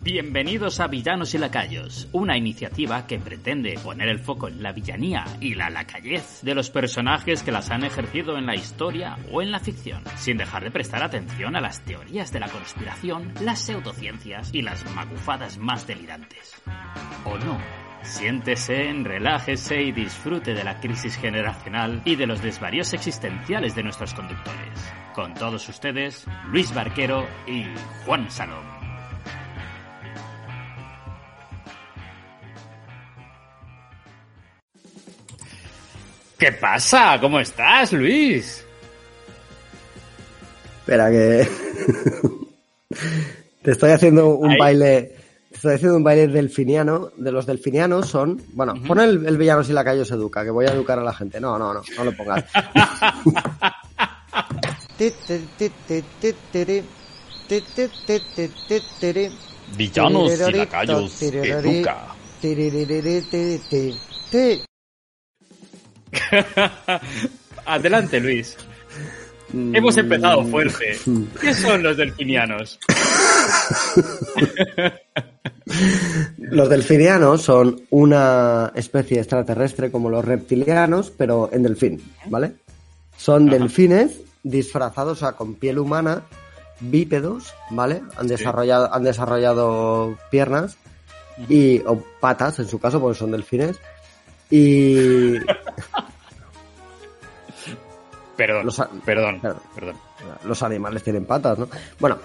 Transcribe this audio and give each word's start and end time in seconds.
Bienvenidos 0.00 0.78
a 0.78 0.86
Villanos 0.86 1.34
y 1.34 1.38
Lacayos, 1.38 2.08
una 2.12 2.36
iniciativa 2.36 3.06
que 3.06 3.18
pretende 3.18 3.74
poner 3.82 4.08
el 4.08 4.20
foco 4.20 4.46
en 4.46 4.62
la 4.62 4.72
villanía 4.72 5.24
y 5.40 5.54
la 5.54 5.70
lacayez 5.70 6.40
de 6.42 6.54
los 6.54 6.70
personajes 6.70 7.42
que 7.42 7.50
las 7.50 7.70
han 7.70 7.82
ejercido 7.82 8.38
en 8.38 8.46
la 8.46 8.54
historia 8.54 9.18
o 9.32 9.42
en 9.42 9.50
la 9.50 9.58
ficción, 9.58 10.04
sin 10.16 10.38
dejar 10.38 10.62
de 10.62 10.70
prestar 10.70 11.02
atención 11.02 11.56
a 11.56 11.60
las 11.60 11.84
teorías 11.84 12.32
de 12.32 12.40
la 12.40 12.48
conspiración, 12.48 13.34
las 13.40 13.58
pseudociencias 13.58 14.50
y 14.54 14.62
las 14.62 14.88
magufadas 14.94 15.58
más 15.58 15.86
delirantes. 15.86 16.54
¿O 17.24 17.36
no? 17.36 17.58
Siéntese, 18.02 18.92
relájese 19.02 19.82
y 19.82 19.90
disfrute 19.90 20.54
de 20.54 20.62
la 20.62 20.78
crisis 20.78 21.16
generacional 21.16 22.02
y 22.04 22.14
de 22.14 22.28
los 22.28 22.40
desvaríos 22.40 22.92
existenciales 22.94 23.74
de 23.74 23.82
nuestros 23.82 24.14
conductores. 24.14 24.92
Con 25.12 25.34
todos 25.34 25.68
ustedes, 25.68 26.24
Luis 26.52 26.72
Barquero 26.72 27.26
y 27.48 27.64
Juan 28.06 28.30
Salom. 28.30 28.77
¿Qué 36.38 36.52
pasa? 36.52 37.18
¿Cómo 37.20 37.40
estás, 37.40 37.92
Luis? 37.92 38.64
Espera 40.78 41.10
que 41.10 41.48
te 43.62 43.72
estoy 43.72 43.90
haciendo 43.90 44.36
un 44.36 44.56
baile, 44.56 45.16
te 45.50 45.56
estoy 45.56 45.74
haciendo 45.74 45.96
un 45.96 46.04
baile 46.04 46.28
delfiniano. 46.28 47.10
De 47.16 47.32
los 47.32 47.44
delfinianos 47.44 48.08
son, 48.08 48.40
bueno, 48.52 48.74
pon 48.86 49.00
el, 49.00 49.26
el 49.26 49.36
villano 49.36 49.64
si 49.64 49.72
la 49.72 49.84
calle 49.84 50.04
se 50.04 50.14
educa, 50.14 50.44
que 50.44 50.50
voy 50.50 50.66
a 50.66 50.72
educar 50.72 50.98
a 51.00 51.02
la 51.02 51.12
gente. 51.12 51.40
No, 51.40 51.58
no, 51.58 51.74
no, 51.74 51.82
no 51.96 52.04
lo 52.04 52.16
pongas. 52.16 52.44
Villanos 59.76 60.38
y 60.38 60.52
lacayos 60.52 61.22
educa. 61.22 62.14
Adelante, 67.66 68.20
Luis. 68.20 68.56
Hemos 69.52 69.96
empezado 69.96 70.44
fuerte. 70.44 70.98
¿Qué 71.40 71.54
son 71.54 71.82
los 71.82 71.96
delfinianos? 71.96 72.78
los 76.38 76.68
delfinianos 76.68 77.42
son 77.42 77.80
una 77.90 78.72
especie 78.74 79.18
extraterrestre 79.18 79.90
como 79.90 80.10
los 80.10 80.24
reptilianos, 80.24 81.10
pero 81.10 81.48
en 81.52 81.62
delfín, 81.62 82.02
¿vale? 82.26 82.52
Son 83.16 83.46
delfines 83.46 84.20
disfrazados 84.42 85.22
a 85.22 85.32
con 85.32 85.54
piel 85.54 85.78
humana, 85.78 86.24
bípedos, 86.80 87.54
¿vale? 87.70 88.02
Han 88.16 88.28
desarrollado, 88.28 88.92
han 88.92 89.02
desarrollado 89.02 90.18
piernas 90.30 90.76
y 91.48 91.80
o 91.86 92.02
patas, 92.20 92.58
en 92.58 92.68
su 92.68 92.78
caso, 92.78 93.00
porque 93.00 93.18
son 93.18 93.30
delfines. 93.30 93.78
Y 94.50 95.34
Perdón, 98.38 98.66
los, 98.66 98.80
perdón, 99.04 99.40
perdón. 99.74 99.96
Los 100.44 100.62
animales 100.62 101.02
tienen 101.02 101.24
patas, 101.24 101.58
¿no? 101.58 101.68
Bueno, 101.98 102.18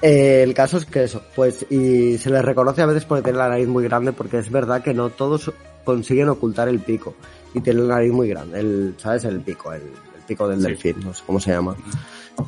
eh, 0.00 0.44
el 0.44 0.54
caso 0.54 0.76
es 0.76 0.86
que 0.86 1.02
eso, 1.02 1.20
pues, 1.34 1.66
y 1.68 2.16
se 2.18 2.30
les 2.30 2.44
reconoce 2.44 2.82
a 2.82 2.86
veces 2.86 3.04
por 3.04 3.20
tener 3.20 3.34
la 3.34 3.48
nariz 3.48 3.66
muy 3.66 3.82
grande, 3.82 4.12
porque 4.12 4.38
es 4.38 4.48
verdad 4.48 4.80
que 4.80 4.94
no 4.94 5.10
todos 5.10 5.50
consiguen 5.84 6.28
ocultar 6.28 6.68
el 6.68 6.78
pico. 6.78 7.14
Y 7.52 7.60
tienen 7.62 7.88
la 7.88 7.96
nariz 7.96 8.12
muy 8.12 8.28
grande, 8.28 8.60
el, 8.60 8.94
¿sabes? 8.96 9.24
El 9.24 9.40
pico, 9.40 9.72
el, 9.72 9.82
pico 10.24 10.46
del 10.46 10.62
delfín, 10.62 11.00
no 11.04 11.12
sé 11.12 11.24
cómo 11.26 11.40
se 11.40 11.50
llama. 11.50 11.74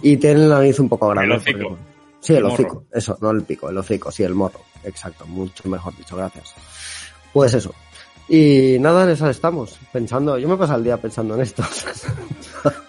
Y 0.00 0.16
tienen 0.16 0.48
la 0.48 0.60
nariz 0.60 0.78
un 0.78 0.88
poco 0.88 1.08
grande. 1.08 1.34
El 1.34 1.40
hocico. 1.40 1.76
sí, 2.20 2.34
el, 2.36 2.44
hocico, 2.44 2.84
eso, 2.92 3.18
no 3.20 3.32
el 3.32 3.42
pico, 3.42 3.68
el 3.68 3.78
hocico, 3.78 4.12
sí, 4.12 4.22
el 4.22 4.36
morro. 4.36 4.60
Exacto, 4.84 5.26
mucho 5.26 5.68
mejor 5.68 5.96
dicho, 5.96 6.16
gracias. 6.16 6.54
Pues 7.32 7.52
eso. 7.52 7.74
Y 8.28 8.76
nada, 8.78 9.02
en 9.02 9.10
eso 9.10 9.28
estamos, 9.28 9.76
pensando, 9.92 10.38
yo 10.38 10.48
me 10.48 10.56
paso 10.56 10.76
el 10.76 10.84
día 10.84 10.98
pensando 10.98 11.34
en 11.34 11.40
esto. 11.40 11.64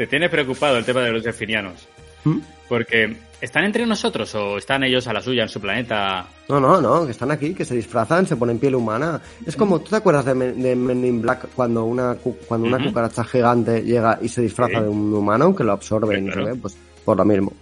¿Te 0.00 0.06
tiene 0.06 0.30
preocupado 0.30 0.78
el 0.78 0.84
tema 0.86 1.02
de 1.02 1.12
los 1.12 1.22
delfinianos? 1.22 1.86
¿Mm? 2.24 2.38
Porque 2.70 3.18
¿están 3.38 3.64
entre 3.64 3.84
nosotros 3.84 4.34
o 4.34 4.56
están 4.56 4.82
ellos 4.82 5.06
a 5.06 5.12
la 5.12 5.20
suya 5.20 5.42
en 5.42 5.50
su 5.50 5.60
planeta? 5.60 6.26
No, 6.48 6.58
no, 6.58 6.80
no, 6.80 7.04
que 7.04 7.10
están 7.10 7.30
aquí, 7.30 7.52
que 7.52 7.66
se 7.66 7.74
disfrazan, 7.74 8.26
se 8.26 8.34
ponen 8.34 8.58
piel 8.58 8.76
humana. 8.76 9.20
Es 9.44 9.56
como, 9.56 9.78
¿tú 9.80 9.90
te 9.90 9.96
acuerdas 9.96 10.24
de, 10.24 10.34
Men, 10.34 11.04
in 11.04 11.20
Black 11.20 11.48
cuando 11.54 11.84
una, 11.84 12.16
cuando 12.48 12.66
una 12.66 12.82
cucaracha 12.82 13.24
gigante 13.24 13.82
llega 13.82 14.18
y 14.22 14.28
se 14.28 14.40
disfraza 14.40 14.80
de 14.80 14.88
un 14.88 15.12
humano 15.12 15.54
que 15.54 15.64
lo 15.64 15.72
absorbe 15.72 16.18
y 16.18 16.22
no 16.22 16.32
sé 16.32 16.54
Pues 16.54 16.78
por 17.04 17.18
lo 17.18 17.24
mismo. 17.26 17.52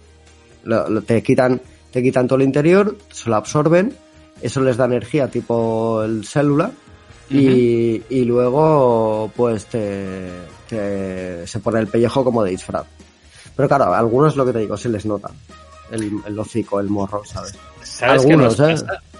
te 1.05 1.21
quitan, 1.21 1.59
te 1.91 2.01
quitan 2.01 2.25
todo 2.25 2.37
el 2.37 2.45
interior, 2.45 2.95
se 3.11 3.29
lo 3.29 3.35
absorben, 3.35 3.93
eso 4.41 4.61
les 4.61 4.77
da 4.77 4.85
energía 4.85 5.27
tipo 5.27 6.03
el 6.03 6.25
célula 6.25 6.71
y, 7.29 8.01
y 8.09 8.23
luego 8.23 9.29
pues 9.35 9.65
te, 9.65 10.29
se 10.75 11.59
pone 11.59 11.79
el 11.79 11.87
pellejo 11.87 12.23
como 12.23 12.43
de 12.43 12.51
disfraz. 12.51 12.85
Pero 13.55 13.67
claro, 13.67 13.93
a 13.93 13.99
algunos 13.99 14.35
lo 14.35 14.45
que 14.45 14.53
te 14.53 14.59
digo, 14.59 14.77
se 14.77 14.89
les 14.89 15.05
nota 15.05 15.31
el, 15.91 16.11
el 16.25 16.39
hocico, 16.39 16.79
el 16.79 16.89
morro, 16.89 17.23
¿sabes? 17.25 17.55
¿Sabes 17.83 18.25
qué 18.25 18.37
nos, 18.37 18.59
¿eh? 18.59 18.75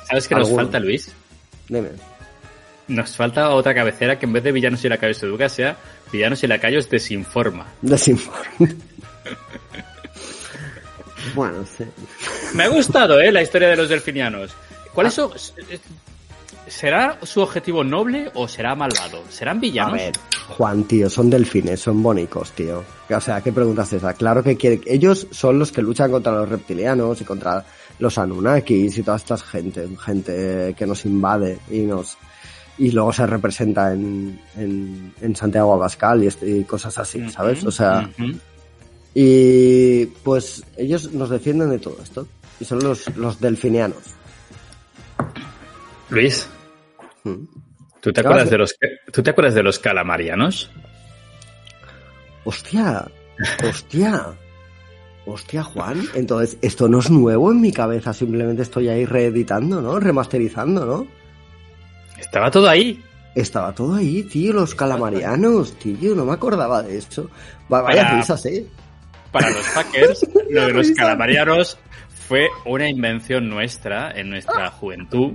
¿Sabes 0.08 0.28
qué 0.28 0.36
nos 0.36 0.52
falta, 0.52 0.80
Luis? 0.80 1.12
Dime. 1.68 1.90
Nos 2.88 3.16
falta 3.16 3.50
otra 3.52 3.76
cabecera 3.76 4.18
que 4.18 4.26
en 4.26 4.34
vez 4.34 4.44
de 4.44 4.52
villanos 4.52 4.84
y 4.84 4.90
lacayos 4.90 5.22
educa 5.22 5.48
sea 5.48 5.78
villanos 6.12 6.44
y 6.44 6.48
lacayos 6.48 6.90
desinforma. 6.90 7.68
Desinforma. 7.82 8.50
bueno, 11.36 11.66
sí. 11.78 11.84
Me 12.56 12.64
ha 12.64 12.68
gustado, 12.70 13.20
¿eh? 13.20 13.32
La 13.32 13.44
historia 13.44 13.70
de 13.70 13.76
los 13.76 13.90
delfinianos. 13.90 14.52
¿Cuál 14.94 15.08
es 15.08 15.20
ah. 15.20 15.28
¿Será 16.70 17.18
su 17.24 17.42
objetivo 17.42 17.84
noble 17.84 18.32
o 18.36 18.48
será 18.48 18.76
malvado? 18.76 19.24
¿Serán 19.30 19.60
villanos? 19.60 19.94
A 19.94 19.96
ver, 19.96 20.14
Juan, 20.50 20.84
tío, 20.84 21.10
son 21.10 21.30
delfines, 21.30 21.80
son 21.80 22.02
bónicos, 22.04 22.52
tío. 22.52 22.84
O 23.10 23.22
sea, 23.22 23.42
¿qué 23.42 23.52
preguntas 23.52 23.88
es 23.88 24.04
esa? 24.04 24.14
Claro 24.14 24.44
que 24.44 24.56
quieren... 24.56 24.82
Ellos 24.86 25.28
son 25.32 25.58
los 25.58 25.72
que 25.72 25.82
luchan 25.82 26.12
contra 26.12 26.32
los 26.32 26.48
reptilianos 26.48 27.20
y 27.22 27.26
contra 27.26 27.66
los 27.98 28.18
Anunnakis 28.18 28.98
y 28.98 29.04
toda 29.04 29.18
esta 29.18 29.38
gente, 29.38 29.88
gente 30.00 30.76
que 30.78 30.86
nos 30.86 31.06
invade 31.06 31.60
y 31.72 31.80
nos... 31.80 32.18
Y 32.78 32.92
luego 32.92 33.12
se 33.12 33.28
representa 33.28 33.92
en, 33.92 34.40
en, 34.56 35.36
Santiago 35.36 35.74
Abascal 35.74 36.24
y, 36.24 36.28
este, 36.28 36.66
cosas 36.66 36.98
así, 36.98 37.30
¿sabes? 37.30 37.64
O 37.66 37.72
sea... 37.72 38.10
Y 39.14 40.06
pues 40.24 40.64
ellos 40.78 41.12
nos 41.14 41.30
defienden 41.30 41.72
de 41.72 41.80
todo 41.80 41.98
esto. 42.02 42.28
Y 42.60 42.66
son 42.66 42.80
los, 42.80 43.16
los 43.18 43.40
delfinianos. 43.40 44.04
Luis. 46.10 46.48
¿Tú 47.24 48.14
te, 48.14 48.22
acuerdas 48.22 48.50
de 48.50 48.58
los, 48.58 48.76
¿Tú 49.12 49.24
te 49.24 49.30
acuerdas 49.30 49.54
de 49.56 49.64
los 49.64 49.80
calamarianos? 49.80 50.72
Hostia, 52.46 53.06
hostia. 53.64 54.28
Hostia, 55.26 55.64
Juan. 55.64 56.02
Entonces, 56.16 56.58
esto 56.62 56.88
no 56.88 57.00
es 57.00 57.12
nuevo 57.12 57.52
en 57.52 57.62
mi 57.62 57.72
cabeza, 57.72 58.14
simplemente 58.14 58.64
estoy 58.64 58.90
ahí 58.90 59.06
reeditando, 59.06 59.82
¿no? 59.82 60.00
Remasterizando, 60.00 60.86
¿no? 60.86 61.08
Estaba 62.18 62.50
todo 62.50 62.68
ahí. 62.68 63.04
Estaba 63.36 63.74
todo 63.74 63.96
ahí, 63.96 64.24
tío, 64.24 64.54
los 64.54 64.74
calamarianos, 64.74 65.74
tío, 65.74 66.16
no 66.16 66.26
me 66.26 66.34
acordaba 66.34 66.82
de 66.82 66.98
eso. 66.98 67.30
Vaya 67.70 68.02
para, 68.02 68.18
risas, 68.18 68.46
¿eh? 68.48 68.66
Para 69.32 69.52
los 69.52 69.66
hackers, 69.68 70.28
lo 70.50 70.66
de 70.66 70.74
los 70.74 70.92
calamarianos 70.92 71.78
fue 72.28 72.48
una 72.66 72.90
invención 72.90 73.48
nuestra 73.48 74.12
en 74.12 74.32
nuestra 74.32 74.72
juventud 74.72 75.34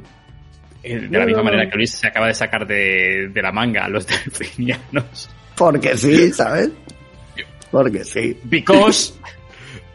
de 0.85 1.19
la 1.19 1.27
misma 1.27 1.43
manera 1.43 1.69
que 1.69 1.77
Luis 1.77 1.93
se 1.93 2.07
acaba 2.07 2.27
de 2.27 2.35
sacar 2.35 2.67
de, 2.67 3.31
la 3.35 3.53
manga 3.53 3.85
a 3.85 3.89
los 3.89 4.07
delfinianos. 4.07 5.31
Porque 5.57 5.97
sí, 5.97 6.33
¿sabes? 6.33 6.71
Porque 7.71 8.05
sí. 8.05 8.39
Because, 8.45 9.15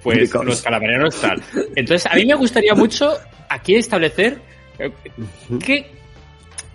pues 0.03 0.33
los 0.33 0.61
calamarianos 0.61 1.19
tal. 1.21 1.41
Entonces, 1.75 2.05
a 2.11 2.15
mí 2.15 2.25
me 2.25 2.35
gustaría 2.35 2.73
mucho 2.73 3.13
aquí 3.49 3.75
establecer 3.75 4.41
eh, 4.79 4.91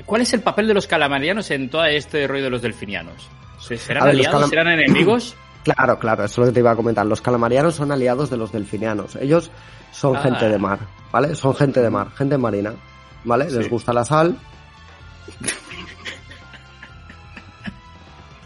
cuál 0.05 0.23
es 0.23 0.33
el 0.35 0.41
papel 0.41 0.69
de 0.69 0.75
los 0.75 0.87
calamarianos 0.87 1.51
en 1.51 1.69
todo 1.69 1.85
este 1.85 2.27
rollo 2.27 2.45
de 2.45 2.51
los 2.51 2.63
delfinianos. 2.63 3.29
¿Serán 3.61 4.09
aliados? 4.09 4.51
¿Serán 4.51 4.69
enemigos? 4.69 5.37
Claro, 5.65 5.99
claro, 5.99 6.27
eso 6.27 6.33
es 6.33 6.39
lo 6.39 6.45
que 6.45 6.53
te 6.53 6.61
iba 6.61 6.73
a 6.73 6.77
comentar. 6.77 7.07
Los 7.07 7.23
calamarianos 7.23 7.75
son 7.75 7.91
aliados 7.91 8.29
de 8.29 8.37
los 8.37 8.53
delfinianos. 8.53 9.17
Ellos 9.17 9.51
son 9.93 10.15
ah. 10.15 10.21
gente 10.21 10.47
de 10.47 10.59
mar, 10.59 10.79
¿vale? 11.11 11.35
Son 11.35 11.55
gente 11.55 11.81
de 11.81 11.89
mar, 11.89 12.11
gente 12.11 12.37
marina. 12.37 12.75
¿Vale? 13.25 13.51
Les 13.51 13.69
gusta 13.69 13.93
la 13.93 14.05
sal. 14.05 14.37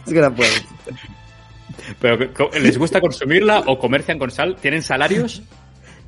es 0.07 0.13
que 0.13 0.21
no 0.21 0.35
puedo. 0.35 0.51
¿Pero 2.01 2.51
les 2.61 2.79
gusta 2.79 3.01
consumirla 3.01 3.61
o 3.67 3.79
comercian 3.79 4.19
con 4.19 4.31
sal? 4.31 4.57
¿Tienen 4.61 4.83
salarios? 4.83 5.43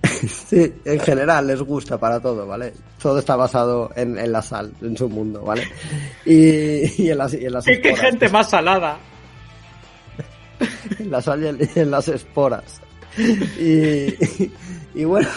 Sí, 0.02 0.72
en 0.84 1.00
general 1.00 1.46
les 1.46 1.60
gusta 1.62 1.98
para 1.98 2.20
todo, 2.20 2.46
¿vale? 2.46 2.72
Todo 3.00 3.18
está 3.18 3.36
basado 3.36 3.90
en, 3.94 4.32
la 4.32 4.42
sal, 4.42 4.72
en 4.80 4.96
su 4.96 5.08
mundo, 5.08 5.42
¿vale? 5.42 5.68
Y, 6.24 7.08
en 7.10 7.18
las, 7.18 7.34
y 7.34 7.44
en 7.46 7.52
las 7.52 7.64
¿Qué, 7.64 7.94
gente 7.96 8.28
más 8.28 8.50
salada? 8.50 8.98
en 10.98 11.10
la 11.10 11.20
sal 11.20 11.42
y 11.42 11.78
en, 11.78 11.90
las 11.90 12.08
esporas. 12.08 12.80
Y, 13.58 14.14
y 14.94 15.04
bueno... 15.04 15.28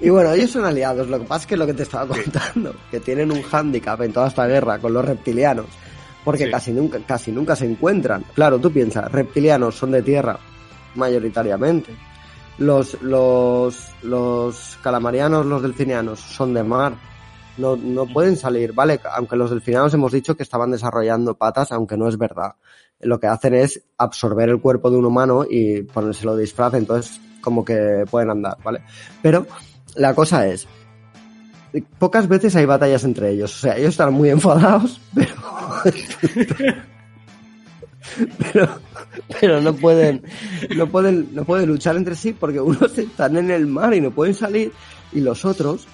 Y 0.00 0.10
bueno, 0.10 0.32
ellos 0.32 0.50
son 0.50 0.64
aliados. 0.64 1.08
Lo 1.08 1.18
que 1.18 1.24
pasa 1.24 1.42
es 1.42 1.46
que 1.46 1.56
lo 1.56 1.66
que 1.66 1.74
te 1.74 1.82
estaba 1.82 2.06
contando, 2.06 2.74
que 2.90 3.00
tienen 3.00 3.32
un 3.32 3.42
hándicap 3.42 4.00
en 4.02 4.12
toda 4.12 4.28
esta 4.28 4.46
guerra 4.46 4.78
con 4.78 4.92
los 4.92 5.04
reptilianos, 5.04 5.66
porque 6.24 6.50
casi, 6.50 6.72
nunca, 6.72 6.98
casi 7.00 7.32
nunca 7.32 7.56
se 7.56 7.66
encuentran. 7.66 8.24
Claro, 8.34 8.58
tú 8.58 8.70
piensas, 8.70 9.10
reptilianos 9.10 9.74
son 9.74 9.92
de 9.92 10.02
tierra 10.02 10.38
mayoritariamente. 10.94 11.94
Los, 12.58 13.00
los, 13.02 13.90
los 14.02 14.78
calamarianos, 14.82 15.44
los 15.44 15.62
delfinianos 15.62 16.20
son 16.20 16.54
de 16.54 16.62
mar. 16.62 16.94
No, 17.58 17.74
no 17.76 18.06
pueden 18.06 18.36
salir, 18.36 18.72
¿vale? 18.74 19.00
Aunque 19.14 19.36
los 19.36 19.50
delfinianos 19.50 19.92
hemos 19.94 20.12
dicho 20.12 20.36
que 20.36 20.42
estaban 20.42 20.70
desarrollando 20.70 21.36
patas, 21.36 21.72
aunque 21.72 21.96
no 21.96 22.06
es 22.08 22.18
verdad. 22.18 22.54
Lo 23.00 23.20
que 23.20 23.26
hacen 23.26 23.54
es 23.54 23.82
absorber 23.98 24.48
el 24.48 24.60
cuerpo 24.60 24.90
de 24.90 24.96
un 24.96 25.04
humano 25.04 25.44
y 25.48 25.82
ponérselo 25.82 26.34
de 26.34 26.42
disfraz, 26.42 26.74
entonces 26.74 27.20
como 27.40 27.64
que 27.64 28.04
pueden 28.10 28.30
andar, 28.30 28.56
¿vale? 28.64 28.82
Pero 29.22 29.46
la 29.94 30.14
cosa 30.14 30.46
es, 30.46 30.66
pocas 31.98 32.28
veces 32.28 32.56
hay 32.56 32.66
batallas 32.66 33.04
entre 33.04 33.30
ellos. 33.30 33.54
O 33.54 33.58
sea, 33.58 33.76
ellos 33.76 33.90
están 33.90 34.12
muy 34.12 34.30
enfadados, 34.30 35.00
pero. 35.14 35.32
pero, 38.38 38.68
pero 39.40 39.60
no 39.60 39.74
pueden, 39.74 40.22
no 40.74 40.86
pueden, 40.86 41.28
no 41.34 41.44
pueden 41.44 41.68
luchar 41.68 41.96
entre 41.96 42.14
sí 42.14 42.32
porque 42.32 42.60
unos 42.60 42.96
están 42.98 43.36
en 43.36 43.50
el 43.50 43.66
mar 43.66 43.94
y 43.94 44.00
no 44.00 44.10
pueden 44.10 44.34
salir 44.34 44.72
y 45.12 45.20
los 45.20 45.44
otros 45.44 45.86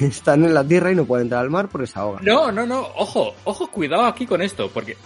están 0.00 0.44
en 0.44 0.54
la 0.54 0.64
tierra 0.64 0.90
y 0.90 0.94
no 0.94 1.04
pueden 1.04 1.26
entrar 1.26 1.42
al 1.42 1.50
mar 1.50 1.68
porque 1.68 1.86
se 1.86 1.98
ahogan. 1.98 2.24
No, 2.24 2.50
no, 2.50 2.66
no, 2.66 2.80
ojo, 2.96 3.34
ojo, 3.44 3.70
cuidado 3.70 4.04
aquí 4.04 4.26
con 4.26 4.42
esto, 4.42 4.70
porque 4.72 4.96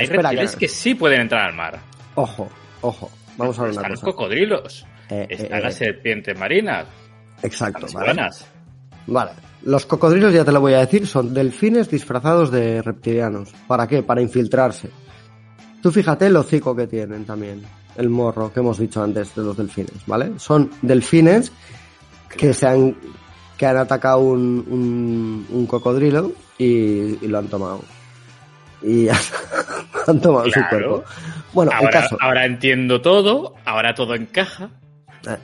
hay 0.00 0.06
reptiles 0.06 0.56
que... 0.56 0.68
sí 0.68 0.94
pueden 0.94 1.22
entrar 1.22 1.48
al 1.48 1.54
mar. 1.54 1.80
Ojo, 2.14 2.48
ojo, 2.80 3.10
vamos 3.36 3.58
a 3.58 3.62
ver 3.62 3.72
una 3.72 3.80
Están 3.80 3.90
los 3.92 4.00
cocodrilos, 4.00 4.86
eh, 5.08 5.26
están 5.28 5.58
eh, 5.58 5.62
las 5.62 5.74
eh. 5.74 5.86
serpientes 5.86 6.38
marinas. 6.38 6.86
Exacto, 7.42 7.86
¿vale? 7.92 8.28
Vale. 9.06 9.30
Los 9.62 9.86
cocodrilos, 9.86 10.32
ya 10.32 10.44
te 10.44 10.52
lo 10.52 10.60
voy 10.60 10.74
a 10.74 10.80
decir, 10.80 11.06
son 11.06 11.34
delfines 11.34 11.90
disfrazados 11.90 12.50
de 12.50 12.80
reptilianos. 12.82 13.52
¿Para 13.66 13.86
qué? 13.86 14.02
Para 14.02 14.22
infiltrarse. 14.22 14.90
Tú 15.82 15.90
fíjate 15.90 16.26
el 16.26 16.36
hocico 16.36 16.74
que 16.76 16.86
tienen 16.86 17.24
también, 17.24 17.62
el 17.96 18.08
morro 18.08 18.52
que 18.52 18.60
hemos 18.60 18.78
dicho 18.78 19.02
antes 19.02 19.34
de 19.34 19.42
los 19.42 19.56
delfines, 19.56 20.06
¿vale? 20.06 20.32
Son 20.38 20.70
delfines 20.82 21.52
que 22.36 22.52
se 22.52 22.66
han, 22.66 22.96
que 23.56 23.66
han 23.66 23.76
atacado 23.76 24.20
un, 24.20 25.46
un, 25.50 25.66
cocodrilo 25.66 26.32
y, 26.58 27.26
lo 27.26 27.38
han 27.38 27.48
tomado. 27.48 27.80
Y 28.82 29.08
han 30.06 30.20
tomado 30.20 30.50
su 30.50 30.60
cuerpo. 30.68 31.04
Bueno, 31.52 31.72
ahora, 31.74 32.08
ahora 32.20 32.44
entiendo 32.46 33.00
todo, 33.00 33.54
ahora 33.64 33.94
todo 33.94 34.14
encaja. 34.14 34.70
Eh, 35.26 35.36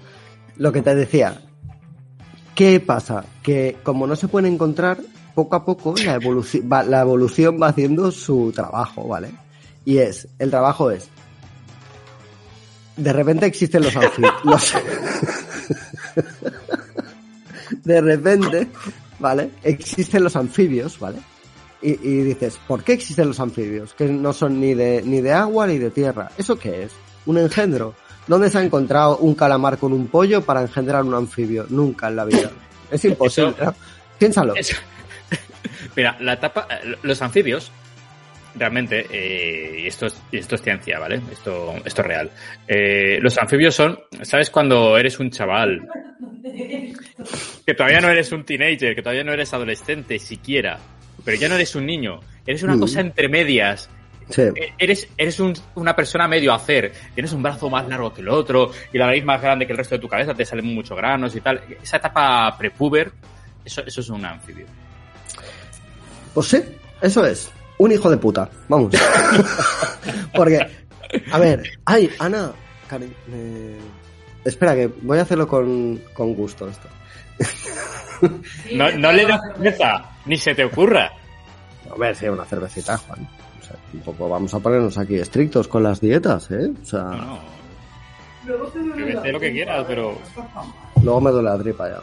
lo 0.56 0.72
que 0.72 0.82
te 0.82 0.94
decía, 0.94 1.40
¿Qué 2.56 2.80
pasa? 2.80 3.22
Que 3.42 3.76
como 3.82 4.06
no 4.06 4.16
se 4.16 4.28
pueden 4.28 4.54
encontrar, 4.54 4.98
poco 5.34 5.56
a 5.56 5.64
poco 5.64 5.94
la 6.02 6.14
evolución 6.14 6.66
va, 6.72 6.82
la 6.82 7.02
evolución 7.02 7.60
va 7.60 7.68
haciendo 7.68 8.10
su 8.10 8.50
trabajo, 8.50 9.06
¿vale? 9.06 9.30
Y 9.84 9.98
es, 9.98 10.26
el 10.38 10.50
trabajo 10.50 10.90
es, 10.90 11.10
de 12.96 13.12
repente 13.12 13.44
existen 13.44 13.82
los 13.82 13.94
anfibios. 13.94 14.72
de 17.84 18.00
repente, 18.00 18.68
¿vale? 19.18 19.50
Existen 19.62 20.24
los 20.24 20.34
anfibios, 20.34 20.98
¿vale? 20.98 21.18
Y, 21.82 21.90
y, 21.90 22.22
dices, 22.22 22.58
¿por 22.66 22.82
qué 22.82 22.94
existen 22.94 23.28
los 23.28 23.38
anfibios? 23.38 23.92
Que 23.94 24.06
no 24.06 24.32
son 24.32 24.60
ni 24.60 24.74
de, 24.74 25.02
ni 25.04 25.20
de 25.20 25.32
agua 25.32 25.66
ni 25.66 25.78
de 25.78 25.90
tierra. 25.90 26.30
¿Eso 26.38 26.58
qué 26.58 26.84
es? 26.84 26.92
Un 27.26 27.38
engendro. 27.38 27.94
¿Dónde 28.26 28.50
se 28.50 28.58
ha 28.58 28.64
encontrado 28.64 29.18
un 29.18 29.34
calamar 29.34 29.78
con 29.78 29.92
un 29.92 30.08
pollo 30.08 30.42
para 30.42 30.62
engendrar 30.62 31.04
un 31.04 31.14
anfibio? 31.14 31.66
Nunca 31.68 32.08
en 32.08 32.16
la 32.16 32.24
vida. 32.24 32.50
Es 32.90 33.04
imposible. 33.04 33.54
Piénsalo. 34.18 34.54
Mira, 35.96 36.16
la 36.20 36.34
etapa, 36.34 36.66
los 37.02 37.22
anfibios, 37.22 37.70
realmente, 38.54 39.06
eh, 39.10 39.80
y 39.82 39.86
esto 39.86 40.06
es, 40.06 40.20
esto 40.32 40.54
es 40.56 40.62
ciencia, 40.62 40.98
¿vale? 40.98 41.20
Esto, 41.30 41.74
esto 41.84 42.02
es 42.02 42.06
real. 42.06 42.30
Eh, 42.66 43.18
los 43.20 43.38
anfibios 43.38 43.74
son, 43.74 43.98
¿sabes 44.22 44.50
cuando 44.50 44.96
eres 44.96 45.18
un 45.20 45.30
chaval? 45.30 45.86
Que 47.66 47.74
todavía 47.74 48.00
no 48.00 48.08
eres 48.08 48.30
un 48.30 48.44
teenager, 48.44 48.94
que 48.94 49.02
todavía 49.02 49.24
no 49.24 49.32
eres 49.32 49.52
adolescente 49.52 50.20
siquiera, 50.20 50.78
pero 51.26 51.36
ya 51.36 51.50
no 51.50 51.56
eres 51.56 51.74
un 51.74 51.84
niño, 51.84 52.20
eres 52.46 52.62
una 52.62 52.76
mm. 52.76 52.80
cosa 52.80 53.00
entre 53.00 53.28
medias 53.28 53.90
eh, 54.36 54.72
eres, 54.76 55.08
eres 55.16 55.40
una 55.74 55.94
persona 55.94 56.26
medio 56.26 56.52
hacer. 56.52 56.92
Tienes 57.14 57.32
un 57.32 57.42
brazo 57.42 57.70
más 57.70 57.86
largo 57.88 58.12
que 58.12 58.22
el 58.22 58.28
otro 58.28 58.70
y 58.92 58.98
la 58.98 59.06
nariz 59.06 59.24
más 59.24 59.40
grande 59.40 59.66
que 59.66 59.72
el 59.72 59.78
resto 59.78 59.94
de 59.94 60.00
tu 60.00 60.08
cabeza, 60.08 60.34
te 60.34 60.44
salen 60.44 60.66
muchos 60.74 60.96
granos 60.96 61.34
y 61.36 61.40
tal. 61.40 61.62
Esa 61.82 61.98
etapa 61.98 62.56
prepuber, 62.58 63.12
eso, 63.64 63.82
eso 63.86 64.00
es 64.00 64.08
un 64.08 64.24
anfibio. 64.24 64.66
Pues 66.34 66.48
sí, 66.48 66.62
eso 67.00 67.24
es. 67.24 67.50
Un 67.78 67.92
hijo 67.92 68.10
de 68.10 68.16
puta. 68.16 68.48
Vamos. 68.68 68.94
Porque, 70.34 70.66
a 71.30 71.38
ver, 71.38 71.62
ay, 71.84 72.10
Ana, 72.18 72.52
espera, 74.44 74.74
que 74.74 74.86
voy 75.02 75.18
a 75.18 75.22
hacerlo 75.22 75.46
con, 75.46 76.00
con 76.14 76.34
gusto 76.34 76.68
esto. 76.68 76.88
no, 78.74 78.90
no 78.92 79.12
le 79.12 79.26
das 79.26 79.40
cerveza, 79.54 80.10
ni 80.24 80.36
se 80.36 80.54
te 80.54 80.64
ocurra. 80.64 81.10
A 81.90 81.98
ver, 81.98 82.16
si 82.16 82.26
una 82.26 82.44
cervecita, 82.44 82.96
Juan 82.98 83.26
un 83.92 84.00
poco 84.00 84.28
vamos 84.28 84.52
a 84.54 84.60
ponernos 84.60 84.96
aquí 84.98 85.16
estrictos 85.16 85.68
con 85.68 85.82
las 85.82 86.00
dietas, 86.00 86.50
¿eh? 86.50 86.70
O 86.82 86.84
sea... 86.84 87.02
No, 87.02 87.38
no. 88.44 89.32
lo 89.32 89.40
que 89.40 89.52
quieras, 89.52 89.84
pero... 89.86 90.16
Luego 91.02 91.20
me 91.20 91.30
duele 91.30 91.50
la 91.50 91.58
tripa 91.58 91.88
ya. 91.88 92.00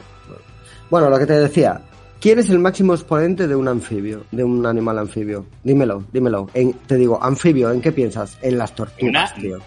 Bueno, 0.90 1.10
lo 1.10 1.18
que 1.18 1.26
te 1.26 1.34
decía. 1.34 1.82
¿Quién 2.20 2.40
es 2.40 2.50
el 2.50 2.60
máximo 2.60 2.94
exponente 2.94 3.48
de 3.48 3.56
un 3.56 3.68
anfibio, 3.68 4.26
de 4.32 4.44
un 4.44 4.66
animal 4.66 5.00
anfibio? 5.00 5.46
Dímelo, 5.64 6.06
dímelo. 6.14 6.48
te 6.88 6.96
digo, 6.96 7.22
anfibio, 7.22 7.72
¿en 7.72 7.82
qué 7.82 7.92
piensas? 7.92 8.38
En 8.42 8.58
las 8.58 8.74
tortugas, 8.74 9.36
tío. 9.36 9.60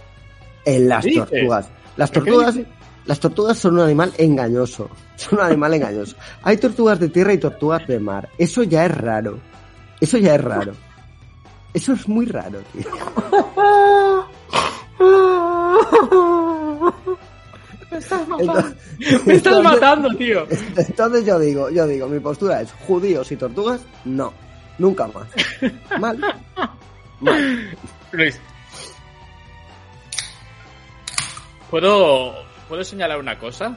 En 0.64 0.88
las 0.88 1.04
tortugas. 1.04 1.68
Las 1.96 2.10
tortugas, 2.10 2.58
las 3.06 3.20
tortugas 3.20 3.56
son 3.58 3.74
un 3.74 3.80
animal 3.80 4.12
engañoso. 4.18 4.90
Son 5.16 5.38
un 5.38 5.46
animal 5.46 5.72
engañoso. 5.72 6.14
Hay 6.42 6.58
tortugas 6.58 7.00
de 7.00 7.08
tierra 7.08 7.32
y 7.32 7.38
tortugas 7.38 7.86
de 7.86 7.98
mar. 7.98 8.28
Eso 8.36 8.62
ya 8.64 8.84
es 8.84 8.94
raro. 8.94 9.38
Eso 9.98 10.18
ya 10.18 10.34
es 10.34 10.44
raro. 10.44 10.74
Eso 11.72 11.94
es 11.94 12.06
muy 12.06 12.26
raro, 12.26 12.58
tío. 12.72 12.90
Me 19.24 19.34
estás, 19.34 19.62
matando, 19.62 20.08
tío. 20.16 20.46
Entonces 20.76 21.24
yo 21.24 21.38
digo, 21.38 21.70
yo 21.70 21.86
digo, 21.86 22.08
mi 22.08 22.20
postura 22.20 22.60
es 22.60 22.72
judíos 22.86 23.30
y 23.32 23.36
tortugas, 23.36 23.80
no. 24.04 24.32
Nunca 24.78 25.06
más. 25.06 25.26
Mal. 25.98 26.18
Mal. 27.20 27.78
Luis. 28.12 28.38
¿Puedo, 31.70 32.45
¿Puedo 32.68 32.84
señalar 32.84 33.18
una 33.18 33.38
cosa? 33.38 33.76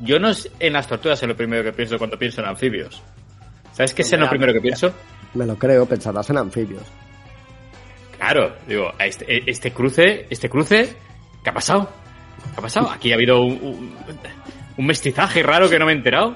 Yo 0.00 0.18
no 0.18 0.28
es 0.28 0.50
en 0.60 0.72
las 0.72 0.86
tortugas 0.86 1.22
es 1.22 1.28
lo 1.28 1.36
primero 1.36 1.64
que 1.64 1.72
pienso 1.72 1.98
cuando 1.98 2.18
pienso 2.18 2.40
en 2.40 2.48
anfibios. 2.48 3.02
¿Sabes 3.72 3.94
qué 3.94 4.02
es 4.02 4.12
lo 4.12 4.28
primero 4.28 4.52
que 4.52 4.60
pienso? 4.60 4.92
Me 5.34 5.44
lo 5.44 5.56
creo, 5.56 5.86
pensarás 5.86 6.30
en 6.30 6.38
anfibios. 6.38 6.82
Claro, 8.16 8.56
digo, 8.66 8.92
este, 8.98 9.50
este 9.50 9.72
cruce, 9.72 10.26
este 10.30 10.48
cruce, 10.48 10.96
¿qué 11.44 11.50
ha 11.50 11.52
pasado? 11.52 11.90
¿Qué 12.54 12.58
ha 12.58 12.62
pasado? 12.62 12.90
Aquí 12.90 13.12
ha 13.12 13.16
habido 13.16 13.40
un, 13.42 13.94
mestizaje 14.78 15.42
raro 15.42 15.68
que 15.68 15.78
no 15.78 15.86
me 15.86 15.92
he 15.92 15.96
enterado. 15.96 16.34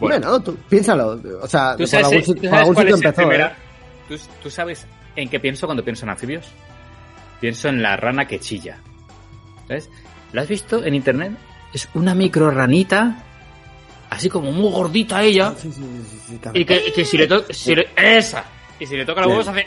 Bueno, 0.00 0.40
tú, 0.42 0.56
piénsalo. 0.68 1.20
O 1.42 1.46
sea, 1.46 1.76
¿Tú 1.76 1.86
sabes, 1.86 2.28
empezó, 2.28 3.32
¿eh? 3.32 3.50
¿Tú, 4.42 4.50
sabes 4.50 4.86
en 5.16 5.28
qué 5.28 5.40
pienso 5.40 5.66
cuando 5.66 5.84
pienso 5.84 6.06
en 6.06 6.10
anfibios? 6.10 6.48
Pienso 7.40 7.68
en 7.68 7.82
la 7.82 7.96
rana 7.96 8.26
que 8.26 8.40
chilla. 8.40 8.78
¿Sabes? 9.66 9.90
¿Lo 10.32 10.40
has 10.40 10.48
visto 10.48 10.84
en 10.84 10.94
internet? 10.94 11.32
Es 11.72 11.88
una 11.94 12.14
micro 12.14 12.50
ranita 12.50 13.24
así 14.10 14.28
como 14.28 14.52
muy 14.52 14.70
gordita 14.70 15.22
ella. 15.22 15.54
y 16.54 16.64
que, 16.64 17.04
si 17.04 17.18
le 17.18 17.26
toca. 17.26 17.52
Si 17.52 17.74
esa. 17.96 18.44
Y 18.80 18.86
si 18.86 18.96
le 18.96 19.04
toca 19.04 19.20
la 19.20 19.28
huevos 19.28 19.48
hace. 19.48 19.66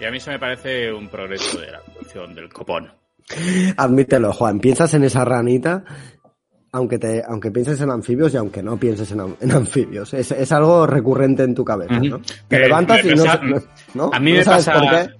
y 0.00 0.04
a 0.04 0.10
mí 0.10 0.16
eso 0.18 0.30
me 0.30 0.38
parece 0.38 0.92
un 0.92 1.08
progreso 1.08 1.58
de 1.60 1.72
la 1.72 1.80
producción 1.80 2.34
del 2.34 2.48
copón. 2.48 2.92
Admítelo, 3.76 4.32
Juan. 4.32 4.58
Piensas 4.58 4.94
en 4.94 5.04
esa 5.04 5.22
ranita 5.24 5.84
aunque 6.72 6.98
te, 6.98 7.22
aunque 7.26 7.50
pienses 7.50 7.80
en 7.80 7.90
anfibios 7.90 8.34
y 8.34 8.36
aunque 8.36 8.62
no 8.62 8.76
pienses 8.78 9.10
en, 9.12 9.20
anfibios. 9.52 10.12
Es, 10.14 10.30
es, 10.32 10.52
algo 10.52 10.86
recurrente 10.86 11.42
en 11.42 11.54
tu 11.54 11.64
cabeza, 11.64 11.98
¿no? 11.98 12.20
Te 12.46 12.58
levantas 12.58 13.04
y 13.04 13.14
no, 13.94 14.10
A 14.12 14.20
mí 14.20 14.32
me 14.32 14.44
pasa, 14.44 14.74
por 14.74 14.90
qué. 14.90 15.10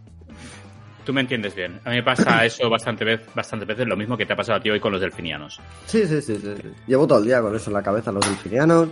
Tú 1.09 1.15
me 1.15 1.23
entiendes 1.23 1.55
bien. 1.55 1.81
A 1.87 1.89
mí 1.89 1.97
me 1.97 2.03
pasa 2.03 2.45
eso 2.45 2.69
bastante, 2.69 3.03
vez, 3.03 3.23
bastante 3.35 3.65
veces, 3.65 3.87
lo 3.87 3.97
mismo 3.97 4.15
que 4.15 4.27
te 4.27 4.35
ha 4.35 4.37
pasado 4.37 4.59
a 4.59 4.61
ti 4.61 4.69
hoy 4.69 4.79
con 4.79 4.93
los 4.93 5.01
delfinianos. 5.01 5.59
Sí, 5.87 6.07
sí, 6.07 6.21
sí, 6.21 6.37
sí. 6.37 6.55
Llevo 6.87 7.07
todo 7.07 7.21
el 7.21 7.25
día 7.25 7.41
con 7.41 7.57
eso 7.57 7.71
en 7.71 7.75
la 7.75 7.83
cabeza, 7.83 8.13
los 8.13 8.29
delfinianos. 8.29 8.91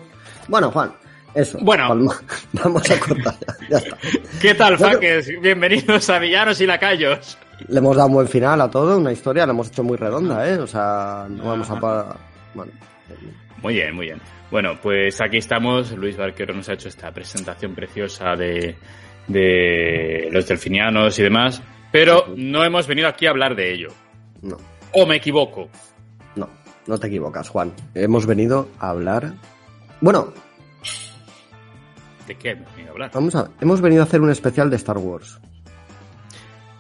Bueno, 0.49 0.71
Juan, 0.71 0.95
eso. 1.35 1.59
Bueno, 1.61 1.89
vamos 2.55 2.91
a 2.91 3.01
cortar 3.01 3.35
ya, 3.69 3.77
está. 3.77 3.99
¿Qué 4.41 4.55
tal, 4.55 4.79
Faques? 4.79 5.31
Bienvenidos 5.43 6.09
a 6.09 6.19
Villanos 6.19 6.59
y 6.63 6.67
Lacayos. 6.67 7.37
Le 7.69 7.81
hemos 7.81 7.95
dado 7.95 8.09
un 8.09 8.15
buen 8.15 8.29
final 8.29 8.63
a 8.63 8.71
todo, 8.71 8.97
una 8.97 9.13
historia, 9.13 9.45
la 9.45 9.53
hemos 9.53 9.69
hecho 9.69 9.85
muy 9.85 9.99
redonda, 9.99 10.49
¿eh? 10.49 10.57
O 10.57 10.67
sea, 10.67 11.27
no 11.29 11.45
vamos 11.45 11.69
a... 11.69 12.17
Bueno. 12.55 12.73
Muy 13.61 13.75
bien, 13.75 13.95
muy 13.95 14.07
bien. 14.07 14.23
Bueno, 14.51 14.79
pues 14.83 15.21
aquí 15.21 15.37
estamos. 15.37 15.93
Luis 15.93 16.17
Barquero 16.17 16.55
nos 16.55 16.67
ha 16.71 16.73
hecho 16.73 16.89
esta 16.89 17.13
presentación 17.13 17.75
preciosa 17.75 18.35
de, 18.37 18.75
de 19.29 20.29
los 20.31 20.47
delfinianos 20.47 21.19
y 21.19 21.23
demás, 21.23 21.63
pero 21.97 22.27
no 22.37 22.63
hemos 22.63 22.87
venido 22.87 23.09
aquí 23.09 23.25
a 23.27 23.31
hablar 23.31 23.57
de 23.57 23.73
ello. 23.73 23.89
No. 24.43 24.59
¿O 24.93 25.07
me 25.07 25.17
equivoco? 25.17 25.71
No, 26.35 26.47
no 26.87 26.99
te 26.99 27.07
equivocas, 27.07 27.49
Juan. 27.49 27.73
Hemos 27.95 28.27
venido 28.27 28.69
a 28.79 28.91
hablar... 28.91 29.33
Bueno, 30.03 30.31
¿De 32.27 32.35
qué 32.37 32.51
hemos 32.51 32.71
venido 32.75 32.91
a 32.91 32.93
hablar? 32.93 33.11
Vamos 33.15 33.35
a, 33.35 33.49
hemos 33.63 33.81
venido 33.81 34.03
a 34.03 34.05
hacer 34.05 34.21
un 34.21 34.29
especial 34.31 34.69
de 34.69 34.77
Star 34.77 34.99
Wars. 34.99 35.39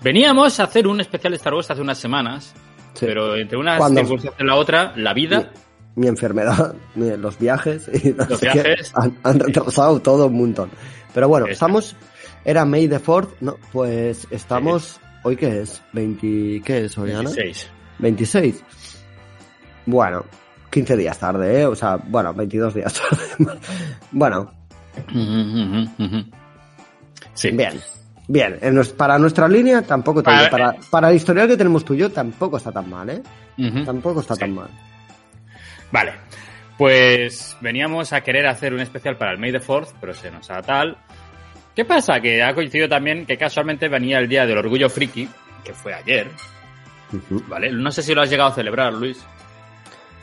Veníamos 0.02 0.60
a 0.60 0.64
hacer 0.64 0.86
un 0.86 1.00
especial 1.00 1.32
de 1.32 1.36
Star 1.38 1.54
Wars 1.54 1.70
hace 1.70 1.80
unas 1.80 1.96
semanas, 1.96 2.52
Sí. 2.92 3.06
pero 3.06 3.36
entre 3.36 3.56
una 3.56 3.78
circunstancia 3.78 4.32
y 4.38 4.44
la 4.44 4.54
otra, 4.56 4.92
la 4.96 5.14
vida, 5.14 5.50
Mi, 5.94 6.02
mi 6.02 6.08
enfermedad, 6.08 6.74
los 6.94 7.38
viajes 7.38 7.88
y 7.90 8.12
no 8.12 8.26
Los 8.28 8.40
viajes. 8.42 8.92
han, 8.94 9.16
han 9.22 9.40
retrasado 9.40 10.00
todo 10.02 10.26
un 10.26 10.36
montón. 10.36 10.70
Pero 11.14 11.26
bueno, 11.28 11.46
estamos... 11.46 11.96
Era 12.44 12.64
May 12.64 12.86
the 12.86 13.00
4 13.00 13.36
no, 13.40 13.56
pues 13.72 14.26
estamos... 14.30 15.00
¿Hoy 15.26 15.34
qué 15.36 15.62
es? 15.62 15.82
20... 15.92 16.62
¿Qué 16.64 16.84
es 16.84 16.96
hoy, 16.98 17.10
Ana? 17.10 17.30
16. 17.30 17.68
26. 17.98 18.64
Bueno, 19.86 20.24
15 20.70 20.96
días 20.96 21.18
tarde, 21.18 21.62
¿eh? 21.62 21.66
O 21.66 21.74
sea, 21.74 21.96
bueno, 21.96 22.32
22 22.32 22.74
días 22.74 22.94
tarde. 22.94 23.58
bueno. 24.12 24.52
Sí. 27.34 27.50
bien. 27.50 27.80
Bien, 28.28 28.56
para 28.96 29.18
nuestra 29.18 29.48
línea 29.48 29.82
tampoco 29.82 30.20
te 30.22 30.26
Para- 30.30 30.48
para, 30.50 30.76
para 30.90 31.10
el 31.10 31.16
historial 31.16 31.48
que 31.48 31.56
tenemos 31.56 31.84
tú 31.84 31.94
y 31.94 31.98
yo 31.98 32.10
tampoco 32.12 32.56
está 32.58 32.70
tan 32.70 32.88
mal, 32.88 33.10
¿eh? 33.10 33.22
Tampoco 33.84 34.20
está 34.20 34.34
Sí. 34.34 34.40
tan 34.42 34.54
mal. 34.54 34.68
Vale. 35.90 36.12
Pues 36.78 37.56
veníamos 37.60 38.12
a 38.12 38.20
querer 38.20 38.46
hacer 38.46 38.72
un 38.72 38.80
especial 38.80 39.16
para 39.16 39.32
el 39.32 39.38
May 39.38 39.50
the 39.50 39.60
4th, 39.60 39.94
pero 40.00 40.14
se 40.14 40.30
nos 40.30 40.48
ha 40.52 40.62
tal. 40.62 40.96
¿Qué 41.76 41.84
pasa? 41.84 42.18
Que 42.22 42.42
ha 42.42 42.54
coincidido 42.54 42.88
también 42.88 43.26
que 43.26 43.36
casualmente 43.36 43.86
venía 43.88 44.18
el 44.18 44.26
día 44.26 44.46
del 44.46 44.56
orgullo 44.56 44.88
friki, 44.88 45.28
que 45.62 45.74
fue 45.74 45.92
ayer. 45.92 46.26
¿vale? 47.48 47.70
No 47.70 47.92
sé 47.92 48.02
si 48.02 48.14
lo 48.14 48.22
has 48.22 48.30
llegado 48.30 48.50
a 48.50 48.54
celebrar, 48.54 48.94
Luis. 48.94 49.22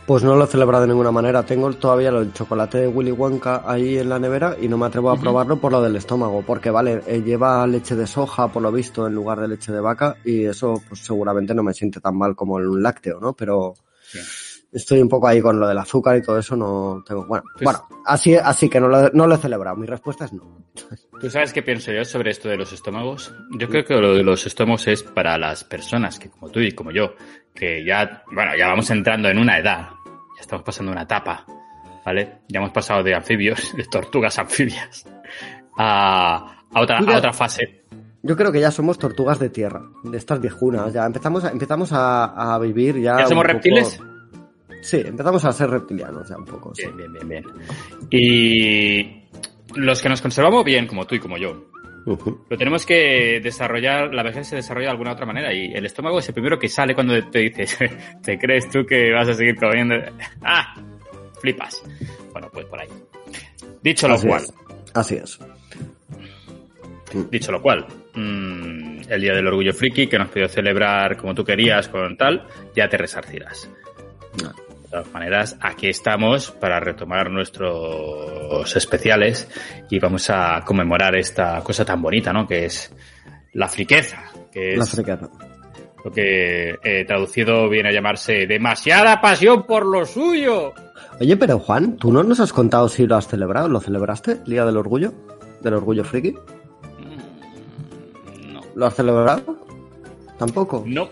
Pues 0.08 0.24
no 0.24 0.36
lo 0.36 0.46
he 0.46 0.48
celebrado 0.48 0.82
de 0.82 0.88
ninguna 0.90 1.12
manera. 1.12 1.44
Tengo 1.44 1.72
todavía 1.74 2.10
el 2.10 2.34
chocolate 2.34 2.80
de 2.80 2.88
Willy 2.88 3.12
Wonka 3.12 3.62
ahí 3.68 4.00
en 4.00 4.10
la 4.10 4.18
nevera 4.18 4.58
y 4.60 4.68
no 4.68 4.80
me 4.80 4.88
atrevo 4.88 5.12
a 5.12 5.18
probarlo 5.18 5.58
por 5.62 5.72
lo 5.72 5.82
del 5.82 5.96
estómago. 5.96 6.42
Porque, 6.42 6.72
vale, 6.72 7.04
eh, 7.06 7.22
lleva 7.22 7.66
leche 7.68 7.96
de 7.96 8.08
soja, 8.08 8.48
por 8.48 8.64
lo 8.64 8.72
visto, 8.72 9.06
en 9.06 9.14
lugar 9.14 9.40
de 9.40 9.48
leche 9.48 9.72
de 9.72 9.80
vaca 9.80 10.18
y 10.26 10.46
eso 10.46 10.82
pues 10.90 11.02
seguramente 11.02 11.54
no 11.54 11.62
me 11.62 11.74
siente 11.74 12.02
tan 12.02 12.18
mal 12.18 12.36
como 12.36 12.56
un 12.56 12.82
lácteo, 12.82 13.20
¿no? 13.20 13.34
Pero. 13.34 13.76
Estoy 14.74 15.02
un 15.02 15.10
poco 15.10 15.28
ahí 15.28 15.40
con 15.42 15.60
lo 15.60 15.68
del 15.68 15.78
azúcar 15.78 16.18
y 16.18 16.22
todo 16.22 16.38
eso, 16.40 16.56
no 16.56 17.04
tengo... 17.06 17.26
Bueno, 17.26 17.44
Pues- 17.54 17.64
bueno 17.64 17.80
así, 18.06 18.36
así 18.36 18.70
que 18.70 18.80
no 18.80 18.88
lo, 18.88 19.10
no 19.12 19.28
lo 19.28 19.36
he 19.36 19.38
celebrado. 19.38 19.76
Mi 19.78 19.86
respuesta 19.88 20.26
es 20.26 20.34
no. 20.34 20.64
¿Tú 21.22 21.30
sabes 21.30 21.54
qué 21.54 21.62
pienso 21.64 21.92
yo 21.92 22.04
sobre 22.04 22.32
esto 22.32 22.50
de 22.50 22.58
los 22.58 22.74
estómagos? 22.74 23.34
Yo 23.58 23.70
creo 23.70 23.86
que 23.86 23.94
lo 23.96 24.16
de 24.16 24.24
los 24.24 24.46
estómagos 24.46 24.88
es 24.88 25.04
para 25.04 25.38
las 25.38 25.64
personas 25.64 26.20
que, 26.20 26.30
como 26.30 26.50
tú 26.50 26.60
y 26.60 26.72
como 26.74 26.92
yo, 26.92 27.14
que 27.54 27.86
ya, 27.86 28.24
bueno, 28.32 28.52
ya 28.58 28.68
vamos 28.68 28.90
entrando 28.90 29.30
en 29.30 29.38
una 29.40 29.58
edad, 29.60 29.90
ya 30.36 30.42
estamos 30.42 30.66
pasando 30.66 30.92
una 30.92 31.04
etapa, 31.04 31.46
¿vale? 32.06 32.40
Ya 32.50 32.60
hemos 32.60 32.72
pasado 32.72 33.04
de 33.04 33.16
anfibios, 33.16 33.74
de 33.78 33.86
tortugas 33.86 34.38
anfibias, 34.40 35.06
a, 35.78 36.58
a 36.74 36.82
otra, 36.82 36.98
a 37.00 37.18
otra 37.18 37.34
fase. 37.34 37.84
Yo 38.22 38.36
creo 38.38 38.52
que 38.52 38.60
ya 38.62 38.72
somos 38.72 38.98
tortugas 38.98 39.38
de 39.40 39.50
tierra, 39.50 39.82
de 40.04 40.18
estas 40.18 40.40
viejunas. 40.40 40.94
Ya 40.94 41.06
empezamos 41.06 41.44
a, 41.44 41.50
empezamos 41.52 41.92
a, 41.92 42.54
a 42.56 42.58
vivir 42.60 42.98
ya... 43.02 43.18
¿Ya 43.20 43.28
somos 43.28 43.44
poco- 43.44 43.54
reptiles? 43.54 44.00
Sí, 44.84 45.02
empezamos 45.04 45.44
a 45.46 45.52
ser 45.52 45.70
reptilianos 45.70 46.30
ya 46.30 46.38
un 46.38 46.46
poco. 46.46 46.76
sí. 46.76 46.84
Bien, 46.96 47.12
bien, 47.14 47.28
bien, 47.28 47.28
bien. 47.30 47.46
Y 48.12 49.24
los 49.76 50.02
que 50.02 50.10
nos 50.10 50.22
conservamos 50.22 50.64
bien, 50.64 50.86
como 50.88 51.06
tú 51.06 51.16
y 51.16 51.20
como 51.20 51.38
yo. 51.38 51.70
Pero 52.06 52.58
tenemos 52.58 52.86
que 52.86 53.40
desarrollar, 53.42 54.14
la 54.14 54.24
vejez 54.24 54.48
se 54.48 54.58
desarrolla 54.58 54.88
de 54.88 54.92
alguna 54.92 55.14
otra 55.14 55.26
manera 55.26 55.54
y 55.54 55.72
el 55.74 55.86
estómago 55.86 56.20
es 56.20 56.28
el 56.28 56.34
primero 56.34 56.60
que 56.60 56.68
sale 56.68 56.94
cuando 56.94 57.14
te 57.30 57.40
dices, 57.40 57.78
¿te 58.24 58.38
crees 58.38 58.70
tú 58.70 58.86
que 58.86 59.12
vas 59.14 59.30
a 59.30 59.34
seguir 59.34 59.56
comiendo? 59.56 59.96
¡Ah! 60.42 60.76
Flipas. 61.40 61.82
Bueno, 62.34 62.50
pues 62.52 62.66
por 62.66 62.80
ahí. 62.82 62.90
Dicho 63.82 64.08
lo 64.08 64.16
Así 64.16 64.28
cual, 64.28 64.44
es. 64.44 64.54
Así 64.94 65.16
es. 65.16 65.40
dicho 67.32 67.52
lo 67.54 67.62
cual, 67.62 67.86
mm, 68.16 69.02
el 69.10 69.22
Día 69.22 69.34
del 69.34 69.48
Orgullo 69.48 69.74
Friki, 69.74 70.08
que 70.08 70.20
nos 70.20 70.30
pidió 70.30 70.50
celebrar 70.50 71.16
como 71.16 71.34
tú 71.34 71.44
querías 71.46 71.88
con 71.88 72.18
tal, 72.18 72.46
ya 72.76 72.90
te 72.90 72.98
resarcirás. 72.98 73.70
De 74.38 74.46
todas 74.94 75.12
maneras, 75.14 75.58
aquí 75.60 75.88
estamos 75.88 76.52
para 76.52 76.80
retomar 76.80 77.30
nuestros 77.32 78.76
especiales 78.76 79.48
y 79.90 80.00
vamos 80.00 80.30
a 80.30 80.62
conmemorar 80.66 81.16
esta 81.16 81.62
cosa 81.62 81.84
tan 81.84 82.02
bonita, 82.02 82.32
¿no? 82.32 82.46
Que 82.48 82.66
es 82.66 82.94
la 83.54 83.68
friqueza, 83.68 84.24
que 84.52 84.76
La 84.78 84.84
es 84.84 84.90
friqueza. 84.92 85.30
lo 86.06 86.12
que 86.12 86.76
eh, 86.84 87.06
traducido 87.06 87.68
viene 87.70 87.90
a 87.90 87.92
llamarse 87.92 88.46
demasiada 88.46 89.20
pasión 89.20 89.64
por 89.66 89.86
lo 89.86 90.06
suyo. 90.06 90.74
Oye, 91.20 91.38
pero 91.38 91.58
Juan, 91.60 91.98
¿tú 91.98 92.12
no 92.12 92.24
nos 92.24 92.40
has 92.40 92.54
contado 92.54 92.88
si 92.88 93.06
lo 93.08 93.16
has 93.16 93.28
celebrado? 93.28 93.68
¿Lo 93.70 93.80
celebraste? 93.80 94.34
¿El 94.46 94.52
Día 94.52 94.66
del 94.66 94.78
Orgullo? 94.78 95.12
¿Del 95.62 95.74
Orgullo 95.74 96.04
Friki? 96.04 96.36
No, 98.52 98.62
¿Lo 98.76 98.86
has 98.86 98.96
celebrado? 98.96 99.58
Tampoco. 100.38 100.84
no, 100.86 101.08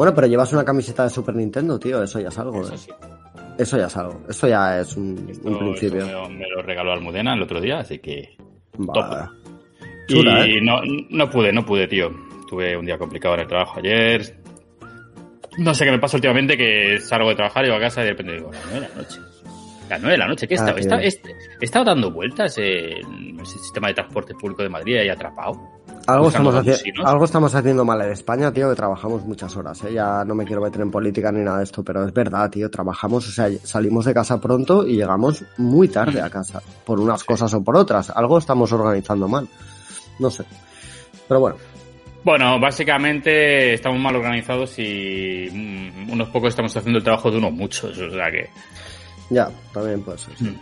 Bueno, 0.00 0.14
pero 0.14 0.26
llevas 0.28 0.50
una 0.54 0.64
camiseta 0.64 1.04
de 1.04 1.10
Super 1.10 1.34
Nintendo, 1.36 1.78
tío. 1.78 2.02
Eso 2.02 2.18
ya 2.20 2.28
es 2.28 2.38
algo, 2.38 2.62
eso 2.62 2.72
¿eh? 2.72 2.78
sí. 2.78 2.90
Eso 3.58 3.76
ya 3.76 3.84
es 3.84 3.96
algo. 3.98 4.22
Eso 4.30 4.48
ya 4.48 4.80
es 4.80 4.96
un, 4.96 5.26
Esto- 5.28 5.46
un 5.46 5.58
principio. 5.58 6.06
me, 6.06 6.36
me 6.38 6.48
lo 6.48 6.62
regaló 6.62 6.92
Almudena 6.92 7.34
el 7.34 7.42
otro 7.42 7.60
día, 7.60 7.80
así 7.80 7.98
que 7.98 8.34
Vale. 8.78 9.26
Y 10.08 10.14
Chula, 10.14 10.46
¿eh? 10.46 10.58
no, 10.62 10.80
no 11.10 11.28
pude, 11.28 11.52
no 11.52 11.66
pude, 11.66 11.86
tío. 11.86 12.08
Tuve 12.48 12.78
un 12.78 12.86
día 12.86 12.96
complicado 12.96 13.34
en 13.34 13.40
el 13.42 13.46
trabajo 13.46 13.78
ayer. 13.78 14.38
No 15.58 15.74
sé 15.74 15.84
qué 15.84 15.90
me 15.90 15.98
pasa 15.98 16.16
últimamente 16.16 16.56
que 16.56 16.98
salgo 16.98 17.28
de 17.28 17.34
trabajar 17.34 17.66
y 17.66 17.68
voy 17.68 17.76
a 17.76 17.80
casa 17.82 18.00
y 18.00 18.04
de 18.04 18.10
repente 18.12 18.32
digo, 18.36 18.50
las 18.52 18.64
nueve 18.70 18.80
de 18.80 18.88
la 18.88 18.94
noche. 19.02 19.18
Las 19.90 20.00
nueve 20.00 20.12
de 20.12 20.18
la 20.18 20.26
noche, 20.28 20.48
¿qué 20.48 20.54
he 20.54 20.56
Ah, 20.56 20.60
estado? 20.60 20.76
tío. 20.78 20.98
He 20.98 21.06
estado- 21.08 21.28
he- 21.34 21.56
he 21.60 21.64
estado 21.66 21.84
dando 21.84 22.10
vueltas 22.10 22.56
en 22.56 23.38
el 23.38 23.44
sistema 23.46 23.88
de 23.88 23.94
transporte 23.94 24.32
público 24.34 24.62
de 24.62 24.70
Madrid 24.70 24.96
y 25.04 25.08
atrapado. 25.10 25.60
Algo 26.06 26.28
estamos, 26.28 26.54
haci- 26.54 26.64
golosinos. 26.64 27.06
algo 27.06 27.24
estamos 27.24 27.54
haciendo 27.54 27.84
mal 27.84 28.00
en 28.02 28.10
España, 28.12 28.52
tío, 28.52 28.68
que 28.70 28.74
trabajamos 28.76 29.24
muchas 29.24 29.56
horas, 29.56 29.82
¿eh? 29.84 29.92
Ya 29.92 30.24
no 30.24 30.34
me 30.34 30.44
quiero 30.44 30.62
meter 30.62 30.80
en 30.80 30.90
política 30.90 31.30
ni 31.30 31.40
nada 31.44 31.58
de 31.58 31.64
esto, 31.64 31.84
pero 31.84 32.04
es 32.04 32.12
verdad, 32.12 32.50
tío, 32.50 32.70
trabajamos, 32.70 33.28
o 33.28 33.30
sea, 33.32 33.48
salimos 33.62 34.04
de 34.06 34.14
casa 34.14 34.40
pronto 34.40 34.86
y 34.86 34.96
llegamos 34.96 35.44
muy 35.58 35.88
tarde 35.88 36.20
a 36.20 36.28
casa, 36.30 36.62
por 36.84 36.98
unas 37.00 37.22
cosas 37.24 37.52
o 37.54 37.62
por 37.62 37.76
otras. 37.76 38.10
Algo 38.10 38.38
estamos 38.38 38.72
organizando 38.72 39.28
mal. 39.28 39.46
No 40.18 40.30
sé. 40.30 40.44
Pero 41.28 41.40
bueno, 41.40 41.56
Bueno, 42.24 42.58
básicamente 42.58 43.74
estamos 43.74 43.98
mal 44.00 44.16
organizados 44.16 44.78
y 44.78 45.48
mm, 45.52 46.10
unos 46.12 46.28
pocos 46.28 46.48
estamos 46.50 46.76
haciendo 46.76 46.98
el 46.98 47.04
trabajo 47.04 47.30
de 47.30 47.38
unos 47.38 47.52
muchos, 47.52 47.96
o 47.98 48.10
sea 48.10 48.30
que... 48.30 48.48
ya, 49.30 49.48
también 49.72 50.02
puede 50.02 50.18
ser. 50.18 50.36
sí. 50.36 50.58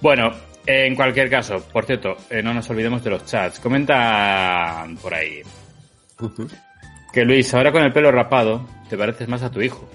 Bueno, 0.00 0.30
en 0.70 0.94
cualquier 0.94 1.30
caso, 1.30 1.64
por 1.72 1.86
cierto, 1.86 2.14
eh, 2.28 2.42
no 2.42 2.52
nos 2.52 2.68
olvidemos 2.68 3.02
de 3.02 3.08
los 3.08 3.24
chats. 3.24 3.58
Comentan 3.58 4.98
por 4.98 5.14
ahí 5.14 5.42
que 7.12 7.24
Luis, 7.24 7.54
ahora 7.54 7.72
con 7.72 7.82
el 7.82 7.92
pelo 7.92 8.12
rapado, 8.12 8.66
te 8.90 8.98
pareces 8.98 9.28
más 9.28 9.42
a 9.42 9.50
tu 9.50 9.62
hijo. 9.62 9.88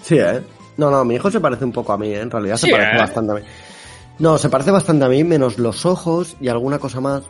Sí, 0.00 0.18
¿eh? 0.18 0.40
No, 0.76 0.88
no, 0.88 1.04
mi 1.04 1.16
hijo 1.16 1.30
se 1.32 1.40
parece 1.40 1.64
un 1.64 1.72
poco 1.72 1.92
a 1.92 1.98
mí, 1.98 2.08
¿eh? 2.08 2.20
En 2.20 2.30
realidad 2.30 2.56
se 2.56 2.70
parece 2.70 2.96
¿eh? 2.96 2.98
bastante 2.98 3.32
a 3.32 3.34
mí. 3.36 3.40
No, 4.20 4.38
se 4.38 4.48
parece 4.48 4.70
bastante 4.70 5.04
a 5.04 5.08
mí, 5.08 5.24
menos 5.24 5.58
los 5.58 5.84
ojos 5.84 6.36
y 6.40 6.46
alguna 6.46 6.78
cosa 6.78 7.00
más. 7.00 7.24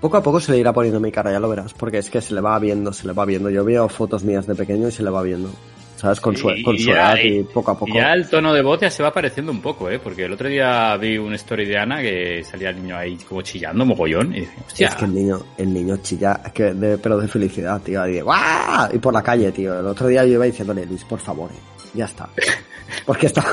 Poco 0.00 0.18
a 0.18 0.22
poco 0.22 0.40
se 0.40 0.52
le 0.52 0.58
irá 0.58 0.74
poniendo 0.74 1.00
mi 1.00 1.10
cara, 1.10 1.32
ya 1.32 1.40
lo 1.40 1.48
verás, 1.48 1.72
porque 1.72 1.98
es 1.98 2.10
que 2.10 2.20
se 2.20 2.34
le 2.34 2.42
va 2.42 2.58
viendo, 2.58 2.92
se 2.92 3.06
le 3.06 3.14
va 3.14 3.24
viendo. 3.24 3.48
Yo 3.48 3.64
veo 3.64 3.88
fotos 3.88 4.24
mías 4.24 4.46
de 4.46 4.54
pequeño 4.54 4.88
y 4.88 4.92
se 4.92 5.02
le 5.02 5.08
va 5.08 5.22
viendo. 5.22 5.48
¿Sabes? 5.96 6.20
Con 6.20 6.36
su, 6.36 6.50
Y- 6.50 6.62
con 6.62 6.76
su 6.76 6.82
y 6.82 6.86
ya- 6.92 7.14
edad 7.14 7.16
y 7.24 7.42
poco 7.42 7.70
a 7.70 7.78
poco. 7.78 7.90
Y 7.90 7.94
ya 7.94 8.12
el 8.12 8.28
tono 8.28 8.52
de 8.52 8.60
voz 8.62 8.78
ya 8.80 8.90
se 8.90 9.02
va 9.02 9.12
pareciendo 9.12 9.50
un 9.50 9.62
poco, 9.62 9.88
¿eh? 9.90 9.98
Porque 9.98 10.26
el 10.26 10.32
otro 10.34 10.46
día 10.48 10.94
vi 10.98 11.16
una 11.16 11.36
story 11.36 11.64
de 11.66 11.78
Ana 11.78 12.00
que 12.02 12.44
salía 12.44 12.68
el 12.70 12.82
niño 12.82 12.96
ahí 12.96 13.16
como 13.28 13.40
chillando 13.42 13.84
mogollón 13.86 14.34
y 14.34 14.40
dije, 14.40 14.52
hostia, 14.66 14.88
Es 14.88 14.94
que 14.94 15.04
el 15.06 15.14
niño, 15.14 15.40
el 15.56 15.72
niño 15.72 15.96
chilla, 16.02 16.40
que 16.54 16.74
de, 16.74 16.98
pero 16.98 17.18
de 17.18 17.26
felicidad, 17.28 17.80
tío. 17.80 18.06
Y, 18.06 18.12
de, 18.12 18.22
¡guau! 18.22 18.94
y 18.94 18.98
por 18.98 19.14
la 19.14 19.22
calle, 19.22 19.50
tío. 19.52 19.80
El 19.80 19.86
otro 19.86 20.06
día 20.08 20.24
yo 20.26 20.34
iba 20.34 20.44
diciéndole, 20.44 20.84
Luis, 20.84 21.02
por 21.04 21.18
favor, 21.18 21.50
eh, 21.50 21.54
ya 21.94 22.04
está. 22.04 22.28
Porque 23.06 23.26
está, 23.26 23.44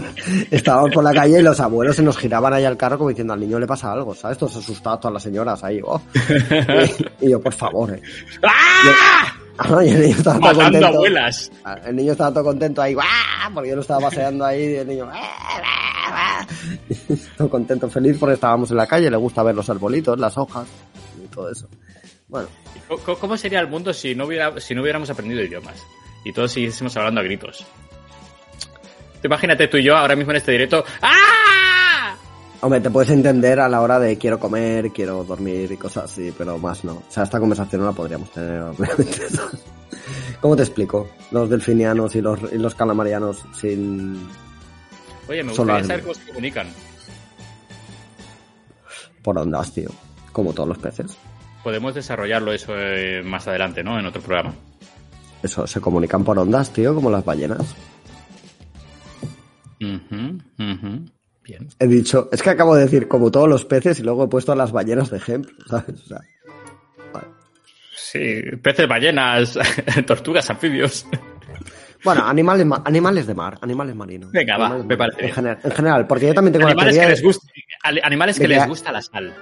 estábamos 0.50 0.90
por 0.92 1.02
la 1.04 1.12
calle 1.14 1.38
y 1.38 1.42
los 1.42 1.58
abuelos 1.60 1.96
se 1.96 2.02
nos 2.02 2.16
giraban 2.18 2.52
ahí 2.52 2.64
al 2.64 2.76
carro 2.76 2.98
como 2.98 3.08
diciendo, 3.10 3.32
al 3.32 3.40
niño 3.40 3.58
le 3.58 3.66
pasa 3.66 3.92
algo, 3.92 4.14
¿sabes? 4.14 4.36
Todos 4.38 4.56
asustados, 4.56 5.00
todas 5.00 5.14
las 5.14 5.22
señoras 5.22 5.62
ahí, 5.64 5.80
oh. 5.84 6.00
y, 7.20 7.26
y 7.26 7.30
yo, 7.30 7.40
por 7.40 7.54
favor, 7.54 7.94
eh. 7.94 8.02
¡Ah! 8.42 9.34
Y 9.84 9.88
el 9.90 10.00
niño 10.00 10.16
estaba 10.16 10.38
todo 10.38 10.48
matando 10.48 10.62
contento. 10.62 10.86
abuelas. 10.86 11.52
El 11.86 11.96
niño 11.96 12.12
estaba 12.12 12.32
todo 12.32 12.44
contento 12.44 12.82
ahí, 12.82 12.94
¡guau! 12.94 13.06
Porque 13.54 13.68
yo 13.70 13.74
lo 13.76 13.82
estaba 13.82 14.00
paseando 14.00 14.44
ahí 14.44 14.62
y 14.62 14.74
el 14.76 14.88
niño, 14.88 15.04
¡guau, 15.04 15.20
guau, 15.20 16.46
guau! 17.08 17.18
todo 17.36 17.50
contento, 17.50 17.88
feliz 17.90 18.16
porque 18.18 18.34
estábamos 18.34 18.70
en 18.70 18.76
la 18.78 18.86
calle, 18.86 19.10
le 19.10 19.16
gusta 19.16 19.42
ver 19.42 19.54
los 19.54 19.68
arbolitos, 19.68 20.18
las 20.18 20.36
hojas 20.38 20.66
y 21.22 21.26
todo 21.28 21.50
eso. 21.50 21.68
Bueno. 22.28 22.48
¿Cómo 23.20 23.36
sería 23.36 23.60
el 23.60 23.68
mundo 23.68 23.92
si 23.92 24.14
no, 24.14 24.26
hubiera, 24.26 24.58
si 24.60 24.74
no 24.74 24.82
hubiéramos 24.82 25.08
aprendido 25.10 25.42
idiomas? 25.42 25.82
Y 26.24 26.32
todos 26.32 26.52
siguiésemos 26.52 26.96
hablando 26.96 27.20
a 27.20 27.24
gritos. 27.24 27.64
Imagínate 29.24 29.68
tú 29.68 29.76
y 29.76 29.84
yo 29.84 29.96
ahora 29.96 30.16
mismo 30.16 30.32
en 30.32 30.38
este 30.38 30.52
directo. 30.52 30.84
¡Ah! 31.00 31.41
Hombre, 32.62 32.80
te 32.80 32.90
puedes 32.90 33.10
entender 33.10 33.58
a 33.58 33.68
la 33.68 33.80
hora 33.80 33.98
de 33.98 34.16
quiero 34.16 34.38
comer, 34.38 34.92
quiero 34.92 35.24
dormir 35.24 35.72
y 35.72 35.76
cosas 35.76 36.04
así, 36.04 36.32
pero 36.38 36.58
más 36.58 36.84
no. 36.84 36.92
O 36.92 37.04
sea, 37.08 37.24
esta 37.24 37.40
conversación 37.40 37.80
no 37.80 37.88
la 37.88 37.92
podríamos 37.92 38.30
tener, 38.30 38.62
obviamente. 38.62 39.20
¿Cómo 40.40 40.54
te 40.54 40.62
explico? 40.62 41.10
Los 41.32 41.50
delfinianos 41.50 42.14
y 42.14 42.20
los, 42.20 42.40
y 42.52 42.58
los 42.58 42.76
calamarianos 42.76 43.44
sin... 43.52 44.28
Oye, 45.28 45.42
me 45.42 45.52
gustaría 45.52 45.82
saber 45.82 46.02
cómo 46.02 46.14
se 46.14 46.26
comunican. 46.26 46.68
Por 49.24 49.38
ondas, 49.38 49.72
tío. 49.72 49.90
Como 50.30 50.52
todos 50.52 50.68
los 50.68 50.78
peces. 50.78 51.16
Podemos 51.64 51.96
desarrollarlo 51.96 52.52
eso 52.52 52.74
eh, 52.76 53.24
más 53.24 53.48
adelante, 53.48 53.82
¿no? 53.82 53.98
En 53.98 54.06
otro 54.06 54.22
programa. 54.22 54.54
Eso, 55.42 55.66
se 55.66 55.80
comunican 55.80 56.22
por 56.22 56.38
ondas, 56.38 56.72
tío, 56.72 56.94
como 56.94 57.10
las 57.10 57.24
ballenas. 57.24 57.74
He 61.82 61.88
dicho, 61.88 62.28
es 62.30 62.40
que 62.40 62.50
acabo 62.50 62.76
de 62.76 62.82
decir 62.82 63.08
como 63.08 63.32
todos 63.32 63.48
los 63.48 63.64
peces 63.64 63.98
y 63.98 64.04
luego 64.04 64.22
he 64.22 64.28
puesto 64.28 64.52
a 64.52 64.54
las 64.54 64.70
ballenas 64.70 65.10
de 65.10 65.16
ejemplo, 65.16 65.52
¿sabes? 65.68 66.00
O 66.00 66.06
sea, 66.06 66.20
Sí, 67.96 68.40
peces, 68.62 68.86
ballenas, 68.86 69.58
tortugas, 70.06 70.48
anfibios. 70.48 71.06
Bueno, 72.04 72.24
animales, 72.24 72.66
animales 72.84 73.26
de 73.26 73.34
mar, 73.34 73.58
animales 73.62 73.96
marinos. 73.96 74.30
Venga, 74.30 74.58
va, 74.58 74.78
me 74.78 74.96
parece. 74.96 75.40
En, 75.40 75.46
en, 75.48 75.70
general, 75.72 76.06
porque 76.06 76.28
yo 76.28 76.34
también 76.34 76.52
tengo 76.52 76.66
animales 76.66 76.96
la 76.96 77.02
que 77.02 77.08
les 77.08 77.22
gusta, 77.22 77.48
Animales 78.04 78.38
que 78.38 78.46
les 78.46 78.68
gusta 78.68 78.92
la 78.92 79.02
sal. 79.02 79.34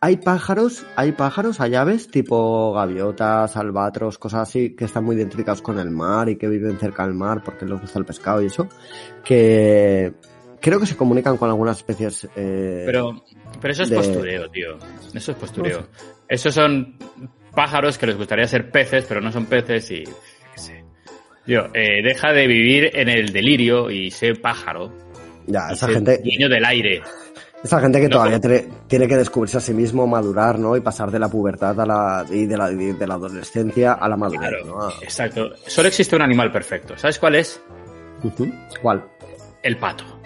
Hay 0.00 0.16
pájaros, 0.16 0.84
hay 0.96 1.12
pájaros, 1.12 1.60
hay 1.60 1.76
aves 1.76 2.10
tipo 2.10 2.72
gaviotas, 2.72 3.56
albatros, 3.56 4.18
cosas 4.18 4.48
así, 4.48 4.74
que 4.74 4.86
están 4.86 5.04
muy 5.04 5.14
identificados 5.14 5.62
con 5.62 5.78
el 5.78 5.90
mar 5.90 6.28
y 6.30 6.36
que 6.36 6.48
viven 6.48 6.78
cerca 6.78 7.04
del 7.04 7.14
mar 7.14 7.42
porque 7.44 7.64
les 7.64 7.80
gusta 7.80 7.98
el 7.98 8.06
pescado 8.06 8.42
y 8.42 8.46
eso, 8.46 8.66
que 9.22 10.14
creo 10.60 10.78
que 10.78 10.86
se 10.86 10.96
comunican 10.96 11.36
con 11.36 11.48
algunas 11.48 11.78
especies. 11.78 12.28
Eh, 12.36 12.84
pero, 12.86 13.24
pero 13.60 13.72
eso 13.72 13.82
es 13.82 13.90
postureo, 13.90 14.48
tío. 14.50 14.78
Eso 15.14 15.32
es 15.32 15.38
postureo. 15.38 15.86
Esos 16.28 16.54
son 16.54 16.96
pájaros 17.54 17.98
que 17.98 18.06
les 18.06 18.16
gustaría 18.16 18.46
ser 18.46 18.70
peces, 18.70 19.04
pero 19.08 19.20
no 19.20 19.32
son 19.32 19.46
peces 19.46 19.90
y. 19.90 20.04
qué 20.04 20.60
sé. 20.60 20.84
Tío, 21.44 21.66
eh, 21.74 22.02
deja 22.02 22.32
de 22.32 22.46
vivir 22.46 22.90
en 22.94 23.08
el 23.08 23.32
delirio 23.32 23.90
y 23.90 24.10
sé 24.10 24.34
pájaro. 24.34 24.92
Ya, 25.46 25.70
esa 25.72 25.88
gente. 25.88 26.20
Niño 26.22 26.48
del 26.48 26.64
aire. 26.64 27.02
Esa 27.62 27.78
gente 27.78 28.00
que 28.00 28.08
no, 28.08 28.16
todavía 28.16 28.40
tiene, 28.40 28.68
tiene, 28.86 29.06
que 29.06 29.16
descubrirse 29.16 29.58
a 29.58 29.60
sí 29.60 29.74
mismo, 29.74 30.06
madurar, 30.06 30.58
¿no? 30.58 30.76
Y 30.76 30.80
pasar 30.80 31.10
de 31.10 31.18
la 31.18 31.28
pubertad 31.28 31.78
a 31.78 31.84
la, 31.84 32.26
y 32.30 32.46
de, 32.46 32.56
la, 32.56 32.70
de 32.70 33.06
la 33.06 33.14
adolescencia 33.14 33.92
a 33.92 34.08
la 34.08 34.16
madurez, 34.16 34.48
claro, 34.48 34.64
¿no? 34.64 34.88
Exacto. 35.02 35.50
Solo 35.66 35.88
existe 35.88 36.16
un 36.16 36.22
animal 36.22 36.50
perfecto. 36.50 36.96
¿Sabes 36.96 37.18
cuál 37.18 37.34
es? 37.34 37.60
¿Cuál? 38.80 39.04
El 39.62 39.76
pato. 39.76 40.19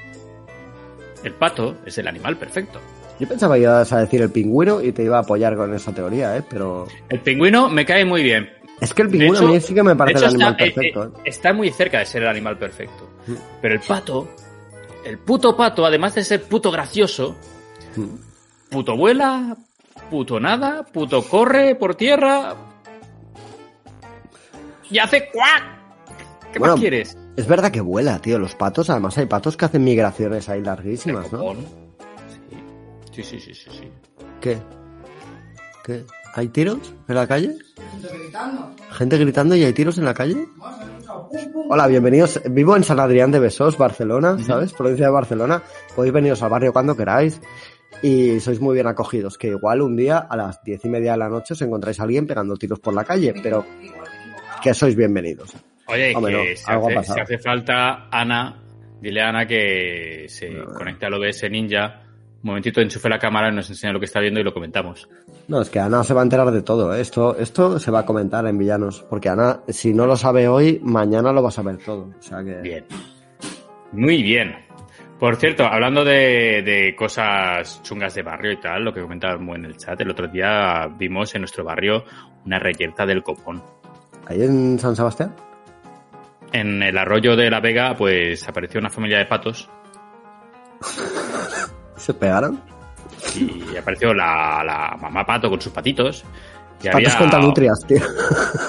El 1.24 1.32
pato 1.32 1.78
es 1.86 1.96
el 1.98 2.06
animal 2.06 2.36
perfecto. 2.36 2.80
Yo 3.18 3.26
pensaba 3.26 3.54
que 3.54 3.62
ibas 3.62 3.92
a 3.92 4.00
decir 4.00 4.20
el 4.20 4.30
pingüino 4.30 4.82
y 4.82 4.92
te 4.92 5.02
iba 5.02 5.16
a 5.16 5.20
apoyar 5.20 5.56
con 5.56 5.72
esa 5.74 5.92
teoría, 5.92 6.36
¿eh? 6.36 6.42
Pero... 6.48 6.86
El 7.08 7.20
pingüino 7.20 7.68
me 7.70 7.86
cae 7.86 8.04
muy 8.04 8.22
bien. 8.22 8.50
Es 8.80 8.92
que 8.92 9.02
el 9.02 9.08
pingüino 9.08 9.34
hecho, 9.34 9.46
a 9.46 9.50
mí 9.52 9.60
sí 9.60 9.74
que 9.74 9.82
me 9.82 9.96
parece 9.96 10.18
el 10.18 10.30
animal 10.30 10.56
está, 10.58 10.64
perfecto. 10.64 11.04
Eh, 11.04 11.08
eh, 11.16 11.22
está 11.24 11.52
muy 11.52 11.70
cerca 11.70 12.00
de 12.00 12.06
ser 12.06 12.22
el 12.22 12.28
animal 12.28 12.58
perfecto. 12.58 13.08
Mm. 13.26 13.34
Pero 13.62 13.74
el 13.74 13.80
pato, 13.80 14.28
el 15.04 15.18
puto 15.18 15.56
pato, 15.56 15.86
además 15.86 16.14
de 16.14 16.24
ser 16.24 16.42
puto 16.42 16.70
gracioso, 16.70 17.36
mm. 17.96 18.70
puto 18.70 18.96
vuela, 18.96 19.56
puto 20.10 20.40
nada, 20.40 20.84
puto 20.84 21.22
corre 21.22 21.76
por 21.76 21.94
tierra 21.94 22.54
y 24.90 24.98
hace 24.98 25.30
cuac. 25.30 25.62
¿Qué 26.52 26.58
bueno, 26.58 26.74
más 26.74 26.80
quieres? 26.80 27.16
Es 27.36 27.48
verdad 27.48 27.72
que 27.72 27.80
vuela, 27.80 28.18
tío. 28.20 28.38
Los 28.38 28.54
patos, 28.54 28.90
además 28.90 29.18
hay 29.18 29.26
patos 29.26 29.56
que 29.56 29.64
hacen 29.64 29.82
migraciones 29.82 30.48
ahí 30.48 30.62
larguísimas, 30.62 31.32
¿no? 31.32 31.54
Sí, 33.12 33.22
sí, 33.22 33.40
sí, 33.40 33.54
sí, 33.54 33.70
sí. 33.70 33.90
¿Qué? 34.40 34.58
¿Qué? 35.84 36.04
¿Hay 36.34 36.48
tiros 36.48 36.94
en 37.08 37.14
la 37.14 37.26
calle? 37.26 37.56
Gente 37.92 38.18
gritando. 38.18 38.70
¿Gente 38.90 39.18
gritando 39.18 39.56
y 39.56 39.64
hay 39.64 39.72
tiros 39.72 39.98
en 39.98 40.04
la 40.04 40.14
calle? 40.14 40.48
Hola, 41.68 41.86
bienvenidos. 41.88 42.40
Vivo 42.50 42.76
en 42.76 42.84
San 42.84 43.00
Adrián 43.00 43.30
de 43.32 43.40
Besós, 43.40 43.76
Barcelona, 43.78 44.38
¿sabes? 44.38 44.72
Provincia 44.72 45.06
de 45.06 45.12
Barcelona. 45.12 45.62
Podéis 45.94 46.12
veniros 46.14 46.42
al 46.42 46.50
barrio 46.50 46.72
cuando 46.72 46.96
queráis 46.96 47.40
y 48.02 48.38
sois 48.38 48.60
muy 48.60 48.74
bien 48.74 48.86
acogidos. 48.86 49.38
Que 49.38 49.48
igual 49.48 49.82
un 49.82 49.96
día 49.96 50.18
a 50.18 50.36
las 50.36 50.62
diez 50.62 50.84
y 50.84 50.88
media 50.88 51.12
de 51.12 51.18
la 51.18 51.28
noche 51.28 51.54
os 51.54 51.62
encontráis 51.62 51.98
a 51.98 52.04
alguien 52.04 52.26
pegando 52.26 52.56
tiros 52.56 52.78
por 52.78 52.94
la 52.94 53.04
calle, 53.04 53.34
pero 53.42 53.64
que 54.62 54.72
sois 54.74 54.94
bienvenidos. 54.94 55.54
Oye, 55.86 56.14
Hombre, 56.14 56.32
que 56.32 56.38
no, 56.38 56.44
si, 56.44 56.98
hace, 56.98 57.12
si, 57.12 57.20
hace, 57.20 57.38
falta, 57.38 58.08
Ana, 58.10 58.62
dile 59.00 59.22
a 59.22 59.28
Ana 59.28 59.46
que 59.46 60.26
se 60.28 60.50
no, 60.50 60.66
conecte 60.74 61.06
al 61.06 61.14
OBS 61.14 61.50
Ninja. 61.50 62.00
Un 62.42 62.48
momentito, 62.48 62.80
enchufe 62.80 63.08
la 63.08 63.18
cámara, 63.18 63.50
nos 63.50 63.70
enseña 63.70 63.92
lo 63.92 63.98
que 63.98 64.04
está 64.04 64.20
viendo 64.20 64.38
y 64.38 64.44
lo 64.44 64.52
comentamos. 64.52 65.08
No, 65.48 65.62
es 65.62 65.70
que 65.70 65.80
Ana 65.80 66.04
se 66.04 66.12
va 66.12 66.20
a 66.20 66.24
enterar 66.24 66.50
de 66.50 66.62
todo. 66.62 66.94
¿eh? 66.94 67.00
Esto, 67.00 67.36
esto 67.38 67.78
se 67.78 67.90
va 67.90 68.00
a 68.00 68.06
comentar 68.06 68.46
en 68.46 68.58
Villanos. 68.58 69.04
Porque 69.08 69.30
Ana, 69.30 69.60
si 69.68 69.94
no 69.94 70.06
lo 70.06 70.16
sabe 70.16 70.46
hoy, 70.46 70.78
mañana 70.82 71.32
lo 71.32 71.42
va 71.42 71.48
a 71.48 71.52
saber 71.52 71.78
todo. 71.78 72.10
O 72.18 72.22
sea 72.22 72.44
que... 72.44 72.60
Bien. 72.60 72.84
Muy 73.92 74.22
bien. 74.22 74.56
Por 75.18 75.36
cierto, 75.36 75.64
hablando 75.64 76.04
de, 76.04 76.62
de, 76.62 76.94
cosas 76.94 77.82
chungas 77.82 78.14
de 78.14 78.22
barrio 78.22 78.52
y 78.52 78.60
tal, 78.60 78.84
lo 78.84 78.92
que 78.92 79.00
comentábamos 79.00 79.56
en 79.56 79.64
el 79.64 79.76
chat, 79.78 79.98
el 80.00 80.10
otro 80.10 80.28
día 80.28 80.86
vimos 80.98 81.34
en 81.34 81.42
nuestro 81.42 81.64
barrio 81.64 82.04
una 82.44 82.58
reyerta 82.58 83.06
del 83.06 83.22
copón. 83.22 83.62
¿Ahí 84.26 84.42
en 84.42 84.78
San 84.78 84.96
Sebastián? 84.96 85.34
En 86.54 86.80
el 86.84 86.96
arroyo 86.96 87.34
de 87.34 87.50
la 87.50 87.58
Vega, 87.58 87.96
pues 87.96 88.48
apareció 88.48 88.78
una 88.78 88.88
familia 88.88 89.18
de 89.18 89.26
patos. 89.26 89.68
¿Se 91.96 92.14
pegaron? 92.14 92.62
Y 93.34 93.76
apareció 93.76 94.14
la, 94.14 94.62
la 94.64 94.96
mamá 95.00 95.24
pato 95.24 95.50
con 95.50 95.60
sus 95.60 95.72
patitos. 95.72 96.24
Y 96.80 96.86
patos 96.86 96.94
había, 96.94 97.18
contra 97.18 97.40
nutrias, 97.40 97.80
tío. 97.88 97.98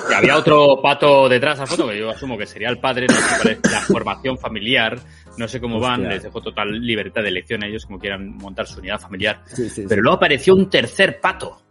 Y 0.10 0.14
había 0.14 0.36
otro 0.38 0.80
pato 0.82 1.30
detrás 1.30 1.58
de 1.58 1.62
la 1.62 1.68
foto, 1.68 1.88
que 1.90 2.00
yo 2.00 2.10
asumo 2.10 2.38
que 2.38 2.48
sería 2.48 2.70
el 2.70 2.80
padre, 2.80 3.06
no 3.08 3.14
sé 3.14 3.42
cuál 3.42 3.54
es 3.54 3.72
la 3.72 3.82
formación 3.82 4.38
familiar, 4.40 4.98
no 5.38 5.48
sé 5.48 5.60
cómo 5.60 5.76
Hostia. 5.76 5.90
van, 5.92 6.10
les 6.10 6.24
dejó 6.24 6.42
total 6.42 6.72
libertad 6.80 7.22
de 7.22 7.28
elección 7.30 7.64
a 7.64 7.68
ellos, 7.68 7.86
como 7.86 8.00
quieran 8.00 8.36
montar 8.38 8.66
su 8.66 8.80
unidad 8.80 9.00
familiar. 9.00 9.42
Sí, 9.46 9.70
sí, 9.70 9.84
Pero 9.88 10.00
sí. 10.00 10.04
luego 10.04 10.16
apareció 10.18 10.56
un 10.56 10.70
tercer 10.70 11.20
pato. 11.20 11.62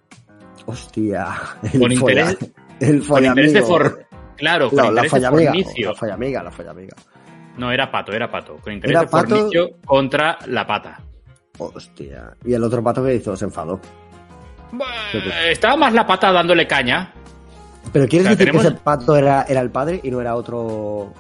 Hostia. 0.67 1.35
Con 1.79 1.91
interés, 1.91 2.37
el 2.81 3.07
con 3.07 3.25
interés 3.25 3.53
de 3.53 3.63
for, 3.63 4.04
Claro, 4.37 4.69
con 4.71 4.79
no, 4.79 4.91
la 4.91 5.05
follamiga, 5.05 5.51
fornicio. 5.53 5.89
La 5.91 5.95
follamiga, 5.95 6.43
la 6.43 6.51
follamiga. 6.51 6.97
No, 7.57 7.71
era 7.73 7.91
pato, 7.91 8.13
era 8.13 8.31
pato. 8.31 8.57
Con 8.57 8.73
interés 8.73 8.91
¿Era 8.93 9.01
de 9.03 9.07
pato? 9.07 9.29
fornicio 9.37 9.71
contra 9.85 10.39
la 10.47 10.67
pata. 10.67 11.01
Hostia. 11.59 12.35
¿Y 12.45 12.53
el 12.55 12.65
otro 12.65 12.83
pato 12.83 13.05
que 13.05 13.15
hizo? 13.15 13.37
Se 13.37 13.45
enfadó. 13.45 13.81
Eh, 15.13 15.53
Estaba 15.53 15.77
más 15.77 15.93
la 15.93 16.07
pata 16.07 16.33
dándole 16.33 16.67
caña. 16.67 17.13
Pero 17.93 18.09
¿quieres 18.09 18.27
O 18.27 18.31
sea, 18.31 18.37
decir 18.37 18.47
tenemos- 18.47 18.63
que 18.63 18.69
ese 18.75 18.77
pato 18.83 19.17
era, 19.17 19.43
era 19.49 19.61
el 19.61 19.71
padre 19.71 20.01
y 20.03 20.11
no 20.11 20.21
era 20.21 20.35
otro... 20.35 21.13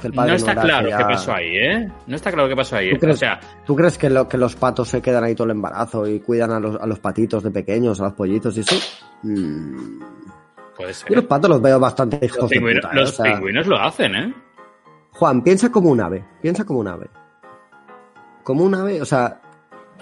Que 0.00 0.06
el 0.06 0.14
padre 0.14 0.30
No 0.30 0.36
está 0.38 0.54
claro 0.56 0.88
ya- 0.88 0.96
qué 0.96 1.04
pasó 1.04 1.34
ahí, 1.34 1.56
¿eh? 1.56 1.88
No 2.06 2.16
está 2.16 2.32
claro 2.32 2.48
qué 2.48 2.56
pasó 2.56 2.76
ahí. 2.76 2.90
¿Tú 2.92 2.98
crees, 3.00 3.16
O 3.16 3.18
sea, 3.18 3.38
¿tú 3.66 3.76
crees 3.76 3.98
que, 3.98 4.08
lo- 4.08 4.26
que 4.26 4.38
los 4.38 4.56
patos 4.56 4.88
se 4.88 5.02
quedan 5.02 5.22
ahí 5.24 5.34
todo 5.34 5.44
el 5.44 5.50
embarazo 5.52 6.06
y 6.08 6.20
cuidan 6.20 6.50
a 6.52 6.58
los, 6.58 6.80
a 6.80 6.86
los 6.86 6.98
patitos 6.98 7.42
de 7.44 7.50
pequeños, 7.50 8.00
a 8.00 8.04
los 8.04 8.14
pollitos 8.14 8.56
y 8.56 8.60
eso? 8.60 8.76
Mm. 9.22 10.00
Puede 10.80 10.94
ser. 10.94 11.08
Yo 11.10 11.16
los 11.16 11.24
patos 11.24 11.50
los 11.50 11.62
veo 11.62 11.78
bastante 11.78 12.18
hijos 12.24 12.38
Los, 12.42 12.50
de 12.50 12.56
pingüinos, 12.56 12.82
puta, 12.84 12.92
¿eh? 12.94 13.00
los 13.00 13.10
O 13.10 13.22
sea, 13.22 13.32
pingüinos 13.34 13.66
lo 13.66 13.78
hacen, 13.78 14.14
¿eh? 14.14 14.34
Juan, 15.12 15.42
piensa 15.42 15.70
como 15.70 15.90
un 15.90 16.00
ave. 16.00 16.24
Piensa 16.40 16.64
como 16.64 16.80
un 16.80 16.88
ave. 16.88 17.06
Como 18.42 18.64
un 18.64 18.74
ave, 18.74 19.02
o 19.02 19.04
sea, 19.04 19.40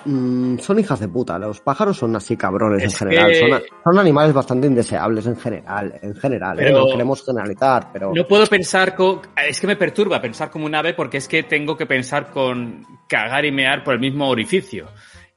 mm, 0.04 0.58
son 0.58 0.78
hijas 0.78 1.00
de 1.00 1.08
puta. 1.08 1.38
Los 1.38 1.60
pájaros 1.60 1.96
son 1.96 2.14
así 2.14 2.36
cabrones 2.36 2.82
Es 2.84 2.92
en 2.92 2.98
general. 3.08 3.30
que- 3.32 3.38
Son, 3.40 3.60
son 3.84 3.98
animales 3.98 4.32
bastante 4.32 4.66
indeseables 4.68 5.26
en 5.26 5.36
general. 5.36 5.98
En 6.02 6.14
general, 6.14 6.58
¿eh? 6.60 6.64
Pero- 6.64 6.78
no 6.80 6.86
queremos 6.92 7.24
generalizar, 7.24 7.88
pero. 7.92 8.12
No 8.14 8.26
puedo 8.26 8.46
pensar 8.46 8.94
con... 8.94 9.20
Es 9.46 9.60
que 9.60 9.66
me 9.66 9.76
perturba 9.76 10.20
pensar 10.20 10.50
como 10.50 10.66
un 10.66 10.74
ave 10.74 10.94
porque 10.94 11.16
es 11.16 11.26
que 11.26 11.42
tengo 11.42 11.76
que 11.76 11.86
pensar 11.86 12.30
con 12.30 12.86
cagar 13.08 13.44
y 13.44 13.50
mear 13.52 13.82
por 13.82 13.94
el 13.94 14.00
mismo 14.00 14.28
orificio. 14.28 14.86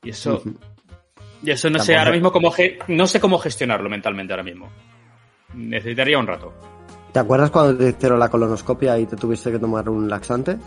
Y 0.04 0.10
eso... 0.12 0.42
Y 1.44 1.50
eso 1.50 1.72
no 1.72 1.80
sé 1.80 1.96
ahora 1.96 2.12
mismo 2.12 2.32
cómo... 2.32 2.54
No 2.88 3.08
sé 3.08 3.20
cómo 3.20 3.40
gestionarlo 3.40 3.90
mentalmente 3.90 4.32
ahora 4.32 4.44
mismo. 4.44 4.70
Necesitaría 5.54 6.18
un 6.18 6.28
rato. 6.28 6.54
¿Te 7.12 7.20
acuerdas 7.20 7.50
cuando 7.52 7.78
te 7.78 7.90
hicieron 7.90 8.20
la 8.20 8.30
colonoscopia 8.30 8.98
y 8.98 9.06
te 9.06 9.16
tuviste 9.18 9.52
que 9.52 9.60
tomar 9.60 9.90
un 9.90 10.10
laxante? 10.10 10.58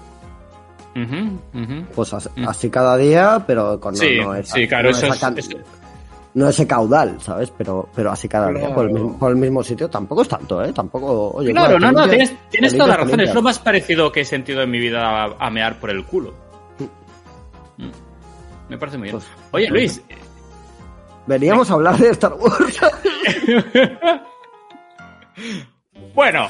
Pues 1.95 2.13
Mm. 2.37 2.47
así 2.49 2.71
cada 2.71 2.97
día, 2.97 3.43
pero 3.47 3.81
con 3.81 3.95
no, 3.95 4.01
sí, 4.01 4.21
no 4.21 4.35
esa- 4.35 4.55
sí, 4.55 4.69
claro, 4.69 4.85
no 4.85 4.97
eso 4.97 5.07
esa 5.07 5.29
es... 5.37 5.49
no 6.35 6.49
ese 6.49 6.67
caudal, 6.69 7.21
¿sabes? 7.21 7.51
Pero, 7.57 7.89
pero 7.95 8.13
así 8.13 8.29
cada 8.29 8.49
día, 8.51 8.73
por 8.75 8.87
el, 8.87 8.93
mismo, 8.93 9.19
por 9.19 9.31
el 9.31 9.37
mismo 9.37 9.63
sitio. 9.65 9.89
Tampoco 9.91 10.23
es 10.23 10.29
tanto, 10.29 10.63
¿eh? 10.65 10.73
Tampoco. 10.73 11.31
Oye, 11.31 11.51
Claro, 11.53 11.79
no, 11.81 11.91
no, 11.91 12.09
tienes, 12.09 12.33
tienes 12.51 12.73
toda 12.77 12.89
la 12.91 12.97
razón. 12.99 13.19
Es 13.21 13.35
lo 13.35 13.43
más 13.43 13.59
parecido 13.59 14.13
que 14.13 14.21
he 14.21 14.25
sentido 14.25 14.63
en 14.63 14.71
mi 14.71 14.79
vida 14.79 15.25
a, 15.25 15.35
a 15.39 15.51
mear 15.51 15.81
por 15.81 15.91
el 15.91 16.05
culo. 16.05 16.33
Mm. 17.79 17.89
Me 18.69 18.79
parece 18.79 18.99
muy 18.99 19.07
bien. 19.09 19.17
Pues- 19.17 19.27
Oye, 19.53 19.69
pues- 19.69 19.71
Luis, 19.73 20.03
Veníamos 21.27 21.71
a 21.71 21.75
hablar 21.75 21.97
de 21.99 22.11
Star 22.11 22.35
Wars. 22.35 22.79
bueno, 26.15 26.49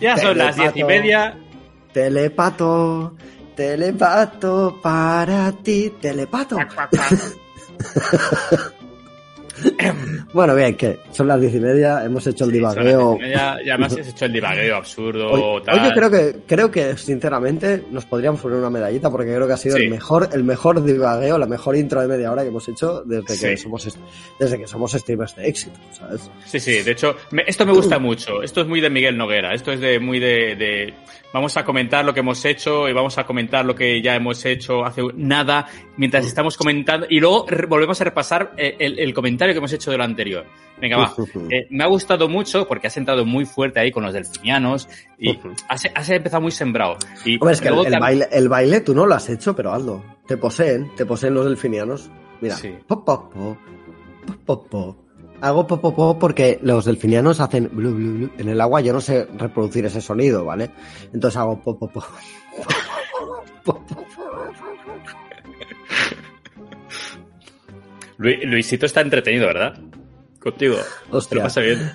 ya 0.00 0.16
son 0.16 0.38
las 0.38 0.56
diez 0.56 0.76
y 0.76 0.84
media. 0.84 1.36
Telepato, 1.92 3.16
telepato 3.56 4.78
para 4.82 5.52
ti, 5.52 5.92
telepato. 6.00 6.56
bueno, 10.32 10.54
bien, 10.54 10.76
que 10.76 11.00
son 11.12 11.26
las 11.28 11.40
diez 11.40 11.54
y 11.54 11.60
media, 11.60 12.04
hemos 12.04 12.26
hecho 12.26 12.44
el 12.44 12.52
divagueo. 12.52 13.18
Ya, 13.20 13.56
ya 13.64 13.76
más 13.78 13.92
has 13.98 14.08
hecho 14.08 14.24
el 14.26 14.32
divagueo 14.32 14.76
absurdo. 14.76 15.28
Hoy, 15.30 15.62
tal. 15.64 15.88
yo 15.88 15.94
creo 15.94 16.10
que, 16.10 16.36
creo 16.46 16.70
que, 16.70 16.96
sinceramente, 16.96 17.84
nos 17.90 18.04
podríamos 18.06 18.40
poner 18.40 18.58
una 18.58 18.70
medallita 18.70 19.10
porque 19.10 19.34
creo 19.34 19.46
que 19.46 19.52
ha 19.52 19.56
sido 19.56 19.76
Sí. 19.76 19.84
el 19.84 19.90
mejor, 19.90 20.28
el 20.32 20.44
mejor 20.44 20.82
divagueo, 20.84 21.38
la 21.38 21.46
mejor 21.46 21.76
intro 21.76 22.00
de 22.00 22.08
media 22.08 22.30
hora 22.32 22.42
que 22.42 22.48
hemos 22.48 22.68
hecho 22.68 23.02
desde 23.04 23.24
que 23.26 23.56
somos, 23.56 23.98
desde 24.38 24.58
que 24.58 24.66
somos 24.66 24.92
streamers 24.92 25.36
de 25.36 25.48
éxito, 25.48 25.78
¿sabes? 25.92 26.30
Sí, 26.46 26.60
sí, 26.60 26.82
de 26.82 26.90
hecho, 26.92 27.16
me- 27.30 27.44
esto 27.46 27.66
me 27.66 27.72
gusta 27.72 27.98
mucho. 27.98 28.42
Esto 28.42 28.60
es 28.62 28.66
muy 28.66 28.80
de 28.80 28.90
Miguel 28.90 29.16
Noguera. 29.16 29.54
Esto 29.54 29.72
es 29.72 29.80
de 29.80 29.98
muy 30.00 30.18
de, 30.20 30.56
de- 30.56 30.94
Vamos 31.32 31.56
a 31.56 31.64
comentar 31.64 32.04
lo 32.04 32.12
que 32.12 32.20
hemos 32.20 32.44
hecho 32.44 32.88
y 32.88 32.92
vamos 32.92 33.16
a 33.16 33.24
comentar 33.24 33.64
lo 33.64 33.74
que 33.74 34.02
ya 34.02 34.16
hemos 34.16 34.44
hecho 34.44 34.84
hace 34.84 35.00
nada 35.14 35.66
mientras 35.96 36.26
estamos 36.26 36.56
comentando 36.56 37.06
y 37.08 37.20
luego 37.20 37.46
volvemos 37.68 38.00
a 38.00 38.04
repasar 38.04 38.52
eh, 38.56 38.74
el, 38.80 38.98
el 38.98 39.14
comentario 39.14 39.54
que 39.54 39.58
hemos 39.58 39.72
hecho 39.72 39.92
de 39.92 39.98
lo 39.98 40.02
anterior. 40.04 40.44
Venga, 40.80 40.96
va. 40.96 41.14
Eh, 41.50 41.66
me 41.70 41.84
ha 41.84 41.86
gustado 41.86 42.28
mucho 42.28 42.66
porque 42.66 42.88
has 42.88 42.96
entrado 42.96 43.24
muy 43.24 43.44
fuerte 43.44 43.78
ahí 43.78 43.92
con 43.92 44.02
los 44.02 44.12
delfinianos 44.12 44.88
y 45.18 45.38
has, 45.68 45.86
has 45.94 46.10
empezado 46.10 46.40
muy 46.42 46.50
sembrado. 46.50 46.96
Y 47.24 47.36
Hombre, 47.36 47.52
es 47.52 47.60
que 47.60 47.68
el, 47.68 48.00
baile, 48.00 48.26
el 48.32 48.48
baile 48.48 48.80
tú 48.80 48.94
no 48.94 49.06
lo 49.06 49.14
has 49.14 49.28
hecho, 49.28 49.54
pero 49.54 49.72
hazlo. 49.72 50.02
Te 50.26 50.36
poseen, 50.36 50.90
te 50.96 51.06
poseen 51.06 51.34
los 51.34 51.44
delfinianos. 51.44 52.10
Mira, 52.40 52.56
Sí. 52.56 52.74
pop, 52.88 53.04
pop, 53.04 53.32
pop, 53.32 53.56
pop, 54.26 54.36
pop, 54.46 54.68
pop. 54.68 54.96
Hago 55.42 55.66
pop, 55.66 55.80
pop, 55.80 55.96
pop 55.96 56.18
porque 56.20 56.58
los 56.62 56.84
delfinianos 56.84 57.40
hacen 57.40 57.70
blu, 57.72 57.94
blu, 57.94 58.12
blu. 58.14 58.30
En 58.38 58.48
el 58.48 58.60
agua 58.60 58.80
yo 58.82 58.92
no 58.92 59.00
sé 59.00 59.26
reproducir 59.38 59.84
ese 59.86 60.00
sonido, 60.00 60.44
¿vale? 60.44 60.70
Entonces 61.12 61.36
hago 61.38 61.60
pop, 61.62 61.78
pop, 61.78 61.92
pop. 61.92 62.04
Pop, 63.64 63.78
pop. 63.88 63.98
Lu- 68.18 68.36
Luisito 68.44 68.86
está 68.86 69.00
entretenido, 69.02 69.46
¿verdad? 69.46 69.78
Contigo. 70.40 70.76
Hostia. 71.10 71.36
lo 71.36 71.42
pasa 71.44 71.60
bien. 71.60 71.92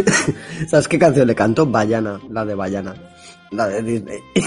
¿Sabes 0.68 0.86
qué 0.88 0.98
canción 0.98 1.26
le 1.26 1.34
canto? 1.34 1.66
Bayana, 1.66 2.20
la 2.30 2.44
de 2.44 2.54
Bayana. 2.54 2.94
La 3.50 3.66
de 3.68 3.82
Disney. 3.82 4.18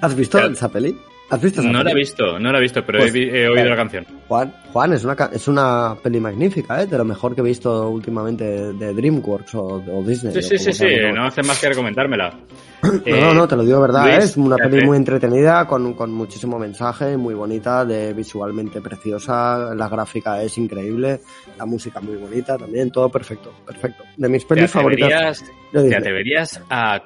¿Has 0.00 0.14
visto 0.14 0.38
Claro. 0.38 0.52
esa 0.52 0.68
peli? 0.68 0.96
¿Has 1.30 1.42
visto 1.42 1.60
esa 1.60 1.70
No 1.70 1.82
la 1.82 1.90
he 1.90 1.94
visto, 1.94 2.38
no 2.38 2.50
la 2.50 2.58
he 2.58 2.62
visto, 2.62 2.84
pero 2.86 3.00
Pues, 3.00 3.14
he, 3.14 3.18
he 3.24 3.48
oído 3.48 3.52
claro. 3.54 3.70
la 3.70 3.76
canción. 3.76 4.06
Juan, 4.28 4.54
Juan, 4.72 4.92
es 4.94 5.04
una, 5.04 5.14
es 5.32 5.46
una 5.48 5.94
peli 6.02 6.20
magnífica, 6.20 6.82
¿eh? 6.82 6.86
De 6.86 6.96
lo 6.96 7.04
mejor 7.04 7.34
que 7.34 7.42
he 7.42 7.44
visto 7.44 7.88
últimamente 7.90 8.72
de 8.72 8.94
DreamWorks 8.94 9.54
o, 9.56 9.64
o 9.90 10.02
Disney. 10.02 10.32
Sí, 10.32 10.38
o 10.38 10.42
sí, 10.42 10.58
sí, 10.58 10.72
sí, 10.72 10.86
no- 11.14 11.26
hace 11.26 11.42
más 11.42 11.60
que 11.60 11.68
recomendármela. 11.68 12.32
No, 13.06 13.16
no, 13.20 13.34
no, 13.34 13.48
te 13.48 13.56
lo 13.56 13.64
digo 13.64 13.80
verdad, 13.80 14.04
Luis, 14.04 14.14
¿eh? 14.18 14.24
es 14.24 14.36
una 14.36 14.56
peli 14.56 14.86
muy 14.86 14.96
entretenida, 14.96 15.66
con, 15.66 15.94
con 15.94 16.12
muchísimo 16.12 16.58
mensaje, 16.60 17.16
muy 17.16 17.34
bonita, 17.34 17.84
de 17.84 18.12
visualmente 18.12 18.80
preciosa, 18.80 19.74
la 19.74 19.88
gráfica 19.88 20.40
es 20.44 20.56
increíble, 20.58 21.20
la 21.58 21.66
música 21.66 22.00
muy 22.00 22.14
bonita 22.16 22.56
también, 22.56 22.92
todo 22.92 23.08
perfecto, 23.08 23.52
perfecto. 23.66 24.04
De 24.16 24.28
mis 24.28 24.46
¿Te 24.46 24.54
pelis 24.54 24.70
favoritas. 24.70 25.44
¿Te 25.72 25.96
atreverías 25.96 26.62
a 26.70 27.02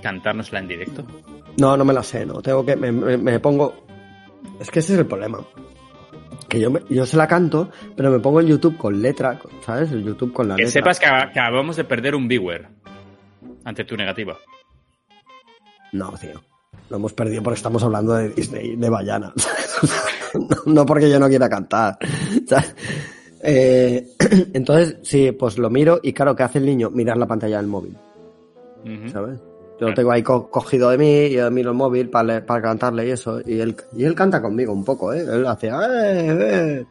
cantárnosla 0.00 0.60
en 0.60 0.68
directo? 0.68 1.04
No, 1.56 1.76
no 1.76 1.84
me 1.84 1.92
la 1.92 2.02
sé, 2.02 2.26
no. 2.26 2.40
Tengo 2.42 2.64
que. 2.64 2.76
Me, 2.76 2.90
me- 2.92 3.16
me 3.16 3.40
pongo. 3.40 3.74
Es 4.60 4.70
que 4.70 4.80
ese 4.80 4.94
es 4.94 4.98
el 5.00 5.06
problema. 5.06 5.38
Que 6.48 6.60
yo, 6.60 6.70
me- 6.70 6.82
yo 6.90 7.06
se 7.06 7.16
la 7.16 7.26
canto, 7.26 7.70
pero 7.96 8.10
me 8.10 8.18
pongo 8.20 8.40
el 8.40 8.46
YouTube 8.46 8.76
con 8.76 9.00
letra, 9.00 9.40
¿sabes? 9.64 9.90
El 9.92 10.04
YouTube 10.04 10.32
con 10.32 10.48
la 10.48 10.56
Que 10.56 10.62
letra. 10.64 10.72
sepas 10.80 11.00
que, 11.00 11.06
ac- 11.06 11.32
que 11.32 11.40
acabamos 11.40 11.76
de 11.76 11.84
perder 11.84 12.14
un 12.14 12.28
viewer 12.28 12.68
ante 13.64 13.84
tu 13.84 13.96
negativa. 13.96 14.36
No, 15.92 16.12
tío. 16.20 16.42
Lo 16.90 16.96
hemos 16.96 17.12
perdido 17.12 17.42
porque 17.42 17.56
estamos 17.56 17.82
hablando 17.82 18.14
de 18.14 18.28
Disney, 18.30 18.76
de 18.76 18.90
Bayana. 18.90 19.32
no, 20.34 20.56
no 20.72 20.86
porque 20.86 21.08
yo 21.10 21.18
no 21.18 21.28
quiera 21.28 21.48
cantar. 21.48 21.96
¿sabes? 22.46 22.74
Eh, 23.42 24.08
entonces, 24.52 24.98
sí, 25.02 25.32
pues 25.32 25.56
lo 25.58 25.70
miro 25.70 26.00
y 26.02 26.12
claro, 26.12 26.34
¿qué 26.36 26.42
hace 26.42 26.58
el 26.58 26.66
niño? 26.66 26.90
Mirar 26.90 27.16
la 27.16 27.26
pantalla 27.26 27.56
del 27.58 27.66
móvil. 27.68 27.96
¿sabes? 29.10 29.38
Yo 29.80 29.88
lo 29.88 29.94
tengo 29.94 30.12
ahí 30.12 30.22
co- 30.22 30.48
cogido 30.48 30.90
de 30.90 30.98
mí 30.98 31.12
y 31.26 31.30
yo 31.32 31.50
miro 31.50 31.70
el 31.70 31.76
móvil 31.76 32.08
para, 32.08 32.44
para 32.46 32.62
cantarle 32.62 33.06
y 33.08 33.10
eso. 33.10 33.40
Y 33.44 33.60
él, 33.60 33.74
y 33.96 34.04
él 34.04 34.14
canta 34.14 34.40
conmigo 34.40 34.72
un 34.72 34.84
poco, 34.84 35.12
¿eh? 35.12 35.20
Él 35.20 35.44
hace... 35.46 35.68
"Eh, 35.68 35.72
eh", 36.80 36.84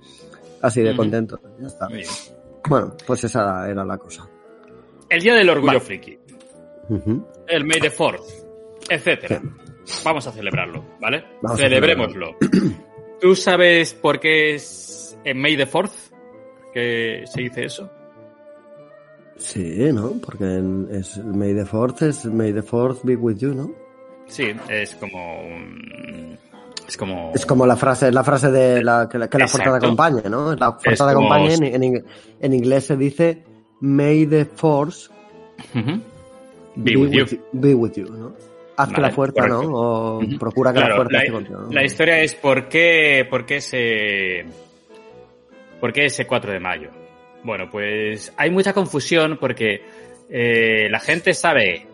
Así 0.62 0.82
de 0.82 0.96
contento. 0.96 1.39
Ya 1.60 1.67
está. 1.67 1.88
Muy 1.89 1.98
bien. 2.00 2.10
Bueno, 2.69 2.96
pues 3.06 3.24
esa 3.26 3.69
era 3.69 3.84
la 3.84 3.98
cosa. 3.98 4.28
El 5.10 5.22
día 5.22 5.34
del 5.36 5.50
orgullo 5.50 5.67
Vale. 5.67 5.80
friki, 5.82 6.17
el 7.48 7.65
May 7.65 7.80
the 7.82 7.91
Fourth, 7.91 8.24
etcétera. 8.89 9.41
Vamos 10.06 10.26
a 10.28 10.32
celebrarlo, 10.32 10.84
¿vale? 11.02 11.24
Vamos 11.41 11.60
Celebrémoslo. 11.60 12.36
¿Tú 13.19 13.36
sabes 13.36 13.93
por 13.93 14.19
qué 14.19 14.56
es 14.56 15.17
en 15.26 15.39
May 15.41 15.58
the 15.58 15.65
Fourth 15.65 15.93
que 16.74 17.24
se 17.26 17.41
dice 17.41 17.65
eso? 17.65 17.91
Sí, 19.38 19.89
¿no? 19.93 20.12
Porque 20.24 20.43
en- 20.46 20.88
es 20.91 21.17
May 21.24 21.54
the 21.54 21.65
Fourth 21.65 22.02
es 22.04 22.26
May 22.26 22.54
the 22.54 22.62
Fourth 22.62 23.00
be 23.04 23.15
with 23.15 23.38
you, 23.38 23.54
¿no? 23.54 23.72
Sí, 24.28 24.52
es 24.69 24.96
como 24.96 25.41
un- 25.41 26.38
Es 26.88 26.98
como... 26.98 27.32
Es 27.34 27.46
como 27.46 27.65
la 27.65 27.76
frase, 27.76 28.12
la 28.12 28.24
frase 28.24 28.52
de 28.52 28.84
la, 28.84 29.08
que, 29.10 29.17
la, 29.17 29.30
que 29.30 29.38
la 29.38 29.48
fuerza 29.48 29.72
te 29.80 29.86
acompañe, 29.86 30.22
¿no? 30.30 30.56
La 30.56 30.74
fuerza 30.74 30.91
Es 31.06 31.10
te 31.10 31.15
como- 31.15 31.34
acompañe 31.34 31.54
en, 31.56 31.63
en 31.63 31.82
ing- 31.93 32.04
en 32.39 32.54
inglés 32.54 32.86
se 32.86 32.98
dice 32.98 33.43
May 33.82 34.26
the 34.28 34.46
Force. 34.46 35.10
Be 36.76 36.96
with 36.98 37.12
you. 37.12 37.26
be 37.54 37.74
with 37.76 37.93
you, 37.93 38.06
¿no? 38.06 38.34
Haz 38.76 38.89
que 38.91 39.02
la 39.02 39.12
fuerza, 39.12 39.41
correcto. 39.48 39.63
¿no? 39.63 39.78
O 39.78 40.19
procura 40.39 40.74
que 40.74 40.80
la 40.80 40.96
fuerza 40.96 41.12
la, 41.13 41.19
esté 41.19 41.32
contigo. 41.32 41.60
¿no? 41.62 41.72
la 41.72 41.84
historia 41.86 42.19
es 42.22 42.34
por 42.36 42.67
qué, 42.67 43.26
por 43.30 43.46
qué 43.46 43.58
ese, 43.58 44.46
por 45.80 45.93
qué 45.93 46.06
ese 46.06 46.26
4 46.26 46.52
de 46.52 46.60
mayo. 46.60 46.89
Bueno, 47.43 47.69
pues 47.69 48.34
hay 48.38 48.49
mucha 48.49 48.73
confusión 48.73 49.38
porque 49.39 49.82
eh, 50.29 50.88
la 50.89 50.99
gente 50.99 51.34
sabe 51.34 51.86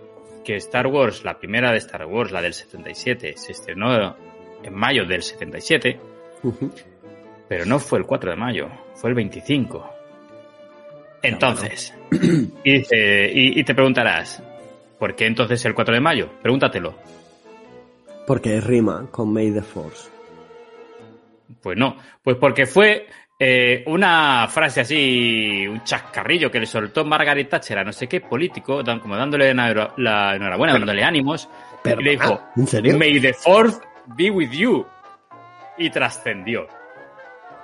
que 0.44 0.56
Star 0.56 0.88
Wars, 0.88 1.24
la 1.24 1.40
primera 1.40 1.72
de 1.72 1.78
Star 1.80 2.06
Wars, 2.06 2.32
la 2.32 2.42
del 2.42 2.54
77, 2.54 3.34
se 3.36 3.52
estrenó 3.52 4.16
en 4.64 4.74
mayo 4.74 5.06
del 5.06 5.22
77, 5.24 6.00
Ujú. 6.44 6.72
pero 7.48 7.66
no 7.66 7.80
fue 7.80 8.00
el 8.00 8.06
4 8.06 8.32
de 8.32 8.38
mayo, 8.38 8.68
fue 8.96 9.10
el 9.10 9.16
25. 9.16 9.90
Entonces, 11.22 11.94
y, 12.64 12.72
dice- 12.80 13.32
y, 13.34 13.60
y 13.60 13.64
te 13.64 13.74
preguntarás, 13.76 14.42
¿por 14.98 15.16
qué 15.16 15.26
entonces 15.26 15.64
el 15.66 15.74
4 15.74 15.96
de 15.96 16.02
mayo? 16.02 16.30
Pregúntatelo. 16.42 16.96
Porque 18.26 18.62
rima 18.62 19.08
con 19.12 19.34
May 19.34 19.52
the 19.52 19.62
Force. 19.62 20.10
Pues 21.62 21.78
no, 21.78 21.98
pues 22.24 22.38
porque 22.38 22.66
fue 22.68 23.08
eh, 23.40 23.84
una 23.88 24.48
frase 24.50 24.82
así, 24.82 25.66
un 25.68 25.82
chascarrillo 25.84 26.52
que 26.52 26.60
le 26.60 26.66
soltó 26.66 27.06
Margaret 27.06 27.50
Thatcher 27.50 27.80
a 27.80 27.84
no 27.86 27.94
sé 27.94 28.08
qué 28.08 28.20
político, 28.22 28.84
dan- 28.84 29.00
como 29.00 29.16
dándole 29.16 29.54
la, 29.54 29.94
la 29.98 30.36
enhorabuena, 30.36 30.74
dándole 30.74 31.04
ánimos, 31.04 31.48
Pero, 31.82 32.02
y 32.02 32.04
le 32.04 32.12
dijo, 32.12 32.42
¿En 32.58 32.68
serio? 32.68 32.98
May 32.98 33.20
the 33.22 33.34
fourth 33.34 33.82
be 34.18 34.30
with 34.30 34.52
you. 34.52 34.86
Y 35.78 35.90
trascendió. 35.90 36.68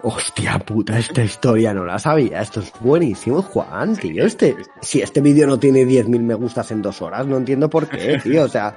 Hostia 0.04 0.60
puta, 0.60 0.98
esta 1.00 1.24
historia 1.24 1.74
no 1.74 1.84
la 1.84 1.98
sabía. 1.98 2.40
Esto 2.42 2.60
es 2.60 2.72
buenísimo, 2.80 3.42
Juan, 3.42 3.96
tío. 3.98 4.24
Este, 4.26 4.56
si 4.82 5.02
este 5.02 5.20
vídeo 5.20 5.48
no 5.48 5.58
tiene 5.58 5.84
10.000 5.84 6.20
me 6.22 6.36
gustas 6.36 6.72
en 6.72 6.82
dos 6.82 7.02
horas, 7.02 7.26
no 7.26 7.38
entiendo 7.38 7.70
por 7.70 7.90
qué, 7.90 8.18
tío. 8.24 8.44
O 8.44 8.48
sea, 8.48 8.76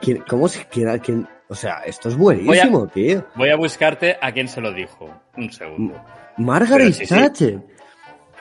¿quién- 0.00 0.24
¿cómo 0.28 0.48
se 0.48 0.64
quién- 0.66 1.28
O 1.48 1.54
sea, 1.54 1.80
esto 1.84 2.08
es 2.08 2.16
buenísimo, 2.16 2.86
tío. 2.88 3.26
Voy 3.34 3.50
a 3.50 3.56
buscarte 3.56 4.16
a 4.20 4.32
quién 4.32 4.48
se 4.48 4.60
lo 4.60 4.72
dijo. 4.72 5.08
Un 5.36 5.52
segundo. 5.52 6.00
Margaret 6.40 6.92
sí. 6.92 7.06
Thatcher. 7.06 7.60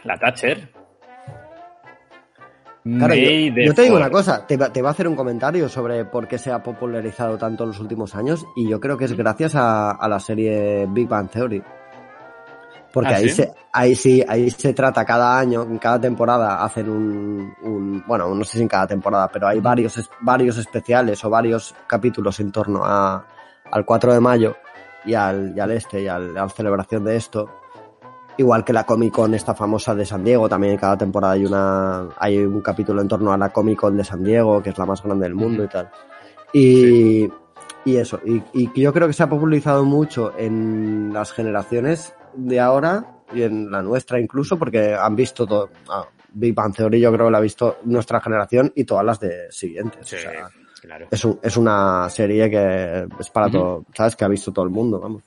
La 0.03 0.17
Thatcher. 0.17 0.69
Claro, 2.81 3.13
yo, 3.13 3.73
te 3.73 3.81
digo 3.83 3.97
una 3.97 4.09
cosa, 4.09 4.47
te 4.47 4.55
va, 4.57 4.71
te 4.71 4.81
va 4.81 4.89
a 4.89 4.91
hacer 4.93 5.07
un 5.07 5.15
comentario 5.15 5.67
sobre 5.69 6.05
por 6.05 6.27
qué 6.27 6.37
se 6.39 6.51
ha 6.51 6.63
popularizado 6.63 7.37
tanto 7.37 7.63
en 7.63 7.69
los 7.69 7.79
últimos 7.79 8.15
años 8.15 8.47
y 8.55 8.67
yo 8.67 8.79
creo 8.79 8.97
que 8.97 9.05
es 9.05 9.15
gracias 9.15 9.53
a, 9.55 9.91
a 9.91 10.07
la 10.07 10.19
serie 10.19 10.87
Big 10.89 11.07
Bang 11.07 11.29
Theory. 11.29 11.61
Porque 12.91 13.13
¿Ah, 13.13 13.17
ahí, 13.17 13.29
sí? 13.29 13.35
se, 13.35 13.51
ahí 13.73 13.95
sí, 13.95 14.23
ahí 14.27 14.49
se 14.49 14.73
trata 14.73 15.05
cada 15.05 15.37
año, 15.37 15.61
en 15.63 15.77
cada 15.77 16.01
temporada 16.01 16.63
hacen 16.63 16.89
un, 16.89 17.53
un, 17.61 18.03
bueno, 18.07 18.33
no 18.33 18.43
sé 18.43 18.57
si 18.57 18.63
en 18.63 18.69
cada 18.69 18.87
temporada, 18.87 19.27
pero 19.31 19.47
hay 19.47 19.59
varios, 19.59 19.95
es- 19.97 20.09
varios 20.21 20.57
especiales 20.57 21.23
o 21.23 21.29
varios 21.29 21.75
capítulos 21.85 22.39
en 22.39 22.51
torno 22.51 22.81
a, 22.83 23.23
al 23.71 23.85
4 23.85 24.13
de 24.13 24.19
mayo 24.19 24.55
y 25.05 25.13
al, 25.13 25.53
y 25.55 25.59
al 25.59 25.69
este, 25.71 26.01
y 26.01 26.07
al, 26.07 26.35
a 26.35 26.43
la 26.45 26.49
celebración 26.49 27.03
de 27.03 27.17
esto. 27.17 27.58
Igual 28.39 28.63
que 28.63 28.71
la 28.73 28.85
Comic 28.85 29.13
Con 29.13 29.33
esta 29.33 29.53
famosa 29.53 29.93
de 29.93 30.05
San 30.05 30.23
Diego, 30.23 30.47
también 30.47 30.77
cada 30.77 30.97
temporada 30.97 31.33
hay 31.33 31.45
una 31.45 32.07
hay 32.17 32.37
un 32.39 32.61
capítulo 32.61 33.01
en 33.01 33.07
torno 33.07 33.33
a 33.33 33.37
la 33.37 33.49
Comic 33.49 33.77
Con 33.79 33.97
de 33.97 34.03
San 34.03 34.23
Diego, 34.23 34.63
que 34.63 34.69
es 34.69 34.77
la 34.77 34.85
más 34.85 35.03
grande 35.03 35.25
del 35.25 35.35
mundo 35.35 35.63
y 35.63 35.67
tal. 35.67 35.89
Y, 36.53 37.29
Y 37.85 37.95
eso, 37.97 38.19
y, 38.25 38.41
y 38.53 38.81
yo 38.81 38.91
creo 38.93 39.07
que 39.07 39.13
se 39.13 39.23
ha 39.23 39.29
popularizado 39.29 39.83
mucho 39.85 40.33
en 40.37 41.11
las 41.13 41.31
generaciones 41.31 42.13
de 42.33 42.59
ahora 42.59 43.05
y 43.33 43.41
en 43.43 43.71
la 43.71 43.81
nuestra 43.81 44.19
incluso, 44.19 44.57
porque 44.57 44.93
han 44.95 45.15
visto 45.15 45.45
todo. 45.45 45.69
Ah, 45.89 46.05
Big 46.31 46.53
Bang 46.53 46.73
Theory 46.75 46.99
yo 46.99 47.11
creo 47.11 47.25
que 47.27 47.31
la 47.31 47.37
ha 47.39 47.41
visto 47.41 47.77
nuestra 47.85 48.19
generación 48.21 48.71
y 48.75 48.83
todas 48.83 49.03
las 49.05 49.19
de 49.19 49.51
siguientes. 49.51 50.07
Sí, 50.07 50.15
o 50.15 50.19
sea, 50.19 50.49
claro. 50.81 51.07
es, 51.09 51.25
un- 51.25 51.39
es 51.41 51.57
una 51.57 52.07
serie 52.09 52.49
que 52.49 53.07
es 53.19 53.29
para 53.31 53.49
todo, 53.49 53.85
¿sabes? 53.95 54.15
Que 54.15 54.25
ha 54.25 54.27
visto 54.27 54.51
todo 54.51 54.65
el 54.65 54.71
mundo, 54.71 54.99
vamos. 54.99 55.23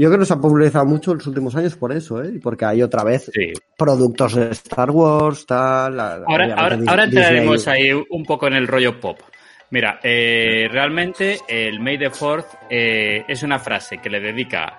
Yo 0.00 0.08
creo 0.08 0.20
que 0.20 0.24
se 0.24 0.32
ha 0.32 0.36
popularizado 0.38 0.86
mucho 0.86 1.10
en 1.12 1.18
los 1.18 1.26
últimos 1.26 1.54
años 1.56 1.76
por 1.76 1.92
eso, 1.92 2.22
¿eh? 2.24 2.40
Porque 2.42 2.64
hay 2.64 2.82
otra 2.82 3.04
vez 3.04 3.30
Sí. 3.34 3.52
productos 3.76 4.34
de 4.34 4.50
Star 4.52 4.90
Wars, 4.90 5.44
tal. 5.44 5.94
la- 5.94 6.22
Ahora, 6.26 6.54
ahora, 6.56 6.78
ahora 6.86 7.04
entraremos 7.04 7.68
ahí 7.68 7.90
un 7.92 8.24
poco 8.24 8.46
en 8.46 8.54
el 8.54 8.66
rollo 8.66 8.98
pop. 8.98 9.18
Mira, 9.72 10.00
eh, 10.02 10.68
realmente 10.72 11.36
el 11.46 11.80
May 11.80 11.98
the 11.98 12.08
Fourth 12.08 12.46
eh, 12.70 13.24
es 13.28 13.42
una 13.42 13.58
frase 13.58 13.98
que 13.98 14.08
le 14.08 14.20
dedica 14.20 14.74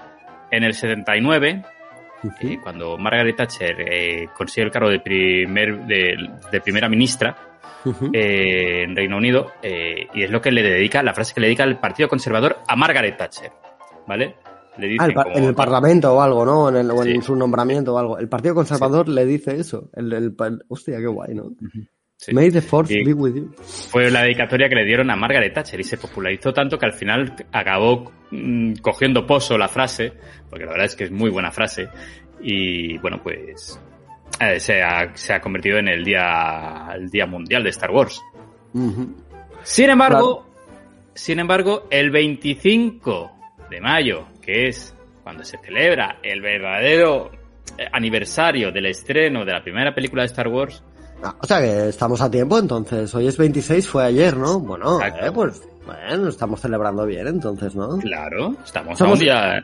en 0.50 0.64
el 0.64 0.74
79, 0.74 1.64
eh, 2.42 2.58
cuando 2.64 2.98
Margaret 2.98 3.36
Thatcher 3.36 3.76
eh, 3.80 4.28
consigue 4.36 4.66
el 4.66 4.72
cargo 4.72 4.90
de, 4.90 5.00
primer, 5.02 5.86
de, 5.86 6.16
de 6.52 6.62
primera 6.62 6.90
ministra 6.90 7.36
en 8.12 8.96
Reino 8.96 9.18
Unido, 9.18 9.54
y 9.64 10.24
es 10.24 10.30
lo 10.32 10.42
que 10.42 10.52
le 10.52 10.64
dedica, 10.64 11.04
la 11.04 11.14
frase 11.14 11.34
que 11.36 11.42
le 11.42 11.48
dedica 11.48 11.64
el 11.64 11.78
Partido 11.78 12.10
Conservador 12.10 12.58
a 12.68 12.76
Margaret 12.76 13.18
Thatcher, 13.18 13.52
¿vale? 14.08 14.36
Le 14.78 14.96
Ah, 15.00 15.06
el 15.06 15.38
en 15.38 15.44
el 15.44 15.54
Parlamento 15.56 16.14
o 16.14 16.22
algo, 16.22 16.46
¿no? 16.46 16.70
En 16.70 16.78
el, 16.78 16.92
o 16.92 17.04
en 17.04 17.16
Sí. 17.16 17.22
su 17.28 17.36
nombramiento 17.36 17.94
o 17.94 17.98
algo. 17.98 18.18
El 18.18 18.30
Partido 18.30 18.56
Conservador 18.56 19.08
le 19.10 19.26
dice 19.26 19.56
eso. 19.56 19.90
El, 19.94 20.12
el, 20.14 20.36
hostia, 20.70 20.98
qué 21.00 21.08
guay, 21.08 21.36
¿no? 21.36 21.52
Sí. 22.18 22.34
May 22.34 22.52
the 22.52 22.62
force 22.62 22.94
be 23.04 23.14
with 23.14 23.34
you. 23.34 23.52
fue 23.90 24.12
la 24.12 24.22
dedicatoria 24.22 24.70
que 24.70 24.76
le 24.76 24.86
dieron 24.86 25.10
a 25.10 25.16
Margaret 25.16 25.54
Thatcher 25.56 25.80
y 25.80 25.84
se 25.84 25.98
popularizó 25.98 26.54
tanto 26.54 26.78
que 26.78 26.86
al 26.86 26.94
final 26.94 27.34
acabó 27.52 28.12
mm, 28.30 28.74
cogiendo 28.82 29.26
pozo 29.26 29.58
la 29.58 29.68
frase, 29.68 30.14
porque 30.48 30.66
la 30.66 30.72
verdad 30.72 30.86
es 30.86 30.96
que 30.96 31.06
es 31.06 31.12
muy 31.12 31.32
buena 31.32 31.50
frase, 31.52 31.90
y 32.40 32.98
bueno, 33.00 33.20
pues 33.24 33.80
eh, 34.40 34.60
se, 34.60 34.84
ha, 34.84 35.16
se 35.16 35.34
ha 35.34 35.42
convertido 35.42 35.80
en 35.80 35.88
el 35.88 36.04
día, 36.04 36.92
el 36.96 37.10
día 37.10 37.26
mundial 37.26 37.64
de 37.64 37.70
Star 37.72 37.90
Wars. 37.90 38.22
Sin 39.64 39.90
embargo, 39.90 40.46
sin 41.16 41.40
embargo, 41.40 41.88
el 41.90 42.12
25 42.12 43.32
de 43.72 43.82
mayo, 43.82 44.28
que 44.52 44.68
es 44.68 44.94
cuando 45.24 45.44
se 45.44 45.58
celebra 45.60 46.18
el 46.24 46.42
verdadero 46.42 47.32
eh, 47.78 47.86
aniversario 47.94 48.72
del 48.72 48.88
estreno 48.88 49.46
de 49.46 49.54
la 49.54 49.64
primera 49.64 49.94
película 49.96 50.24
de 50.24 50.28
Star 50.28 50.48
Wars, 50.48 50.84
Ah, 51.24 51.36
o 51.40 51.46
sea 51.46 51.60
que 51.62 51.90
estamos 51.90 52.20
a 52.20 52.32
tiempo, 52.32 52.58
entonces. 52.58 53.14
Hoy 53.14 53.28
es 53.28 53.38
26, 53.38 53.88
fue 53.88 54.04
ayer, 54.04 54.36
¿no? 54.36 54.60
Bueno, 54.60 55.00
eh, 55.04 55.32
pues 55.32 55.62
bueno, 55.86 56.28
estamos 56.28 56.60
celebrando 56.60 57.06
bien, 57.06 57.28
entonces, 57.28 57.76
¿no? 57.76 58.00
claro, 58.00 58.56
estamos 58.66 58.98
Somos- 58.98 59.12
a 59.12 59.14
un 59.14 59.20
día... 59.20 59.58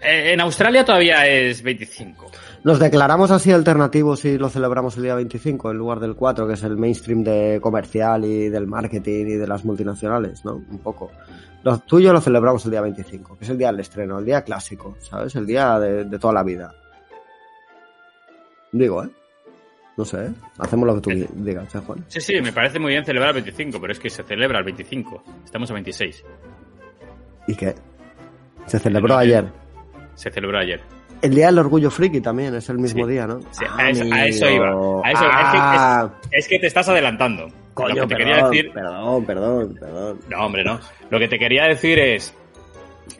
Eh, 0.00 0.32
En 0.32 0.40
Australia 0.40 0.86
todavía 0.86 1.26
es 1.26 1.62
25. 1.62 2.30
Nos 2.64 2.78
declaramos 2.78 3.30
así 3.30 3.52
alternativos 3.52 4.20
si 4.20 4.38
lo 4.38 4.48
celebramos 4.48 4.96
el 4.96 5.02
día 5.02 5.14
25 5.14 5.70
en 5.70 5.76
lugar 5.76 6.00
del 6.00 6.16
4, 6.16 6.46
que 6.48 6.54
es 6.54 6.62
el 6.62 6.78
mainstream 6.78 7.22
de 7.22 7.58
comercial 7.60 8.24
y 8.24 8.48
del 8.48 8.66
marketing 8.66 9.26
y 9.26 9.34
de 9.34 9.46
las 9.46 9.64
multinacionales, 9.66 10.44
¿no? 10.46 10.54
Un 10.54 10.78
poco. 10.78 11.12
Lo 11.66 11.78
tuyo 11.80 12.12
lo 12.12 12.20
celebramos 12.20 12.64
el 12.64 12.70
día 12.70 12.80
25, 12.80 13.36
que 13.38 13.42
es 13.44 13.50
el 13.50 13.58
día 13.58 13.72
del 13.72 13.80
estreno, 13.80 14.20
el 14.20 14.24
día 14.24 14.42
clásico, 14.42 14.94
¿sabes? 15.00 15.34
El 15.34 15.44
día 15.46 15.80
de, 15.80 16.04
de 16.04 16.18
toda 16.20 16.32
la 16.32 16.44
vida. 16.44 16.72
Digo, 18.70 19.02
¿eh? 19.02 19.08
No 19.96 20.04
sé, 20.04 20.26
¿eh? 20.26 20.30
Hacemos 20.60 20.86
lo 20.86 20.94
que 20.94 21.00
tú 21.00 21.10
Eh. 21.10 21.26
digas, 21.34 21.74
¿eh, 21.74 21.80
Juan? 21.84 22.04
Sí, 22.06 22.20
sí, 22.20 22.40
me 22.40 22.52
parece 22.52 22.78
muy 22.78 22.92
bien 22.92 23.04
celebrar 23.04 23.30
el 23.30 23.42
25, 23.42 23.80
pero 23.80 23.92
es 23.92 23.98
que 23.98 24.08
se 24.10 24.22
celebra 24.22 24.60
el 24.60 24.64
25. 24.64 25.24
Estamos 25.44 25.68
a 25.72 25.74
26. 25.74 26.24
¿Y 27.48 27.56
qué? 27.56 27.74
Se 28.66 28.78
celebró 28.78 29.16
ayer. 29.16 29.46
Se 30.14 30.30
celebró 30.30 30.60
ayer. 30.60 30.80
El 31.20 31.34
día 31.34 31.46
del 31.46 31.58
orgullo 31.58 31.90
friki 31.90 32.20
también, 32.20 32.54
es 32.54 32.68
el 32.68 32.78
mismo 32.78 33.06
Sí. 33.06 33.10
día, 33.10 33.26
¿no? 33.26 33.40
Sí, 33.50 33.64
a 33.68 33.90
eso- 33.90 34.04
a 34.12 34.26
eso 34.26 34.50
iba, 34.50 34.68
a 35.02 35.10
eso- 35.10 35.24
es 35.24 35.30
que- 35.30 35.58
Ah, 35.58 36.10
Es 36.30 36.46
que 36.46 36.58
te 36.60 36.66
estás 36.68 36.88
adelantando. 36.88 37.48
Coño, 37.76 37.94
Lo 37.94 38.08
que 38.08 38.14
te 38.14 38.14
perdón, 38.16 38.26
quería 38.34 38.48
decir... 38.48 38.72
perdón, 38.72 39.24
perdón, 39.26 39.76
perdón. 39.78 40.20
No, 40.30 40.46
hombre, 40.46 40.64
no. 40.64 40.80
Lo 41.10 41.18
que 41.18 41.28
te 41.28 41.38
quería 41.38 41.64
decir 41.66 41.98
es 41.98 42.34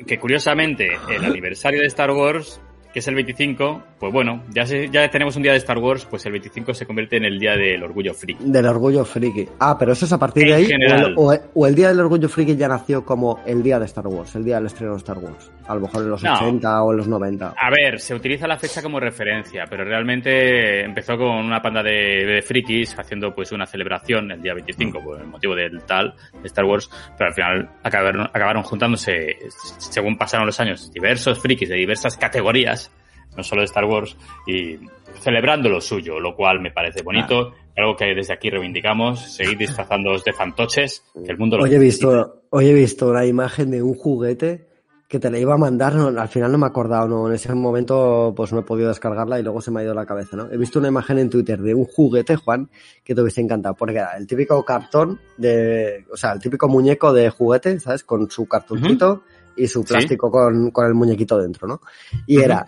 que 0.07 0.19
curiosamente 0.19 0.89
el 1.15 1.25
aniversario 1.25 1.81
de 1.81 1.87
Star 1.87 2.11
Wars, 2.11 2.61
que 2.93 3.01
es 3.01 3.09
el 3.09 3.15
25, 3.15 3.83
pues 4.01 4.13
bueno, 4.13 4.43
ya, 4.55 4.65
se- 4.67 4.89
ya 4.89 5.09
tenemos 5.11 5.37
un 5.37 5.43
día 5.43 5.53
de 5.53 5.59
Star 5.59 5.77
Wars, 5.79 6.07
pues 6.09 6.25
el 6.27 6.33
25 6.33 6.73
se 6.73 6.87
convierte 6.87 7.19
en 7.19 7.25
el 7.27 7.39
día 7.39 7.53
del 7.55 7.83
orgullo 7.83 8.15
friki. 8.15 8.43
Del 8.45 8.67
orgullo 8.67 9.05
friki. 9.05 9.47
Ah, 9.59 9.77
pero 9.79 9.93
eso 9.93 10.07
es 10.07 10.13
a 10.15 10.19
partir 10.19 10.45
En 10.45 10.49
de 10.49 10.55
ahí. 10.55 10.67
general. 10.67 11.15
O 11.19 11.33
el, 11.33 11.41
o 11.55 11.67
el 11.67 11.75
día 11.75 11.89
del 11.89 12.01
orgullo 12.01 12.29
friki 12.29 12.57
ya 12.57 12.69
nació 12.69 13.05
como 13.05 13.41
el 13.47 13.63
día 13.63 13.79
de 13.79 13.85
Star 13.85 14.07
Wars, 14.07 14.35
el 14.35 14.45
día 14.45 14.57
del 14.57 14.67
estreno 14.67 14.93
de 14.93 14.99
Star 14.99 15.19
Wars. 15.19 15.51
A 15.69 15.75
lo 15.75 15.81
mejor 15.81 16.03
en 16.03 16.11
los 16.11 16.23
No. 16.23 16.35
80 16.35 16.83
o 16.83 16.93
en 16.93 16.97
los 16.99 17.09
90. 17.09 17.55
A 17.59 17.71
ver, 17.71 17.99
se 18.01 18.15
utiliza 18.15 18.47
la 18.47 18.57
fecha 18.59 18.83
como 18.83 19.01
referencia, 19.01 19.65
pero 19.69 19.85
realmente 19.85 20.83
empezó 20.85 21.17
con 21.17 21.29
una 21.29 21.61
panda 21.61 21.83
de, 21.83 22.25
de 22.25 22.43
frikis 22.43 22.99
haciendo 22.99 23.35
pues 23.35 23.53
una 23.53 23.67
celebración 23.67 24.31
el 24.31 24.43
día 24.43 24.55
25 24.55 25.03
por 25.03 25.21
el 25.21 25.27
motivo 25.27 25.55
del 25.55 25.83
tal 25.83 26.15
de 26.41 26.47
Star 26.47 26.65
Wars, 26.65 26.91
pero 27.17 27.29
al 27.29 27.35
final 27.35 27.71
acabaron, 27.83 28.27
acabaron 28.27 28.63
juntándose, 28.63 29.37
según 29.79 30.17
pasaron 30.17 30.47
los 30.47 30.59
años, 30.61 30.91
diversos 30.93 31.39
frikis 31.39 31.69
de 31.69 31.77
diversas 31.77 32.17
categorías, 32.17 32.91
no 33.37 33.43
solo 33.43 33.63
de 33.63 33.67
Star 33.67 33.85
Wars, 33.85 34.17
y 34.47 34.79
celebrando 35.21 35.69
lo 35.69 35.81
suyo, 35.81 36.21
lo 36.21 36.35
cual 36.35 36.61
me 36.61 36.71
parece 36.71 37.03
bonito, 37.03 37.53
algo 37.77 37.97
que 37.97 38.07
desde 38.15 38.33
aquí 38.33 38.49
reivindicamos, 38.51 39.35
seguir 39.35 39.59
disfrazándoos 39.59 40.25
de 40.25 40.33
fantoches, 40.33 41.05
que 41.25 41.33
el 41.33 41.39
mundo 41.39 41.57
lo 41.59 41.65
Hoy 41.65 41.75
he 41.75 41.79
visto, 41.79 42.43
hoy 42.51 42.69
he 42.69 42.73
visto 42.73 43.11
una 43.11 43.27
imagen 43.27 43.71
de 43.71 43.83
un 43.83 43.95
juguete 43.95 44.67
que 45.09 45.21
te 45.21 45.31
la 45.31 45.39
iba 45.39 45.55
a 45.55 45.57
mandar, 45.57 45.95
no, 45.95 46.09
al 46.21 46.29
final 46.29 46.51
no 46.51 46.59
me 46.59 46.67
he 46.67 46.69
acordado, 46.69 47.07
no, 47.07 47.29
en 47.29 47.35
ese 47.35 47.55
momento 47.55 48.33
pues 48.37 48.53
no 48.53 48.59
he 48.59 48.63
podido 48.65 48.89
descargarla 48.89 49.39
y 49.39 49.43
luego 49.45 49.61
se 49.61 49.71
me 49.71 49.81
ha 49.81 49.85
ido 49.85 49.95
la 49.95 50.05
cabeza, 50.05 50.37
¿no? 50.37 50.51
He 50.51 50.57
visto 50.57 50.81
una 50.81 50.89
imagen 50.89 51.19
en 51.19 51.31
Twitter 51.31 51.61
de 51.61 51.75
un 51.75 51.85
juguete, 51.85 52.35
Juan, 52.35 52.69
que 53.05 53.15
te 53.15 53.21
hubiese 53.23 53.41
encantado, 53.41 53.77
porque 53.77 53.99
era 53.99 54.17
el 54.17 54.27
típico 54.27 54.65
cartón 54.65 55.21
de, 55.37 56.05
o 56.13 56.17
sea, 56.17 56.33
el 56.33 56.41
típico 56.41 56.69
muñeco 56.69 57.13
de 57.13 57.31
juguete, 57.31 57.79
¿sabes? 57.79 58.03
Con 58.03 58.29
su 58.31 58.47
cartoncito 58.49 59.23
y 59.57 59.69
su 59.69 59.83
Sí. 59.83 59.89
plástico 59.89 60.31
con, 60.31 60.71
con 60.73 60.87
el 60.87 60.95
muñequito 60.95 61.39
dentro, 61.39 61.69
¿no? 61.69 61.81
Y 62.27 62.41
era, 62.41 62.67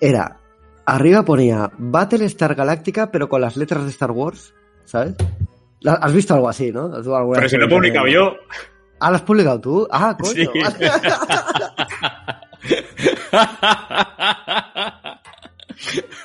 era, 0.00 0.38
arriba 0.84 1.24
ponía 1.24 1.70
Battlestar 1.76 2.54
Galactica, 2.54 3.10
pero 3.10 3.28
con 3.28 3.40
las 3.40 3.56
letras 3.56 3.82
de 3.82 3.90
Star 3.90 4.12
Wars, 4.12 4.54
¿sabes? 4.84 5.14
¿Has 5.84 6.12
visto 6.14 6.32
algo 6.34 6.48
así, 6.48 6.70
no? 6.70 6.88
¿Tú 7.02 7.14
alguna 7.14 7.38
Pero 7.38 7.48
si 7.48 7.56
lo 7.56 7.66
he 7.66 7.68
publicado 7.68 8.06
yo. 8.06 8.32
Ah, 8.98 9.10
¿lo 9.10 9.16
has 9.16 9.22
publicado 9.22 9.60
tú? 9.60 9.86
Ah, 9.90 10.16
coño. 10.18 10.32
Sí. 10.34 10.48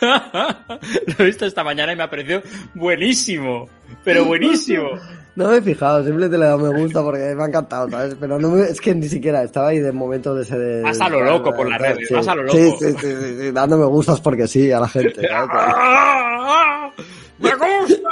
Lo 0.01 1.15
he 1.19 1.25
visto 1.25 1.45
esta 1.45 1.63
mañana 1.63 1.93
y 1.93 1.95
me 1.95 2.03
ha 2.03 2.09
parecido 2.09 2.41
buenísimo, 2.73 3.69
pero 4.03 4.25
buenísimo. 4.25 4.89
No 5.35 5.49
me 5.49 5.57
he 5.57 5.61
fijado, 5.61 6.03
simplemente 6.03 6.37
le 6.37 6.43
he 6.45 6.47
dado 6.47 6.59
me 6.71 6.81
gusta 6.81 7.01
porque 7.01 7.33
me 7.35 7.43
ha 7.43 7.47
encantado, 7.47 7.89
¿sabes? 7.89 8.15
Pero 8.19 8.37
no 8.37 8.49
me- 8.49 8.63
es 8.63 8.81
que 8.81 8.93
ni 8.93 9.07
siquiera 9.07 9.43
estaba 9.43 9.69
ahí 9.69 9.79
de 9.79 9.91
momento 9.93 10.35
de 10.35 10.43
ese... 10.43 10.57
De, 10.57 10.81
Vas 10.81 10.99
a 10.99 11.07
lo 11.09 11.23
loco 11.23 11.53
por 11.55 11.69
las 11.69 11.79
redes, 11.79 12.07
sí. 12.07 12.13
vas 12.13 12.27
a 12.27 12.35
lo 12.35 12.51
Sí, 12.51 12.63
loco. 12.65 12.77
sí, 12.79 12.85
sí, 12.99 13.15
sí, 13.15 13.37
sí, 13.39 13.51
dando 13.51 13.77
me 13.77 13.85
gustas 13.85 14.19
porque 14.19 14.45
sí 14.47 14.71
a 14.71 14.81
la 14.81 14.89
gente. 14.89 15.21
¿sabes? 15.27 15.49
¡Ah! 15.53 16.91
¡Me 17.39 17.49
gusta! 17.51 18.09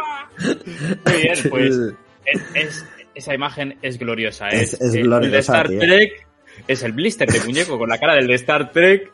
Muy 1.05 1.21
bien, 1.21 1.35
Sí, 1.41 1.49
pues 1.49 1.75
sí. 1.75 1.81
es, 2.25 2.41
es- 2.55 2.85
esa 3.19 3.33
imagen 3.33 3.77
es 3.81 3.97
gloriosa. 3.99 4.49
Es- 4.49 4.73
Es, 4.73 4.81
es 4.81 4.93
el 4.95 5.03
gloriosa, 5.03 5.31
de 5.33 5.39
Star 5.39 5.67
tío. 5.69 5.79
Trek, 5.79 6.27
es 6.67 6.83
el 6.83 6.91
blister 6.93 7.29
de 7.31 7.39
muñeco 7.41 7.77
con 7.77 7.87
la 7.89 7.97
cara 7.97 8.15
del 8.15 8.27
de 8.27 8.35
Star 8.35 8.71
Trek. 8.71 9.11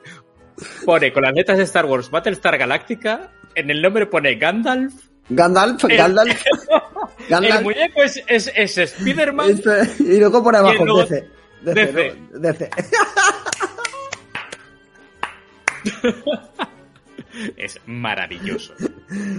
Pone 0.86 1.12
con 1.12 1.24
las 1.24 1.34
letras 1.34 1.58
de 1.58 1.64
Star 1.66 1.86
Wars 1.86 2.10
Battlestar 2.10 2.58
Galactica. 2.58 3.32
En 3.56 3.70
el 3.70 3.82
nombre 3.82 4.06
pone 4.06 4.36
Gandalf. 4.36 4.94
Gandalf, 5.30 5.84
El- 5.86 5.98
Gandalf, 5.98 6.44
El 7.20 7.28
Gandalf. 7.30 7.62
muñeco 7.64 8.04
es, 8.04 8.24
es, 8.28 8.52
es 8.56 8.78
Spider-Man. 8.78 9.50
Este- 9.52 10.04
y 10.04 10.20
luego 10.20 10.44
por 10.44 10.56
abajo, 10.56 10.86
DC. 11.04 11.28
DC, 11.64 12.16
DC. 12.34 12.70
DC. 12.70 12.70
Es 17.58 17.80
maravilloso. 17.86 18.74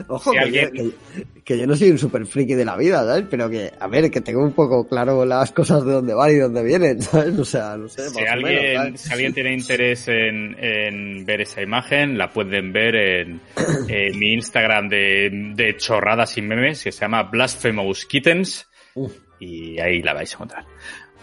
Ojo, 0.09 0.31
Si 0.33 0.37
que, 0.37 0.43
alguien- 0.43 0.71
yo, 0.75 0.83
que- 1.15 1.43
que 1.45 1.59
yo 1.59 1.67
no 1.67 1.77
soy 1.77 1.91
un 1.91 1.99
super 1.99 2.27
friki 2.27 2.55
de 2.55 2.65
la 2.65 2.77
vida, 2.77 3.05
¿sabes? 3.05 3.25
Pero 3.31 3.49
que, 3.49 3.73
a 3.79 3.87
ver, 3.87 4.11
que 4.11 4.21
tengo 4.21 4.43
un 4.43 4.53
poco 4.53 4.87
claro 4.89 5.25
las 5.25 5.53
cosas 5.53 5.85
de 5.85 5.93
dónde 5.93 6.13
van 6.15 6.31
y 6.33 6.37
dónde 6.37 6.63
vienen, 6.65 7.01
¿sabes? 7.03 7.35
O 7.39 7.45
sea, 7.45 7.77
no 7.77 7.89
sé, 7.89 8.11
Si 8.11 8.21
alguien, 8.27 8.99
si 8.99 9.13
alguien 9.13 9.33
tiene 9.33 9.53
interés 9.55 10.09
en, 10.09 10.57
en 10.59 11.25
ver 11.25 11.41
esa 11.43 11.63
imagen, 11.63 12.19
la 12.19 12.31
pueden 12.33 12.73
ver 12.73 12.95
en, 12.97 13.41
en 13.89 14.19
mi 14.19 14.35
Instagram 14.35 14.89
de, 14.89 15.53
de 15.55 15.77
chorradas 15.77 16.37
y 16.39 16.43
memes, 16.43 16.83
que 16.85 16.93
se 16.93 17.01
llama 17.01 17.23
Blasphemous 17.25 18.07
Kittens, 18.07 18.67
Uf. 18.95 19.13
y 19.41 19.79
ahí 19.81 20.03
la 20.03 20.13
vais 20.15 20.31
a 20.33 20.35
encontrar. 20.35 20.65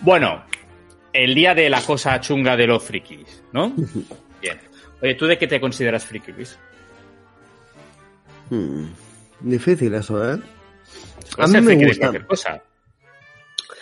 Bueno, 0.01 0.43
el 1.11 1.35
día 1.35 1.53
de 1.53 1.69
la 1.69 1.81
cosa 1.81 2.19
chunga 2.19 2.55
de 2.57 2.65
los 2.67 2.83
frikis, 2.83 3.43
¿no? 3.51 3.75
Oye, 5.03 5.15
¿tú 5.15 5.25
de 5.25 5.37
qué 5.37 5.47
te 5.47 5.59
consideras 5.59 6.05
friki, 6.05 6.31
Luis? 6.31 6.57
Hmm, 8.49 8.85
Difícil 9.41 9.93
eso, 9.93 10.23
¿eh? 10.23 10.39
A 11.37 11.45
Puedes 11.45 11.51
mí 11.51 11.75
me 11.75 11.85
gusta. 11.85 11.99
cualquier 11.99 12.25
cosa. 12.25 12.63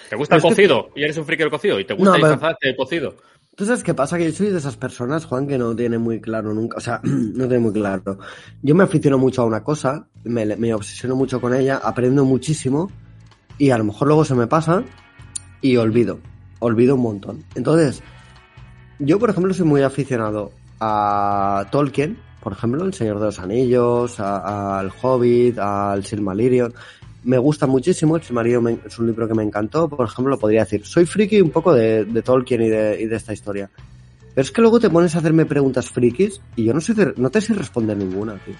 ¿Te 0.09 0.15
gusta 0.15 0.35
el 0.37 0.41
cocido? 0.41 0.89
Y 0.95 1.03
eres 1.03 1.17
un 1.17 1.25
friki 1.25 1.43
del 1.43 1.51
cocido. 1.51 1.79
¿Y 1.79 1.85
te 1.85 1.93
gusta 1.93 2.15
disfrazarte 2.15 2.67
del 2.67 2.75
cocido? 2.75 3.15
¿Tú 3.55 3.65
sabes 3.65 3.83
qué 3.83 3.93
pasa? 3.93 4.17
Que 4.17 4.25
yo 4.25 4.35
soy 4.35 4.49
de 4.49 4.57
esas 4.57 4.77
personas, 4.77 5.25
Juan, 5.25 5.45
que 5.47 5.59
no 5.59 5.75
tiene 5.75 5.99
muy 5.99 6.19
claro 6.19 6.55
nunca, 6.55 6.77
o 6.77 6.81
sea, 6.81 6.99
no 7.03 7.47
tiene 7.47 7.59
muy 7.59 7.73
claro. 7.73 8.17
Yo 8.63 8.73
me 8.73 8.83
aficiono 8.83 9.19
mucho 9.19 9.43
a 9.43 9.45
una 9.45 9.63
cosa, 9.63 10.07
me, 10.23 10.45
me 10.55 10.73
obsesiono 10.73 11.15
mucho 11.15 11.39
con 11.39 11.53
ella, 11.53 11.77
aprendo 11.83 12.25
muchísimo 12.25 12.89
y 13.59 13.69
a 13.69 13.77
lo 13.77 13.83
mejor 13.83 14.07
luego 14.07 14.25
se 14.25 14.33
me 14.33 14.47
pasa 14.47 14.83
y 15.61 15.77
olvido, 15.77 16.19
olvido 16.59 16.95
un 16.95 17.01
montón. 17.01 17.43
Entonces, 17.53 18.01
yo 18.97 19.19
por 19.19 19.29
ejemplo 19.29 19.53
soy 19.53 19.67
muy 19.67 19.83
aficionado 19.83 20.51
a 20.81 21.65
Tolkien, 21.71 22.17
por 22.41 22.53
ejemplo, 22.53 22.83
El 22.83 22.93
Señor 22.93 23.19
de 23.19 23.25
los 23.27 23.39
Anillos, 23.39 24.19
al 24.19 24.91
Hobbit, 25.01 25.59
al 25.59 26.03
Silmarillion 26.03 26.73
me 27.23 27.37
gusta 27.37 27.67
muchísimo, 27.67 28.15
el 28.15 28.23
Silmarillion 28.23 28.81
es 28.85 28.97
un 28.97 29.07
libro 29.07 29.27
que 29.27 29.33
me 29.33 29.43
encantó, 29.43 29.87
por 29.87 30.05
ejemplo, 30.05 30.31
lo 30.31 30.39
podría 30.39 30.61
decir, 30.61 30.85
soy 30.85 31.05
friki 31.05 31.41
un 31.41 31.51
poco 31.51 31.73
de, 31.73 32.05
Tolkien 32.23 32.61
y 32.63 32.69
de, 32.69 33.01
y 33.01 33.05
de, 33.05 33.15
esta 33.15 33.33
historia. 33.33 33.69
Pero 34.33 34.43
es 34.43 34.51
que 34.51 34.61
luego 34.61 34.79
te 34.79 34.89
pones 34.89 35.13
a 35.15 35.19
hacerme 35.19 35.45
preguntas 35.45 35.89
frikis 35.89 36.41
y 36.55 36.63
yo 36.63 36.73
no 36.73 36.81
sé, 36.81 36.93
no 37.17 37.29
te 37.29 37.41
sé 37.41 37.53
responder 37.53 37.97
ninguna, 37.97 38.37
tío. 38.43 38.55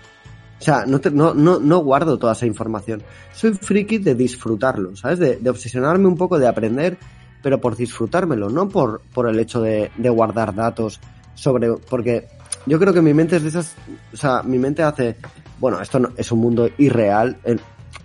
O 0.60 0.64
sea, 0.64 0.86
no, 0.86 1.02
no, 1.12 1.34
no, 1.34 1.60
no 1.60 1.80
guardo 1.80 2.20
toda 2.20 2.34
esa 2.34 2.46
información. 2.46 3.02
Soy 3.34 3.54
friki 3.54 3.98
de 3.98 4.14
disfrutarlo, 4.14 4.96
¿sabes? 4.96 5.18
De, 5.18 5.38
de, 5.38 5.50
obsesionarme 5.50 6.08
un 6.08 6.18
poco, 6.18 6.38
de 6.38 6.48
aprender, 6.48 6.98
pero 7.42 7.60
por 7.60 7.76
disfrutármelo, 7.76 8.50
no 8.50 8.70
por, 8.70 9.02
por 9.14 9.28
el 9.28 9.40
hecho 9.40 9.62
de, 9.62 9.92
de 9.98 10.10
guardar 10.10 10.54
datos 10.54 11.00
sobre, 11.42 11.74
porque 11.90 12.28
yo 12.68 12.78
creo 12.78 12.94
que 12.94 13.02
mi 13.02 13.16
mente 13.16 13.38
es 13.38 13.44
de 13.44 13.50
esas, 13.50 13.76
o 14.14 14.18
sea, 14.18 14.44
mi 14.44 14.60
mente 14.60 14.84
hace, 14.84 15.16
bueno, 15.60 15.82
esto 15.82 16.00
no, 16.00 16.10
es 16.16 16.32
un 16.32 16.40
mundo 16.40 16.70
irreal, 16.78 17.36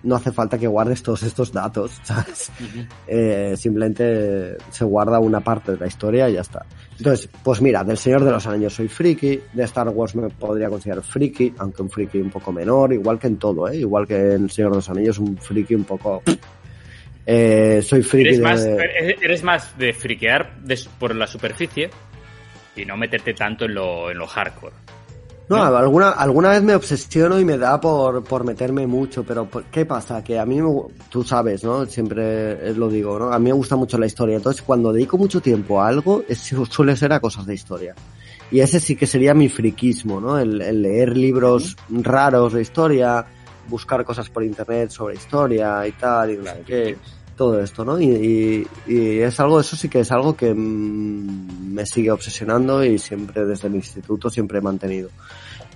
no 0.02 0.16
hace 0.16 0.32
falta 0.32 0.56
que 0.56 0.66
guardes 0.66 1.02
todos 1.02 1.22
estos 1.22 1.52
datos, 1.52 1.98
¿sabes? 2.02 2.50
Eh, 3.06 3.54
simplemente 3.58 4.56
se 4.70 4.84
guarda 4.86 5.18
una 5.18 5.40
parte 5.40 5.72
de 5.72 5.78
la 5.78 5.86
historia 5.86 6.30
y 6.30 6.34
ya 6.34 6.40
está. 6.40 6.64
Entonces, 6.96 7.28
pues 7.44 7.60
mira, 7.60 7.84
del 7.84 7.98
Señor 7.98 8.24
de 8.24 8.30
los 8.30 8.46
Anillos 8.46 8.72
soy 8.72 8.88
friki, 8.88 9.38
de 9.52 9.64
Star 9.64 9.90
Wars 9.90 10.16
me 10.16 10.30
podría 10.30 10.70
considerar 10.70 11.04
friki, 11.04 11.52
aunque 11.58 11.82
un 11.82 11.90
friki 11.90 12.18
un 12.18 12.30
poco 12.30 12.52
menor, 12.52 12.94
igual 12.94 13.18
que 13.18 13.26
en 13.26 13.36
todo, 13.36 13.68
¿eh? 13.68 13.76
Igual 13.76 14.06
que 14.06 14.32
en 14.32 14.44
El 14.44 14.50
Señor 14.50 14.70
de 14.70 14.76
los 14.76 14.88
Anillos, 14.88 15.18
un 15.18 15.36
friki 15.36 15.74
un 15.74 15.84
poco... 15.84 16.22
Eh, 17.26 17.82
soy 17.82 18.02
friki 18.02 18.28
¿Eres, 18.28 18.38
de... 18.38 18.44
más, 18.44 18.64
eres 18.64 19.42
más 19.42 19.76
de 19.76 19.92
friquear 19.92 20.52
por 20.98 21.12
la 21.14 21.26
superficie 21.26 21.90
y 22.76 22.84
no 22.84 22.96
meterte 22.96 23.34
tanto 23.34 23.64
en 23.64 23.74
lo, 23.74 24.10
en 24.10 24.18
lo 24.18 24.26
hardcore. 24.26 24.74
No, 25.48 25.62
alguna, 25.62 26.10
alguna 26.10 26.50
vez 26.50 26.62
me 26.64 26.74
obsesiono 26.74 27.38
y 27.38 27.44
me 27.44 27.56
da 27.56 27.80
por, 27.80 28.24
por 28.24 28.44
meterme 28.44 28.84
mucho, 28.88 29.22
pero 29.22 29.48
¿qué 29.70 29.86
pasa? 29.86 30.24
Que 30.24 30.40
a 30.40 30.44
mí, 30.44 30.60
me, 30.60 30.68
tú 31.08 31.22
sabes, 31.22 31.62
¿no? 31.62 31.86
Siempre 31.86 32.74
lo 32.74 32.88
digo, 32.88 33.16
¿no? 33.16 33.32
A 33.32 33.38
mí 33.38 33.44
me 33.44 33.52
gusta 33.52 33.76
mucho 33.76 33.96
la 33.96 34.06
historia. 34.06 34.36
Entonces, 34.36 34.62
cuando 34.62 34.92
dedico 34.92 35.16
mucho 35.16 35.40
tiempo 35.40 35.80
a 35.80 35.86
algo, 35.86 36.24
suele 36.68 36.96
ser 36.96 37.12
a 37.12 37.20
cosas 37.20 37.46
de 37.46 37.54
historia. 37.54 37.94
Y 38.50 38.58
ese 38.58 38.80
sí 38.80 38.96
que 38.96 39.06
sería 39.06 39.34
mi 39.34 39.48
friquismo, 39.48 40.20
¿no? 40.20 40.36
El, 40.36 40.58
leer 40.82 41.16
libros 41.16 41.76
raros 41.90 42.52
de 42.52 42.62
historia, 42.62 43.24
buscar 43.68 44.04
cosas 44.04 44.28
por 44.28 44.42
internet 44.42 44.90
sobre 44.90 45.14
historia 45.14 45.86
y 45.86 45.92
tal, 45.92 46.32
y 46.32 46.36
no 46.38 46.44
sé 46.44 46.62
qué 46.66 46.96
todo 47.36 47.60
esto, 47.60 47.84
¿no? 47.84 48.00
Y, 48.00 48.66
y, 48.86 49.18
es 49.20 49.38
algo, 49.38 49.60
eso 49.60 49.76
sí 49.76 49.88
que 49.88 50.00
es 50.00 50.10
algo 50.10 50.36
que 50.36 50.52
mm, 50.52 51.72
me 51.72 51.86
sigue 51.86 52.10
obsesionando 52.10 52.84
y 52.84 52.98
siempre 52.98 53.44
desde 53.44 53.68
el 53.68 53.76
instituto 53.76 54.30
siempre 54.30 54.58
he 54.58 54.62
mantenido. 54.62 55.10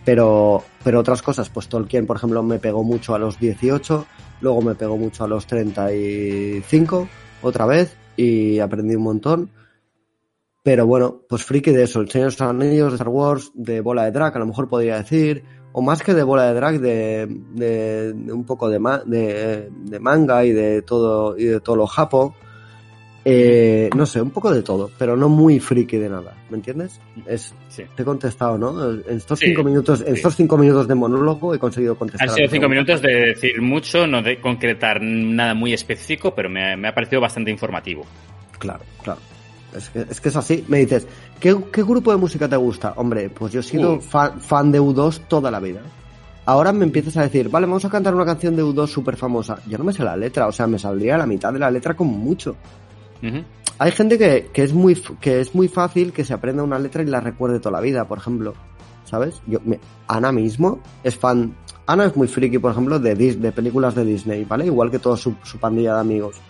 Pero, 0.04 0.64
pero 0.82 1.00
otras 1.00 1.22
cosas, 1.22 1.50
pues 1.50 1.68
Tolkien, 1.68 2.06
por 2.06 2.16
ejemplo, 2.16 2.42
me 2.42 2.58
pegó 2.58 2.82
mucho 2.82 3.14
a 3.14 3.18
los 3.18 3.38
18, 3.38 4.06
luego 4.40 4.62
me 4.62 4.74
pegó 4.74 4.96
mucho 4.96 5.24
a 5.24 5.28
los 5.28 5.46
35, 5.46 7.08
otra 7.42 7.66
vez, 7.66 7.96
y 8.16 8.58
aprendí 8.58 8.96
un 8.96 9.02
montón. 9.02 9.50
Pero 10.62 10.86
bueno, 10.86 11.22
pues 11.28 11.44
friki 11.44 11.70
de 11.70 11.84
eso, 11.84 12.00
el 12.00 12.10
Señor 12.10 12.32
de 12.32 12.36
los 12.38 12.40
Anillos, 12.40 12.90
de 12.92 12.96
Star 12.96 13.08
Wars, 13.08 13.50
de 13.54 13.80
Bola 13.80 14.04
de 14.04 14.12
Drag, 14.12 14.34
a 14.34 14.38
lo 14.38 14.46
mejor 14.46 14.68
podría 14.68 14.96
decir, 14.96 15.44
o 15.72 15.82
más 15.82 16.02
que 16.02 16.14
de 16.14 16.22
bola 16.22 16.46
de 16.46 16.54
drag, 16.54 16.80
de, 16.80 17.26
de, 17.26 18.32
un 18.32 18.44
poco 18.44 18.68
de, 18.68 18.78
de, 19.06 20.00
manga 20.00 20.44
y 20.44 20.52
de 20.52 20.82
todo, 20.82 21.36
y 21.38 21.44
de 21.44 21.60
todo 21.60 21.76
lo 21.76 21.86
japo. 21.86 22.34
Eh, 23.22 23.90
no 23.94 24.06
sé, 24.06 24.22
un 24.22 24.30
poco 24.30 24.50
de 24.50 24.62
todo, 24.62 24.90
pero 24.98 25.14
no 25.14 25.28
muy 25.28 25.60
friki 25.60 25.98
de 25.98 26.08
nada, 26.08 26.34
¿me 26.48 26.56
entiendes? 26.56 26.98
Es, 27.26 27.54
Te 27.94 28.02
he 28.02 28.04
contestado, 28.04 28.56
¿no? 28.56 28.92
En 28.92 29.18
estos 29.18 29.38
cinco 29.38 29.62
minutos, 29.62 30.02
en 30.06 30.14
estos 30.14 30.36
cinco 30.36 30.56
minutos 30.56 30.88
de 30.88 30.94
monólogo 30.94 31.54
he 31.54 31.58
conseguido 31.58 31.96
contestar. 31.96 32.30
Han 32.30 32.34
sido 32.34 32.48
cinco 32.48 32.68
minutos 32.70 33.02
de 33.02 33.14
decir 33.26 33.60
mucho, 33.60 34.06
no 34.06 34.22
de 34.22 34.40
concretar 34.40 35.02
nada 35.02 35.52
muy 35.52 35.74
específico, 35.74 36.34
pero 36.34 36.48
me, 36.48 36.78
me 36.78 36.88
ha 36.88 36.94
parecido 36.94 37.20
bastante 37.20 37.50
informativo. 37.50 38.06
Claro, 38.58 38.84
claro. 39.02 39.20
Es 39.74 39.88
que, 39.90 40.00
es 40.00 40.20
que 40.20 40.28
es 40.28 40.36
así. 40.36 40.64
Me 40.68 40.78
dices, 40.78 41.06
¿qué, 41.38 41.54
grupo 41.82 42.10
de 42.10 42.16
música 42.16 42.48
te 42.48 42.56
gusta? 42.56 42.94
Hombre, 42.96 43.30
pues 43.30 43.52
yo 43.52 43.60
he 43.60 43.62
sido 43.62 44.00
fan, 44.00 44.72
de 44.72 44.80
U2 44.80 45.22
toda 45.28 45.50
la 45.50 45.60
vida. 45.60 45.80
Ahora 46.46 46.72
me 46.72 46.84
empiezas 46.84 47.16
a 47.16 47.22
decir, 47.22 47.48
vale, 47.48 47.66
vamos 47.66 47.84
a 47.84 47.90
cantar 47.90 48.14
una 48.14 48.24
canción 48.24 48.56
de 48.56 48.64
U2 48.64 48.88
súper 48.88 49.16
famosa. 49.16 49.58
Yo 49.66 49.78
no 49.78 49.84
me 49.84 49.92
sé 49.92 50.02
la 50.02 50.16
letra, 50.16 50.48
o 50.48 50.52
sea, 50.52 50.66
me 50.66 50.78
saldría 50.78 51.16
la 51.16 51.26
mitad 51.26 51.52
de 51.52 51.58
la 51.58 51.70
letra 51.70 51.94
como 51.94 52.12
mucho. 52.12 52.56
Hay 53.78 53.92
gente 53.92 54.18
que, 54.18 54.50
que, 54.52 54.62
es 54.62 54.72
muy, 54.72 54.94
que 55.20 55.40
es 55.40 55.54
muy 55.54 55.68
fácil 55.68 56.12
que 56.12 56.24
se 56.24 56.34
aprenda 56.34 56.62
una 56.62 56.78
letra 56.78 57.02
y 57.02 57.06
la 57.06 57.20
recuerde 57.20 57.60
toda 57.60 57.72
la 57.72 57.80
vida, 57.80 58.06
por 58.06 58.18
ejemplo. 58.18 58.54
¿Sabes? 59.04 59.42
Yo, 59.46 59.58
Ana 60.06 60.30
mismo 60.32 60.80
es 61.02 61.16
fan. 61.16 61.54
Ana 61.86 62.06
es 62.06 62.16
muy 62.16 62.28
friki, 62.28 62.58
por 62.58 62.72
ejemplo, 62.72 62.98
de, 62.98 63.14
de 63.14 63.52
películas 63.52 63.94
de 63.94 64.04
Disney, 64.04 64.44
¿vale? 64.44 64.66
Igual 64.66 64.90
que 64.90 65.00
toda 65.00 65.16
su 65.16 65.34
pandilla 65.60 65.94
de 65.94 66.00
amigos 66.00 66.40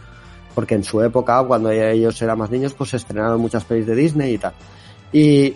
porque 0.55 0.75
en 0.75 0.85
su 0.85 1.03
época, 1.03 1.43
cuando 1.45 1.71
ellos 1.71 2.21
eran 2.23 2.39
más 2.39 2.51
niños, 2.51 2.75
pues 2.75 2.91
se 2.91 2.97
estrenaron 2.97 3.41
muchas 3.41 3.65
pelis 3.65 3.87
de 3.87 3.95
Disney 3.95 4.35
y 4.35 4.39
tal. 4.39 4.53
Y, 5.13 5.55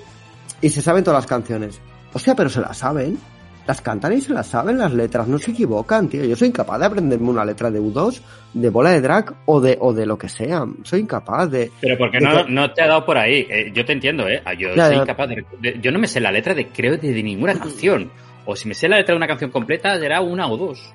y 0.61 0.69
se 0.69 0.83
saben 0.83 1.05
todas 1.05 1.19
las 1.19 1.27
canciones. 1.27 1.81
Hostia, 2.13 2.35
pero 2.35 2.49
se 2.49 2.61
las 2.61 2.79
saben. 2.79 3.19
Las 3.67 3.81
cantan 3.81 4.13
y 4.13 4.21
se 4.21 4.35
las 4.35 4.47
saben 4.47 4.77
las 4.77 4.93
letras, 4.93 5.27
no 5.27 5.39
se 5.39 5.53
equivocan, 5.53 6.07
tío. 6.09 6.23
Yo 6.23 6.37
soy 6.37 6.49
incapaz 6.49 6.79
de 6.81 6.85
aprenderme 6.85 7.31
una 7.31 7.47
letra 7.47 7.71
de 7.71 7.81
U2, 7.81 8.21
de 8.53 8.69
bola 8.69 8.91
de 8.91 9.01
drag 9.01 9.35
o 9.47 9.59
de, 9.59 9.79
o 9.81 9.95
de 9.95 10.05
lo 10.05 10.19
que 10.19 10.29
sea. 10.29 10.67
Soy 10.83 11.01
incapaz 11.01 11.51
de. 11.51 11.71
Pero 11.81 11.97
porque 11.97 12.21
no, 12.21 12.47
no 12.47 12.71
te 12.73 12.83
ha 12.83 12.89
dado 12.89 13.07
por 13.07 13.17
ahí. 13.17 13.47
Eh, 13.49 13.73
yo 13.75 13.83
te 13.87 13.93
entiendo, 13.93 14.29
¿eh? 14.29 14.43
Yo 14.59 14.75
soy 14.75 14.97
incapaz 14.97 15.31
de, 15.31 15.81
Yo 15.81 15.91
no 15.93 15.99
me 15.99 16.07
sé 16.07 16.21
la 16.21 16.31
letra 16.31 16.53
de, 16.53 16.67
creo, 16.69 16.99
de, 16.99 17.11
de 17.15 17.23
ninguna 17.23 17.59
canción. 17.59 18.11
O 18.45 18.55
si 18.55 18.69
me 18.69 18.75
sé 18.75 18.87
la 18.87 18.99
letra 18.99 19.15
de 19.15 19.17
una 19.17 19.27
canción 19.27 19.51
completa, 19.51 19.99
será 19.99 20.21
una 20.21 20.47
o 20.47 20.59
dos. 20.59 20.93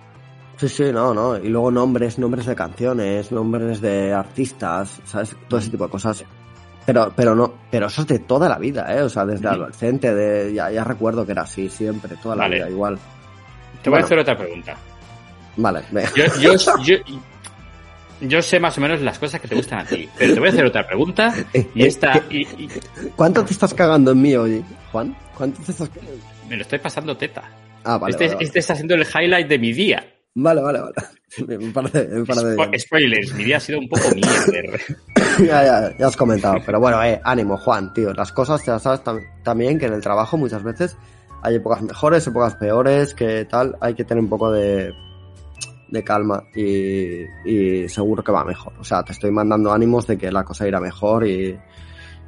Sí, 0.59 0.67
sí, 0.67 0.91
no, 0.91 1.13
no. 1.13 1.37
Y 1.37 1.47
luego 1.47 1.71
nombres, 1.71 2.19
nombres 2.19 2.45
de 2.45 2.53
canciones, 2.53 3.31
nombres 3.31 3.79
de 3.79 4.11
artistas, 4.13 4.99
¿sabes? 5.05 5.33
Todo 5.47 5.57
ese 5.57 5.69
tipo 5.69 5.85
de 5.85 5.89
cosas. 5.89 6.25
Pero, 6.85 7.13
pero 7.15 7.33
no, 7.33 7.53
pero 7.71 7.87
eso 7.87 8.01
es 8.01 8.07
de 8.07 8.19
toda 8.19 8.49
la 8.49 8.57
vida, 8.57 8.93
¿eh? 8.93 9.01
O 9.03 9.09
sea, 9.09 9.25
desde 9.25 9.47
adolescente, 9.47 10.13
de, 10.13 10.53
ya, 10.53 10.69
ya 10.69 10.83
recuerdo 10.83 11.25
que 11.25 11.31
era 11.31 11.43
así, 11.43 11.69
siempre, 11.69 12.17
toda 12.21 12.35
la 12.35 12.49
vida, 12.49 12.69
igual. 12.69 12.99
Te 13.81 13.89
voy 13.89 13.99
a 13.99 14.03
hacer 14.03 14.19
otra 14.19 14.37
pregunta. 14.37 14.75
Vale, 15.55 15.81
venga. 15.91 16.09
Yo, 16.41 16.55
yo, 16.83 16.95
yo, 18.19 18.41
sé 18.41 18.59
más 18.59 18.77
o 18.77 18.81
menos 18.81 18.99
las 19.01 19.17
cosas 19.17 19.39
que 19.39 19.47
te 19.47 19.55
gustan 19.55 19.79
a 19.79 19.85
ti, 19.85 20.09
pero 20.17 20.33
te 20.33 20.39
voy 20.41 20.49
a 20.49 20.51
hacer 20.51 20.65
otra 20.65 20.85
pregunta 20.85 21.33
eh, 21.53 21.69
y 21.73 21.83
eh, 21.83 21.87
esta... 21.87 22.21
Y, 22.29 22.45
¿Cuánto 23.15 23.45
te 23.45 23.53
estás 23.53 23.73
cagando 23.73 24.11
en 24.11 24.21
mí 24.21 24.35
hoy, 24.35 24.65
Juan? 24.91 25.15
¿Cuánto 25.37 25.61
te 25.61 25.71
estás 25.71 25.89
Me 26.49 26.57
lo 26.57 26.63
estoy 26.63 26.79
pasando 26.79 27.15
teta. 27.15 27.43
Ah, 27.85 27.97
vale, 27.97 28.11
este, 28.11 28.43
este 28.43 28.59
está 28.59 28.75
siendo 28.75 28.95
el 28.95 29.05
highlight 29.05 29.47
de 29.47 29.57
mi 29.57 29.71
día. 29.71 30.18
Vale, 30.35 30.61
vale, 30.61 30.79
vale. 30.79 30.93
Me 31.47 31.71
parece, 31.71 32.07
me 32.07 32.25
parece 32.25 32.79
Spoilers, 32.79 33.33
mi 33.33 33.43
día 33.43 33.57
ha 33.57 33.59
sido 33.59 33.79
un 33.79 33.87
poco 33.87 34.03
mierder. 34.15 34.81
ya, 35.39 35.63
ya, 35.63 35.97
ya 35.97 36.07
has 36.07 36.17
comentado. 36.17 36.57
Pero 36.65 36.79
bueno, 36.79 37.03
eh, 37.03 37.19
ánimo, 37.23 37.57
Juan, 37.57 37.93
tío. 37.93 38.13
Las 38.13 38.31
cosas, 38.31 38.65
ya 38.65 38.79
sabes 38.79 39.01
también 39.43 39.77
que 39.77 39.85
en 39.85 39.93
el 39.93 40.01
trabajo 40.01 40.37
muchas 40.37 40.63
veces 40.63 40.97
hay 41.43 41.55
épocas 41.55 41.81
mejores, 41.81 42.25
épocas 42.25 42.55
peores, 42.55 43.13
que 43.13 43.45
tal. 43.45 43.75
Hay 43.81 43.93
que 43.93 44.05
tener 44.05 44.23
un 44.23 44.29
poco 44.29 44.51
de, 44.51 44.91
de 45.89 46.03
calma 46.03 46.43
y, 46.55 47.23
y 47.45 47.87
seguro 47.89 48.23
que 48.23 48.31
va 48.31 48.43
mejor. 48.43 48.73
O 48.79 48.83
sea, 48.83 49.03
te 49.03 49.11
estoy 49.11 49.31
mandando 49.31 49.71
ánimos 49.71 50.07
de 50.07 50.17
que 50.17 50.31
la 50.31 50.43
cosa 50.43 50.67
irá 50.67 50.79
mejor 50.79 51.27
y 51.27 51.57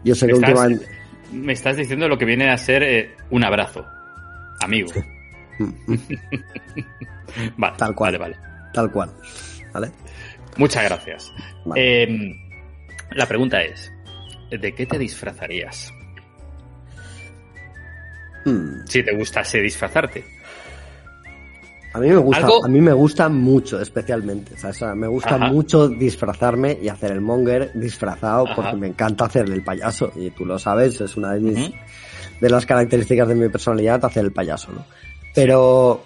yo 0.04 0.16
sé 0.16 0.28
que 0.28 0.34
últimamente... 0.34 0.86
Me 1.32 1.54
estás 1.54 1.78
diciendo 1.78 2.08
lo 2.08 2.18
que 2.18 2.26
viene 2.26 2.50
a 2.50 2.58
ser 2.58 2.84
eh, 2.84 3.16
un 3.30 3.44
abrazo, 3.44 3.86
amigo. 4.60 4.92
vale, 7.58 7.78
tal 7.78 7.96
cual. 7.96 8.18
Vale, 8.18 8.38
Tal 8.74 8.92
cual. 8.92 9.10
¿Vale? 9.74 9.92
Muchas 10.58 10.84
gracias. 10.84 11.32
Em, 11.76 12.36
la 13.12 13.26
pregunta 13.26 13.62
es, 13.62 13.92
¿de 14.50 14.74
qué 14.74 14.86
te 14.86 14.98
disfrazarías? 14.98 15.94
Hmm. 18.46 18.86
Si 18.86 19.04
te 19.04 19.16
gustase 19.16 19.62
disfrazarte. 19.62 20.24
A 21.94 22.00
mí 22.00 22.08
me 22.08 22.18
gusta, 22.18 22.48
a 22.64 22.68
mí 22.70 22.80
me 22.80 22.94
gusta 22.94 23.28
mucho, 23.28 23.82
especialmente. 23.82 24.56
O 24.66 24.74
sea, 24.74 24.96
me 24.96 25.08
gusta 25.08 25.38
mucho 25.38 25.90
disfrazarme 25.90 26.78
y 26.82 26.88
hacer 26.88 27.12
el 27.12 27.20
monger 27.20 27.72
disfrazado 27.74 28.46
porque 28.56 28.78
me 28.78 28.88
encanta 28.88 29.26
hacer 29.26 29.50
el 29.50 29.62
payaso. 29.62 30.12
Y 30.16 30.32
tú 30.32 30.46
lo 30.46 30.58
sabes, 30.58 31.02
es 31.02 31.18
una 31.18 31.34
de 31.34 31.42
mis, 31.42 31.72
de 32.40 32.50
las 32.50 32.66
características 32.66 33.28
de 33.28 33.36
mi 33.36 33.50
personalidad 33.50 34.06
hacer 34.06 34.24
el 34.24 34.32
payaso, 34.32 34.72
¿no? 34.72 34.86
Pero 35.36 36.02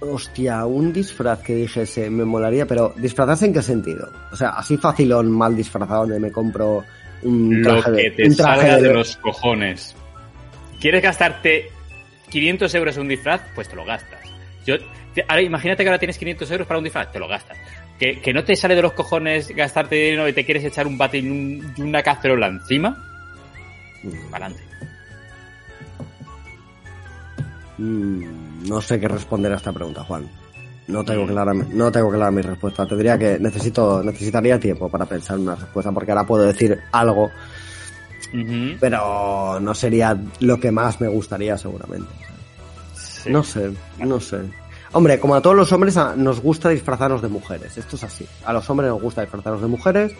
Hostia, 0.00 0.64
un 0.64 0.92
disfraz 0.92 1.40
que 1.40 1.54
dijese 1.54 2.08
me 2.08 2.24
molaría, 2.24 2.66
pero 2.66 2.94
¿disfrazarse 2.96 3.46
en 3.46 3.52
qué 3.52 3.60
sentido? 3.62 4.10
O 4.32 4.36
sea, 4.36 4.50
así 4.50 4.76
facilón, 4.78 5.30
mal 5.30 5.54
disfrazado, 5.54 6.00
donde 6.02 6.18
me 6.20 6.32
compro 6.32 6.84
un 7.22 7.60
traje 7.62 7.90
Lo 7.90 7.96
que 7.96 8.02
de, 8.04 8.10
te 8.12 8.24
un 8.28 8.36
traje 8.36 8.60
salga 8.60 8.76
de- 8.76 8.82
de 8.88 8.94
los 8.94 9.16
cojones. 9.18 9.94
¿Quieres 10.80 11.02
gastarte 11.02 11.68
500 12.30 12.74
euros 12.74 12.96
en 12.96 13.02
un 13.02 13.08
disfraz? 13.08 13.42
Pues 13.54 13.68
te 13.68 13.76
lo 13.76 13.84
gastas. 13.84 14.20
Yo, 14.64 14.76
te- 15.14 15.24
ahora 15.28 15.42
imagínate 15.42 15.82
que 15.82 15.88
ahora 15.90 15.98
tienes 15.98 16.16
500 16.16 16.50
euros 16.50 16.66
para 16.66 16.78
un 16.78 16.84
disfraz, 16.84 17.12
te 17.12 17.18
lo 17.18 17.28
gastas. 17.28 17.58
Que, 17.98 18.22
que 18.22 18.32
no 18.32 18.42
te 18.42 18.56
sale 18.56 18.74
de 18.74 18.80
los 18.80 18.94
cojones 18.94 19.48
gastarte 19.54 19.96
dinero 19.96 20.26
y 20.26 20.32
te 20.32 20.46
quieres 20.46 20.64
echar 20.64 20.86
un 20.86 20.96
bate 20.96 21.18
y 21.18 21.28
un- 21.28 21.74
y 21.76 21.82
una 21.82 22.02
cacerola 22.02 22.46
encima, 22.46 22.96
para 24.30 24.46
adelante. 24.46 24.64
Mm, 27.76 28.24
no 28.68 28.80
sé 28.80 29.00
qué 29.00 29.08
responder 29.08 29.52
a 29.52 29.56
esta 29.56 29.72
pregunta, 29.72 30.04
Juan. 30.04 30.28
No 30.88 31.04
tengo 31.04 31.26
clara, 31.26 31.54
no 31.54 31.92
tengo 31.92 32.10
clara 32.10 32.30
mi 32.30 32.42
respuesta. 32.42 32.86
Tendría 32.86 33.16
que 33.16 33.38
necesito 33.38 34.02
necesitaría 34.02 34.58
tiempo 34.58 34.88
para 34.88 35.06
pensar 35.06 35.38
una 35.38 35.54
respuesta 35.54 35.92
porque 35.92 36.10
ahora 36.10 36.26
puedo 36.26 36.44
decir 36.44 36.78
algo, 36.90 37.30
pero 38.80 39.60
no 39.60 39.74
sería 39.74 40.18
lo 40.40 40.58
que 40.58 40.72
más 40.72 41.00
me 41.00 41.08
gustaría 41.08 41.56
seguramente. 41.56 42.10
Sí. 42.94 43.30
No 43.30 43.44
sé, 43.44 43.70
no 43.98 44.18
sé. 44.18 44.40
Hombre, 44.92 45.20
como 45.20 45.36
a 45.36 45.40
todos 45.40 45.54
los 45.54 45.70
hombres 45.72 45.96
nos 46.16 46.40
gusta 46.40 46.70
disfrazarnos 46.70 47.22
de 47.22 47.28
mujeres. 47.28 47.78
Esto 47.78 47.94
es 47.94 48.02
así. 48.02 48.26
A 48.44 48.52
los 48.52 48.68
hombres 48.68 48.90
nos 48.90 49.00
gusta 49.00 49.20
disfrazarnos 49.20 49.62
de 49.62 49.68
mujeres. 49.68 50.12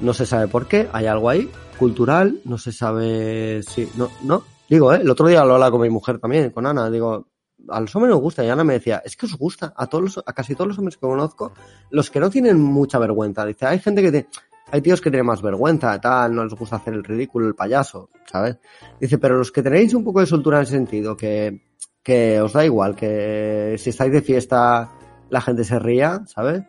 No 0.00 0.14
se 0.14 0.24
sabe 0.24 0.48
por 0.48 0.66
qué. 0.66 0.88
Hay 0.92 1.06
algo 1.06 1.28
ahí 1.28 1.50
cultural. 1.78 2.40
No 2.44 2.56
se 2.56 2.72
sabe 2.72 3.62
si 3.62 3.88
no 3.96 4.10
no. 4.22 4.44
Digo, 4.68 4.92
¿eh? 4.94 5.00
el 5.02 5.10
otro 5.10 5.28
día 5.28 5.44
lo 5.44 5.54
hablaba 5.54 5.70
con 5.70 5.82
mi 5.82 5.90
mujer 5.90 6.18
también, 6.18 6.50
con 6.50 6.66
Ana. 6.66 6.90
Digo, 6.90 7.26
a 7.68 7.80
los 7.80 7.94
hombres 7.96 8.10
nos 8.12 8.20
gusta. 8.20 8.44
Y 8.44 8.48
Ana 8.48 8.64
me 8.64 8.74
decía, 8.74 9.02
es 9.04 9.16
que 9.16 9.26
os 9.26 9.36
gusta. 9.36 9.72
A 9.76 9.86
todos 9.86 10.04
los- 10.04 10.24
a 10.26 10.32
casi 10.32 10.54
todos 10.54 10.68
los 10.68 10.78
hombres 10.78 10.96
que 10.96 11.06
conozco, 11.06 11.52
los 11.90 12.10
que 12.10 12.20
no 12.20 12.30
tienen 12.30 12.60
mucha 12.60 12.98
vergüenza. 12.98 13.44
Dice, 13.46 13.66
hay 13.66 13.78
gente 13.78 14.02
que 14.02 14.12
te, 14.12 14.26
hay 14.70 14.80
tíos 14.82 15.00
que 15.00 15.10
tienen 15.10 15.26
más 15.26 15.42
vergüenza, 15.42 16.00
tal, 16.00 16.34
no 16.34 16.44
les 16.44 16.54
gusta 16.54 16.76
hacer 16.76 16.94
el 16.94 17.04
ridículo, 17.04 17.46
el 17.48 17.54
payaso, 17.54 18.10
¿sabes? 18.30 18.58
Dice, 19.00 19.18
pero 19.18 19.38
los 19.38 19.52
que 19.52 19.62
tenéis 19.62 19.94
un 19.94 20.04
poco 20.04 20.20
de 20.20 20.26
soltura 20.26 20.58
en 20.58 20.62
ese 20.64 20.72
sentido, 20.72 21.16
que, 21.16 21.62
que 22.02 22.40
os 22.40 22.52
da 22.52 22.64
igual, 22.64 22.94
que 22.96 23.76
si 23.78 23.90
estáis 23.90 24.12
de 24.12 24.22
fiesta 24.22 24.90
la 25.30 25.40
gente 25.40 25.64
se 25.64 25.78
ría, 25.78 26.22
¿sabes? 26.26 26.62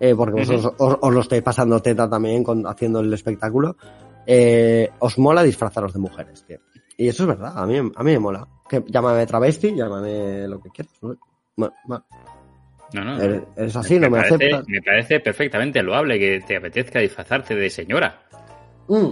Eh, 0.00 0.14
porque 0.14 0.40
vosotros 0.40 0.74
os, 0.78 0.96
os 1.00 1.14
lo 1.14 1.20
estáis 1.20 1.42
pasando 1.42 1.80
teta 1.80 2.08
también 2.10 2.42
con, 2.42 2.66
haciendo 2.66 3.00
el 3.00 3.12
espectáculo. 3.12 3.76
Eh, 4.26 4.90
os 4.98 5.18
mola 5.18 5.42
disfrazaros 5.42 5.92
de 5.92 5.98
mujeres, 6.00 6.44
tío. 6.46 6.58
Y 6.96 7.08
eso 7.08 7.22
es 7.24 7.28
verdad, 7.28 7.52
a 7.56 7.66
mí, 7.66 7.76
a 7.78 8.02
mí 8.02 8.12
me 8.12 8.18
mola. 8.18 8.46
Que, 8.68 8.82
llámame 8.86 9.26
travesti, 9.26 9.74
llámame 9.74 10.48
lo 10.48 10.60
que 10.60 10.70
quieras. 10.70 10.94
¿no? 11.02 11.14
Bueno, 11.56 11.74
bueno, 11.84 12.04
No, 12.94 13.04
no. 13.04 13.20
eres, 13.22 13.42
eres 13.56 13.76
así, 13.76 13.94
no 13.98 14.08
me 14.10 14.18
parece, 14.18 14.34
aceptas. 14.34 14.64
me 14.68 14.82
parece 14.82 15.20
perfectamente 15.20 15.82
loable 15.82 16.18
que 16.18 16.40
te 16.46 16.56
apetezca 16.56 16.98
disfrazarte 17.00 17.54
de 17.54 17.68
señora. 17.70 18.22
Mm. 18.88 19.08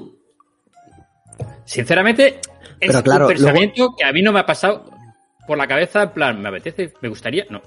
Sinceramente, 1.64 2.40
es 2.80 3.02
claro, 3.02 3.26
un 3.26 3.32
pensamiento 3.32 3.94
que 3.96 4.04
a 4.04 4.12
mí 4.12 4.22
no 4.22 4.32
me 4.32 4.40
ha 4.40 4.46
pasado 4.46 4.84
por 5.46 5.56
la 5.58 5.66
cabeza, 5.66 6.02
en 6.04 6.10
plan, 6.10 6.40
me 6.42 6.48
apetece, 6.48 6.92
me 7.00 7.08
gustaría, 7.08 7.44
no. 7.50 7.60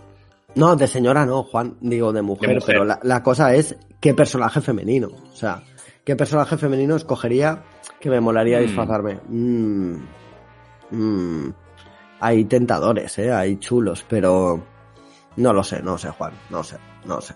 No, 0.56 0.76
de 0.76 0.88
señora 0.88 1.26
no, 1.26 1.44
Juan, 1.44 1.78
digo 1.82 2.14
de 2.14 2.22
mujer, 2.22 2.50
De 2.50 2.56
mujer. 2.56 2.68
pero 2.76 2.86
la, 2.86 3.00
la 3.04 3.22
cosa 3.24 3.54
es 3.54 3.76
qué 4.00 4.14
personaje 4.14 4.62
femenino. 4.62 5.10
O 5.32 5.36
sea, 5.36 5.62
qué 6.06 6.16
personaje 6.16 6.58
femenino 6.58 6.96
escogería 6.96 7.64
que 8.00 8.10
me 8.10 8.22
molaría 8.22 8.60
Mm. 8.60 8.62
disfrazarme. 8.62 9.20
Mm. 9.28 9.98
Hay 12.20 12.46
tentadores, 12.46 13.18
eh, 13.20 13.32
hay 13.32 13.58
chulos, 13.58 14.06
pero 14.08 14.64
no 15.38 15.54
lo 15.54 15.64
sé, 15.64 15.82
no 15.82 15.98
sé, 15.98 16.10
Juan, 16.10 16.34
no 16.50 16.64
sé, 16.64 16.78
no 17.06 17.22
sé. 17.22 17.36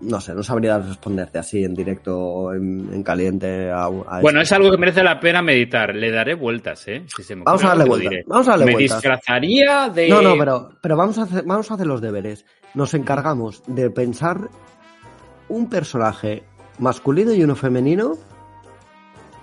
No 0.00 0.20
sé, 0.20 0.32
no 0.32 0.44
sabría 0.44 0.78
responderte 0.78 1.40
así 1.40 1.64
en 1.64 1.74
directo 1.74 2.16
o 2.16 2.54
en, 2.54 2.88
en 2.94 3.02
caliente 3.02 3.68
a, 3.68 3.86
a 3.86 4.20
Bueno, 4.20 4.40
esto. 4.40 4.42
es 4.42 4.52
algo 4.52 4.70
que 4.70 4.76
merece 4.78 5.02
la 5.02 5.18
pena 5.18 5.42
meditar. 5.42 5.92
Le 5.92 6.12
daré 6.12 6.34
vueltas, 6.36 6.86
¿eh? 6.86 7.02
Si 7.16 7.24
se 7.24 7.34
me 7.34 7.42
Vamos 7.42 7.64
a 7.64 7.68
darle 7.70 7.84
vueltas, 7.84 8.12
vamos 8.28 8.46
a 8.46 8.50
darle 8.52 8.66
me 8.66 8.72
vueltas. 8.74 8.96
disfrazaría 8.98 9.88
de... 9.88 10.08
No, 10.08 10.22
no, 10.22 10.38
pero, 10.38 10.70
pero 10.80 10.96
vamos, 10.96 11.18
a 11.18 11.22
hacer, 11.22 11.42
vamos 11.44 11.68
a 11.68 11.74
hacer 11.74 11.88
los 11.88 12.00
deberes. 12.00 12.46
Nos 12.74 12.94
encargamos 12.94 13.64
de 13.66 13.90
pensar 13.90 14.48
un 15.48 15.68
personaje 15.68 16.44
masculino 16.78 17.32
y 17.32 17.42
uno 17.42 17.56
femenino 17.56 18.12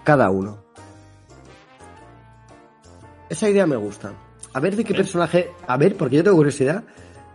cada 0.05 0.29
uno. 0.29 0.63
Esa 3.29 3.49
idea 3.49 3.67
me 3.67 3.75
gusta. 3.75 4.13
A 4.55 4.61
ver 4.61 4.73
de 4.77 4.85
qué 4.85 4.93
personaje, 4.93 5.51
a 5.67 5.75
ver, 5.75 5.97
porque 5.97 6.15
yo 6.15 6.23
tengo 6.23 6.37
curiosidad 6.37 6.81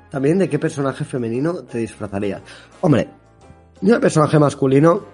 también 0.09 0.39
de 0.39 0.49
qué 0.49 0.59
personaje 0.59 1.05
femenino 1.05 1.64
te 1.64 1.77
disfrazarías. 1.77 2.41
Hombre, 2.81 3.11
yo 3.83 3.97
de 3.97 4.01
personaje 4.01 4.39
masculino 4.39 5.05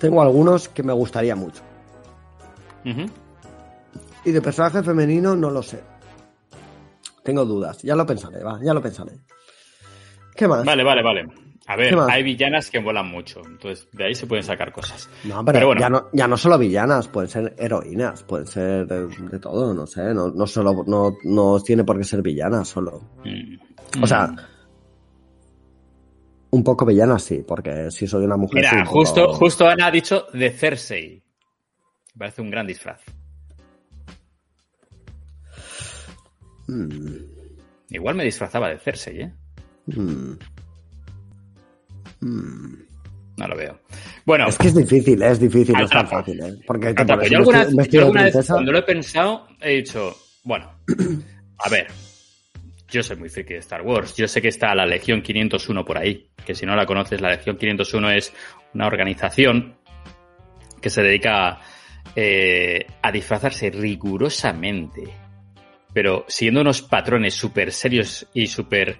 tengo 0.00 0.20
algunos 0.20 0.68
que 0.68 0.82
me 0.82 0.92
gustaría 0.92 1.36
mucho. 1.36 1.62
Y 4.24 4.32
de 4.32 4.42
personaje 4.42 4.82
femenino 4.82 5.36
no 5.36 5.50
lo 5.50 5.62
sé. 5.62 5.84
Tengo 7.22 7.44
dudas. 7.44 7.80
Ya 7.84 7.94
lo 7.94 8.04
pensaré, 8.04 8.42
va, 8.42 8.58
ya 8.60 8.74
lo 8.74 8.82
pensaré. 8.82 9.12
¿Qué 10.34 10.48
más? 10.48 10.64
Vale, 10.64 10.82
vale, 10.82 11.02
vale. 11.04 11.45
A 11.68 11.74
ver, 11.76 11.96
hay 12.08 12.22
villanas 12.22 12.70
que 12.70 12.78
molan 12.80 13.08
mucho, 13.10 13.42
entonces 13.44 13.88
de 13.92 14.04
ahí 14.06 14.14
se 14.14 14.26
pueden 14.26 14.44
sacar 14.44 14.70
cosas. 14.72 15.10
No, 15.24 15.44
pero, 15.44 15.56
Pero 15.58 15.66
bueno. 15.66 15.80
ya, 15.80 15.88
no, 15.90 16.08
ya 16.12 16.28
no 16.28 16.36
solo 16.36 16.58
villanas, 16.58 17.08
pueden 17.08 17.28
ser 17.28 17.54
heroínas, 17.58 18.22
pueden 18.22 18.46
ser 18.46 18.86
de, 18.86 19.06
de 19.08 19.38
todo, 19.40 19.74
no 19.74 19.84
sé, 19.86 20.14
no, 20.14 20.28
no 20.28 20.46
solo, 20.46 20.84
no, 20.86 21.16
no 21.24 21.60
tiene 21.60 21.82
por 21.82 21.98
qué 21.98 22.04
ser 22.04 22.22
villanas 22.22 22.68
solo. 22.68 23.02
Mm. 23.24 24.02
O 24.02 24.06
sea, 24.06 24.32
un 26.50 26.62
poco 26.62 26.86
villanas 26.86 27.24
sí, 27.24 27.44
porque 27.46 27.90
si 27.90 28.06
soy 28.06 28.24
una 28.24 28.36
mujer. 28.36 28.58
Mira, 28.58 28.70
sí, 28.70 28.76
un 28.76 28.84
poco- 28.84 28.98
justo, 29.00 29.32
justo 29.34 29.68
Ana 29.68 29.86
ha 29.86 29.90
dicho 29.90 30.26
de 30.32 30.50
Cersei. 30.52 31.22
Me 32.14 32.18
parece 32.20 32.42
un 32.42 32.50
gran 32.50 32.66
disfraz. 32.66 33.00
Mm, 36.68 37.16
Igual 37.90 38.14
me 38.16 38.24
disfrazaba 38.24 38.68
de 38.70 38.78
Cersei, 38.78 39.20
¿eh? 39.22 39.32
mm, 39.86 40.32
mm. 42.26 42.86
No 43.38 43.48
lo 43.48 43.54
veo. 43.56 43.80
Bueno, 44.24 44.46
Es 44.48 44.56
que 44.56 44.68
es 44.68 44.74
difícil, 44.74 45.22
es 45.22 45.38
difícil, 45.38 45.74
no 45.76 45.84
es 45.84 45.90
tan 45.90 46.08
fácil, 46.08 46.40
¿eh? 46.42 46.54
Porque 46.66 46.94
te 46.94 47.02
Atrapa. 47.02 47.16
pones 47.16 47.30
yo 47.30 47.36
un 47.36 47.40
alguna, 47.54 47.64
vestido- 47.64 47.90
yo 47.90 48.06
alguna 48.06 48.22
vez 48.24 48.46
cuando 48.46 48.72
lo 48.72 48.78
he 48.78 48.82
pensado, 48.82 49.46
he 49.60 49.76
dicho, 49.76 50.16
bueno, 50.42 50.72
a 51.58 51.68
ver, 51.68 51.86
yo 52.88 53.02
soy 53.02 53.16
muy 53.16 53.28
friki 53.28 53.52
de 53.52 53.58
Star 53.60 53.82
Wars. 53.82 54.16
Yo 54.16 54.26
sé 54.26 54.40
que 54.40 54.48
está 54.48 54.74
la 54.74 54.86
Legión 54.86 55.20
501 55.20 55.84
por 55.84 55.98
ahí, 55.98 56.30
que 56.46 56.54
si 56.54 56.64
no 56.64 56.74
la 56.74 56.86
conoces, 56.86 57.20
la 57.20 57.28
Legión 57.32 57.58
501 57.58 58.10
es 58.12 58.32
una 58.72 58.86
organización 58.86 59.76
que 60.80 60.88
se 60.88 61.02
dedica 61.02 61.60
eh, 62.14 62.86
a 63.02 63.12
disfrazarse 63.12 63.68
rigurosamente, 63.70 65.02
pero 65.92 66.24
siguiendo 66.26 66.62
unos 66.62 66.80
patrones 66.80 67.34
súper 67.34 67.70
serios 67.70 68.26
y 68.32 68.46
súper... 68.46 68.96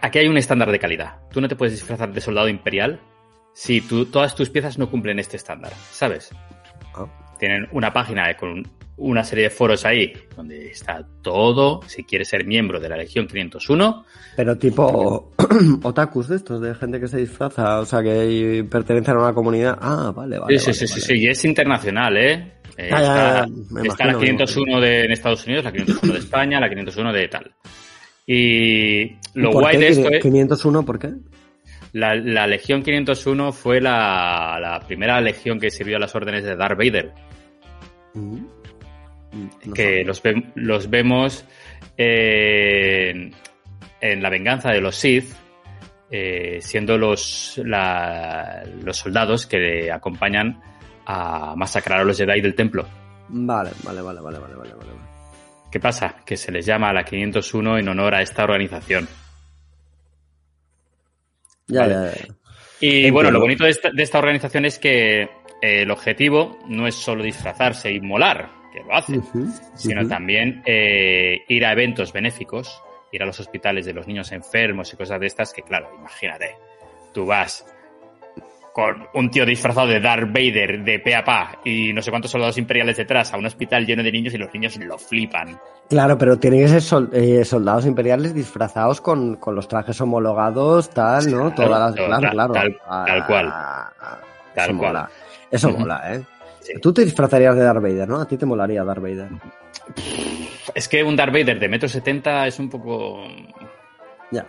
Aquí 0.00 0.18
hay 0.18 0.28
un 0.28 0.36
estándar 0.36 0.70
de 0.70 0.78
calidad. 0.78 1.16
Tú 1.30 1.40
no 1.40 1.48
te 1.48 1.56
puedes 1.56 1.74
disfrazar 1.74 2.12
de 2.12 2.20
soldado 2.20 2.48
imperial 2.48 3.00
si 3.52 3.80
tú, 3.80 4.06
todas 4.06 4.34
tus 4.34 4.50
piezas 4.50 4.78
no 4.78 4.90
cumplen 4.90 5.18
este 5.18 5.36
estándar, 5.36 5.72
¿sabes? 5.90 6.30
Ah. 6.94 7.06
Tienen 7.38 7.66
una 7.72 7.92
página 7.92 8.34
con 8.36 8.62
una 8.96 9.24
serie 9.24 9.44
de 9.44 9.50
foros 9.50 9.84
ahí 9.84 10.12
donde 10.36 10.68
está 10.68 11.04
todo. 11.22 11.80
Si 11.86 12.04
quieres 12.04 12.28
ser 12.28 12.46
miembro 12.46 12.78
de 12.78 12.88
la 12.88 12.96
Legión 12.96 13.26
501, 13.26 14.04
Pero 14.36 14.56
tipo 14.56 15.32
otakus 15.82 16.28
de 16.28 16.36
estos, 16.36 16.60
de 16.60 16.74
gente 16.74 17.00
que 17.00 17.08
se 17.08 17.18
disfraza, 17.18 17.80
o 17.80 17.84
sea, 17.84 18.02
que 18.02 18.64
pertenecen 18.70 19.16
a 19.16 19.18
una 19.18 19.34
comunidad. 19.34 19.76
Ah, 19.80 20.12
vale, 20.14 20.38
vale. 20.38 20.58
sí, 20.58 20.72
sí, 20.72 20.84
vale, 20.84 20.86
sí, 20.86 20.94
vale. 20.94 21.02
sí, 21.02 21.24
y 21.24 21.28
es 21.28 21.44
internacional, 21.44 22.16
¿eh? 22.16 22.52
Eh, 22.76 22.88
Ya, 22.90 23.00
ya, 23.00 23.06
está 23.06 23.40
ya, 23.40 23.46
me 23.46 23.88
está 23.88 24.04
imagino, 24.04 24.06
la 24.06 24.18
me 24.18 24.24
501 24.24 24.80
de, 24.80 25.04
en 25.04 25.12
Estados 25.12 25.46
Unidos, 25.46 25.64
la 25.64 25.72
501 25.72 26.12
de 26.12 26.18
España, 26.18 26.60
la 26.60 26.68
501 26.68 27.12
de 27.12 27.28
tal. 27.28 27.54
Y 28.26 29.16
lo 29.34 29.50
¿Y 29.50 29.52
por 29.52 29.62
guay 29.62 29.72
qué? 29.78 29.84
de 29.84 29.88
esto 29.88 30.08
es... 30.10 30.22
501, 30.22 30.84
¿por 30.84 30.98
qué? 30.98 31.10
La, 31.92 32.14
la 32.14 32.46
Legión 32.46 32.82
501 32.82 33.52
fue 33.52 33.80
la, 33.80 34.58
la 34.60 34.80
primera 34.86 35.20
legión 35.20 35.58
que 35.60 35.70
sirvió 35.70 35.96
a 35.96 36.00
las 36.00 36.14
órdenes 36.14 36.42
de 36.44 36.56
Darth 36.56 36.78
Vader. 36.78 37.12
Mm. 38.14 38.36
Mm, 39.32 39.48
no 39.66 39.74
que 39.74 40.04
los, 40.04 40.22
ve- 40.22 40.50
los 40.54 40.88
vemos 40.88 41.44
en, 41.96 43.32
en 44.00 44.22
la 44.22 44.30
venganza 44.30 44.70
de 44.70 44.80
los 44.80 44.96
Sith, 44.96 45.32
eh, 46.10 46.58
siendo 46.62 46.96
los, 46.98 47.60
la- 47.64 48.62
los 48.82 48.96
soldados 48.96 49.46
que 49.46 49.58
le 49.58 49.92
acompañan 49.92 50.60
a 51.06 51.54
masacrar 51.56 52.00
a 52.00 52.04
los 52.04 52.16
Jedi 52.16 52.40
del 52.40 52.54
templo. 52.54 52.86
Vale, 53.28 53.70
vale, 53.82 54.00
vale, 54.02 54.20
vale, 54.20 54.38
vale, 54.38 54.54
vale, 54.54 54.74
vale. 54.74 54.91
¿Qué 55.72 55.80
pasa? 55.80 56.16
Que 56.24 56.36
se 56.36 56.52
les 56.52 56.66
llama 56.66 56.90
a 56.90 56.92
la 56.92 57.04
501 57.04 57.78
en 57.78 57.88
honor 57.88 58.14
a 58.14 58.22
esta 58.22 58.44
organización. 58.44 59.08
Ya, 61.66 61.86
ya, 61.86 62.04
ya. 62.04 62.12
Y 62.80 62.88
Entiendo. 62.88 63.14
bueno, 63.14 63.30
lo 63.30 63.40
bonito 63.40 63.64
de 63.64 63.70
esta, 63.70 63.90
de 63.90 64.02
esta 64.02 64.18
organización 64.18 64.66
es 64.66 64.78
que 64.78 65.22
eh, 65.22 65.28
el 65.60 65.90
objetivo 65.90 66.58
no 66.68 66.86
es 66.86 66.94
solo 66.94 67.24
disfrazarse 67.24 67.90
y 67.90 68.00
molar, 68.00 68.50
que 68.72 68.80
lo 68.80 68.94
hacen, 68.94 69.22
sino 69.74 70.06
también 70.06 70.62
eh, 70.66 71.38
ir 71.48 71.64
a 71.64 71.72
eventos 71.72 72.12
benéficos 72.12 72.82
ir 73.12 73.22
a 73.22 73.26
los 73.26 73.38
hospitales 73.38 73.86
de 73.86 73.92
los 73.92 74.06
niños 74.06 74.32
enfermos 74.32 74.92
y 74.92 74.96
cosas 74.96 75.20
de 75.20 75.26
estas, 75.26 75.52
que 75.52 75.62
claro, 75.62 75.90
imagínate, 75.96 76.56
tú 77.12 77.26
vas 77.26 77.64
con 78.72 79.06
un 79.14 79.30
tío 79.30 79.44
disfrazado 79.44 79.88
de 79.88 80.00
Darth 80.00 80.32
Vader 80.32 80.82
de 80.82 80.98
pe 80.98 81.14
a 81.14 81.24
pa 81.24 81.58
y 81.64 81.92
no 81.92 82.00
sé 82.00 82.10
cuántos 82.10 82.30
soldados 82.30 82.56
imperiales 82.58 82.96
detrás 82.96 83.32
a 83.32 83.36
un 83.36 83.46
hospital 83.46 83.86
lleno 83.86 84.02
de 84.02 84.10
niños 84.10 84.34
y 84.34 84.38
los 84.38 84.52
niños 84.52 84.76
lo 84.78 84.98
flipan. 84.98 85.58
Claro, 85.88 86.16
pero 86.16 86.38
tienen 86.38 86.60
que 86.60 86.80
ser 86.80 87.08
eh, 87.12 87.44
soldados 87.44 87.84
imperiales 87.86 88.34
disfrazados 88.34 89.00
con, 89.00 89.38
los 89.46 89.68
trajes 89.68 90.00
homologados, 90.00 90.88
tal, 90.90 91.30
¿no? 91.30 91.52
Todas 91.52 91.70
las. 91.70 91.94
Claro, 91.94 92.30
claro. 92.30 92.52
Tal, 92.54 92.76
tal 92.88 93.26
cual. 93.26 93.48
Ah, 93.52 93.92
tal 94.54 94.70
eso 94.70 94.78
cual. 94.78 94.92
Mola. 94.92 95.10
Eso 95.50 95.70
mola, 95.70 96.14
¿eh? 96.14 96.24
Tú 96.80 96.92
te 96.92 97.04
disfrazarías 97.04 97.54
de 97.56 97.62
Darth 97.62 97.82
Vader, 97.82 98.08
¿no? 98.08 98.20
A 98.20 98.26
ti 98.26 98.36
te 98.36 98.46
molaría 98.46 98.84
Darth 98.84 99.02
Vader. 99.02 99.28
Es 100.74 100.88
que 100.88 101.02
un 101.02 101.16
Darth 101.16 101.32
Vader 101.32 101.58
de 101.58 101.68
metro 101.68 101.88
setenta 101.88 102.46
es 102.46 102.58
un 102.58 102.70
poco. 102.70 103.22
Ya. 104.30 104.46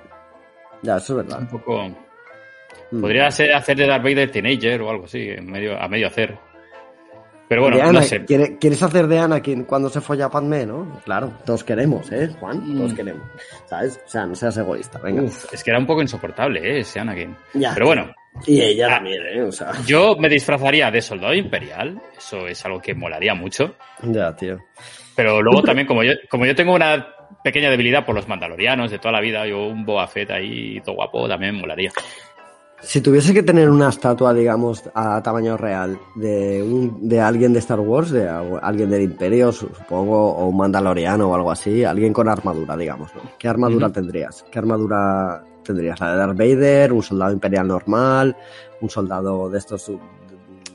Ya, 0.81 0.97
eso 0.97 1.19
es 1.19 1.25
verdad. 1.25 1.41
un 1.41 1.47
poco. 1.47 2.02
Mm. 2.91 3.01
Podría 3.01 3.31
ser 3.31 3.53
hacer 3.53 3.77
de 3.77 3.87
Darth 3.87 4.03
Vader 4.03 4.31
Teenager 4.31 4.81
o 4.81 4.89
algo 4.89 5.05
así, 5.05 5.29
en 5.29 5.51
medio, 5.51 5.79
a 5.79 5.87
medio 5.87 6.07
hacer. 6.07 6.37
Pero 7.47 7.63
bueno, 7.63 7.91
no 7.91 8.01
sé. 8.01 8.25
¿Quieres 8.25 8.81
hacer 8.81 9.07
de 9.07 9.19
Anakin 9.19 9.65
cuando 9.65 9.89
se 9.89 10.01
folla 10.01 10.25
a 10.25 10.29
Padme, 10.29 10.65
no? 10.65 11.01
Claro, 11.05 11.33
todos 11.45 11.63
queremos, 11.63 12.11
¿eh, 12.11 12.29
Juan? 12.39 12.75
Todos 12.75 12.93
mm. 12.93 12.95
queremos. 12.95 13.23
¿Sabes? 13.65 14.01
O 14.05 14.09
sea, 14.09 14.25
no 14.25 14.33
seas 14.33 14.57
egoísta, 14.57 14.99
venga. 14.99 15.23
es 15.23 15.63
que 15.63 15.69
era 15.69 15.77
un 15.77 15.85
poco 15.85 16.01
insoportable, 16.01 16.59
¿eh? 16.59 16.79
Ese 16.79 16.99
Anakin. 16.99 17.35
Pero 17.53 17.85
bueno. 17.85 18.11
Y 18.47 18.59
ella 18.61 18.87
ah, 18.87 18.95
también, 18.95 19.21
¿eh? 19.27 19.41
O 19.43 19.51
sea. 19.51 19.71
Yo 19.85 20.15
me 20.17 20.29
disfrazaría 20.29 20.89
de 20.89 21.01
soldado 21.01 21.35
imperial. 21.35 22.01
Eso 22.17 22.47
es 22.47 22.65
algo 22.65 22.79
que 22.79 22.95
molaría 22.95 23.35
mucho. 23.35 23.75
Ya, 24.01 24.35
tío. 24.35 24.57
Pero 25.15 25.41
luego 25.41 25.61
también, 25.63 25.87
como 25.87 26.03
yo, 26.03 26.13
como 26.29 26.45
yo 26.45 26.55
tengo 26.55 26.73
una 26.73 27.05
pequeña 27.43 27.69
debilidad 27.69 28.05
por 28.05 28.15
los 28.15 28.27
mandalorianos 28.27 28.89
de 28.89 28.97
toda 28.97 29.11
la 29.11 29.21
vida, 29.21 29.45
yo 29.45 29.67
un 29.67 29.85
Boa 29.85 30.07
Fett 30.07 30.31
ahí 30.31 30.79
todo 30.83 30.95
guapo 30.95 31.27
también 31.27 31.55
molaría. 31.55 31.91
Si 32.83 32.99
tuviese 32.99 33.33
que 33.33 33.43
tener 33.43 33.69
una 33.69 33.89
estatua, 33.89 34.33
digamos, 34.33 34.83
a 34.93 35.23
tamaño 35.23 35.55
real 35.55 35.97
de, 36.15 36.61
un, 36.61 37.07
de 37.07 37.21
alguien 37.21 37.53
de 37.53 37.59
Star 37.59 37.79
Wars, 37.79 38.11
de 38.11 38.27
alguien 38.27 38.89
del 38.89 39.03
Imperio, 39.03 39.51
supongo, 39.53 40.33
o 40.35 40.47
un 40.47 40.57
mandaloriano 40.57 41.29
o 41.29 41.35
algo 41.35 41.49
así, 41.49 41.83
alguien 41.85 42.11
con 42.11 42.27
armadura, 42.27 42.75
digamos, 42.75 43.11
¿Qué 43.39 43.47
armadura 43.47 43.89
tendrías? 43.89 44.45
¿Qué 44.51 44.59
armadura 44.59 45.43
tendrías? 45.63 45.99
¿La 46.01 46.11
de 46.11 46.17
Darth 46.17 46.37
Vader? 46.37 46.91
¿Un 46.91 47.03
soldado 47.03 47.31
imperial 47.31 47.67
normal? 47.67 48.35
¿Un 48.81 48.89
soldado 48.89 49.49
de 49.49 49.57
estos? 49.57 49.91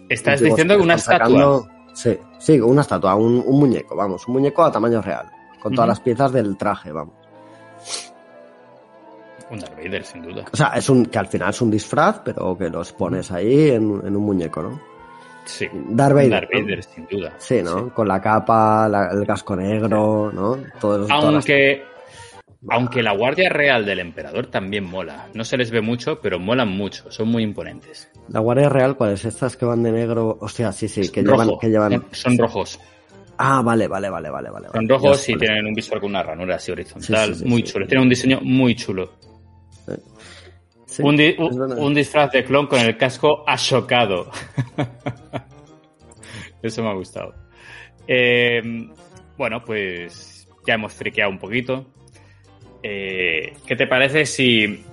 ¿Estás 0.09 0.41
diciendo 0.41 0.77
que 0.77 0.83
una 0.83 0.95
estatua? 0.95 1.69
Sí, 1.93 2.17
sí, 2.39 2.61
una 2.61 2.83
estatua, 2.83 3.17
un, 3.17 3.45
muñeco, 3.47 3.97
vamos, 3.97 4.27
un 4.29 4.35
muñeco 4.35 4.65
a 4.65 4.73
tamaño 4.73 5.03
real, 5.03 5.27
con 5.61 5.75
todas 5.75 5.89
las 5.89 6.01
piezas 6.01 6.33
del 6.33 6.57
traje, 6.57 6.91
vamos. 6.93 7.18
Un 9.51 9.61
Darth 9.61 9.77
Vader, 9.77 10.05
sin 10.05 10.23
duda. 10.23 10.45
O 10.53 10.57
sea, 10.57 10.69
es 10.77 10.89
un, 10.91 11.07
que 11.07 11.19
al 11.19 11.27
final 11.27 11.51
es 11.51 11.61
un 11.63 11.71
disfraz, 11.71 12.21
pero 12.25 12.57
que 12.57 12.69
los 12.69 12.93
pones 12.93 13.31
ahí 13.31 13.71
en, 13.71 13.85
un 13.87 14.23
muñeco, 14.23 14.63
¿no? 14.63 14.81
Sí. 15.45 15.67
Darth 15.73 16.15
Vader. 16.15 16.31
Darth 16.31 16.51
Vader, 16.53 16.83
sin 16.83 17.07
duda. 17.07 17.33
Sí, 17.39 17.63
¿no? 17.63 17.93
Con 17.95 18.09
la 18.09 18.21
capa, 18.21 18.91
el 19.13 19.27
casco 19.27 19.57
negro, 19.57 20.31
¿no? 20.31 20.59
Todo 20.79 21.07
Aunque, 21.11 21.83
aunque 22.69 23.03
la 23.03 23.15
Guardia 23.15 23.49
Real 23.49 23.87
del 23.87 24.01
Emperador 24.01 24.49
también 24.49 24.85
mola. 24.85 25.29
No 25.33 25.45
se 25.45 25.57
les 25.57 25.71
ve 25.71 25.81
mucho, 25.81 26.21
pero 26.21 26.39
molan 26.39 26.69
mucho. 26.69 27.11
Son 27.11 27.29
muy 27.29 27.43
imponentes. 27.43 28.11
¿La 28.29 28.41
Guardia 28.41 28.69
Real 28.69 28.97
cuál 28.97 29.13
es? 29.13 29.25
Estas 29.25 29.57
que 29.57 29.65
van 29.65 29.83
de 29.83 29.93
negro. 29.93 30.37
O 30.39 30.49
sea, 30.49 30.73
sí, 30.73 30.89
sí, 30.89 31.09
que 31.11 31.23
llevan. 31.23 31.49
Que 31.59 31.69
llevan... 31.69 32.05
Son 32.11 32.37
rojos. 32.37 32.79
Ah, 33.39 33.63
vale, 33.63 33.89
vale, 33.89 34.11
vale, 34.11 34.29
vale. 34.29 34.51
vale 34.51 34.69
Son 34.75 34.87
rojos 34.87 35.29
y 35.31 35.37
tienen 35.37 35.65
un 35.65 35.73
visual 35.73 36.01
con 36.01 36.11
una 36.11 36.23
ranura 36.23 36.57
así 36.57 36.71
horizontal. 36.71 37.37
muy 37.47 37.63
chulo. 37.63 37.87
Tienen 37.87 38.03
un 38.03 38.11
diseño 38.11 38.41
muy 38.43 38.75
chulo 38.75 39.13
un, 40.99 41.95
disfraz 41.95 42.33
de 42.33 42.45
clon 42.45 42.67
con 42.67 42.81
el 42.81 42.97
casco 42.97 43.45
achocado. 43.47 44.31
Eso 46.63 46.83
me 46.83 46.91
ha 46.91 46.95
gustado. 46.95 47.35
Eh, 48.07 48.61
bueno, 49.37 49.63
pues 49.65 50.49
ya 50.67 50.75
hemos 50.75 50.93
friqueado 50.93 51.31
un 51.31 51.39
poquito. 51.39 51.87
Eh, 52.83 53.53
¿Qué 53.67 53.77
te 53.77 53.87
parece 53.87 54.27
si... 54.27 54.85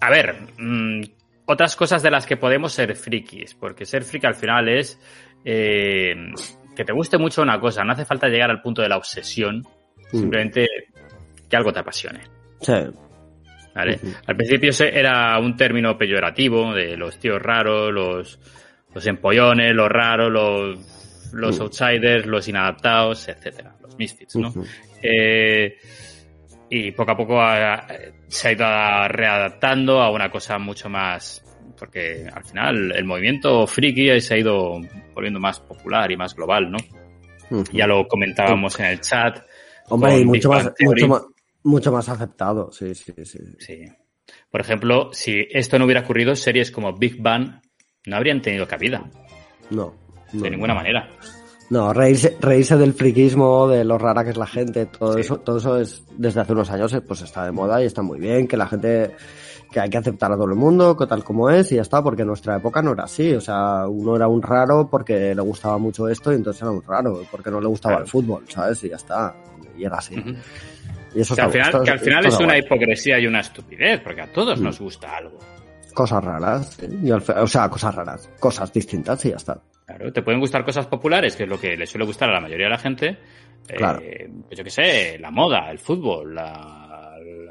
A 0.00 0.10
ver, 0.10 0.34
mm, 0.58 1.02
otras 1.46 1.76
cosas 1.76 2.02
de 2.02 2.10
las 2.10 2.26
que 2.26 2.36
podemos 2.36 2.72
ser 2.72 2.94
frikis, 2.96 3.54
porque 3.54 3.84
ser 3.84 4.04
friki 4.04 4.26
al 4.26 4.34
final 4.34 4.68
es 4.68 4.98
eh, 5.44 6.14
que 6.76 6.84
te 6.84 6.92
guste 6.92 7.18
mucho 7.18 7.42
una 7.42 7.60
cosa, 7.60 7.84
no 7.84 7.92
hace 7.92 8.04
falta 8.04 8.28
llegar 8.28 8.50
al 8.50 8.62
punto 8.62 8.82
de 8.82 8.88
la 8.88 8.96
obsesión, 8.96 9.66
mm. 10.12 10.16
simplemente 10.16 10.66
que 11.48 11.56
algo 11.56 11.72
te 11.72 11.80
apasione. 11.80 12.20
Sí, 12.60 12.72
al 14.26 14.36
principio 14.36 14.70
era 14.86 15.38
un 15.38 15.56
término 15.56 15.96
peyorativo 15.96 16.74
de 16.74 16.96
los 16.96 17.18
tíos 17.18 17.40
raros, 17.40 17.92
los, 17.92 18.38
los 18.94 19.06
empollones, 19.06 19.74
los 19.74 19.88
raros, 19.88 20.30
los, 20.30 21.32
los 21.32 21.60
outsiders, 21.60 22.26
los 22.26 22.48
inadaptados, 22.48 23.28
etcétera, 23.28 23.74
los 23.82 23.96
misfits, 23.96 24.36
¿no? 24.36 24.52
Eh, 25.02 25.76
y 26.68 26.92
poco 26.92 27.10
a 27.10 27.16
poco 27.16 27.40
se 28.28 28.48
ha 28.48 28.52
ido 28.52 28.64
readaptando 29.08 30.00
a 30.00 30.10
una 30.10 30.30
cosa 30.30 30.58
mucho 30.58 30.88
más 30.88 31.44
porque 31.80 32.28
al 32.32 32.44
final 32.44 32.92
el 32.94 33.04
movimiento 33.04 33.66
friki 33.66 34.20
se 34.20 34.34
ha 34.34 34.38
ido 34.38 34.78
volviendo 35.14 35.40
más 35.40 35.60
popular 35.60 36.12
y 36.12 36.16
más 36.16 36.34
global, 36.36 36.70
¿no? 36.70 36.78
Ya 37.72 37.86
lo 37.86 38.06
comentábamos 38.06 38.78
en 38.78 38.86
el 38.86 39.00
chat. 39.00 39.42
Hombre, 39.88 40.24
mucho 40.24 40.50
más, 40.50 40.70
mucho 40.78 41.08
más, 41.08 41.22
mucho 41.62 41.92
más 41.92 42.08
aceptado, 42.08 42.70
sí, 42.72 42.94
sí, 42.94 43.12
sí. 43.24 43.38
Sí. 43.58 43.84
Por 44.50 44.60
ejemplo, 44.60 45.10
si 45.12 45.46
esto 45.50 45.78
no 45.78 45.84
hubiera 45.84 46.02
ocurrido, 46.02 46.36
series 46.36 46.70
como 46.70 46.92
Big 46.96 47.20
Bang 47.20 47.60
no 48.06 48.16
habrían 48.16 48.40
tenido 48.42 48.66
cabida. 48.66 49.10
No. 49.70 49.94
de 50.32 50.50
ninguna 50.50 50.74
manera. 50.74 51.08
No, 51.70 51.92
reírse, 51.92 52.36
reírse, 52.40 52.76
del 52.76 52.94
friquismo, 52.94 53.68
de 53.68 53.84
lo 53.84 53.96
rara 53.96 54.24
que 54.24 54.30
es 54.30 54.36
la 54.36 54.46
gente, 54.46 54.86
todo 54.86 55.16
eso, 55.16 55.38
todo 55.38 55.58
eso 55.58 55.78
es 55.78 56.02
desde 56.16 56.40
hace 56.40 56.52
unos 56.52 56.68
años 56.70 56.96
pues 57.06 57.22
está 57.22 57.44
de 57.44 57.52
moda 57.52 57.80
y 57.80 57.86
está 57.86 58.02
muy 58.02 58.18
bien, 58.18 58.48
que 58.48 58.56
la 58.56 58.66
gente 58.66 59.12
que 59.70 59.78
hay 59.78 59.88
que 59.88 59.98
aceptar 59.98 60.32
a 60.32 60.34
todo 60.34 60.46
el 60.46 60.56
mundo, 60.56 60.96
que 60.96 61.06
tal 61.06 61.22
como 61.22 61.48
es, 61.48 61.70
y 61.70 61.76
ya 61.76 61.82
está, 61.82 62.02
porque 62.02 62.22
en 62.22 62.28
nuestra 62.28 62.56
época 62.56 62.82
no 62.82 62.92
era 62.92 63.04
así. 63.04 63.32
O 63.34 63.40
sea, 63.40 63.86
uno 63.86 64.16
era 64.16 64.26
un 64.26 64.42
raro 64.42 64.88
porque 64.90 65.32
le 65.32 65.42
gustaba 65.42 65.78
mucho 65.78 66.08
esto 66.08 66.32
y 66.32 66.36
entonces 66.36 66.60
era 66.60 66.72
un 66.72 66.82
raro, 66.82 67.22
porque 67.30 67.52
no 67.52 67.60
le 67.60 67.68
gustaba 67.68 67.98
el 67.98 68.08
fútbol, 68.08 68.44
¿sabes? 68.48 68.82
Y 68.82 68.88
ya 68.88 68.96
está. 68.96 69.32
Y 69.78 69.84
era 69.84 69.98
así 69.98 70.16
que, 71.12 71.40
al 71.40 71.50
final, 71.50 71.82
que 71.84 71.90
al 71.90 71.98
final 71.98 72.26
es 72.26 72.38
una 72.38 72.58
hipocresía 72.58 73.18
y 73.18 73.26
una 73.26 73.40
estupidez, 73.40 74.00
porque 74.00 74.22
a 74.22 74.32
todos 74.32 74.60
mm. 74.60 74.64
nos 74.64 74.80
gusta 74.80 75.16
algo. 75.16 75.38
Cosas 75.94 76.22
raras, 76.22 76.78
o 77.36 77.46
sea, 77.46 77.68
cosas 77.68 77.94
raras, 77.94 78.30
cosas 78.38 78.72
distintas 78.72 79.24
y 79.24 79.30
ya 79.30 79.36
está. 79.36 79.60
Claro, 79.84 80.12
te 80.12 80.22
pueden 80.22 80.38
gustar 80.38 80.64
cosas 80.64 80.86
populares, 80.86 81.34
que 81.34 81.42
es 81.42 81.48
lo 81.48 81.58
que 81.58 81.76
le 81.76 81.84
suele 81.86 82.06
gustar 82.06 82.30
a 82.30 82.34
la 82.34 82.40
mayoría 82.40 82.66
de 82.66 82.70
la 82.70 82.78
gente. 82.78 83.18
Claro. 83.66 84.00
Eh, 84.00 84.30
pues 84.46 84.56
yo 84.56 84.64
qué 84.64 84.70
sé, 84.70 85.18
la 85.18 85.30
moda, 85.30 85.70
el 85.70 85.78
fútbol, 85.78 86.34
la, 86.34 86.79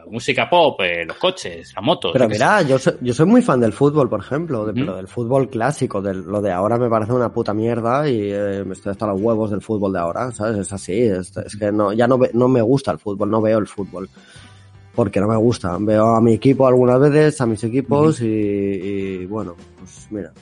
música 0.10 0.49
pop, 0.49 0.80
eh, 0.82 1.05
los 1.05 1.18
coches, 1.18 1.74
la 1.76 1.82
moto. 1.82 2.12
Pero 2.14 2.28
mira, 2.28 2.62
yo 2.62 2.78
soy, 2.80 2.93
yo 3.01 3.14
soy 3.14 3.26
muy 3.26 3.41
fan 3.41 3.60
del 3.60 3.74
fútbol, 3.74 4.10
por 4.10 4.20
ejemplo, 4.20 4.66
de, 4.66 4.74
pero 4.74 4.95
del 4.95 5.07
fútbol 5.07 5.49
clásico, 5.49 6.01
de, 6.01 6.14
lo 6.14 6.41
de 6.41 6.51
ahora 6.51 6.78
me 6.78 6.89
parece 6.89 7.14
una 7.14 7.32
puta 7.32 7.53
mierda 7.53 8.10
y 8.10 8.32
eh, 8.32 8.64
me 8.66 8.74
estoy 8.74 8.91
hasta 8.91 9.07
los 9.07 9.22
huevos 9.22 9.51
del 9.51 9.62
fútbol 9.62 9.93
de 9.93 9.99
ahora, 9.99 10.32
¿sabes? 10.32 10.57
Es 10.57 10.74
así, 10.74 11.01
es, 11.01 11.32
que 11.57 11.72
no, 11.72 11.93
ya 11.93 12.07
no, 12.07 12.20
no 12.34 12.47
me 12.47 12.62
gusta 12.62 12.91
el 12.91 12.99
fútbol, 12.99 13.30
no 13.30 13.41
veo 13.41 13.57
el 13.57 13.68
fútbol. 13.68 14.10
Porque 14.95 15.22
no 15.22 15.28
me 15.28 15.38
gusta. 15.38 15.78
Veo 15.80 16.16
a 16.16 16.20
mi 16.20 16.34
equipo 16.34 16.68
algunas 16.68 16.99
veces, 16.99 17.39
a 17.39 17.45
mis 17.45 17.64
equipos 17.64 18.20
y, 18.22 19.26
bueno, 19.28 19.55
pues 19.78 20.07
mira. 20.10 20.34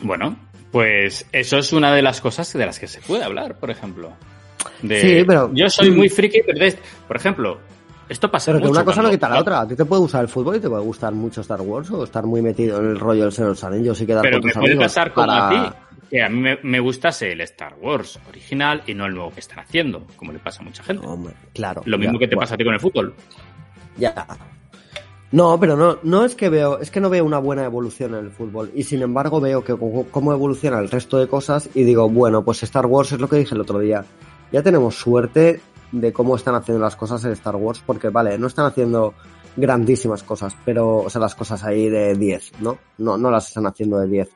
Bueno, 0.00 0.36
pues 0.70 1.26
eso 1.32 1.58
es 1.58 1.72
una 1.72 1.94
de 1.94 2.02
las 2.02 2.20
cosas 2.20 2.52
de 2.52 2.64
las 2.64 2.78
que 2.78 2.86
se 2.86 3.00
puede 3.00 3.24
hablar, 3.24 3.58
por 3.58 3.70
ejemplo. 3.70 4.12
sí, 4.80 5.22
pero... 5.26 5.50
Yo 5.52 5.68
soy 5.68 5.90
muy 5.90 6.08
friki, 6.08 6.40
pero 6.46 6.66
por 7.06 7.16
ejemplo, 7.16 7.58
esto 8.08 8.30
pasa 8.30 8.52
Pero 8.52 8.64
que 8.64 8.70
una 8.70 8.84
cosa 8.84 9.02
no 9.02 9.10
quita 9.10 9.28
la 9.28 9.40
otra. 9.40 9.60
A 9.60 9.68
ti 9.68 9.76
te 9.76 9.84
puede 9.84 10.00
gustar 10.00 10.22
el 10.22 10.28
fútbol 10.28 10.56
y 10.56 10.60
te 10.60 10.68
puede 10.68 10.82
gustar 10.82 11.12
mucho 11.12 11.40
Star 11.40 11.60
Wars 11.60 11.90
o 11.90 12.04
estar 12.04 12.24
muy 12.24 12.42
metido 12.42 12.78
en 12.80 12.90
el 12.90 13.00
rollo 13.00 13.22
del 13.22 13.32
Señor 13.32 13.56
Anillos 13.62 14.00
y 14.00 14.06
quedar 14.06 14.22
Pero 14.22 14.40
me 14.42 14.52
puede 14.52 14.76
pasar 14.76 15.12
como 15.12 15.30
a 15.30 15.50
ti, 15.50 16.06
que 16.10 16.22
a 16.22 16.28
mí 16.28 16.50
me, 16.62 16.80
gustase 16.80 17.32
el 17.32 17.40
Star 17.42 17.74
Wars 17.80 18.18
original 18.28 18.82
y 18.86 18.94
no 18.94 19.06
el 19.06 19.14
nuevo 19.14 19.32
que 19.32 19.40
están 19.40 19.60
haciendo, 19.60 20.06
como 20.16 20.32
le 20.32 20.38
pasa 20.38 20.60
a 20.60 20.64
mucha 20.64 20.82
gente. 20.82 21.06
claro. 21.54 21.82
Lo 21.86 21.98
mismo 21.98 22.18
que 22.18 22.28
te 22.28 22.36
pasa 22.36 22.54
a 22.54 22.58
ti 22.58 22.64
con 22.64 22.74
el 22.74 22.80
fútbol. 22.80 23.14
Ya. 23.96 24.26
No, 25.32 25.58
pero 25.58 25.76
no, 25.76 25.98
no 26.02 26.24
es 26.24 26.36
que 26.36 26.48
veo, 26.48 26.78
es 26.78 26.90
que 26.90 27.00
no 27.00 27.10
veo 27.10 27.24
una 27.24 27.38
buena 27.38 27.64
evolución 27.64 28.14
en 28.14 28.26
el 28.26 28.30
fútbol. 28.30 28.70
Y 28.74 28.84
sin 28.84 29.02
embargo 29.02 29.40
veo 29.40 29.64
que 29.64 29.74
cómo 29.76 30.32
evoluciona 30.32 30.78
el 30.78 30.90
resto 30.90 31.18
de 31.18 31.26
cosas 31.26 31.70
y 31.74 31.84
digo, 31.84 32.08
bueno, 32.08 32.44
pues 32.44 32.62
Star 32.62 32.86
Wars 32.86 33.12
es 33.12 33.20
lo 33.20 33.28
que 33.28 33.36
dije 33.36 33.54
el 33.54 33.62
otro 33.62 33.78
día. 33.78 34.04
Ya 34.52 34.62
tenemos 34.62 34.94
suerte 34.94 35.60
de 36.00 36.12
cómo 36.12 36.36
están 36.36 36.54
haciendo 36.54 36.82
las 36.82 36.96
cosas 36.96 37.24
en 37.24 37.32
Star 37.32 37.56
Wars, 37.56 37.82
porque 37.84 38.08
vale, 38.08 38.38
no 38.38 38.46
están 38.46 38.66
haciendo 38.66 39.14
grandísimas 39.56 40.22
cosas, 40.22 40.56
pero, 40.64 40.98
o 40.98 41.10
sea, 41.10 41.20
las 41.20 41.34
cosas 41.34 41.62
ahí 41.64 41.88
de 41.88 42.14
10, 42.14 42.60
¿no? 42.60 42.78
No, 42.98 43.16
no 43.16 43.30
las 43.30 43.48
están 43.48 43.66
haciendo 43.66 43.98
de 43.98 44.08
10. 44.08 44.30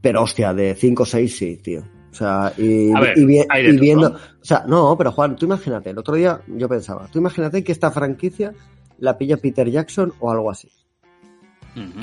Pero 0.00 0.22
hostia, 0.22 0.54
de 0.54 0.74
5 0.74 1.02
o 1.02 1.06
6 1.06 1.36
sí, 1.36 1.56
tío. 1.56 1.82
O 2.10 2.14
sea, 2.14 2.52
y, 2.56 2.90
y, 3.16 3.78
viendo. 3.78 4.08
O 4.08 4.44
sea, 4.44 4.64
no, 4.66 4.96
pero 4.96 5.12
Juan, 5.12 5.36
tú 5.36 5.46
imagínate, 5.46 5.90
el 5.90 5.98
otro 5.98 6.16
día 6.16 6.40
yo 6.48 6.68
pensaba, 6.68 7.06
tú 7.06 7.18
imagínate 7.18 7.62
que 7.62 7.70
esta 7.70 7.90
franquicia 7.90 8.52
la 8.98 9.16
pilla 9.16 9.36
Peter 9.36 9.68
Jackson 9.68 10.12
o 10.20 10.30
algo 10.30 10.50
así. 10.50 10.70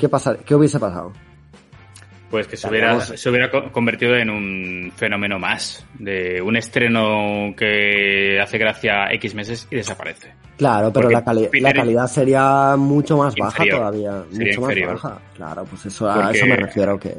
¿Qué, 0.00 0.08
pasa, 0.08 0.36
¿Qué 0.38 0.54
hubiese 0.54 0.80
pasado? 0.80 1.12
Pues 2.30 2.46
que 2.46 2.58
se 2.58 2.68
hubiera, 2.68 3.00
se 3.00 3.30
hubiera 3.30 3.50
convertido 3.50 4.14
en 4.14 4.28
un 4.28 4.92
fenómeno 4.94 5.38
más, 5.38 5.86
de 5.98 6.42
un 6.42 6.56
estreno 6.56 7.54
que 7.56 8.38
hace 8.38 8.58
gracia 8.58 9.10
X 9.12 9.34
meses 9.34 9.66
y 9.70 9.76
desaparece. 9.76 10.34
Claro, 10.58 10.92
pero 10.92 11.08
la, 11.08 11.22
la, 11.24 11.72
calidad 11.72 12.06
sería 12.06 12.74
mucho 12.76 13.16
más 13.16 13.34
baja 13.34 13.64
todavía. 13.64 14.24
mucho 14.30 14.60
más 14.60 14.74
baja. 14.86 15.18
Claro, 15.36 15.64
pues 15.64 15.86
eso, 15.86 16.10
a 16.10 16.30
eso 16.32 16.44
me 16.46 16.56
refiero 16.56 16.98
que. 16.98 17.14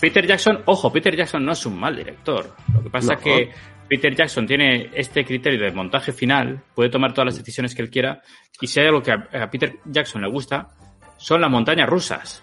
Peter 0.00 0.26
Jackson, 0.26 0.62
ojo, 0.64 0.90
Peter 0.90 1.14
Jackson 1.14 1.44
no 1.44 1.52
es 1.52 1.66
un 1.66 1.78
mal 1.78 1.94
director. 1.94 2.54
Lo 2.72 2.82
que 2.82 2.88
pasa 2.88 3.14
es 3.14 3.20
que 3.20 3.50
Peter 3.88 4.14
Jackson 4.14 4.46
tiene 4.46 4.90
este 4.94 5.24
criterio 5.24 5.60
de 5.60 5.70
montaje 5.70 6.12
final, 6.12 6.62
puede 6.74 6.90
tomar 6.90 7.12
todas 7.12 7.26
las 7.26 7.38
decisiones 7.38 7.74
que 7.74 7.82
él 7.82 7.90
quiera, 7.90 8.22
y 8.60 8.66
si 8.66 8.80
hay 8.80 8.86
algo 8.86 9.02
que 9.02 9.12
a, 9.12 9.50
Peter 9.50 9.78
Jackson 9.84 10.22
le 10.22 10.30
gusta, 10.30 10.68
son 11.16 11.40
las 11.40 11.50
montañas 11.50 11.88
rusas. 11.88 12.42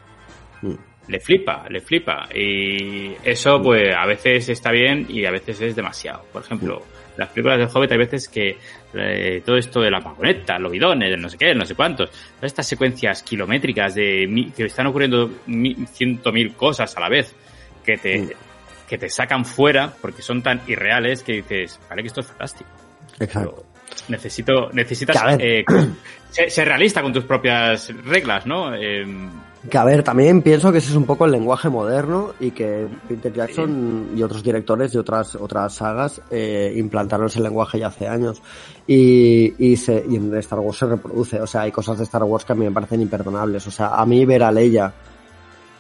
Mm. 0.62 0.74
Le 1.08 1.20
flipa, 1.20 1.66
le 1.70 1.82
flipa. 1.82 2.28
Y 2.34 3.14
eso, 3.24 3.62
pues, 3.62 3.94
a 3.96 4.06
veces 4.06 4.48
está 4.50 4.72
bien 4.72 5.06
y 5.10 5.26
a 5.26 5.32
veces 5.32 5.60
es 5.62 5.76
demasiado. 5.76 6.24
Por 6.32 6.44
ejemplo, 6.44 6.82
las 7.18 7.30
películas 7.30 7.60
del 7.60 7.68
Hobbit 7.68 7.92
hay 7.92 7.98
veces 7.98 8.28
que 8.28 8.58
eh, 8.94 9.42
todo 9.46 9.58
esto 9.58 9.82
de 9.82 9.92
la 9.92 10.00
vagoneta, 10.00 10.58
los 10.58 10.72
bidones, 10.72 11.20
no 11.20 11.30
sé 11.30 11.38
qué, 11.38 11.54
no 11.54 11.66
sé 11.66 11.76
cuántos, 11.76 12.10
todas 12.10 12.44
estas 12.44 12.68
secuencias 12.68 13.22
kilométricas 13.24 13.96
de 13.96 14.52
que 14.56 14.66
están 14.66 14.88
ocurriendo 14.88 15.30
ciento 15.92 16.32
mil 16.32 16.54
cosas 16.54 16.96
a 16.96 17.02
la 17.02 17.10
vez, 17.10 17.36
que 17.84 17.98
te, 17.98 18.36
que 18.88 18.98
te 18.98 19.10
sacan 19.10 19.46
fuera 19.46 19.94
porque 20.02 20.22
son 20.22 20.42
tan 20.42 20.62
irreales 20.68 21.24
que 21.24 21.34
dices, 21.34 21.80
vale 21.90 22.02
que 22.02 22.08
esto 22.08 22.22
es 22.22 22.28
fantástico. 22.28 22.70
Exacto. 23.20 23.73
Necesito, 24.08 24.70
necesitas 24.74 25.38
eh, 25.40 25.64
ser, 26.30 26.68
realista 26.68 27.02
con 27.02 27.14
tus 27.14 27.24
propias 27.24 27.92
reglas, 28.06 28.46
¿no? 28.46 28.74
Em, 28.74 29.30
que 29.70 29.78
a 29.78 29.86
ver, 29.86 30.04
también 30.04 30.42
pienso 30.42 30.74
que 30.74 30.80
ese 30.80 30.90
es 30.90 30.96
un 30.96 31.06
poco 31.06 31.26
el 31.26 31.32
lenguaje 31.32 31.70
moderno 31.70 32.34
y 32.38 32.52
que 32.52 32.86
Peter 33.08 33.32
Jackson 33.32 34.10
y 34.14 34.22
otros 34.22 34.44
directores 34.44 34.92
de 34.92 35.00
otras 35.00 35.36
otras 35.36 35.74
sagas 35.74 36.22
eh, 36.30 36.74
implantaron 36.76 37.28
ese 37.28 37.40
lenguaje 37.40 37.80
ya 37.80 37.88
hace 37.88 38.06
años 38.06 38.42
y, 38.86 39.54
y, 39.58 39.78
se, 39.78 40.04
y 40.10 40.18
en 40.18 40.36
Star 40.36 40.60
Wars 40.60 40.80
se 40.80 40.86
reproduce. 40.86 41.40
O 41.40 41.48
sea, 41.48 41.62
hay 41.62 41.72
cosas 41.72 41.98
de 41.98 42.04
Star 42.04 42.24
Wars 42.24 42.44
que 42.44 42.52
a 42.52 42.56
mí 42.56 42.66
me 42.66 42.72
parecen 42.72 43.02
imperdonables. 43.02 43.66
O 43.66 43.72
sea, 43.72 43.96
a 43.96 44.06
mí 44.06 44.26
ver 44.26 44.44
a 44.44 44.52
Leia 44.52 44.94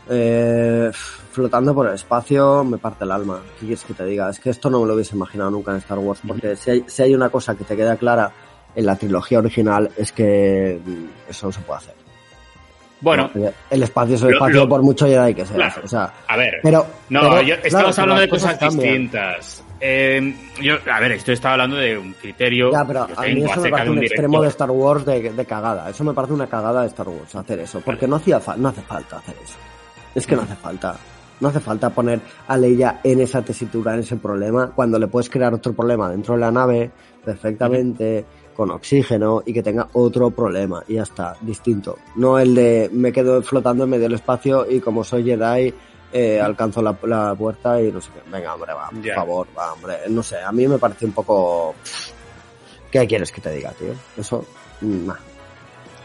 eh, 0.09 0.91
flotando 1.33 1.73
por 1.73 1.87
el 1.87 1.95
espacio 1.95 2.63
me 2.63 2.77
parte 2.77 3.03
el 3.03 3.11
alma. 3.11 3.41
¿Qué 3.59 3.65
quieres 3.65 3.83
que 3.83 3.93
te 3.93 4.05
diga? 4.05 4.29
Es 4.29 4.39
que 4.39 4.51
esto 4.51 4.69
no 4.69 4.79
me 4.81 4.87
lo 4.87 4.93
hubiese 4.93 5.15
imaginado 5.15 5.51
nunca 5.51 5.71
en 5.71 5.77
Star 5.77 5.97
Wars, 5.97 6.21
porque 6.25 6.55
si 6.55 6.71
hay, 6.71 6.83
si 6.87 7.03
hay 7.03 7.13
una 7.13 7.29
cosa 7.29 7.55
que 7.55 7.63
te 7.63 7.75
queda 7.75 7.97
clara 7.97 8.31
en 8.75 8.85
la 8.85 8.95
trilogía 8.95 9.39
original 9.39 9.89
es 9.97 10.11
que 10.11 10.79
mm, 10.83 11.29
eso 11.29 11.47
no 11.47 11.51
se 11.51 11.61
puede 11.61 11.77
hacer. 11.79 11.95
Bueno, 13.01 13.29
el 13.69 13.83
espacio 13.83 14.15
es 14.15 14.21
el 14.21 14.33
espacio 14.33 14.69
por 14.69 14.81
mucho 14.81 15.05
Jedi 15.05 15.33
que 15.33 15.45
sea. 15.45 15.75
o 15.83 15.87
sea, 15.87 16.13
a 16.25 16.37
ver, 16.37 16.59
pero, 16.63 16.87
no, 17.09 17.37
estamos 17.37 17.99
hablando 17.99 18.21
de 18.21 18.29
cosas, 18.29 18.57
distintas. 18.57 19.61
Eh, 19.81 20.33
yo, 20.61 20.77
a 20.89 21.01
ver, 21.01 21.11
esto 21.11 21.33
estaba 21.33 21.55
hablando 21.55 21.75
de 21.75 21.97
un 21.97 22.13
criterio. 22.13 22.71
Ya, 22.71 22.85
pero 22.85 23.01
a 23.01 23.23
mí 23.23 23.43
eso 23.43 23.59
me 23.59 23.69
parece 23.69 23.89
un, 23.89 23.97
extremo 24.01 24.41
de 24.41 24.47
Star 24.47 24.71
Wars 24.71 25.05
de, 25.05 25.45
cagada. 25.45 25.89
Eso 25.89 26.05
me 26.05 26.13
parece 26.13 26.33
una 26.33 26.47
cagada 26.47 26.83
de 26.83 26.87
Star 26.87 27.09
Wars 27.09 27.35
hacer 27.35 27.59
eso, 27.59 27.81
porque 27.81 28.07
no 28.07 28.15
hacía 28.15 28.39
no 28.55 28.69
hace 28.69 28.81
falta 28.81 29.17
hacer 29.17 29.35
eso. 29.43 29.57
Es 30.15 30.25
que 30.25 30.37
no 30.37 30.43
hace 30.43 30.55
falta. 30.55 30.95
No 31.39 31.49
hace 31.49 31.59
falta 31.59 31.89
poner 31.89 32.21
a 32.47 32.57
Leia 32.57 33.01
en 33.03 33.21
esa 33.21 33.41
tesitura, 33.41 33.93
en 33.93 33.99
ese 33.99 34.17
problema, 34.17 34.71
cuando 34.73 34.97
le 34.97 35.07
puedes 35.07 35.29
crear 35.29 35.53
otro 35.53 35.73
problema 35.73 36.09
dentro 36.09 36.35
de 36.35 36.41
la 36.41 36.51
nave 36.51 36.91
perfectamente, 37.23 38.25
con 38.53 38.71
oxígeno 38.71 39.41
y 39.45 39.53
que 39.53 39.63
tenga 39.63 39.87
otro 39.93 40.29
problema 40.31 40.83
y 40.87 40.95
ya 40.95 41.03
está, 41.03 41.35
distinto. 41.41 41.97
No 42.15 42.39
el 42.39 42.55
de 42.55 42.89
me 42.93 43.11
quedo 43.11 43.41
flotando 43.41 43.83
en 43.83 43.89
medio 43.89 44.03
del 44.03 44.13
espacio 44.13 44.69
y 44.69 44.79
como 44.79 45.03
soy 45.03 45.23
Jedi 45.23 45.73
eh, 46.13 46.39
alcanzo 46.39 46.81
la, 46.81 46.93
puerta 46.93 47.81
y 47.81 47.91
no 47.91 47.99
sé 47.99 48.11
qué. 48.13 48.29
Venga, 48.29 48.53
hombre, 48.53 48.73
va, 48.73 48.89
por 48.89 49.13
favor, 49.13 49.47
va, 49.57 49.73
hombre. 49.73 49.95
No 50.09 50.21
sé, 50.21 50.39
a 50.39 50.51
mí 50.51 50.67
me 50.67 50.77
parece 50.77 51.05
un 51.05 51.11
poco... 51.11 51.75
¿Qué 52.91 53.07
quieres 53.07 53.31
que 53.31 53.41
te 53.41 53.49
diga, 53.49 53.71
tío? 53.71 53.93
Eso, 54.15 54.45
mm, 54.81 55.09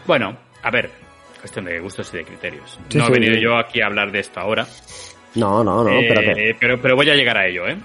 Bueno, 0.07 0.35
a 0.63 0.71
ver, 0.71 0.91
cuestión 1.39 1.67
de 1.67 1.79
gustos 1.81 2.13
y 2.15 2.19
de 2.19 2.25
criterios. 2.25 2.81
no 2.95 3.07
he 3.07 3.11
venido 3.11 3.37
yo 3.37 3.59
aquí 3.59 3.83
a 3.83 3.87
hablar 3.87 4.11
de 4.11 4.21
esto 4.21 4.41
ahora. 4.41 4.67
No, 5.39 5.63
no, 5.63 5.85
no, 5.85 5.91
eh, 5.91 6.57
pero, 6.59 6.81
pero, 6.81 6.97
voy 6.97 7.09
a 7.11 7.15
llegar 7.15 7.37
a 7.37 7.47
ello, 7.47 7.67
¿eh? 7.67 7.79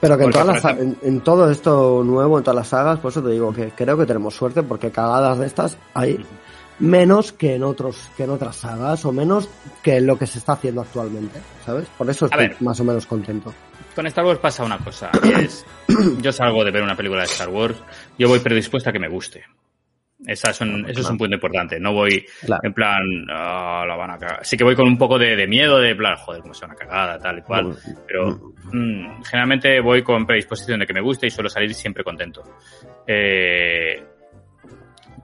Pero 0.00 0.16
que 0.16 0.24
en, 0.24 1.20
todo 1.20 1.50
esto 1.50 2.02
nuevo, 2.04 2.38
en 2.38 2.44
todas 2.44 2.56
las 2.56 2.68
sagas, 2.68 3.00
por 3.00 3.10
eso 3.10 3.22
te 3.22 3.30
digo 3.30 3.52
que 3.52 3.70
creo 3.70 3.98
que 3.98 4.06
tenemos 4.06 4.34
suerte 4.34 4.62
porque 4.62 4.90
cagadas 4.90 5.38
de 5.38 5.46
estas 5.46 5.76
hay 5.94 6.24
menos 6.78 7.32
que 7.32 7.56
en 7.56 7.62
otros 7.62 8.10
que 8.16 8.24
en 8.24 8.30
otras 8.30 8.56
sagas 8.56 9.04
o 9.04 9.12
menos 9.12 9.48
que 9.82 9.96
en 9.96 10.06
lo 10.06 10.18
que 10.18 10.26
se 10.26 10.38
está 10.38 10.52
haciendo 10.52 10.80
actualmente, 10.80 11.40
¿sabes? 11.64 11.86
Por 11.98 12.08
eso 12.08 12.26
estoy 12.26 12.50
más 12.60 12.80
o 12.80 12.84
menos 12.84 13.06
contento. 13.06 13.52
Con 13.94 14.06
Star 14.06 14.24
Wars 14.24 14.38
pasa 14.38 14.64
una 14.64 14.78
cosa, 14.78 15.10
es 15.42 15.66
yo 16.20 16.32
salgo 16.32 16.64
de 16.64 16.70
ver 16.70 16.82
una 16.82 16.96
película 16.96 17.20
de 17.20 17.26
Star 17.26 17.48
Wars, 17.48 17.76
yo 18.16 18.28
voy 18.28 18.38
predispuesta 18.38 18.90
a 18.90 18.92
que 18.92 19.00
me 19.00 19.08
guste. 19.08 19.44
Esa 20.26 20.52
son, 20.52 20.88
eso 20.88 21.00
es 21.00 21.10
un 21.10 21.16
punto 21.16 21.34
importante. 21.34 21.80
No 21.80 21.92
voy 21.92 22.24
en 22.62 22.74
plan, 22.74 23.02
oh, 23.30 23.84
la 23.86 23.96
van 23.96 24.10
a 24.10 24.18
cagar. 24.18 24.44
Sí 24.44 24.56
que 24.56 24.64
voy 24.64 24.76
con 24.76 24.86
un 24.86 24.98
poco 24.98 25.18
de, 25.18 25.46
miedo, 25.46 25.78
de 25.78 25.94
plan, 25.94 26.16
joder, 26.16 26.42
como 26.42 26.52
sea 26.52 26.68
una 26.68 26.76
cagada, 26.76 27.18
tal 27.18 27.38
y 27.38 27.42
cual. 27.42 27.74
Pero 28.06 28.54
mm, 28.72 29.22
generalmente 29.22 29.80
voy 29.80 30.02
con 30.02 30.26
predisposición 30.26 30.80
de 30.80 30.86
que 30.86 30.92
me 30.92 31.00
guste 31.00 31.26
y 31.26 31.30
suelo 31.30 31.48
salir 31.48 31.72
siempre 31.74 32.04
contento. 32.04 32.42
Eh, 33.06 34.04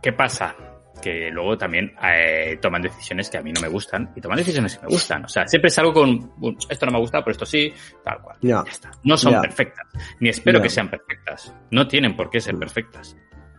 ¿Qué 0.01 0.13
pasa? 0.13 0.55
Que 1.03 1.31
luego 1.31 1.59
también 1.59 1.95
eh, 2.03 2.59
toman 2.61 2.81
decisiones 2.81 3.29
que 3.29 3.37
a 3.37 3.43
mí 3.43 3.53
no 3.53 3.61
me 3.61 3.69
gustan 3.69 4.13
y 4.17 4.21
toman 4.21 4.39
decisiones 4.39 4.77
que 4.77 4.87
me 4.87 4.89
gustan. 4.89 5.25
O 5.25 5.29
sea, 5.29 5.47
siempre 5.47 5.69
salgo 5.69 5.93
con, 5.93 6.33
esto 6.71 6.87
no 6.87 6.93
me 6.93 6.99
gusta, 7.01 7.21
pero 7.21 7.33
esto 7.33 7.45
sí, 7.45 7.73
tal 8.03 8.23
cual. 8.23 8.39
Ya 8.41 8.65
está. 8.67 8.91
No 9.05 9.17
son 9.19 9.41
perfectas. 9.43 9.87
Ni 10.21 10.31
espero 10.31 10.61
que 10.63 10.71
sean 10.71 10.89
perfectas. 10.89 11.55
No 11.71 11.87
tienen 11.87 12.17
por 12.17 12.31
qué 12.31 12.41
ser 12.41 12.57
perfectas. 12.57 13.15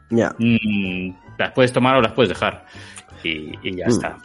Ya. 0.10 0.34
Mm, 0.40 1.12
las 1.38 1.52
puedes 1.54 1.74
tomar 1.74 1.96
o 1.96 2.02
las 2.02 2.14
puedes 2.14 2.30
dejar. 2.30 2.66
Y, 3.24 3.52
ya 3.76 3.86
mm. 3.86 3.90
está. 3.90 4.18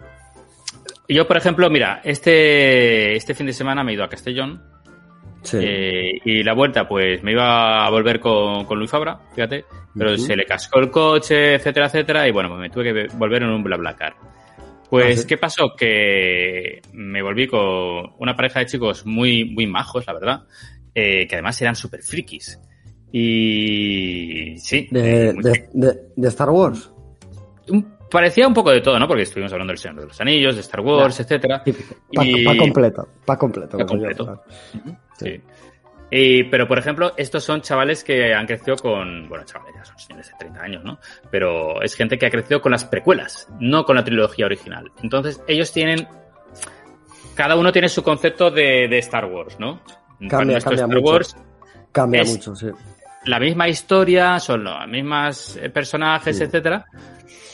Yo, 1.08 1.26
por 1.26 1.36
ejemplo, 1.36 1.68
mira, 1.70 2.00
este, 2.04 3.16
este 3.16 3.34
fin 3.34 3.46
de 3.46 3.52
semana 3.52 3.82
me 3.84 3.92
he 3.92 3.94
ido 3.94 4.04
a 4.04 4.08
Castellón. 4.08 4.62
Eh, 5.52 6.20
y 6.24 6.44
la 6.44 6.54
vuelta, 6.54 6.86
pues 6.86 7.20
me 7.24 7.32
iba 7.32 7.84
a 7.84 7.90
volver 7.90 8.20
con, 8.20 8.64
con 8.64 8.78
Luis 8.78 8.90
Fabra, 8.92 9.18
fíjate, 9.34 9.64
pero 9.92 10.16
se 10.16 10.36
le 10.36 10.44
cascó 10.44 10.78
el 10.78 10.88
coche, 10.88 11.54
etcétera, 11.54 11.86
etcétera, 11.86 12.28
y 12.28 12.30
bueno, 12.30 12.48
pues 12.48 12.60
me 12.60 12.70
tuve 12.70 12.84
que 12.84 13.16
volver 13.16 13.42
en 13.42 13.50
un 13.50 13.64
BlaBlaCar. 13.64 14.14
Pues, 14.92 15.22
ah, 15.22 15.26
¿qué 15.26 15.38
pasó? 15.38 15.74
Que 15.74 16.82
me 16.92 17.22
volví 17.22 17.46
con 17.46 18.12
una 18.18 18.36
pareja 18.36 18.60
de 18.60 18.66
chicos 18.66 19.06
muy, 19.06 19.46
muy 19.46 19.66
majos, 19.66 20.06
la 20.06 20.12
verdad, 20.12 20.42
eh, 20.94 21.26
que 21.26 21.34
además 21.34 21.62
eran 21.62 21.74
súper 21.74 22.02
frikis. 22.02 22.60
Y 23.10 24.54
sí. 24.58 24.88
¿De, 24.90 25.32
de, 25.72 26.28
Star 26.28 26.50
Wars? 26.50 26.91
Parecía 28.12 28.46
un 28.46 28.52
poco 28.52 28.70
de 28.70 28.82
todo, 28.82 28.98
¿no? 28.98 29.08
Porque 29.08 29.22
estuvimos 29.22 29.50
hablando 29.52 29.70
del 29.70 29.78
Señor 29.78 30.00
de 30.00 30.06
los 30.06 30.20
Anillos, 30.20 30.54
de 30.54 30.60
Star 30.60 30.80
Wars, 30.80 31.18
etcétera. 31.18 31.62
Pa, 32.14 32.24
y... 32.24 32.44
completo, 32.58 33.08
pa 33.24 33.38
completo. 33.38 33.78
Pa 33.78 33.86
completo. 33.86 34.44
sí. 35.18 35.40
Y, 36.14 36.44
pero, 36.44 36.68
por 36.68 36.78
ejemplo, 36.78 37.12
estos 37.16 37.42
son 37.42 37.62
chavales 37.62 38.04
que 38.04 38.34
han 38.34 38.44
crecido 38.46 38.76
con, 38.76 39.30
bueno, 39.30 39.46
chavales, 39.46 39.74
ya 39.74 39.84
son 39.86 39.98
señores 39.98 40.28
de 40.28 40.34
30 40.40 40.60
años, 40.60 40.84
¿no? 40.84 40.98
Pero 41.30 41.80
es 41.80 41.94
gente 41.94 42.18
que 42.18 42.26
ha 42.26 42.30
crecido 42.30 42.60
con 42.60 42.70
las 42.70 42.84
precuelas, 42.84 43.48
no 43.58 43.86
con 43.86 43.96
la 43.96 44.04
trilogía 44.04 44.44
original. 44.44 44.92
Entonces, 45.02 45.42
ellos 45.48 45.72
tienen, 45.72 46.06
cada 47.34 47.56
uno 47.56 47.72
tiene 47.72 47.88
su 47.88 48.02
concepto 48.02 48.50
de, 48.50 48.88
de 48.88 48.98
Star 48.98 49.24
Wars, 49.24 49.58
¿no? 49.58 49.80
Cambia, 50.28 50.58
cambia 50.58 50.58
Star 50.58 50.88
mucho. 50.88 51.00
Wars 51.00 51.36
cambia 51.92 52.24
mucho, 52.24 52.54
sí 52.54 52.66
la 53.24 53.38
misma 53.38 53.68
historia, 53.68 54.38
son 54.40 54.64
los 54.64 54.86
mismos 54.88 55.56
eh, 55.56 55.70
personajes, 55.70 56.40
etcétera, 56.40 56.84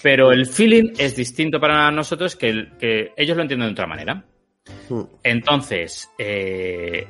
pero 0.02 0.32
el 0.32 0.46
feeling 0.46 0.92
es 0.98 1.16
distinto 1.16 1.60
para 1.60 1.90
nosotros 1.90 2.36
que, 2.36 2.68
que 2.78 3.12
ellos 3.16 3.36
lo 3.36 3.42
entienden 3.42 3.68
de 3.68 3.72
otra 3.72 3.86
manera. 3.86 4.24
Entonces, 5.22 6.10
eh, 6.18 7.06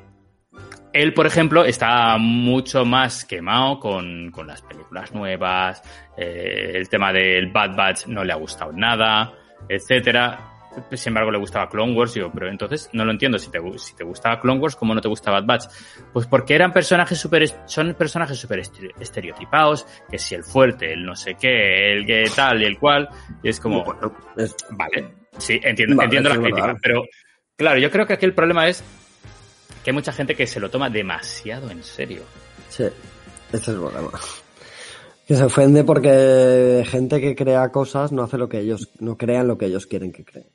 él, 0.93 1.15
por 1.15 1.27
ejemplo, 1.27 1.65
está 1.65 2.17
mucho 2.19 2.85
más 2.85 3.25
quemado 3.25 3.79
con, 3.79 4.31
con 4.31 4.47
las 4.47 4.63
películas 4.63 5.13
nuevas, 5.13 5.83
eh, 6.17 6.73
el 6.75 6.89
tema 6.89 7.13
del 7.13 7.53
Bad 7.53 7.77
Batch 7.77 8.07
no 8.07 8.25
le 8.25 8.33
ha 8.33 8.37
gustado 8.37 8.73
nada, 8.73 9.33
etcétera 9.69 10.58
sin 10.93 11.11
embargo 11.11 11.31
le 11.31 11.39
gustaba 11.39 11.69
Clone 11.69 11.95
Wars, 11.95 12.15
digo, 12.15 12.31
pero 12.33 12.49
entonces 12.49 12.89
no 12.93 13.05
lo 13.05 13.13
entiendo, 13.13 13.39
si 13.39 13.51
te, 13.51 13.61
si 13.79 13.95
te 13.95 14.05
gustaba 14.05 14.41
Clone 14.41 14.61
Wars, 14.61 14.77
¿cómo 14.77 14.95
no 14.95 15.01
te 15.01 15.09
gustaba 15.09 15.41
Bad 15.41 15.47
Batch? 15.47 15.65
Pues 16.13 16.27
porque 16.27 16.55
eran 16.55 16.73
personajes 16.73 17.19
super, 17.19 17.47
son 17.67 17.95
personajes 17.95 18.39
súper 18.39 18.61
estereotipados, 18.61 19.87
que 20.11 20.19
si 20.19 20.35
el 20.35 20.45
fuerte, 20.45 20.93
el 20.93 21.05
no 21.05 21.15
sé 21.15 21.35
qué, 21.35 21.93
el 21.93 22.07
que 22.07 22.25
tal 22.35 22.63
y 22.63 22.67
el 22.67 22.79
cual, 22.79 23.09
y 23.43 23.49
es 23.49 23.61
como, 23.61 23.85
vale, 24.71 25.15
sí, 25.39 25.61
entiendo, 25.63 26.03
entiendo 26.03 26.29
la 26.31 26.37
crítica, 26.37 26.77
pero 26.83 27.05
claro, 27.57 27.79
yo 27.79 27.91
creo 27.91 28.07
que 28.07 28.15
aquí 28.15 28.27
el 28.27 28.35
problema 28.35 28.69
es 28.69 28.83
que 29.85 29.91
hay 29.91 29.95
mucha 29.95 30.13
gente 30.13 30.35
que 30.35 30.47
se 30.47 30.61
lo 30.61 30.71
toma 30.71 30.91
demasiado 30.91 31.71
en 31.71 31.83
serio. 31.83 32.23
Sí, 32.69 32.85
ese 32.85 33.57
es 33.57 33.69
el 33.69 33.77
problema. 33.77 34.11
Que 35.29 35.37
se 35.37 35.45
ofende 35.45 35.85
porque 35.85 36.83
gente 36.87 37.21
que 37.21 37.37
crea 37.37 37.69
cosas 37.69 38.13
no 38.13 38.23
hace 38.23 38.39
lo 38.39 38.49
que 38.49 38.61
ellos, 38.61 38.89
no 38.99 39.19
crean 39.19 39.47
lo 39.47 39.59
que 39.59 39.67
ellos 39.67 39.87
quieren 39.87 40.11
que 40.11 40.25
creen. 40.25 40.47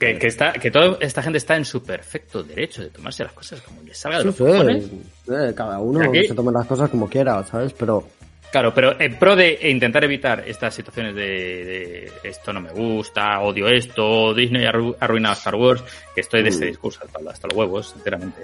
Que, 0.00 0.18
que, 0.18 0.26
está, 0.26 0.54
que 0.54 0.70
toda 0.70 0.96
esta 1.00 1.22
gente 1.22 1.36
está 1.36 1.56
en 1.56 1.66
su 1.66 1.82
perfecto 1.82 2.42
derecho 2.42 2.80
de 2.80 2.88
tomarse 2.88 3.22
las 3.22 3.34
cosas 3.34 3.60
como 3.60 3.82
les 3.82 3.98
salga 3.98 4.20
de 4.20 4.24
los 4.24 4.36
cojones. 4.36 4.86
Eh, 5.30 5.52
cada 5.54 5.78
uno 5.78 6.10
se 6.10 6.34
toma 6.34 6.50
las 6.50 6.66
cosas 6.66 6.88
como 6.88 7.06
quiera, 7.06 7.44
¿sabes? 7.44 7.74
Pero 7.74 8.08
Claro, 8.50 8.72
pero 8.72 8.98
en 8.98 9.18
pro 9.18 9.36
de 9.36 9.58
intentar 9.68 10.04
evitar 10.04 10.42
estas 10.46 10.74
situaciones 10.74 11.14
de, 11.14 11.22
de, 11.22 12.12
esto 12.24 12.50
no 12.52 12.62
me 12.62 12.70
gusta, 12.70 13.40
odio 13.40 13.68
esto, 13.68 14.32
Disney 14.32 14.64
ha 14.64 14.72
arruinado 15.00 15.34
Star 15.34 15.54
Wars, 15.54 15.84
que 16.14 16.22
estoy 16.22 16.42
de 16.42 16.48
ese 16.48 16.64
mm. 16.64 16.68
discurso 16.68 17.00
hasta, 17.04 17.30
hasta 17.30 17.46
los 17.46 17.56
huevos, 17.56 17.90
sinceramente. 17.90 18.40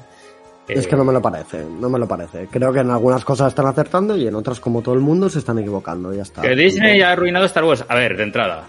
Es 0.67 0.87
que 0.87 0.97
no 0.97 1.05
me 1.05 1.13
lo 1.13 1.21
parece, 1.21 1.65
no 1.65 1.89
me 1.91 1.99
lo 1.99 2.09
parece. 2.09 2.49
Creo 2.51 2.73
que 2.73 2.81
en 2.81 2.91
algunas 2.91 3.25
cosas 3.25 3.49
están 3.49 3.67
acertando 3.67 4.17
y 4.17 4.27
en 4.27 4.35
otras, 4.35 4.61
como 4.61 4.81
todo 4.81 4.95
el 4.95 5.01
mundo, 5.01 5.29
se 5.29 5.39
están 5.39 5.59
equivocando. 5.59 6.13
Ya 6.15 6.23
está. 6.23 6.43
Que 6.43 6.57
Disney 6.57 7.03
ha 7.03 7.13
arruinado 7.13 7.45
Star 7.47 7.65
Wars. 7.65 7.85
A 7.87 7.95
ver, 7.95 8.17
de 8.17 8.23
entrada. 8.23 8.65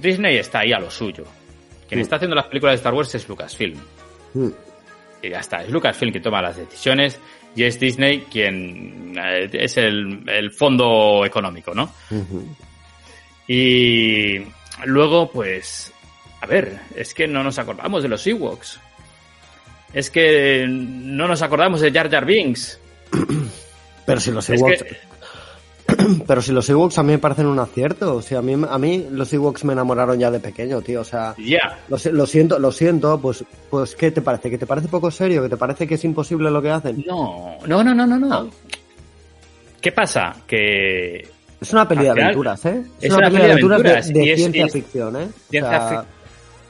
Disney 0.00 0.36
está 0.36 0.60
ahí 0.60 0.72
a 0.72 0.78
lo 0.78 0.90
suyo. 0.90 1.24
Quien 1.88 2.00
mm. 2.00 2.02
está 2.02 2.16
haciendo 2.16 2.36
las 2.36 2.46
películas 2.46 2.72
de 2.72 2.76
Star 2.76 2.94
Wars 2.94 3.14
es 3.14 3.28
Lucasfilm. 3.28 3.78
Mm. 4.34 4.48
Y 5.22 5.30
ya 5.30 5.40
está, 5.40 5.62
es 5.62 5.70
Lucasfilm 5.70 6.12
quien 6.12 6.22
toma 6.22 6.42
las 6.42 6.56
decisiones 6.56 7.18
y 7.54 7.64
es 7.64 7.80
Disney 7.80 8.20
quien 8.30 9.14
eh, 9.18 9.48
es 9.50 9.78
el, 9.78 10.50
fondo 10.52 11.24
económico, 11.24 11.74
¿no? 11.74 11.90
Y 13.48 14.42
luego, 14.84 15.30
pues, 15.30 15.92
a 16.40 16.46
ver, 16.46 16.80
es 16.94 17.14
que 17.14 17.26
no 17.26 17.42
nos 17.42 17.58
acordamos 17.58 18.02
de 18.02 18.10
los 18.10 18.26
Ewoks. 18.26 18.80
Es 19.96 20.10
que 20.10 20.66
no 20.68 21.26
nos 21.26 21.40
acordamos 21.40 21.80
de 21.80 21.90
Jar 21.90 22.10
Jar 22.10 22.26
Binks. 22.26 22.78
Pero 24.04 24.20
si 24.20 24.30
los 24.30 24.50
Ewoks... 24.50 24.84
Pero 26.26 26.42
si 26.42 26.52
los 26.52 26.68
Ewoks 26.68 26.98
a 26.98 27.02
mí 27.02 27.12
me 27.12 27.18
parecen 27.18 27.46
un 27.46 27.58
acierto. 27.58 28.16
O 28.16 28.20
sea, 28.20 28.40
a 28.40 28.42
mí, 28.42 28.62
a 28.68 28.78
mí 28.78 29.06
los 29.10 29.32
Ewoks 29.32 29.64
me 29.64 29.72
enamoraron 29.72 30.18
ya 30.18 30.30
de 30.30 30.38
pequeño, 30.38 30.82
tío. 30.82 31.00
O 31.00 31.04
sea, 31.04 31.34
ya 31.38 31.78
lo, 31.88 32.26
siento, 32.26 32.58
lo 32.58 32.72
siento. 32.72 33.18
Pues, 33.18 33.42
pues, 33.70 33.96
¿qué 33.96 34.10
te 34.10 34.20
parece? 34.20 34.50
¿Que 34.50 34.58
te 34.58 34.66
parece 34.66 34.88
poco 34.88 35.10
serio? 35.10 35.42
¿Que 35.42 35.48
te 35.48 35.56
parece 35.56 35.86
que 35.86 35.94
es 35.94 36.04
imposible 36.04 36.50
lo 36.50 36.60
que 36.60 36.68
hacen? 36.72 37.02
No, 37.06 37.56
no, 37.66 37.82
no, 37.82 37.94
no, 37.94 38.06
no. 38.06 38.18
no. 38.18 38.50
¿Qué 39.80 39.92
pasa? 39.92 40.36
Que. 40.46 41.26
Es 41.58 41.72
una 41.72 41.88
peli 41.88 42.02
de 42.02 42.10
aventuras, 42.10 42.66
¿eh? 42.66 42.82
Es, 43.00 43.10
una, 43.10 43.30
peli 43.30 43.44
de 43.44 43.52
aventuras, 43.52 44.12
de, 44.12 44.36
ciencia 44.36 44.68
ficción, 44.68 45.16
¿eh? 45.16 45.28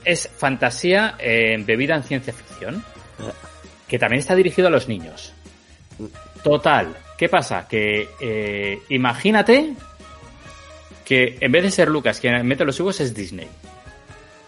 Es 0.04 0.28
fantasía 0.28 1.16
eh, 1.18 1.56
bebida 1.66 1.96
en 1.96 2.04
ciencia 2.04 2.32
ficción. 2.32 2.84
Que 3.88 3.98
también 3.98 4.20
está 4.20 4.34
dirigido 4.34 4.68
a 4.68 4.70
los 4.70 4.88
niños. 4.88 5.32
Total. 6.42 6.94
¿Qué 7.16 7.28
pasa? 7.28 7.66
Que 7.68 8.08
eh, 8.20 8.80
imagínate 8.90 9.74
que 11.04 11.38
en 11.40 11.52
vez 11.52 11.62
de 11.62 11.70
ser 11.70 11.88
Lucas 11.88 12.20
quien 12.20 12.46
mete 12.46 12.64
los 12.64 12.78
higos 12.78 13.00
es 13.00 13.14
Disney. 13.14 13.48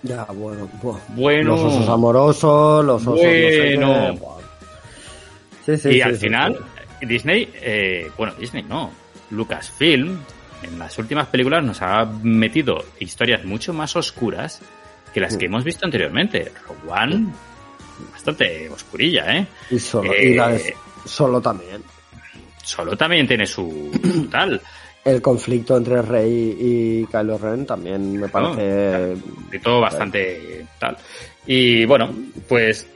Ya, 0.02 0.24
bueno, 0.24 0.68
bueno. 1.08 1.56
Los 1.56 1.60
osos 1.60 1.88
amorosos, 1.88 2.84
los 2.84 3.02
osos. 3.02 3.14
Bueno. 3.14 4.16
sí, 5.66 5.76
sí, 5.76 5.88
y 5.96 6.00
al 6.00 6.16
final, 6.16 6.58
Disney, 7.00 7.48
eh, 7.54 8.10
bueno, 8.16 8.34
Disney 8.38 8.62
no. 8.62 8.90
Lucasfilm, 9.30 10.18
en 10.62 10.78
las 10.78 10.98
últimas 10.98 11.26
películas 11.28 11.62
nos 11.64 11.82
ha 11.82 12.04
metido 12.22 12.84
historias 12.98 13.44
mucho 13.44 13.72
más 13.72 13.94
oscuras 13.96 14.60
que 15.12 15.20
las 15.20 15.36
que 15.36 15.46
hemos 15.46 15.64
visto 15.64 15.84
anteriormente. 15.84 16.52
Rogue 16.66 16.92
One, 17.02 17.26
bastante 18.18 18.68
oscurilla, 18.68 19.36
¿eh? 19.36 19.46
Y 19.70 19.78
solo, 19.78 20.14
y 20.14 20.34
la 20.34 20.48
de, 20.48 20.56
eh, 20.56 20.76
solo 21.04 21.40
también. 21.40 21.82
Solo 22.64 22.96
también 22.96 23.26
tiene 23.28 23.46
su 23.46 23.90
tal. 24.30 24.60
El 25.04 25.22
conflicto 25.22 25.76
entre 25.76 26.02
Rey 26.02 26.56
y 26.60 27.06
Kylo 27.06 27.38
Ren 27.38 27.64
también 27.64 28.20
me 28.20 28.28
parece. 28.28 29.16
y 29.52 29.58
todo 29.60 29.80
bastante 29.80 30.66
tal. 30.78 30.96
Y 31.46 31.84
bueno, 31.86 32.12
pues. 32.48 32.86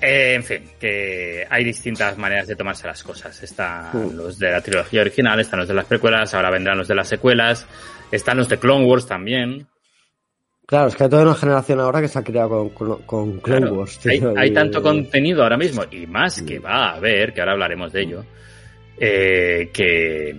Eh, 0.00 0.34
en 0.34 0.44
fin, 0.44 0.62
que 0.78 1.44
hay 1.48 1.64
distintas 1.64 2.16
maneras 2.16 2.46
de 2.46 2.54
tomarse 2.54 2.86
las 2.86 3.02
cosas. 3.02 3.42
Están 3.42 4.16
los 4.16 4.38
de 4.38 4.52
la 4.52 4.60
trilogía 4.60 5.00
original, 5.00 5.40
están 5.40 5.60
los 5.60 5.68
de 5.68 5.74
las 5.74 5.86
precuelas, 5.86 6.34
ahora 6.34 6.50
vendrán 6.50 6.78
los 6.78 6.86
de 6.86 6.94
las 6.94 7.08
secuelas, 7.08 7.66
están 8.12 8.36
los 8.36 8.48
de 8.48 8.58
Clone 8.58 8.84
Wars 8.84 9.06
también. 9.06 9.66
Claro, 10.68 10.88
es 10.88 10.96
que 10.96 11.04
hay 11.04 11.08
toda 11.08 11.22
una 11.22 11.34
generación 11.34 11.80
ahora 11.80 12.02
que 12.02 12.08
se 12.08 12.18
ha 12.18 12.22
creado 12.22 12.68
con, 12.74 13.02
con 13.04 13.40
Clone 13.40 13.70
Wars. 13.70 13.98
hay, 14.36 14.52
tanto 14.52 14.82
contenido 14.82 15.42
ahora 15.42 15.56
mismo, 15.56 15.82
y 15.90 16.06
más 16.06 16.42
que 16.42 16.58
va 16.58 16.90
a 16.90 16.96
haber, 16.96 17.32
que 17.32 17.40
ahora 17.40 17.52
hablaremos 17.52 17.90
de 17.90 18.02
ello, 18.02 18.24
eh, 18.98 19.70
que, 19.72 20.36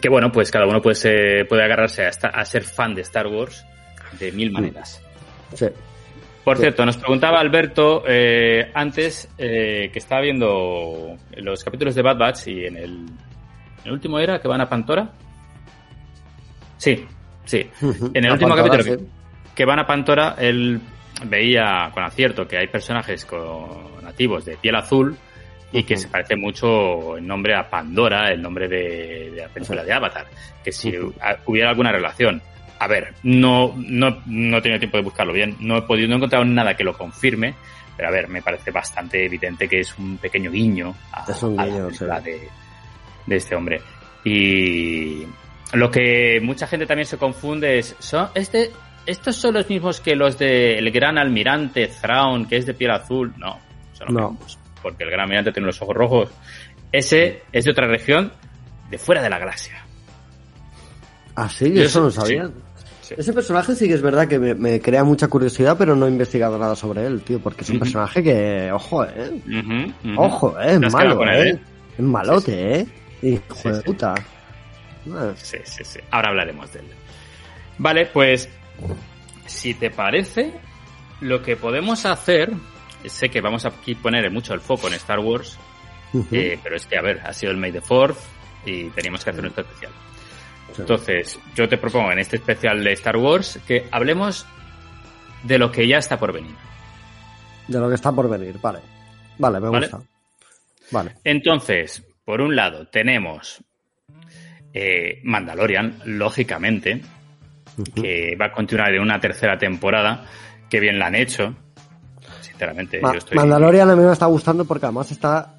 que 0.00 0.08
bueno, 0.08 0.32
pues 0.32 0.50
cada 0.50 0.66
uno 0.66 0.80
puede, 0.80 1.44
puede 1.44 1.64
agarrarse 1.64 2.06
a, 2.06 2.08
a 2.08 2.44
ser 2.46 2.64
fan 2.64 2.94
de 2.94 3.02
Star 3.02 3.26
Wars 3.26 3.62
de 4.18 4.32
mil 4.32 4.50
maneras. 4.52 5.02
Sí. 5.52 5.66
Por 6.42 6.56
cierto, 6.56 6.86
nos 6.86 6.96
preguntaba 6.96 7.40
Alberto 7.40 8.04
eh, 8.08 8.70
antes 8.72 9.28
eh, 9.36 9.90
que 9.92 9.98
estaba 9.98 10.22
viendo 10.22 11.14
los 11.36 11.62
capítulos 11.62 11.94
de 11.94 12.00
Bad 12.00 12.16
Batch 12.16 12.48
y 12.48 12.64
en 12.64 12.76
el, 12.78 13.06
el 13.84 13.92
último 13.92 14.18
era 14.18 14.40
que 14.40 14.48
van 14.48 14.62
a 14.62 14.68
Pantora. 14.70 15.12
Sí, 16.78 17.06
Sí. 17.48 17.66
En 18.12 18.24
el 18.26 18.32
último 18.32 18.54
capítulo 18.54 18.84
que, 19.54 19.64
van 19.64 19.78
a 19.78 19.86
Pantora, 19.86 20.34
él 20.38 20.78
veía 21.24 21.90
con 21.94 22.04
acierto 22.04 22.46
que 22.46 22.58
hay 22.58 22.66
personajes 22.68 23.24
con 23.24 24.04
nativos 24.04 24.44
de 24.44 24.58
piel 24.58 24.76
azul 24.76 25.16
y 25.72 25.82
que 25.82 25.96
se 25.96 26.08
parece 26.08 26.36
mucho 26.36 27.16
el 27.16 27.26
nombre 27.26 27.56
a 27.56 27.68
Pandora, 27.68 28.30
el 28.30 28.42
nombre 28.42 28.68
de, 28.68 29.30
de 29.30 29.40
la 29.40 29.48
película 29.48 29.82
de 29.82 29.92
Avatar. 29.94 30.26
Que 30.62 30.70
si 30.70 30.92
hubiera 31.46 31.70
alguna 31.70 31.90
relación. 31.90 32.42
A 32.80 32.86
ver, 32.86 33.14
no, 33.22 33.74
no, 33.76 34.18
no 34.26 34.58
he 34.58 34.60
tenido 34.60 34.78
tiempo 34.78 34.98
de 34.98 35.02
buscarlo 35.02 35.32
bien, 35.32 35.56
no 35.58 35.78
he 35.78 35.82
podido, 35.82 36.06
no 36.06 36.14
he 36.14 36.16
encontrado 36.18 36.44
nada 36.44 36.76
que 36.76 36.84
lo 36.84 36.96
confirme, 36.96 37.54
pero 37.96 38.08
a 38.08 38.12
ver, 38.12 38.28
me 38.28 38.42
parece 38.42 38.70
bastante 38.70 39.24
evidente 39.24 39.68
que 39.68 39.80
es 39.80 39.98
un 39.98 40.18
pequeño 40.18 40.52
guiño 40.52 40.94
a, 41.10 41.26
la 42.02 42.20
de, 42.20 42.46
de 43.26 43.36
este 43.36 43.56
hombre. 43.56 43.80
Y, 44.22 45.24
lo 45.72 45.90
que 45.90 46.40
mucha 46.42 46.66
gente 46.66 46.86
también 46.86 47.06
se 47.06 47.18
confunde 47.18 47.78
es, 47.78 47.94
¿son 47.98 48.28
este, 48.34 48.70
¿estos 49.06 49.36
son 49.36 49.54
los 49.54 49.68
mismos 49.68 50.00
que 50.00 50.16
los 50.16 50.38
del 50.38 50.90
gran 50.90 51.18
almirante 51.18 51.88
Thrawn, 51.88 52.46
que 52.46 52.56
es 52.56 52.66
de 52.66 52.74
piel 52.74 52.90
azul? 52.90 53.34
No, 53.36 53.58
son 53.92 54.14
los 54.14 54.30
mismos, 54.32 54.58
porque 54.82 55.04
el 55.04 55.10
gran 55.10 55.22
almirante 55.24 55.52
tiene 55.52 55.66
los 55.66 55.80
ojos 55.82 55.94
rojos. 55.94 56.30
Ese 56.90 57.42
es 57.52 57.64
de 57.64 57.70
otra 57.70 57.86
región, 57.86 58.32
de 58.90 58.98
fuera 58.98 59.22
de 59.22 59.28
la 59.28 59.38
galaxia. 59.38 59.84
Ah, 61.36 61.48
sí, 61.48 61.72
yo 61.72 61.82
eso 61.82 62.00
no 62.00 62.10
sabía. 62.10 62.50
Ese 63.16 63.32
personaje 63.32 63.74
sí 63.74 63.88
que 63.88 63.94
es 63.94 64.02
verdad 64.02 64.28
que 64.28 64.38
me, 64.38 64.80
crea 64.80 65.04
mucha 65.04 65.28
curiosidad, 65.28 65.76
pero 65.78 65.96
no 65.96 66.06
he 66.06 66.10
investigado 66.10 66.58
nada 66.58 66.76
sobre 66.76 67.06
él, 67.06 67.22
tío, 67.22 67.40
porque 67.40 67.62
es 67.62 67.70
un 67.70 67.78
personaje 67.78 68.22
que, 68.22 68.70
ojo, 68.72 69.04
eh. 69.04 69.40
Ojo, 70.16 70.60
eh, 70.60 70.78
es 70.82 70.92
malo, 70.92 71.24
eh. 71.26 71.50
eh. 71.50 71.60
Es 71.96 72.04
malote, 72.04 72.80
eh. 72.80 72.86
Hijo 73.22 73.70
de 73.70 73.82
puta. 73.82 74.14
Sí, 75.36 75.58
sí, 75.64 75.84
sí. 75.84 76.00
Ahora 76.10 76.30
hablaremos 76.30 76.72
de 76.72 76.80
él. 76.80 76.86
Vale, 77.78 78.06
pues 78.06 78.48
si 79.46 79.74
te 79.74 79.90
parece, 79.90 80.52
lo 81.20 81.42
que 81.42 81.56
podemos 81.56 82.04
hacer, 82.06 82.52
sé 83.06 83.28
que 83.28 83.40
vamos 83.40 83.64
a 83.64 83.68
aquí 83.68 83.94
poner 83.94 84.30
mucho 84.30 84.54
el 84.54 84.60
foco 84.60 84.88
en 84.88 84.94
Star 84.94 85.20
Wars, 85.20 85.58
eh, 86.32 86.58
pero 86.62 86.76
es 86.76 86.86
que, 86.86 86.98
a 86.98 87.02
ver, 87.02 87.20
ha 87.24 87.32
sido 87.32 87.52
el 87.52 87.58
May 87.58 87.72
the 87.72 87.80
Fourth 87.80 88.18
y 88.64 88.90
teníamos 88.90 89.24
que 89.24 89.30
hacer 89.30 89.44
un 89.44 89.48
especial. 89.50 89.92
Entonces, 90.76 91.38
yo 91.54 91.68
te 91.68 91.78
propongo 91.78 92.12
en 92.12 92.18
este 92.18 92.36
especial 92.36 92.82
de 92.84 92.92
Star 92.92 93.16
Wars 93.16 93.58
que 93.66 93.88
hablemos 93.90 94.46
de 95.42 95.58
lo 95.58 95.72
que 95.72 95.86
ya 95.86 95.98
está 95.98 96.18
por 96.18 96.32
venir. 96.32 96.54
De 97.66 97.78
lo 97.78 97.88
que 97.88 97.94
está 97.94 98.12
por 98.12 98.28
venir, 98.28 98.58
vale. 98.60 98.80
Vale, 99.38 99.60
me 99.60 99.68
gusta. 99.68 100.00
Vale. 100.90 101.16
Entonces, 101.24 102.02
por 102.24 102.40
un 102.40 102.54
lado, 102.54 102.86
tenemos 102.88 103.62
eh, 104.72 105.20
Mandalorian, 105.24 105.98
lógicamente, 106.04 107.00
que 107.94 108.36
va 108.40 108.46
a 108.46 108.52
continuar 108.52 108.92
en 108.94 109.02
una 109.02 109.20
tercera 109.20 109.58
temporada, 109.58 110.24
que 110.68 110.80
bien 110.80 110.98
la 110.98 111.06
han 111.06 111.14
hecho. 111.14 111.54
Sinceramente, 112.40 113.00
yo 113.00 113.10
estoy... 113.12 113.36
Mandalorian 113.36 113.90
a 113.90 113.96
mí 113.96 114.04
me 114.04 114.12
está 114.12 114.26
gustando 114.26 114.64
porque 114.64 114.86
además 114.86 115.10
está 115.10 115.54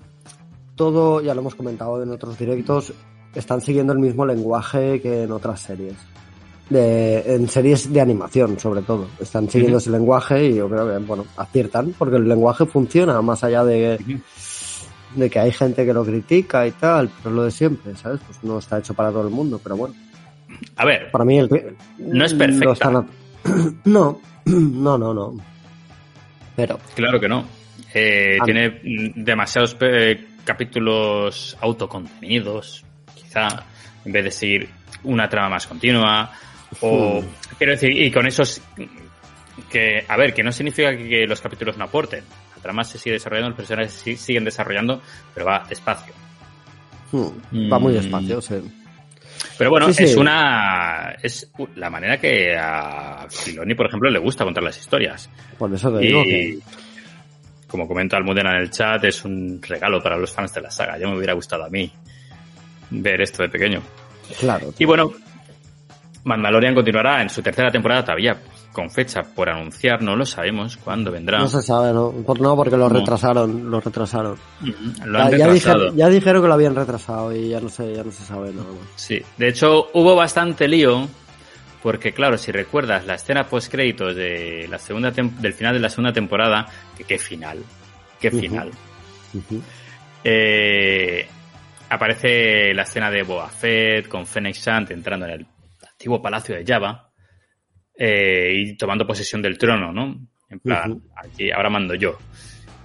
todo, 0.76 1.22
ya 1.22 1.34
lo 1.34 1.42
hemos 1.42 1.56
comentado 1.56 2.02
en 2.02 2.10
otros 2.10 2.38
directos, 2.38 2.94
están 3.36 3.62
siguiendo 3.62 3.94
el 3.94 4.00
mismo 4.00 4.26
lenguaje 4.26 5.02
que 5.02 5.24
en 5.24 5.32
otras 5.32 5.60
series. 5.60 5.96
De, 6.70 7.36
en 7.36 7.50
series 7.50 7.92
de 7.92 8.00
animación, 8.00 8.60
sobre 8.60 8.84
todo. 8.84 9.08
Están 9.20 9.50
siguiendo 9.50 9.80
ese 9.80 9.90
lenguaje 9.90 10.46
y 10.46 10.56
yo 10.56 10.70
creo 10.70 10.88
que, 10.88 11.04
bueno, 11.04 11.26
aciertan, 11.36 11.96
porque 11.98 12.18
el 12.18 12.30
lenguaje 12.30 12.68
funciona 12.68 13.20
más 13.24 13.44
allá 13.44 13.64
de, 13.64 13.98
de 15.16 15.30
que 15.30 15.40
hay 15.40 15.52
gente 15.52 15.86
que 15.86 15.94
lo 15.94 16.06
critica 16.06 16.68
y 16.68 16.72
tal, 16.72 17.10
pero 17.22 17.36
lo 17.36 17.44
de 17.44 17.52
siempre, 17.52 17.96
¿sabes? 17.96 18.20
Pues 18.26 18.44
no 18.44 18.60
está 18.60 18.80
hecho 18.80 18.94
para 18.94 19.10
todo 19.10 19.28
el 19.28 19.34
mundo, 19.34 19.60
pero 19.62 19.76
bueno. 19.76 19.96
A 20.76 20.86
ver, 20.86 21.10
para 21.12 21.26
mí 21.26 21.38
el 21.38 21.76
no 21.98 22.26
es 22.26 22.34
perfecto. 22.34 23.06
No, 23.86 24.20
no, 24.46 24.98
no, 24.98 25.14
no. 25.14 25.38
Pero. 26.56 26.78
Claro 26.94 27.20
que 27.20 27.30
no. 27.30 27.46
Eh, 27.94 28.38
tiene 28.44 28.82
demasiados 29.16 29.78
eh, 29.80 30.28
capítulos 30.44 31.58
autocontenidos, 31.62 32.84
quizá, 33.16 33.48
en 34.04 34.12
vez 34.12 34.24
de 34.26 34.32
seguir 34.32 34.70
una 35.04 35.30
trama 35.30 35.50
más 35.50 35.68
continua. 35.68 36.32
O, 36.82 37.22
hmm. 37.22 37.26
quiero 37.58 37.74
decir, 37.74 37.92
y 37.92 38.12
con 38.12 38.28
esos. 38.28 38.62
Que, 39.70 40.06
a 40.08 40.18
ver, 40.18 40.34
que 40.34 40.44
no 40.44 40.52
significa 40.52 40.96
que 40.96 41.26
los 41.28 41.42
capítulos 41.42 41.78
no 41.78 41.86
aporten. 41.86 42.24
La 42.60 42.64
trama 42.64 42.84
se 42.84 42.98
sigue 42.98 43.14
desarrollando, 43.14 43.52
los 43.52 43.58
personajes 43.58 43.94
siguen 44.20 44.44
desarrollando, 44.44 45.02
pero 45.34 45.46
va 45.46 45.64
despacio. 45.70 46.14
Hmm. 47.10 47.72
Va 47.72 47.80
muy 47.80 47.94
despacio, 47.94 48.42
sí. 48.42 48.56
Pero 49.58 49.70
bueno, 49.70 49.88
es 49.88 50.16
una. 50.18 51.16
Es 51.24 51.50
la 51.76 51.90
manera 51.90 52.18
que 52.18 52.54
a 52.58 53.26
Filoni, 53.30 53.76
por 53.76 53.88
ejemplo, 53.88 54.10
le 54.10 54.20
gusta 54.20 54.44
contar 54.44 54.62
las 54.62 54.78
historias. 54.78 55.30
Por 55.58 55.74
eso 55.74 55.92
te 55.94 56.00
digo 56.00 56.24
que. 56.24 56.60
Como 57.66 57.88
comenta 57.88 58.18
Almudena 58.18 58.52
en 58.56 58.64
el 58.64 58.72
chat, 58.72 59.04
es 59.06 59.24
un 59.24 59.62
regalo 59.62 60.02
para 60.02 60.18
los 60.18 60.34
fans 60.34 60.54
de 60.54 60.62
la 60.62 60.72
saga. 60.72 60.98
Ya 60.98 61.08
me 61.08 61.16
hubiera 61.16 61.34
gustado 61.34 61.64
a 61.64 61.70
mí 61.70 61.90
ver 62.90 63.22
esto 63.22 63.44
de 63.44 63.50
pequeño. 63.50 63.82
Claro. 64.40 64.74
Y 64.78 64.86
bueno, 64.86 65.14
Mandalorian 66.26 66.76
continuará 66.76 67.22
en 67.22 67.30
su 67.30 67.42
tercera 67.42 67.72
temporada 67.72 68.04
todavía 68.04 68.38
con 68.80 68.90
fecha 68.90 69.24
por 69.24 69.50
anunciar, 69.50 70.02
no 70.02 70.16
lo 70.16 70.26
sabemos 70.26 70.78
cuándo 70.78 71.12
vendrá. 71.12 71.40
No 71.40 71.50
se 71.50 71.62
sabe, 71.62 71.92
¿no? 71.92 72.12
Por, 72.12 72.40
no, 72.40 72.56
porque 72.56 72.78
lo 72.78 72.88
retrasaron, 72.88 73.70
lo 73.70 73.82
retrasaron. 73.82 74.38
ya, 75.06 75.38
ya, 75.94 76.10
dijeron 76.10 76.42
que 76.42 76.48
lo 76.48 76.54
habían 76.54 76.76
retrasado 76.76 77.36
y 77.36 77.50
ya 77.50 77.60
no 77.60 77.68
se, 77.68 77.94
ya 77.94 78.06
no 78.06 78.12
se 78.12 78.24
sabe 78.24 78.54
nada 78.54 78.70
Sí, 78.96 79.22
de 79.38 79.50
hecho 79.50 79.90
hubo 79.94 80.16
bastante 80.16 80.70
lío 80.70 81.10
porque 81.84 82.14
claro, 82.14 82.38
si 82.38 82.54
recuerdas 82.54 83.06
la 83.06 83.16
escena 83.16 83.48
post 83.48 83.70
créditos 83.70 84.16
de 84.16 84.66
la 84.70 84.80
segunda 84.80 85.12
del 85.12 85.54
final 85.54 85.74
de 85.74 85.82
la 85.82 85.90
segunda 85.90 86.14
temporada, 86.14 86.66
que 86.98 87.04
qué 87.04 87.20
final, 87.20 87.62
qué 88.18 88.32
final. 88.32 88.72
Eh, 90.24 91.28
aparece 91.90 92.74
la 92.74 92.84
escena 92.84 93.12
de 93.12 93.24
Boa 93.24 93.50
Fett 93.50 94.08
con 94.08 94.26
Fennec 94.26 94.56
Shand 94.56 94.92
entrando 94.94 95.26
en 95.26 95.32
el 95.34 95.48
antiguo 95.86 96.22
palacio 96.22 96.56
de 96.56 96.64
Java 96.66 97.09
eh, 98.02 98.54
y 98.56 98.78
tomando 98.78 99.06
posesión 99.06 99.42
del 99.42 99.58
trono, 99.58 99.92
¿no? 99.92 100.18
En 100.50 100.60
plan, 100.60 101.02
aquí 101.18 101.52
ahora 101.52 101.70
mando 101.70 101.96
yo. 101.96 102.18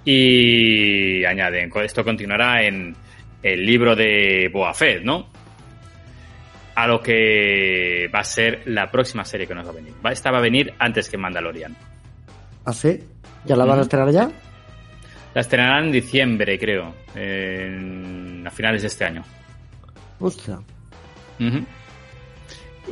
Y 0.04 1.24
añaden, 1.24 1.70
esto 1.84 2.02
continuará 2.02 2.64
en 2.64 2.96
el 3.40 3.64
libro 3.64 3.94
de 3.94 4.50
Boa 4.52 4.74
Fett, 4.74 5.04
¿no? 5.04 5.30
A 6.74 6.88
lo 6.88 7.00
que 7.00 8.10
va 8.12 8.18
a 8.18 8.24
ser 8.24 8.62
la 8.66 8.90
próxima 8.90 9.24
serie 9.24 9.46
que 9.46 9.54
nos 9.54 9.64
va 9.64 9.70
a 9.70 9.74
venir. 9.74 9.94
Esta 10.10 10.32
va 10.32 10.38
a 10.38 10.42
venir 10.42 10.74
antes 10.80 11.08
que 11.08 11.16
Mandalorian. 11.16 11.76
¿Ah, 12.64 12.72
sí? 12.72 13.00
¿Ya 13.44 13.54
la 13.54 13.64
van 13.64 13.78
a 13.78 13.82
estrenar 13.82 14.10
ya? 14.10 14.28
La 15.32 15.40
estrenarán 15.40 15.84
en 15.84 15.92
diciembre, 15.92 16.58
creo. 16.58 16.92
a 17.14 18.50
finales 18.50 18.82
de 18.82 18.88
este 18.88 19.04
año. 19.04 19.22
Hostia. 20.18 20.58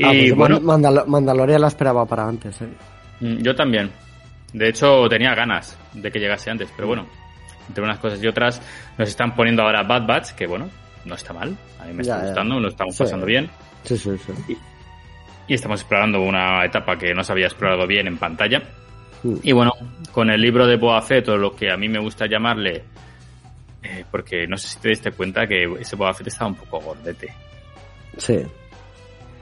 Ah, 0.03 0.15
y 0.15 0.33
pues 0.33 0.37
bueno, 0.37 0.61
Mandalorian 0.61 1.61
la 1.61 1.69
esperaba 1.69 2.07
para 2.07 2.27
antes. 2.27 2.61
¿eh? 2.63 2.69
Mm, 3.21 3.43
yo 3.43 3.55
también. 3.55 3.91
De 4.53 4.69
hecho, 4.69 5.09
tenía 5.09 5.35
ganas 5.35 5.79
de 5.93 6.11
que 6.11 6.19
llegase 6.19 6.51
antes, 6.51 6.71
pero 6.77 6.89
bueno, 6.89 7.07
entre 7.69 7.83
unas 7.83 7.99
cosas 7.99 8.23
y 8.23 8.27
otras, 8.27 8.61
nos 8.99 9.09
están 9.09 9.35
poniendo 9.35 9.63
ahora 9.63 9.83
Bad 9.83 10.07
Batch, 10.07 10.33
que 10.33 10.47
bueno, 10.47 10.69
no 11.05 11.15
está 11.15 11.33
mal. 11.33 11.57
A 11.81 11.87
mí 11.87 11.95
me 11.95 12.03
está 12.03 12.23
gustando, 12.23 12.61
nos 12.61 12.73
estamos 12.73 12.97
pasando 12.97 13.27
bien. 13.27 13.51
Sí, 13.85 13.97
sí, 13.97 14.11
sí. 14.19 14.57
Y, 15.49 15.55
estamos 15.55 15.81
explorando 15.81 16.21
una 16.21 16.65
etapa 16.65 16.97
que 16.97 17.13
no 17.13 17.23
se 17.23 17.33
había 17.33 17.47
explorado 17.47 17.87
bien 17.87 18.07
en 18.07 18.19
pantalla. 18.19 18.63
Mm. 19.23 19.37
Y 19.43 19.53
bueno, 19.53 19.73
con 20.11 20.31
el 20.31 20.41
libro 20.41 20.67
de 20.67 20.77
Boa 20.77 21.01
Fett, 21.03 21.29
o 21.29 21.37
lo 21.37 21.55
que 21.55 21.71
a 21.71 21.77
mí 21.77 21.89
me 21.89 21.99
gusta 21.99 22.27
llamarle, 22.27 22.85
eh, 23.83 24.05
porque 24.11 24.47
no 24.47 24.57
sé 24.57 24.69
si 24.69 24.81
te 24.81 24.89
diste 24.91 25.13
cuenta 25.13 25.47
que 25.47 25.65
ese 25.81 25.97
Boa 25.97 26.15
Fett 26.15 26.29
estaba 26.29 26.51
un 26.51 26.57
poco 26.57 26.81
gordete. 26.81 27.33
Sí, 28.19 28.43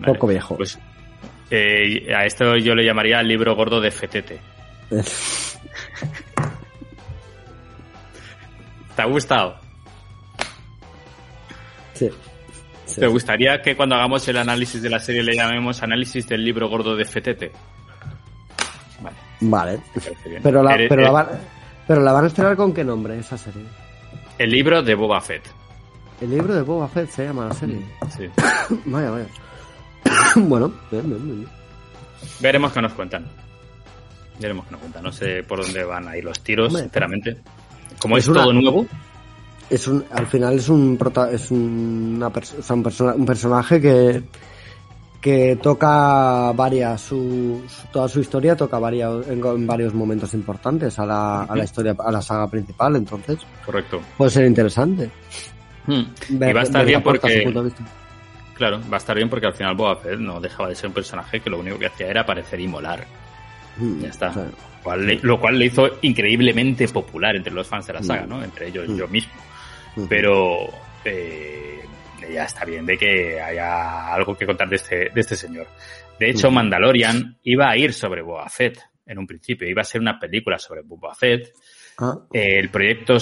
poco 0.01 0.27
viejo. 0.27 0.57
Pues 0.57 0.79
eh, 1.51 2.15
a 2.15 2.25
esto 2.25 2.57
yo 2.57 2.75
le 2.75 2.85
llamaría 2.85 3.21
el 3.21 3.29
libro 3.29 3.55
gordo 3.57 3.81
de 3.81 3.91
Fetete. 3.91 4.41
¿Te 8.97 9.03
ha 9.03 9.07
gustado? 9.07 9.57
Sí. 11.95 12.11
¿Te 12.99 13.07
gustaría 13.07 13.63
que 13.63 13.77
cuando 13.77 13.95
hagamos 13.95 14.27
el 14.29 14.37
análisis 14.37 14.83
de 14.83 14.91
la 14.91 14.99
serie 14.99 15.23
le 15.23 15.35
llamemos 15.35 15.83
análisis 15.83 16.27
del 16.29 16.45
libro 16.45 16.69
gordo 16.69 16.97
de 16.97 17.05
Fetete? 17.05 17.53
Vale. 19.01 19.17
Vale. 19.41 19.81
Pero 20.43 20.63
la, 20.63 20.77
pero, 20.89 21.03
la 21.03 21.11
van, 21.11 21.29
pero 21.87 22.03
la 22.03 22.13
van 22.13 22.25
a 22.25 22.27
estrenar 22.27 22.57
con 22.57 22.75
qué 22.75 22.85
nombre 22.85 23.19
esa 23.19 23.39
serie? 23.39 23.63
El 24.39 24.51
libro 24.51 24.83
de 24.83 24.95
Boba 24.95 25.21
Fett. 25.21 25.43
El 26.21 26.31
libro 26.31 26.55
de 26.55 26.63
Boba 26.63 26.89
Fett 26.89 27.11
se 27.11 27.25
llama 27.25 27.47
la 27.47 27.55
serie. 27.55 27.81
Sí. 28.17 28.29
vaya, 28.87 29.11
vaya. 29.11 29.27
bueno, 30.37 30.73
Veremos 32.41 32.73
qué 32.73 32.83
nos 32.83 32.93
cuentan. 32.93 33.25
Veremos 34.39 34.65
qué 34.67 34.73
nos 34.73 34.81
cuentan. 34.81 35.03
No 35.03 35.13
sé 35.13 35.43
por 35.43 35.63
dónde 35.63 35.85
van 35.85 36.09
a 36.09 36.17
ir 36.17 36.25
los 36.25 36.41
tiros, 36.41 36.77
sinceramente. 36.77 37.37
Como 37.99 38.17
es, 38.17 38.27
todo 38.27 38.53
nuevo. 38.53 38.87
Es 39.69 39.87
un, 39.87 40.05
al 40.11 40.27
final 40.27 40.55
es 40.55 40.69
un 40.69 40.99
es 41.33 41.51
una 41.51 42.29
un, 42.29 43.27
personaje 43.27 43.81
que 43.81 44.23
que 45.21 45.59
toca 45.63 46.51
varias 46.53 47.03
su, 47.03 47.63
toda 47.93 48.09
su 48.09 48.21
historia 48.21 48.57
toca 48.57 48.79
varias 48.79 49.29
en, 49.29 49.67
varios 49.67 49.93
momentos 49.93 50.33
importantes 50.33 50.99
a 50.99 51.05
la, 51.05 51.43
a 51.43 51.55
la 51.55 51.65
historia 51.65 51.95
a 51.99 52.11
la 52.11 52.23
saga 52.23 52.49
principal 52.49 52.97
entonces 52.97 53.39
correcto 53.67 54.01
puede 54.17 54.31
ser 54.31 54.47
interesante 54.47 55.11
hmm. 55.87 56.03
y 56.31 56.37
va 56.39 56.61
a 56.61 56.63
estar 56.63 56.87
bien 56.87 57.03
porque 57.03 57.53
Claro, 58.61 58.79
va 58.93 58.97
a 58.97 58.99
estar 58.99 59.17
bien 59.17 59.31
porque 59.31 59.47
al 59.47 59.55
final 59.55 59.75
Boba 59.75 59.97
Fett 59.97 60.19
no 60.19 60.39
dejaba 60.39 60.69
de 60.69 60.75
ser 60.75 60.89
un 60.89 60.93
personaje 60.93 61.41
que 61.41 61.49
lo 61.49 61.59
único 61.59 61.79
que 61.79 61.87
hacía 61.87 62.09
era 62.09 62.21
aparecer 62.21 62.61
y 62.61 62.69
molar. 62.69 63.07
Mm, 63.79 64.03
ya 64.03 64.09
está. 64.11 64.35
lo 65.23 65.41
cual 65.41 65.59
le 65.59 65.65
hizo 65.65 65.89
increíblemente 66.03 66.87
popular 66.89 67.35
entre 67.37 67.55
los 67.55 67.67
fans 67.67 67.87
de 67.87 67.95
la 67.95 68.03
saga, 68.03 68.27
mm. 68.27 68.29
¿no? 68.29 68.45
Entre 68.45 68.69
ellos 68.69 68.87
yo 68.95 69.09
mm. 69.09 69.11
mismo. 69.11 69.33
Pero 70.11 70.69
eh, 71.07 71.81
ya 72.31 72.45
está 72.45 72.67
bien 72.67 72.85
de 72.85 72.99
que 72.99 73.41
haya 73.41 74.13
algo 74.13 74.37
que 74.37 74.45
contar 74.45 74.69
de 74.69 74.77
este, 74.77 74.97
de 75.09 75.21
este 75.23 75.37
señor. 75.37 75.67
De 76.19 76.29
hecho, 76.29 76.51
Mandalorian 76.51 77.39
iba 77.45 77.71
a 77.71 77.79
ir 77.79 77.95
sobre 77.95 78.21
Boba 78.21 78.47
Fett 78.51 78.79
en 79.07 79.19
un 79.19 79.27
principio. 79.27 79.67
Iba 79.67 79.81
a 79.81 79.87
ser 79.87 80.03
una 80.03 80.21
película 80.21 80.59
sobre 80.59 80.83
Boba 80.83 81.15
Fett. 81.15 81.51
Ah. 81.97 82.15
el 82.31 82.69
proyecto 82.69 83.17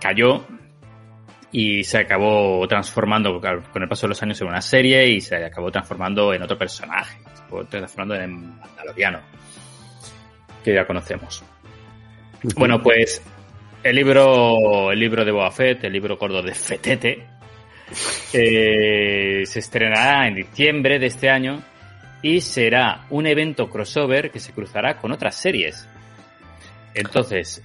cayó 0.00 0.46
y 1.60 1.82
se 1.82 1.98
acabó 1.98 2.68
transformando 2.68 3.40
con 3.40 3.82
el 3.82 3.88
paso 3.88 4.06
de 4.06 4.10
los 4.10 4.22
años 4.22 4.40
en 4.40 4.46
una 4.46 4.60
serie 4.60 5.08
y 5.08 5.20
se 5.20 5.44
acabó 5.44 5.72
transformando 5.72 6.32
en 6.32 6.40
otro 6.40 6.56
personaje, 6.56 7.18
se 7.34 7.42
acabó 7.42 7.64
transformando 7.64 8.14
en 8.14 8.60
Mandaloriano, 8.60 9.20
que 10.62 10.72
ya 10.72 10.86
conocemos. 10.86 11.42
Bueno, 12.54 12.80
pues 12.80 13.20
el 13.82 13.96
libro, 13.96 14.92
el 14.92 15.00
libro 15.00 15.24
de 15.24 15.32
Boba 15.32 15.50
Fett, 15.50 15.82
el 15.82 15.94
libro 15.94 16.16
gordo 16.16 16.40
de 16.42 16.54
Fetete, 16.54 17.26
eh, 18.32 19.42
se 19.44 19.58
estrenará 19.58 20.28
en 20.28 20.36
diciembre 20.36 21.00
de 21.00 21.06
este 21.06 21.28
año 21.28 21.60
y 22.22 22.40
será 22.40 23.04
un 23.10 23.26
evento 23.26 23.68
crossover 23.68 24.30
que 24.30 24.38
se 24.38 24.52
cruzará 24.52 24.98
con 24.98 25.10
otras 25.10 25.34
series. 25.34 25.88
Entonces, 26.94 27.64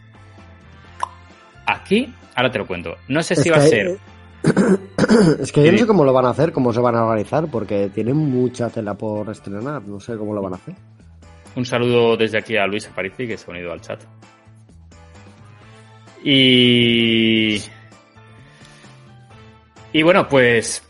aquí 1.65 2.13
Ahora 2.35 2.51
te 2.51 2.57
lo 2.57 2.67
cuento. 2.67 2.95
No 3.07 3.21
sé 3.21 3.35
si 3.35 3.49
va 3.49 3.57
a 3.57 3.61
ser. 3.61 3.97
es 5.39 5.51
que 5.51 5.63
yo 5.63 5.71
no 5.71 5.77
sé 5.77 5.87
cómo 5.87 6.03
lo 6.03 6.13
van 6.13 6.25
a 6.25 6.29
hacer, 6.29 6.51
cómo 6.51 6.73
se 6.73 6.79
van 6.79 6.95
a 6.95 7.05
organizar, 7.05 7.47
porque 7.49 7.89
tienen 7.93 8.17
mucha 8.17 8.69
tela 8.69 8.95
por 8.95 9.29
estrenar. 9.29 9.83
No 9.83 9.99
sé 9.99 10.17
cómo 10.17 10.33
lo 10.33 10.41
van 10.41 10.53
a 10.53 10.55
hacer. 10.55 10.73
Un 11.55 11.65
saludo 11.65 12.17
desde 12.17 12.39
aquí 12.39 12.57
a 12.57 12.65
Luis 12.65 12.87
Aparici, 12.87 13.27
que 13.27 13.37
se 13.37 13.45
ha 13.47 13.51
unido 13.51 13.71
al 13.71 13.81
chat. 13.81 14.01
Y. 16.23 17.61
Y 19.91 20.03
bueno, 20.03 20.27
pues. 20.27 20.83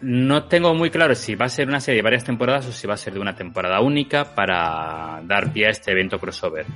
No 0.00 0.44
tengo 0.44 0.74
muy 0.74 0.90
claro 0.90 1.14
si 1.14 1.36
va 1.36 1.46
a 1.46 1.48
ser 1.48 1.68
una 1.68 1.78
serie 1.78 1.98
de 1.98 2.02
varias 2.02 2.24
temporadas 2.24 2.66
o 2.66 2.72
si 2.72 2.88
va 2.88 2.94
a 2.94 2.96
ser 2.96 3.14
de 3.14 3.20
una 3.20 3.36
temporada 3.36 3.80
única 3.80 4.34
para 4.34 5.20
dar 5.22 5.52
pie 5.52 5.66
a 5.66 5.70
este 5.70 5.92
evento 5.92 6.18
crossover. 6.18 6.66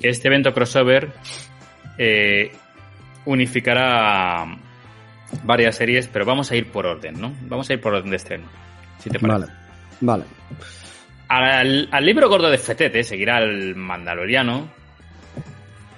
Este 0.00 0.28
evento 0.28 0.54
crossover 0.54 1.12
eh, 2.02 2.50
unificará 3.26 4.46
varias 5.44 5.76
series, 5.76 6.08
pero 6.08 6.24
vamos 6.24 6.50
a 6.50 6.56
ir 6.56 6.66
por 6.72 6.86
orden, 6.86 7.20
¿no? 7.20 7.34
Vamos 7.42 7.68
a 7.68 7.74
ir 7.74 7.80
por 7.80 7.92
orden 7.92 8.08
de 8.08 8.16
estreno, 8.16 8.46
si 8.98 9.10
te 9.10 9.18
parece. 9.18 9.52
Vale, 10.00 10.24
vale. 11.28 11.90
Al, 11.92 12.04
libro 12.06 12.30
gordo 12.30 12.50
de 12.50 12.56
Fetete 12.56 13.04
seguirá 13.04 13.38
el 13.38 13.76
Mandaloriano. 13.76 14.68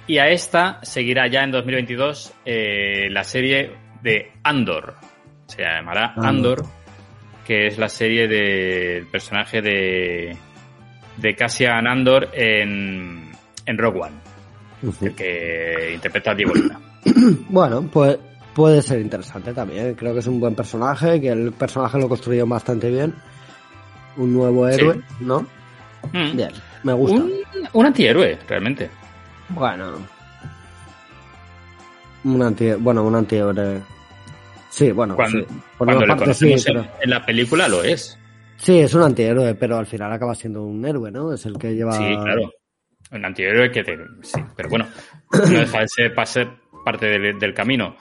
Y 0.05 0.17
a 0.17 0.27
esta 0.27 0.79
seguirá 0.83 1.27
ya 1.27 1.43
en 1.43 1.51
2022 1.51 2.33
eh, 2.43 3.07
la 3.09 3.23
serie 3.23 3.71
de 4.01 4.33
Andor. 4.43 4.95
Se 5.47 5.61
llamará 5.61 6.15
Andor, 6.17 6.65
que 7.47 7.67
es 7.67 7.77
la 7.77 7.87
serie 7.87 8.27
del 8.27 9.07
personaje 9.07 9.61
de, 9.61 10.35
de 11.15 11.35
Cassian 11.35 11.87
Andor 11.87 12.29
en, 12.33 13.31
en 13.65 13.77
Rogue 13.77 14.01
One. 14.01 14.22
El 15.01 15.15
que 15.15 15.91
interpreta 15.95 16.31
a 16.31 16.35
Diego 16.35 16.53
Luna. 16.53 16.79
Bueno, 17.49 17.87
pues 17.91 18.17
puede 18.53 18.81
ser 18.81 18.99
interesante 19.01 19.53
también. 19.53 19.93
Creo 19.95 20.13
que 20.13 20.19
es 20.19 20.27
un 20.27 20.39
buen 20.39 20.55
personaje, 20.55 21.19
que 21.19 21.29
el 21.29 21.51
personaje 21.51 21.99
lo 21.99 22.07
construyó 22.09 22.45
bastante 22.47 22.89
bien. 22.89 23.13
Un 24.17 24.33
nuevo 24.33 24.67
héroe, 24.67 25.01
¿no? 25.19 25.41
Mm. 26.11 26.35
Bien, 26.37 26.49
me 26.83 26.93
gusta. 26.93 27.17
Un, 27.17 27.33
un 27.73 27.85
antihéroe, 27.85 28.37
realmente. 28.47 28.89
Bueno. 29.49 29.93
Un 32.23 32.41
anti, 32.41 32.71
bueno, 32.73 33.03
un 33.03 33.15
antihéroe. 33.15 33.81
Sí, 34.69 34.91
bueno, 34.91 35.15
Cuando, 35.15 35.39
sí. 35.39 35.45
Por 35.77 35.87
cuando 35.87 36.05
le 36.05 36.15
parte 36.15 36.33
sí, 36.33 36.55
en 36.67 37.09
la 37.09 37.25
película 37.25 37.67
lo 37.67 37.83
es. 37.83 38.17
sí, 38.57 38.79
es 38.79 38.93
un 38.93 39.03
antihéroe, 39.03 39.55
pero 39.55 39.77
al 39.77 39.85
final 39.85 40.11
acaba 40.11 40.33
siendo 40.33 40.63
un 40.63 40.83
héroe, 40.85 41.11
¿no? 41.11 41.33
Es 41.33 41.45
el 41.45 41.57
que 41.57 41.75
lleva. 41.75 41.91
Sí, 41.93 42.15
claro. 42.23 42.49
Un 43.13 43.23
antihéroe 43.25 43.71
que 43.71 43.83
te... 43.83 43.97
Sí, 44.21 44.41
pero 44.55 44.69
bueno, 44.69 44.87
no 45.31 45.59
deja 45.59 45.79
de 45.81 45.87
ser, 45.87 46.13
pa- 46.13 46.25
ser 46.25 46.49
parte 46.83 47.05
del, 47.07 47.37
del 47.39 47.53
camino. 47.53 47.95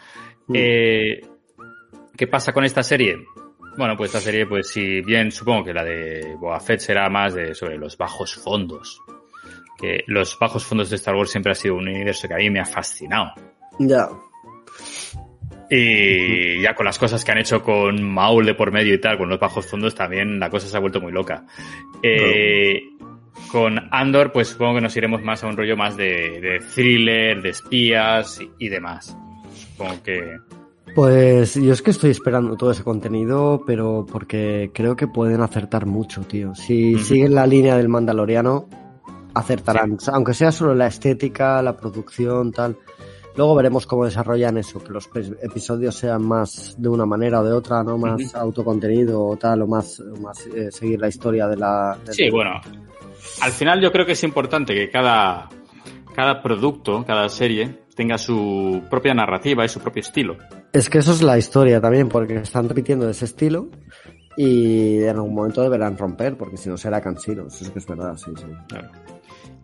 Mm. 0.49 0.55
Eh, 0.57 1.21
¿Qué 2.17 2.27
pasa 2.27 2.53
con 2.53 2.65
esta 2.65 2.83
serie? 2.83 3.19
Bueno, 3.77 3.97
pues 3.97 4.09
esta 4.11 4.21
serie, 4.21 4.47
pues 4.47 4.69
si 4.69 5.01
bien 5.01 5.31
supongo 5.33 5.65
que 5.65 5.73
la 5.73 5.83
de 5.85 6.35
Boba 6.39 6.61
Fett 6.61 6.81
será 6.81 7.09
más 7.09 7.35
de 7.35 7.55
sobre 7.55 7.79
los 7.79 7.97
bajos 7.97 8.35
fondos. 8.35 9.01
Que 9.79 10.05
los 10.07 10.39
bajos 10.39 10.65
fondos 10.65 10.91
de 10.91 10.97
Star 10.97 11.15
Wars 11.15 11.31
siempre 11.31 11.53
ha 11.53 11.55
sido 11.55 11.77
un 11.77 11.89
universo 11.89 12.29
que 12.29 12.35
a 12.35 12.39
mí 12.39 12.51
me 12.51 12.61
ha 12.61 12.65
fascinado. 12.67 13.33
Ya. 13.79 14.09
Y 15.71 16.61
ya 16.61 16.75
con 16.75 16.85
las 16.85 16.99
cosas 16.99 17.25
que 17.25 17.33
han 17.33 17.39
hecho 17.39 17.63
con 17.63 18.03
Maul 18.03 18.45
de 18.45 18.55
por 18.55 18.71
medio 18.73 18.93
y 18.95 19.01
tal, 19.01 19.17
con 19.17 19.29
los 19.31 19.39
bajos 19.41 19.67
fondos 19.67 19.95
también 19.95 20.39
la 20.39 20.51
cosa 20.51 20.69
se 20.69 20.77
ha 20.77 20.81
vuelto 20.81 21.01
muy 21.01 21.13
loca. 21.13 21.47
Eh, 22.03 22.83
Con 23.53 23.79
Andor, 23.91 24.33
pues 24.33 24.49
supongo 24.49 24.77
que 24.77 24.81
nos 24.81 24.97
iremos 24.97 25.23
más 25.23 25.45
a 25.45 25.47
un 25.47 25.59
rollo 25.59 25.77
más 25.77 25.95
de, 25.95 26.41
de 26.41 26.61
thriller, 26.75 27.43
de 27.43 27.51
espías 27.51 28.41
y, 28.41 28.51
y 28.65 28.69
demás. 28.71 29.15
Supongo 29.55 30.03
que... 30.03 30.39
Pues 30.95 31.55
yo 31.55 31.73
es 31.73 31.83
que 31.83 31.91
estoy 31.91 32.11
esperando 32.11 32.57
todo 32.57 32.71
ese 32.71 32.83
contenido, 32.83 33.63
pero 33.67 34.07
porque 34.11 34.71
creo 34.73 34.97
que 34.97 35.07
pueden 35.07 35.43
acertar 35.43 35.85
mucho, 35.85 36.23
tío. 36.23 36.55
Si 36.55 36.99
siguen 36.99 37.35
la 37.35 37.47
línea 37.47 37.77
del 37.77 37.89
Mandaloriano, 37.89 38.69
acertarán. 39.35 39.99
Aunque 40.13 40.35
sea 40.35 40.51
solo 40.51 40.75
la 40.75 40.87
estética, 40.87 41.63
la 41.63 41.77
producción, 41.77 42.53
tal. 42.53 42.79
Luego 43.37 43.55
veremos 43.55 43.87
cómo 43.87 44.05
desarrollan 44.05 44.59
eso, 44.59 44.83
que 44.83 44.93
los 44.93 45.09
episodios 45.43 45.95
sean 45.95 46.27
más 46.27 46.75
de 46.79 46.89
una 46.89 47.07
manera 47.07 47.41
o 47.41 47.45
de 47.45 47.53
otra, 47.53 47.83
¿no? 47.83 47.97
Más 47.97 48.35
autocontenido 48.35 49.25
o 49.25 49.37
tal, 49.37 49.63
o 49.63 49.67
más, 49.67 50.01
o 50.01 50.21
más 50.21 50.47
eh, 50.47 50.71
seguir 50.71 51.01
la 51.01 51.09
historia 51.09 51.49
de 51.49 51.57
la... 51.57 51.99
Sí, 52.11 52.29
bueno. 52.31 52.61
Al 53.41 53.53
final 53.53 53.81
yo 53.81 53.93
creo 53.93 54.07
que 54.07 54.13
es 54.13 54.25
importante 54.25 54.75
que 54.75 54.91
cada, 54.91 55.49
cada 56.15 56.43
producto, 56.43 57.05
cada 57.05 57.29
serie, 57.29 57.83
tenga 57.95 58.19
su 58.19 58.83
propia 58.91 59.15
narrativa 59.15 59.65
y 59.65 59.69
su 59.69 59.81
propio 59.81 60.01
estilo. 60.01 60.37
Es 60.73 60.89
que 60.89 60.99
eso 60.99 61.13
es 61.13 61.23
la 61.23 61.39
historia 61.39 61.81
también, 61.81 62.09
porque 62.09 62.37
están 62.37 62.69
repitiendo 62.69 63.09
ese 63.09 63.27
estilo 63.27 63.69
y 64.37 65.03
en 65.03 65.11
algún 65.11 65.35
momento 65.35 65.63
deberán 65.63 65.99
romper, 65.99 66.37
porque 66.37 66.57
si 66.57 66.69
no 66.69 66.77
será 66.77 67.01
cansino. 67.01 67.47
Eso 67.47 67.65
es 67.65 67.71
que 67.71 67.79
es 67.79 67.87
verdad, 67.87 68.17
sí, 68.17 68.31
sí. 68.37 68.47
Claro. 68.69 68.91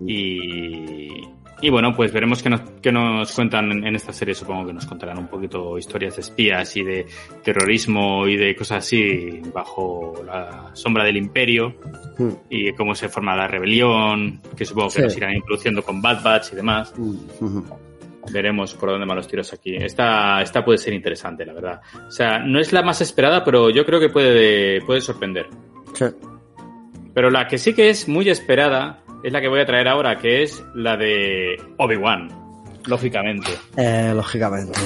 Y, 0.01 1.23
y 1.61 1.71
bueno, 1.71 1.95
pues 1.95 2.13
veremos 2.13 2.43
qué 2.43 2.51
nos, 2.51 2.61
qué 2.83 2.93
nos 2.93 3.33
cuentan 3.33 3.85
en, 3.85 3.95
esta 3.97 4.13
serie. 4.13 4.35
Supongo 4.35 4.67
que 4.67 4.73
nos 4.73 4.87
contarán 4.87 5.19
un 5.19 5.27
poquito 5.29 5.77
historias 5.79 6.17
de 6.17 6.21
espías 6.23 6.77
y 6.77 6.83
de 6.85 7.07
terrorismo 7.43 8.27
y 8.29 8.37
de 8.37 8.55
cosas 8.55 8.79
así 8.79 9.41
bajo 9.53 10.15
la 10.27 10.71
sombra 10.75 11.05
del 11.05 11.17
imperio 11.17 11.75
Mm, 12.19 12.31
y 12.51 12.73
cómo 12.73 12.97
se 12.97 13.09
forma 13.09 13.37
la 13.37 13.47
rebelión, 13.47 14.41
que 14.57 14.65
supongo 14.65 14.89
que 14.89 14.95
Sí. 14.95 15.03
nos 15.03 15.17
irán 15.17 15.35
introduciendo 15.35 15.83
con 15.85 16.03
Bad 16.03 16.21
Batch 16.23 16.53
y 16.53 16.57
demás. 16.57 16.93
mm, 16.97 17.17
ujú. 17.45 17.65
Veremos 18.33 18.75
por 18.75 18.91
dónde 18.91 19.07
van 19.07 19.17
los 19.17 19.29
tiros 19.29 19.53
aquí. 19.53 19.77
Esta, 19.77 20.43
esta 20.43 20.65
puede 20.65 20.79
ser 20.79 20.93
interesante, 20.95 21.47
la 21.47 21.53
verdad. 21.55 21.81
O 22.09 22.11
sea, 22.11 22.41
no 22.41 22.59
es 22.61 22.73
la 22.73 22.83
más 22.83 23.01
esperada, 23.01 23.43
pero 23.45 23.71
yo 23.71 23.87
creo 23.87 24.01
que 24.01 24.09
puede, 24.11 24.81
puede 24.83 25.01
sorprender. 25.01 25.47
Sí. 25.95 26.05
Pero 27.15 27.31
la 27.31 27.47
que 27.47 27.57
sí 27.57 27.73
que 27.73 27.89
es 27.89 28.09
muy 28.09 28.29
esperada 28.29 29.03
es 29.23 29.33
la 29.33 29.41
que 29.41 29.49
voy 29.49 29.61
a 29.61 29.67
traer 29.67 29.89
ahora, 29.89 30.17
que 30.19 30.43
es 30.43 30.63
la 30.75 30.97
de 30.97 31.57
Obi-Wan, 31.79 32.29
lógicamente. 32.87 33.51
Eh, 33.77 34.13
lógicamente. 34.15 34.79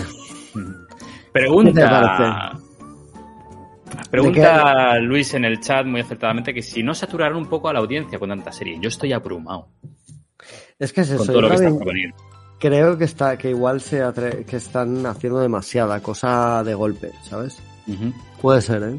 Pregunta. 1.32 2.52
Pregunta 4.10 4.98
Luis 4.98 5.32
en 5.34 5.44
el 5.44 5.60
chat 5.60 5.86
muy 5.86 6.00
acertadamente 6.00 6.52
que 6.52 6.62
si 6.62 6.82
no 6.82 6.94
saturaron 6.94 7.38
un 7.38 7.46
poco 7.46 7.68
a 7.68 7.72
la 7.72 7.78
audiencia 7.80 8.18
con 8.18 8.28
tanta 8.28 8.52
serie. 8.52 8.78
Yo 8.80 8.88
estoy 8.88 9.12
abrumado 9.12 9.68
Es 10.78 10.92
que 10.92 11.02
es 11.02 11.08
con 11.08 11.16
eso. 11.16 11.26
todo 11.26 11.34
yo 11.36 11.40
lo 11.42 11.48
que 11.48 11.54
está 11.54 11.64
también 11.66 11.84
por 11.84 11.92
venir. 11.94 12.14
creo 12.58 12.98
que 12.98 13.04
está, 13.04 13.36
que 13.38 13.50
igual 13.50 13.80
se 13.80 14.02
atre- 14.02 14.44
que 14.44 14.56
están 14.56 15.04
haciendo 15.06 15.40
demasiada 15.40 16.00
cosa 16.00 16.62
de 16.64 16.74
golpe, 16.74 17.10
¿sabes? 17.22 17.62
Puede 18.40 18.60
ser, 18.62 18.82
¿eh? 18.82 18.96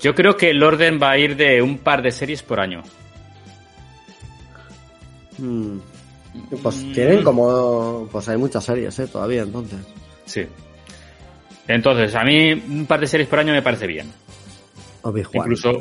Yo 0.00 0.14
creo 0.14 0.36
que 0.36 0.50
el 0.50 0.62
orden 0.62 0.98
va 1.02 1.12
a 1.12 1.18
ir 1.18 1.36
de 1.36 1.62
un 1.62 1.78
par 1.78 2.02
de 2.02 2.10
series 2.10 2.42
por 2.42 2.60
año. 2.60 2.82
Mm. 5.38 5.78
Pues 6.62 6.92
tienen 6.92 7.22
como, 7.22 8.08
pues 8.10 8.28
hay 8.28 8.36
muchas 8.36 8.64
series, 8.64 8.98
¿eh? 8.98 9.06
Todavía, 9.06 9.42
entonces. 9.42 9.78
Sí. 10.26 10.46
Entonces, 11.68 12.14
a 12.14 12.24
mí 12.24 12.52
un 12.52 12.86
par 12.86 13.00
de 13.00 13.06
series 13.06 13.28
por 13.28 13.38
año 13.38 13.52
me 13.52 13.62
parece 13.62 13.86
bien. 13.86 14.10
Obi-Wan. 15.02 15.46
Incluso. 15.50 15.78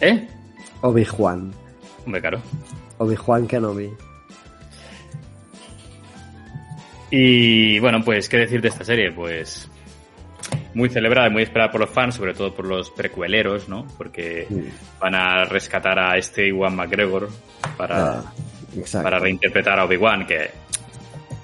¿Eh? 0.00 0.28
Obi-Wan. 0.82 1.52
Hombre, 2.04 2.20
claro. 2.20 2.40
Obi-Wan 2.98 3.46
Kenobi. 3.46 3.90
Y 7.10 7.78
bueno, 7.78 8.02
pues, 8.04 8.28
¿qué 8.28 8.38
decir 8.38 8.60
de 8.60 8.68
esta 8.68 8.84
serie? 8.84 9.12
Pues 9.12 9.68
muy 10.74 10.88
celebrada 10.88 11.28
y 11.28 11.30
muy 11.30 11.42
esperada 11.44 11.70
por 11.70 11.80
los 11.80 11.90
fans, 11.90 12.14
sobre 12.16 12.34
todo 12.34 12.52
por 12.54 12.66
los 12.66 12.90
precueleros, 12.90 13.68
¿no? 13.68 13.86
Porque 13.96 14.46
van 15.00 15.14
a 15.14 15.44
rescatar 15.44 15.98
a 15.98 16.16
este 16.18 16.48
Iwan 16.48 16.74
McGregor 16.76 17.28
para, 17.76 18.18
Ah, 18.18 18.32
para 19.02 19.18
reinterpretar 19.18 19.78
a 19.78 19.84
Obi-Wan, 19.84 20.26
que 20.26 20.50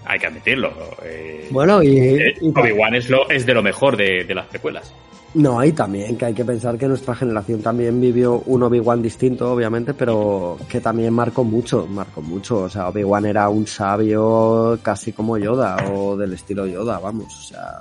hay 0.05 0.19
que 0.19 0.27
admitirlo. 0.27 0.73
eh, 1.05 1.47
Bueno, 1.51 1.83
y, 1.83 1.97
eh, 1.99 2.35
y- 2.41 2.49
Obi-Wan 2.51 2.95
es, 2.97 3.09
lo, 3.09 3.29
es 3.31 3.47
de 3.47 3.55
lo 3.55 3.63
mejor 3.63 3.97
de, 3.97 4.25
de 4.25 4.35
las 4.35 4.47
precuelas. 4.47 4.93
no, 5.35 5.63
y 5.65 5.71
también 5.71 6.17
que 6.19 6.25
hay 6.25 6.35
que 6.35 6.45
pensar 6.45 6.77
que 6.77 6.89
nuestra 6.89 7.15
generación 7.15 7.63
también 7.63 8.01
vivió 8.01 8.43
un 8.47 8.65
Obi-Wan 8.65 9.01
distinto, 9.01 9.53
obviamente, 9.53 9.95
pero 9.95 10.59
que 10.69 10.81
también 10.81 11.13
marcó 11.15 11.45
mucho, 11.45 11.87
marcó 11.87 12.21
mucho. 12.21 12.63
O 12.65 12.69
sea, 12.69 12.89
Obi-Wan 12.89 13.27
era 13.27 13.49
un 13.49 13.65
sabio 13.69 14.77
casi 14.83 15.13
como 15.13 15.39
Yoda, 15.39 15.77
o 15.93 16.17
del 16.17 16.33
estilo 16.33 16.67
Yoda, 16.67 16.99
vamos, 16.99 17.33
o 17.33 17.43
sea. 17.43 17.81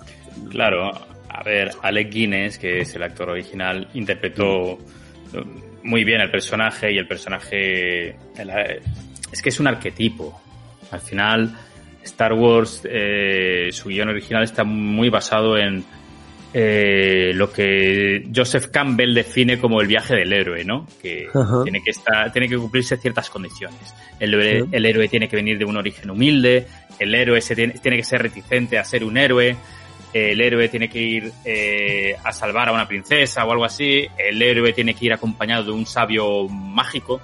Claro, 0.51 0.91
a 1.39 1.43
ver, 1.43 1.71
Alec 1.81 2.11
Guinness, 2.11 2.57
que 2.57 2.79
es 2.81 2.93
el 2.95 3.03
actor 3.03 3.29
original, 3.29 3.87
interpretó 3.93 4.73
eh, 5.33 5.43
muy 5.83 6.03
bien 6.03 6.19
el 6.21 6.29
personaje 6.29 6.91
y 6.91 6.97
el 6.97 7.07
personaje 7.07 8.09
el- 8.37 8.51
es 9.31 9.41
que 9.41 9.49
es 9.49 9.59
un 9.59 9.67
arquetipo. 9.67 10.39
Al 10.91 10.99
final, 11.01 11.55
Star 12.03 12.33
Wars, 12.33 12.81
eh, 12.89 13.69
su 13.71 13.89
guion 13.89 14.09
original 14.09 14.43
está 14.43 14.63
muy 14.63 15.09
basado 15.09 15.57
en 15.57 15.83
eh, 16.51 17.31
lo 17.35 17.51
que 17.53 18.27
Joseph 18.35 18.67
Campbell 18.71 19.13
define 19.13 19.59
como 19.59 19.81
el 19.81 19.87
viaje 19.87 20.15
del 20.15 20.33
héroe, 20.33 20.65
¿no? 20.65 20.87
Que 20.99 21.27
Ajá. 21.31 21.61
tiene 21.63 21.79
que 21.83 21.91
estar, 21.91 22.31
tiene 22.33 22.49
que 22.49 22.57
cumplirse 22.57 22.97
ciertas 22.97 23.29
condiciones. 23.29 23.93
El 24.19 24.33
el 24.71 24.85
héroe 24.85 25.07
tiene 25.07 25.29
que 25.29 25.35
venir 25.35 25.59
de 25.59 25.65
un 25.65 25.77
origen 25.77 26.09
humilde, 26.09 26.65
el 26.97 27.13
héroe 27.13 27.39
se 27.41 27.55
tiene, 27.55 27.73
tiene 27.73 27.97
que 27.97 28.03
ser 28.03 28.23
reticente 28.23 28.79
a 28.79 28.83
ser 28.83 29.03
un 29.03 29.17
héroe, 29.17 29.55
el 30.13 30.41
héroe 30.41 30.69
tiene 30.69 30.89
que 30.89 30.99
ir 30.99 31.31
eh, 31.45 32.15
a 32.23 32.31
salvar 32.31 32.69
a 32.69 32.71
una 32.71 32.87
princesa 32.87 33.45
o 33.45 33.51
algo 33.51 33.65
así, 33.65 34.07
el 34.17 34.41
héroe 34.41 34.73
tiene 34.73 34.93
que 34.93 35.05
ir 35.05 35.13
acompañado 35.13 35.65
de 35.65 35.71
un 35.71 35.85
sabio 35.85 36.47
mágico, 36.47 37.21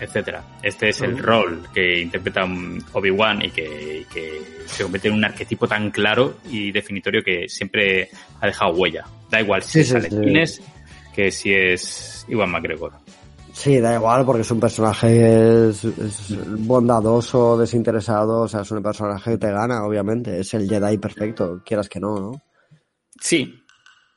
etcétera. 0.00 0.42
Este 0.62 0.88
es 0.88 1.00
el 1.00 1.18
rol 1.18 1.68
que 1.72 2.00
interpreta 2.00 2.44
um, 2.44 2.80
Obi-Wan 2.92 3.44
y 3.44 3.50
que, 3.50 4.04
que 4.12 4.42
se 4.66 4.82
convierte 4.82 5.08
en 5.08 5.14
un 5.14 5.24
arquetipo 5.24 5.68
tan 5.68 5.90
claro 5.90 6.38
y 6.50 6.72
definitorio 6.72 7.22
que 7.22 7.48
siempre 7.48 8.08
ha 8.40 8.46
dejado 8.46 8.72
huella. 8.72 9.04
Da 9.30 9.40
igual 9.40 9.62
si 9.62 9.72
Sí, 9.72 9.80
es 9.80 9.88
sí, 9.88 9.94
Alec 9.96 10.10
sí. 10.10 10.18
Guinness 10.18 10.62
que 11.14 11.30
si 11.30 11.52
es 11.52 12.24
Iwan 12.28 12.50
McGregor. 12.50 12.92
Sí, 13.52 13.78
da 13.80 13.94
igual, 13.94 14.24
porque 14.24 14.42
es 14.42 14.50
un 14.50 14.60
personaje 14.60 15.68
es, 15.68 15.84
es 15.84 16.34
bondadoso, 16.66 17.58
desinteresado, 17.58 18.40
o 18.42 18.48
sea, 18.48 18.62
es 18.62 18.70
un 18.70 18.82
personaje 18.82 19.32
que 19.32 19.38
te 19.38 19.50
gana, 19.52 19.84
obviamente. 19.84 20.40
Es 20.40 20.54
el 20.54 20.68
Jedi 20.68 20.98
perfecto, 20.98 21.62
quieras 21.64 21.88
que 21.88 22.00
no, 22.00 22.16
¿no? 22.18 22.32
Sí, 23.20 23.62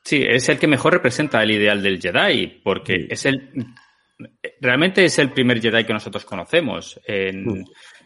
sí, 0.02 0.22
es 0.26 0.48
el 0.48 0.58
que 0.58 0.66
mejor 0.66 0.94
representa 0.94 1.42
el 1.42 1.50
ideal 1.50 1.82
del 1.82 2.00
Jedi, 2.00 2.60
porque 2.64 2.94
Sí. 3.00 3.06
es 3.10 3.26
el 3.26 3.66
realmente 4.62 5.04
es 5.04 5.18
el 5.18 5.30
primer 5.30 5.60
Jedi 5.60 5.84
que 5.84 5.92
nosotros 5.92 6.24
conocemos 6.24 6.98
en, 7.06 7.44
Mm. 7.44 7.64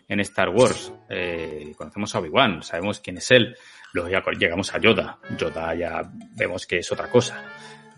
en 0.09 0.21
Star 0.21 0.49
Wars. 0.49 0.93
Eh, 1.09 1.73
conocemos 1.77 2.13
a 2.15 2.19
Obi-Wan, 2.19 2.63
sabemos 2.65 2.99
quién 3.01 3.19
es 3.19 3.31
él. 3.31 3.55
Luego 3.93 4.11
ya 4.11 4.23
llegamos 4.37 4.75
a 4.75 4.79
Yoda. 4.81 5.19
Yoda 5.39 5.75
ya 5.77 6.03
vemos 6.37 6.67
que 6.67 6.79
es 6.79 6.91
otra 6.91 7.09
cosa. 7.09 7.41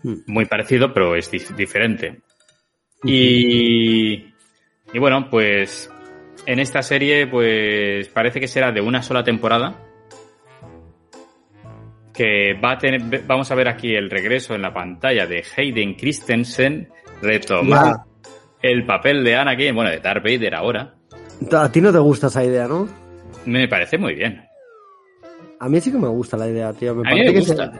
Mm. 0.03 0.13
Muy 0.27 0.45
parecido, 0.45 0.93
pero 0.93 1.15
es 1.15 1.31
dif- 1.31 1.55
diferente. 1.55 2.21
Y, 3.03 4.33
y 4.93 4.99
bueno, 4.99 5.29
pues 5.29 5.91
en 6.45 6.59
esta 6.59 6.81
serie, 6.81 7.27
pues 7.27 8.07
parece 8.09 8.39
que 8.39 8.47
será 8.47 8.71
de 8.71 8.81
una 8.81 9.01
sola 9.01 9.23
temporada. 9.23 9.79
Que 12.13 12.53
va 12.53 12.73
a 12.73 12.77
tener, 12.77 13.23
vamos 13.25 13.49
a 13.49 13.55
ver 13.55 13.67
aquí 13.67 13.95
el 13.95 14.09
regreso 14.09 14.53
en 14.53 14.61
la 14.61 14.73
pantalla 14.73 15.25
de 15.25 15.43
Hayden 15.57 15.95
Christensen 15.95 16.89
retomar 17.21 18.01
el 18.61 18.85
papel 18.85 19.23
de 19.23 19.35
Anakin, 19.35 19.73
bueno, 19.73 19.89
de 19.89 19.99
Darth 19.99 20.23
Vader 20.23 20.55
ahora. 20.55 20.93
A 21.51 21.71
ti 21.71 21.81
no 21.81 21.91
te 21.91 21.97
gusta 21.97 22.27
esa 22.27 22.43
idea, 22.43 22.67
¿no? 22.67 22.87
Me 23.45 23.67
parece 23.67 23.97
muy 23.97 24.13
bien. 24.13 24.45
A 25.59 25.67
mí 25.67 25.81
sí 25.81 25.91
que 25.91 25.97
me 25.97 26.07
gusta 26.07 26.37
la 26.37 26.47
idea, 26.47 26.71
tío. 26.73 26.93
Me 26.95 27.09
a 27.09 27.13
mí 27.15 27.21
me 27.21 27.39
gusta. 27.39 27.71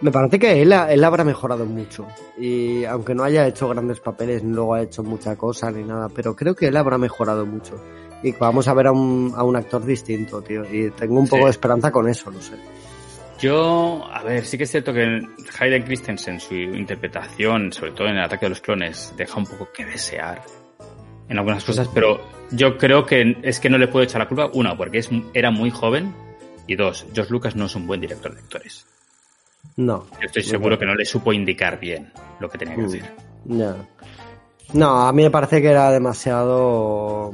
Me 0.00 0.10
parece 0.10 0.38
que 0.38 0.60
él, 0.60 0.72
él 0.72 1.04
habrá 1.04 1.24
mejorado 1.24 1.64
mucho. 1.64 2.06
Y 2.38 2.84
aunque 2.84 3.14
no 3.14 3.24
haya 3.24 3.46
hecho 3.46 3.68
grandes 3.68 4.00
papeles, 4.00 4.42
ni 4.42 4.52
luego 4.52 4.74
ha 4.74 4.82
hecho 4.82 5.02
mucha 5.02 5.36
cosa 5.36 5.70
ni 5.70 5.82
nada, 5.82 6.08
pero 6.08 6.34
creo 6.34 6.54
que 6.54 6.66
él 6.66 6.76
habrá 6.76 6.98
mejorado 6.98 7.46
mucho. 7.46 7.82
Y 8.22 8.32
vamos 8.32 8.68
a 8.68 8.74
ver 8.74 8.88
a 8.88 8.92
un, 8.92 9.32
a 9.36 9.42
un 9.44 9.56
actor 9.56 9.84
distinto, 9.84 10.42
tío. 10.42 10.62
Y 10.70 10.90
tengo 10.90 11.20
un 11.20 11.28
poco 11.28 11.44
de 11.44 11.50
esperanza 11.50 11.90
con 11.90 12.08
eso, 12.08 12.30
no 12.30 12.40
sé. 12.40 12.54
Yo, 13.38 14.04
a 14.10 14.22
ver, 14.22 14.44
sí 14.44 14.56
que 14.56 14.64
es 14.64 14.70
cierto 14.70 14.92
que 14.92 15.20
Hayden 15.58 15.82
Christensen, 15.82 16.40
su 16.40 16.54
interpretación, 16.54 17.72
sobre 17.72 17.92
todo 17.92 18.08
en 18.08 18.16
el 18.16 18.24
ataque 18.24 18.46
de 18.46 18.50
los 18.50 18.60
clones, 18.60 19.12
deja 19.16 19.38
un 19.38 19.46
poco 19.46 19.68
que 19.72 19.84
desear 19.84 20.42
en 21.28 21.38
algunas 21.38 21.64
cosas, 21.64 21.88
pero 21.92 22.20
yo 22.50 22.76
creo 22.76 23.04
que 23.04 23.36
es 23.42 23.60
que 23.60 23.68
no 23.68 23.78
le 23.78 23.88
puedo 23.88 24.04
echar 24.04 24.20
la 24.20 24.28
culpa, 24.28 24.50
una, 24.54 24.76
porque 24.76 24.98
es, 24.98 25.10
era 25.32 25.50
muy 25.50 25.70
joven, 25.70 26.14
y 26.66 26.76
dos, 26.76 27.06
George 27.12 27.32
Lucas 27.32 27.56
no 27.56 27.66
es 27.66 27.74
un 27.74 27.86
buen 27.86 28.00
director 28.00 28.32
de 28.32 28.40
actores. 28.40 28.86
No. 29.76 30.06
Yo 30.20 30.26
estoy 30.26 30.42
seguro 30.42 30.78
que 30.78 30.86
no 30.86 30.94
le 30.94 31.04
supo 31.04 31.32
indicar 31.32 31.80
bien 31.80 32.12
lo 32.40 32.48
que 32.48 32.58
tenía 32.58 32.76
que 32.76 32.82
decir. 32.82 33.04
Ya. 33.44 33.76
No, 34.72 35.06
a 35.06 35.12
mí 35.12 35.22
me 35.22 35.30
parece 35.30 35.60
que 35.60 35.68
era 35.68 35.90
demasiado 35.90 37.32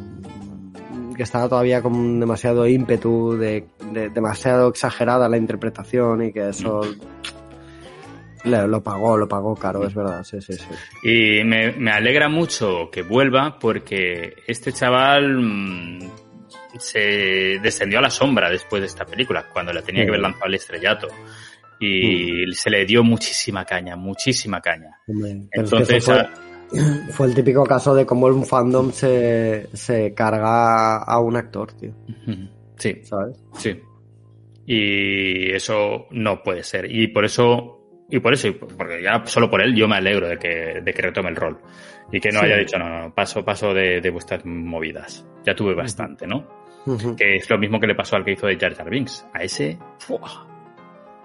que 1.16 1.24
estaba 1.24 1.50
todavía 1.50 1.82
con 1.82 2.18
demasiado 2.18 2.66
ímpetu, 2.66 3.36
de, 3.36 3.66
demasiado 4.14 4.70
exagerada 4.70 5.28
la 5.28 5.36
interpretación 5.36 6.24
y 6.24 6.32
que 6.32 6.48
eso 6.48 6.80
lo 8.44 8.82
pagó, 8.82 9.18
lo 9.18 9.28
pagó 9.28 9.54
caro, 9.54 9.86
es 9.86 9.94
verdad, 9.94 10.24
sí, 10.24 10.40
sí, 10.40 10.54
sí. 10.54 10.66
Y 11.02 11.44
me, 11.44 11.72
me 11.72 11.90
alegra 11.90 12.30
mucho 12.30 12.88
que 12.90 13.02
vuelva 13.02 13.58
porque 13.58 14.34
este 14.46 14.72
chaval 14.72 15.42
mm, 15.42 16.10
se 16.78 17.58
descendió 17.62 17.98
a 17.98 18.02
la 18.02 18.10
sombra 18.10 18.48
después 18.48 18.80
de 18.80 18.86
esta 18.86 19.04
película, 19.04 19.46
cuando 19.52 19.74
le 19.74 19.82
tenía 19.82 20.04
que 20.04 20.08
haber 20.08 20.22
lanzado 20.22 20.46
al 20.46 20.54
estrellato. 20.54 21.08
Y 21.80 22.52
se 22.52 22.70
le 22.70 22.84
dio 22.84 23.02
muchísima 23.02 23.64
caña, 23.64 23.96
muchísima 23.96 24.60
caña. 24.60 25.00
Entonces, 25.50 26.04
fue, 27.10 27.26
el 27.26 27.34
típico 27.34 27.64
caso 27.64 27.94
de 27.94 28.04
cómo 28.04 28.26
un 28.26 28.44
fandom 28.44 28.92
se, 28.92 29.68
se 29.72 30.12
carga 30.14 30.98
a 30.98 31.20
un 31.20 31.36
actor, 31.36 31.72
tío. 31.72 31.94
Sí. 32.76 33.00
¿Sabes? 33.02 33.42
Sí. 33.54 33.80
Y 34.66 35.50
eso 35.52 36.06
no 36.10 36.42
puede 36.42 36.62
ser. 36.62 36.94
Y 36.94 37.08
por 37.08 37.24
eso 37.24 37.80
y 38.10 38.18
por 38.18 38.34
eso, 38.34 38.48
porque 38.76 39.02
ya 39.02 39.22
solo 39.24 39.48
por 39.48 39.62
él 39.62 39.74
yo 39.74 39.86
me 39.86 39.96
alegro 39.96 40.28
de 40.28 40.36
que, 40.36 40.80
de 40.82 40.92
que 40.92 41.02
retome 41.02 41.30
el 41.30 41.36
rol. 41.36 41.58
Y 42.12 42.18
que 42.18 42.30
no 42.30 42.40
haya 42.40 42.56
dicho, 42.56 42.76
no, 42.76 42.88
no, 42.88 43.14
paso, 43.14 43.44
paso 43.44 43.72
de, 43.72 44.00
de 44.00 44.10
vuestras 44.10 44.44
movidas. 44.44 45.24
Ya 45.44 45.54
tuve 45.54 45.74
bastante, 45.74 46.26
¿no? 46.26 46.44
Que 47.16 47.36
es 47.36 47.48
lo 47.48 47.56
mismo 47.58 47.78
que 47.78 47.86
le 47.86 47.94
pasó 47.94 48.16
al 48.16 48.24
que 48.24 48.32
hizo 48.32 48.48
de 48.48 48.58
Jar 48.58 48.74
Jar 48.74 48.90
Binks. 48.90 49.28
A 49.32 49.44
ese, 49.44 49.78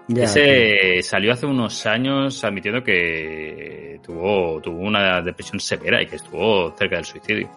ese 0.08 1.02
salió 1.02 1.32
hace 1.32 1.46
unos 1.46 1.84
años 1.86 2.42
admitiendo 2.44 2.82
que 2.82 4.00
tuvo, 4.02 4.60
tuvo 4.60 4.78
una 4.78 5.20
depresión 5.22 5.60
severa 5.60 6.02
y 6.02 6.06
que 6.06 6.16
estuvo 6.16 6.70
cerca 6.76 6.96
del 6.96 7.04
suicidio. 7.04 7.48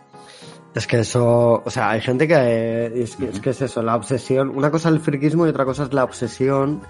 Es 0.74 0.86
que 0.86 1.00
eso, 1.00 1.62
o 1.66 1.70
sea, 1.70 1.92
hay 1.92 2.02
gente 2.02 2.28
que 2.28 2.92
es, 3.04 3.18
que 3.42 3.50
es 3.50 3.62
eso, 3.62 3.82
la 3.82 3.96
obsesión. 3.96 4.50
Una 4.50 4.70
cosa 4.70 4.90
es 4.90 4.96
el 4.96 5.02
friquismo 5.02 5.46
y 5.46 5.50
otra 5.50 5.66
cosa 5.66 5.84
es 5.84 5.94
la 5.94 6.04
obsesión. 6.04 6.82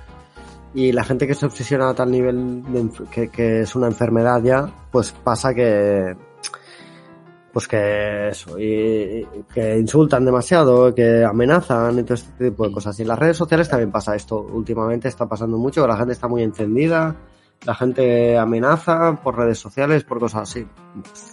Y 0.74 0.92
la 0.92 1.04
gente 1.04 1.26
que 1.26 1.34
se 1.34 1.46
obsesiona 1.46 1.90
a 1.90 1.96
tal 1.96 2.12
nivel 2.12 2.64
que, 3.12 3.30
que 3.30 3.62
es 3.62 3.76
una 3.76 3.88
enfermedad 3.88 4.44
ya, 4.44 4.70
pues 4.92 5.12
pasa 5.12 5.54
que, 5.54 6.16
pues 7.52 7.68
que 7.68 8.30
eso, 8.30 8.60
y, 8.60 9.26
que 9.54 9.78
insultan 9.78 10.26
demasiado, 10.26 10.94
que 10.94 11.24
amenazan 11.24 12.00
y 12.00 12.04
todo 12.04 12.14
este 12.14 12.50
tipo 12.50 12.68
de 12.68 12.74
cosas. 12.74 12.98
Y 13.00 13.04
en 13.04 13.08
las 13.08 13.20
redes 13.20 13.38
sociales 13.38 13.70
también 13.70 13.92
pasa 13.92 14.16
esto. 14.16 14.40
Últimamente 14.40 15.08
está 15.08 15.28
pasando 15.28 15.58
mucho, 15.58 15.88
la 15.88 15.98
gente 15.98 16.14
está 16.14 16.28
muy 16.28 16.44
encendida, 16.44 17.16
la 17.66 17.76
gente 17.76 18.38
amenaza 18.38 19.20
por 19.22 19.38
redes 19.38 19.58
sociales, 19.58 20.04
por 20.04 20.20
cosas 20.20 20.50
así. 20.50 20.66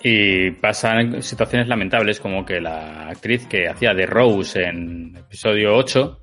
Y 0.03 0.51
pasan 0.53 1.23
situaciones 1.23 1.69
lamentables 1.69 2.21
como 2.21 2.45
que 2.45 2.61
la 2.61 3.09
actriz 3.09 3.47
que 3.47 3.69
hacía 3.69 3.95
de 3.95 4.07
Rose 4.07 4.63
en 4.63 5.17
episodio 5.17 5.77
8 5.77 6.21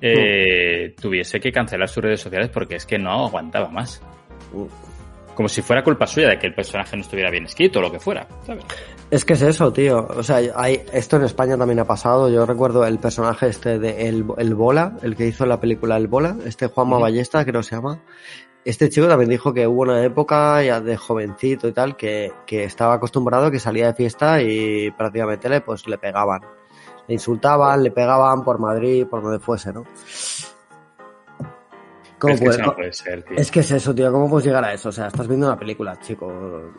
eh, 0.00 0.94
tuviese 1.00 1.38
que 1.38 1.52
cancelar 1.52 1.88
sus 1.88 2.02
redes 2.02 2.20
sociales 2.20 2.48
porque 2.48 2.76
es 2.76 2.86
que 2.86 2.98
no 2.98 3.26
aguantaba 3.26 3.68
más 3.68 4.02
como 5.34 5.48
si 5.48 5.62
fuera 5.62 5.82
culpa 5.82 6.06
suya 6.06 6.30
de 6.30 6.38
que 6.38 6.46
el 6.46 6.54
personaje 6.54 6.96
no 6.96 7.02
estuviera 7.02 7.30
bien 7.30 7.44
escrito 7.44 7.78
o 7.78 7.82
lo 7.82 7.90
que 7.90 7.98
fuera, 7.98 8.26
¿sabes? 8.46 8.64
Es 9.10 9.24
que 9.24 9.34
es 9.34 9.42
eso, 9.42 9.72
tío. 9.72 10.06
O 10.08 10.22
sea, 10.22 10.40
hay, 10.54 10.82
esto 10.92 11.16
en 11.16 11.24
España 11.24 11.56
también 11.56 11.80
ha 11.80 11.84
pasado. 11.84 12.30
Yo 12.30 12.46
recuerdo 12.46 12.86
el 12.86 12.98
personaje 12.98 13.48
este 13.48 13.78
de 13.78 14.08
El, 14.08 14.24
el 14.38 14.54
Bola, 14.54 14.96
el 15.02 15.16
que 15.16 15.26
hizo 15.26 15.44
la 15.44 15.60
película 15.60 15.96
El 15.96 16.06
Bola, 16.06 16.36
este 16.46 16.68
Juanma 16.68 16.98
Ballesta, 16.98 17.44
creo 17.44 17.60
que 17.60 17.68
se 17.68 17.76
llama. 17.76 18.00
Este 18.64 18.88
chico 18.88 19.08
también 19.08 19.28
dijo 19.28 19.52
que 19.52 19.66
hubo 19.66 19.82
una 19.82 20.02
época 20.04 20.62
ya 20.62 20.80
de 20.80 20.96
jovencito 20.96 21.66
y 21.66 21.72
tal 21.72 21.96
que, 21.96 22.32
que 22.46 22.64
estaba 22.64 22.94
acostumbrado 22.94 23.50
que 23.50 23.58
salía 23.58 23.88
de 23.88 23.94
fiesta 23.94 24.40
y 24.40 24.90
prácticamente 24.92 25.48
le, 25.48 25.60
pues, 25.60 25.86
le 25.88 25.98
pegaban. 25.98 26.40
Le 27.08 27.14
insultaban, 27.14 27.82
le 27.82 27.90
pegaban 27.90 28.44
por 28.44 28.60
Madrid, 28.60 29.06
por 29.06 29.22
donde 29.22 29.40
fuese, 29.40 29.72
¿no? 29.72 29.84
Es 32.28 32.40
que 32.40 32.48
eso 32.48 32.62
no 32.62 32.74
puede 32.74 32.92
ser, 32.92 33.22
tío. 33.22 33.36
Es 33.36 33.50
que 33.50 33.60
es 33.60 33.70
eso, 33.70 33.94
tío. 33.94 34.12
¿Cómo 34.12 34.28
puedes 34.28 34.46
llegar 34.46 34.64
a 34.64 34.72
eso? 34.72 34.88
O 34.88 34.92
sea, 34.92 35.08
estás 35.08 35.26
viendo 35.28 35.46
una 35.46 35.58
película, 35.58 35.98
chico. 36.00 36.72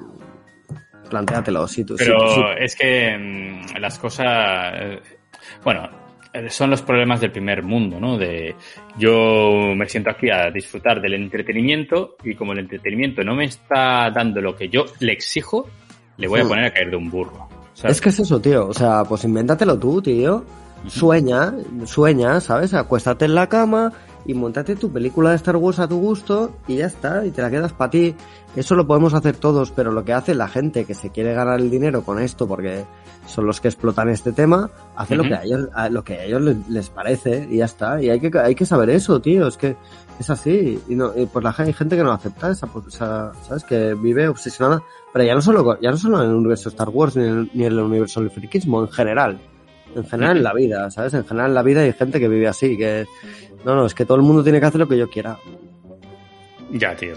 Plantéatelo, 1.09 1.67
si 1.67 1.83
tú. 1.83 1.95
Pero 1.97 2.53
es 2.57 2.75
que 2.75 3.17
mm, 3.17 3.77
las 3.79 3.99
cosas. 3.99 4.73
Eh, 4.75 4.99
bueno, 5.63 5.89
son 6.49 6.69
los 6.69 6.81
problemas 6.81 7.21
del 7.21 7.31
primer 7.31 7.63
mundo, 7.63 7.99
¿no? 7.99 8.17
De 8.17 8.55
yo 8.97 9.73
me 9.75 9.87
siento 9.87 10.09
aquí 10.09 10.29
a 10.29 10.49
disfrutar 10.49 11.01
del 11.01 11.13
entretenimiento 11.13 12.15
y 12.23 12.35
como 12.35 12.53
el 12.53 12.59
entretenimiento 12.59 13.23
no 13.23 13.35
me 13.35 13.45
está 13.45 14.09
dando 14.09 14.41
lo 14.41 14.55
que 14.55 14.69
yo 14.69 14.85
le 14.99 15.13
exijo, 15.13 15.69
le 16.17 16.27
voy 16.27 16.39
a 16.39 16.43
hmm. 16.43 16.47
poner 16.47 16.65
a 16.65 16.73
caer 16.73 16.89
de 16.89 16.95
un 16.95 17.09
burro. 17.09 17.47
Es 17.83 18.01
que 18.01 18.09
es 18.09 18.19
eso, 18.19 18.39
tío. 18.39 18.67
O 18.67 18.73
sea, 18.73 19.03
pues 19.03 19.23
invéntatelo 19.25 19.77
tú, 19.77 20.01
tío. 20.01 20.45
Sueña, 20.87 21.53
sueña, 21.85 22.39
¿sabes? 22.39 22.73
Acuéstate 22.73 23.25
en 23.25 23.35
la 23.35 23.47
cama 23.47 23.93
y 24.25 24.33
montate 24.33 24.75
tu 24.75 24.91
película 24.91 25.31
de 25.31 25.35
Star 25.35 25.57
Wars 25.57 25.79
a 25.79 25.87
tu 25.87 25.99
gusto 25.99 26.55
y 26.67 26.77
ya 26.77 26.85
está, 26.85 27.25
y 27.25 27.31
te 27.31 27.41
la 27.41 27.49
quedas 27.49 27.73
para 27.73 27.91
ti. 27.91 28.15
Eso 28.55 28.75
lo 28.75 28.85
podemos 28.85 29.13
hacer 29.13 29.35
todos, 29.35 29.71
pero 29.71 29.91
lo 29.91 30.05
que 30.05 30.13
hace 30.13 30.35
la 30.35 30.47
gente 30.47 30.85
que 30.85 30.93
se 30.93 31.09
quiere 31.09 31.33
ganar 31.33 31.59
el 31.59 31.69
dinero 31.69 32.03
con 32.03 32.19
esto, 32.19 32.47
porque 32.47 32.85
son 33.25 33.45
los 33.45 33.59
que 33.59 33.69
explotan 33.69 34.09
este 34.09 34.31
tema, 34.31 34.69
hace 34.95 35.15
lo 35.15 35.23
que 35.23 35.33
a 35.33 35.43
ellos, 35.43 35.69
lo 35.89 36.03
que 36.03 36.13
a 36.15 36.23
ellos 36.25 36.41
les, 36.69 36.89
parece 36.89 37.47
y 37.49 37.57
ya 37.57 37.65
está. 37.65 38.01
Y 38.01 38.09
hay 38.09 38.19
que, 38.19 38.31
hay 38.37 38.53
que 38.53 38.65
saber 38.65 38.89
eso, 38.91 39.19
tío, 39.21 39.47
es 39.47 39.57
que 39.57 39.75
es 40.19 40.29
así. 40.29 40.79
Y 40.87 40.95
no, 40.95 41.11
pues 41.11 41.43
la, 41.43 41.55
hay 41.57 41.73
gente 41.73 41.95
que 41.95 42.03
no 42.03 42.11
acepta 42.11 42.51
esa, 42.51 42.67
esa, 42.87 43.31
¿sabes? 43.47 43.63
Que 43.63 43.95
vive 43.95 44.27
obsesionada. 44.27 44.83
Pero 45.11 45.25
ya 45.25 45.35
no 45.35 45.41
solo, 45.41 45.79
ya 45.81 45.91
no 45.91 45.97
solo 45.97 46.23
en 46.23 46.29
el 46.29 46.35
universo 46.35 46.69
Star 46.69 46.89
Wars 46.89 47.15
ni 47.15 47.25
en, 47.25 47.49
ni 47.53 47.65
en 47.65 47.71
el 47.73 47.79
universo 47.79 48.19
del 48.19 48.29
friquismo, 48.29 48.81
en 48.81 48.89
general 48.89 49.39
en 49.95 50.05
general 50.05 50.37
en 50.37 50.43
la 50.43 50.53
vida, 50.53 50.91
¿sabes? 50.91 51.13
En 51.13 51.25
general 51.25 51.49
en 51.49 51.55
la 51.55 51.63
vida 51.63 51.81
hay 51.81 51.93
gente 51.93 52.19
que 52.19 52.27
vive 52.27 52.47
así, 52.47 52.77
que 52.77 53.05
no, 53.65 53.75
no, 53.75 53.85
es 53.85 53.93
que 53.93 54.05
todo 54.05 54.17
el 54.17 54.23
mundo 54.23 54.43
tiene 54.43 54.59
que 54.59 54.65
hacer 54.65 54.79
lo 54.79 54.87
que 54.87 54.97
yo 54.97 55.09
quiera. 55.09 55.37
Ya, 56.71 56.95
tío. 56.95 57.15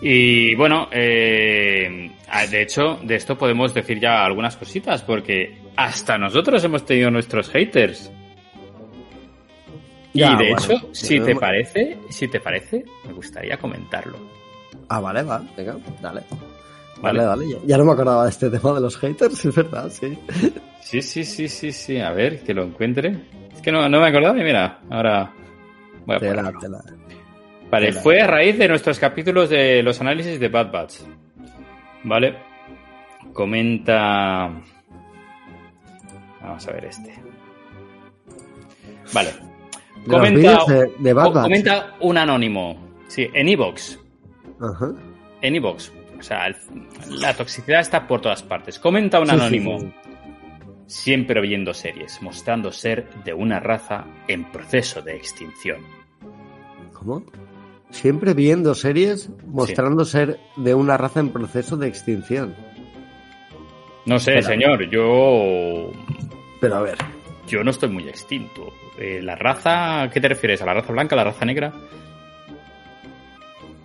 Y 0.00 0.54
bueno, 0.54 0.88
eh, 0.90 2.10
de 2.50 2.62
hecho, 2.62 2.98
de 3.02 3.16
esto 3.16 3.36
podemos 3.36 3.74
decir 3.74 4.00
ya 4.00 4.24
algunas 4.24 4.56
cositas, 4.56 5.02
porque 5.02 5.58
hasta 5.76 6.16
nosotros 6.16 6.62
hemos 6.64 6.84
tenido 6.84 7.10
nuestros 7.10 7.48
haters. 7.50 8.10
y 10.12 10.20
de 10.20 10.50
hecho, 10.52 10.88
si 10.92 11.20
te 11.20 11.34
parece, 11.34 11.98
si 12.08 12.28
te 12.28 12.40
parece, 12.40 12.84
me 13.06 13.12
gustaría 13.12 13.58
comentarlo. 13.58 14.18
Ah, 14.88 15.00
vale, 15.00 15.22
vale, 15.22 15.48
venga, 15.56 15.76
dale. 16.00 16.22
Vale, 17.02 17.24
vale, 17.24 17.46
Ya, 17.66 17.78
no 17.78 17.84
me 17.84 17.92
acordaba 17.92 18.24
de 18.24 18.30
este 18.30 18.50
tema 18.50 18.74
de 18.74 18.80
los 18.80 18.96
haters, 18.96 19.44
es 19.44 19.54
verdad, 19.54 19.90
sí. 19.90 20.18
Sí, 20.90 21.02
sí, 21.02 21.24
sí, 21.24 21.46
sí, 21.46 21.70
sí. 21.70 22.00
A 22.00 22.10
ver, 22.10 22.42
que 22.42 22.52
lo 22.52 22.64
encuentre. 22.64 23.14
Es 23.54 23.60
que 23.62 23.70
no, 23.70 23.88
no 23.88 24.00
me 24.00 24.08
acordaba 24.08 24.36
y 24.36 24.42
mira, 24.42 24.80
ahora 24.90 25.32
voy 26.04 26.16
a 26.16 26.18
tela, 26.18 26.52
Vale, 27.70 27.92
fue 27.92 28.20
a 28.20 28.26
raíz 28.26 28.58
de 28.58 28.66
nuestros 28.66 28.98
capítulos 28.98 29.48
de 29.50 29.84
los 29.84 30.00
análisis 30.00 30.40
de 30.40 30.48
Bad 30.48 30.72
Batch. 30.72 30.94
Vale. 32.02 32.34
Comenta. 33.32 34.50
Vamos 36.42 36.66
a 36.66 36.72
ver 36.72 36.86
este. 36.86 37.14
Vale. 39.12 39.30
Comenta, 40.08 40.58
de, 40.98 41.14
comenta 41.14 41.94
un 42.00 42.18
anónimo. 42.18 42.76
Sí, 43.06 43.28
en 43.32 43.48
Evox. 43.48 43.96
Ajá. 44.60 44.90
En 45.40 45.54
Evox. 45.54 45.92
O 46.18 46.22
sea, 46.22 46.52
la 47.06 47.32
toxicidad 47.34 47.78
está 47.78 48.08
por 48.08 48.20
todas 48.20 48.42
partes. 48.42 48.80
Comenta 48.80 49.20
un 49.20 49.30
anónimo. 49.30 49.78
Siempre 50.90 51.40
viendo 51.40 51.72
series, 51.72 52.20
mostrando 52.20 52.72
ser 52.72 53.08
de 53.24 53.32
una 53.32 53.60
raza 53.60 54.04
en 54.26 54.50
proceso 54.50 55.00
de 55.00 55.16
extinción. 55.16 55.78
¿Cómo? 56.92 57.24
Siempre 57.90 58.34
viendo 58.34 58.74
series, 58.74 59.30
mostrando 59.46 60.04
ser 60.04 60.38
de 60.56 60.74
una 60.74 60.96
raza 60.96 61.20
en 61.20 61.30
proceso 61.30 61.76
de 61.76 61.88
extinción. 61.88 62.54
No 64.04 64.18
sé, 64.18 64.42
señor, 64.42 64.88
yo... 64.90 65.92
Pero 66.60 66.76
a 66.76 66.82
ver. 66.82 66.98
Yo 67.46 67.62
no 67.62 67.70
estoy 67.70 67.88
muy 67.88 68.08
extinto. 68.08 68.72
Eh, 68.98 69.20
¿La 69.22 69.36
raza, 69.36 70.10
qué 70.12 70.20
te 70.20 70.28
refieres? 70.28 70.60
¿A 70.62 70.66
la 70.66 70.74
raza 70.74 70.92
blanca, 70.92 71.14
a 71.14 71.18
la 71.18 71.24
raza 71.24 71.44
negra? 71.44 71.72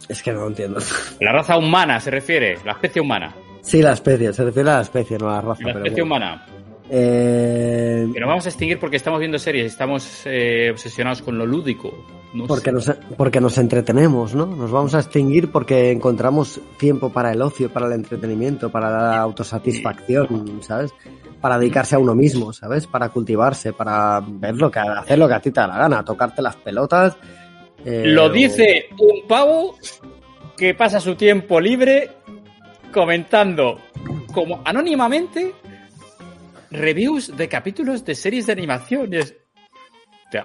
Es 0.09 0.21
que 0.21 0.31
no 0.31 0.41
lo 0.41 0.47
entiendo. 0.47 0.79
La 1.19 1.31
raza 1.31 1.57
humana 1.57 1.99
se 1.99 2.11
refiere, 2.11 2.59
la 2.63 2.73
especie 2.73 3.01
humana. 3.01 3.33
Sí, 3.61 3.81
la 3.81 3.93
especie, 3.93 4.31
se 4.33 4.43
refiere 4.43 4.69
a 4.69 4.75
la 4.75 4.81
especie, 4.81 5.17
no 5.17 5.29
a 5.29 5.35
la 5.35 5.41
raza. 5.41 5.63
La 5.63 5.71
especie 5.71 6.03
humana. 6.03 6.45
Eh... 6.89 8.07
Que 8.13 8.19
nos 8.19 8.27
vamos 8.27 8.45
a 8.45 8.49
extinguir 8.49 8.79
porque 8.79 8.97
estamos 8.97 9.19
viendo 9.19 9.39
series, 9.39 9.65
estamos 9.65 10.21
eh, 10.25 10.69
obsesionados 10.71 11.21
con 11.21 11.37
lo 11.37 11.45
lúdico. 11.45 11.91
porque, 12.47 12.71
nos, 12.71 12.91
porque 13.17 13.41
nos 13.41 13.57
entretenemos, 13.57 14.35
¿no? 14.35 14.45
Nos 14.45 14.71
vamos 14.71 14.93
a 14.93 14.99
extinguir 14.99 15.51
porque 15.51 15.91
encontramos 15.91 16.59
tiempo 16.77 17.11
para 17.11 17.31
el 17.31 17.41
ocio, 17.41 17.71
para 17.71 17.87
el 17.87 17.93
entretenimiento, 17.93 18.69
para 18.69 18.89
la 18.89 19.19
autosatisfacción, 19.19 20.61
¿sabes? 20.61 20.93
Para 21.41 21.57
dedicarse 21.57 21.95
a 21.95 21.99
uno 21.99 22.13
mismo, 22.13 22.53
¿sabes? 22.53 22.85
Para 22.87 23.09
cultivarse, 23.09 23.73
para 23.73 24.21
ver 24.23 24.55
lo 24.55 24.69
que, 24.69 24.79
hacer 24.79 25.17
lo 25.17 25.27
que 25.27 25.33
a 25.33 25.39
ti 25.39 25.51
te 25.51 25.59
da 25.59 25.67
la 25.67 25.77
gana, 25.77 26.05
tocarte 26.05 26.41
las 26.41 26.55
pelotas. 26.55 27.17
Eh, 27.83 28.03
lo 28.05 28.29
dice 28.29 28.89
un 28.99 29.27
pavo 29.27 29.75
que 30.57 30.73
pasa 30.73 30.99
su 30.99 31.15
tiempo 31.15 31.59
libre 31.59 32.11
comentando 32.91 33.79
como 34.33 34.61
anónimamente 34.63 35.53
reviews 36.75 37.35
de 37.35 37.47
capítulos 37.47 38.05
de 38.05 38.15
series 38.15 38.47
de 38.47 38.53
animaciones. 38.53 39.35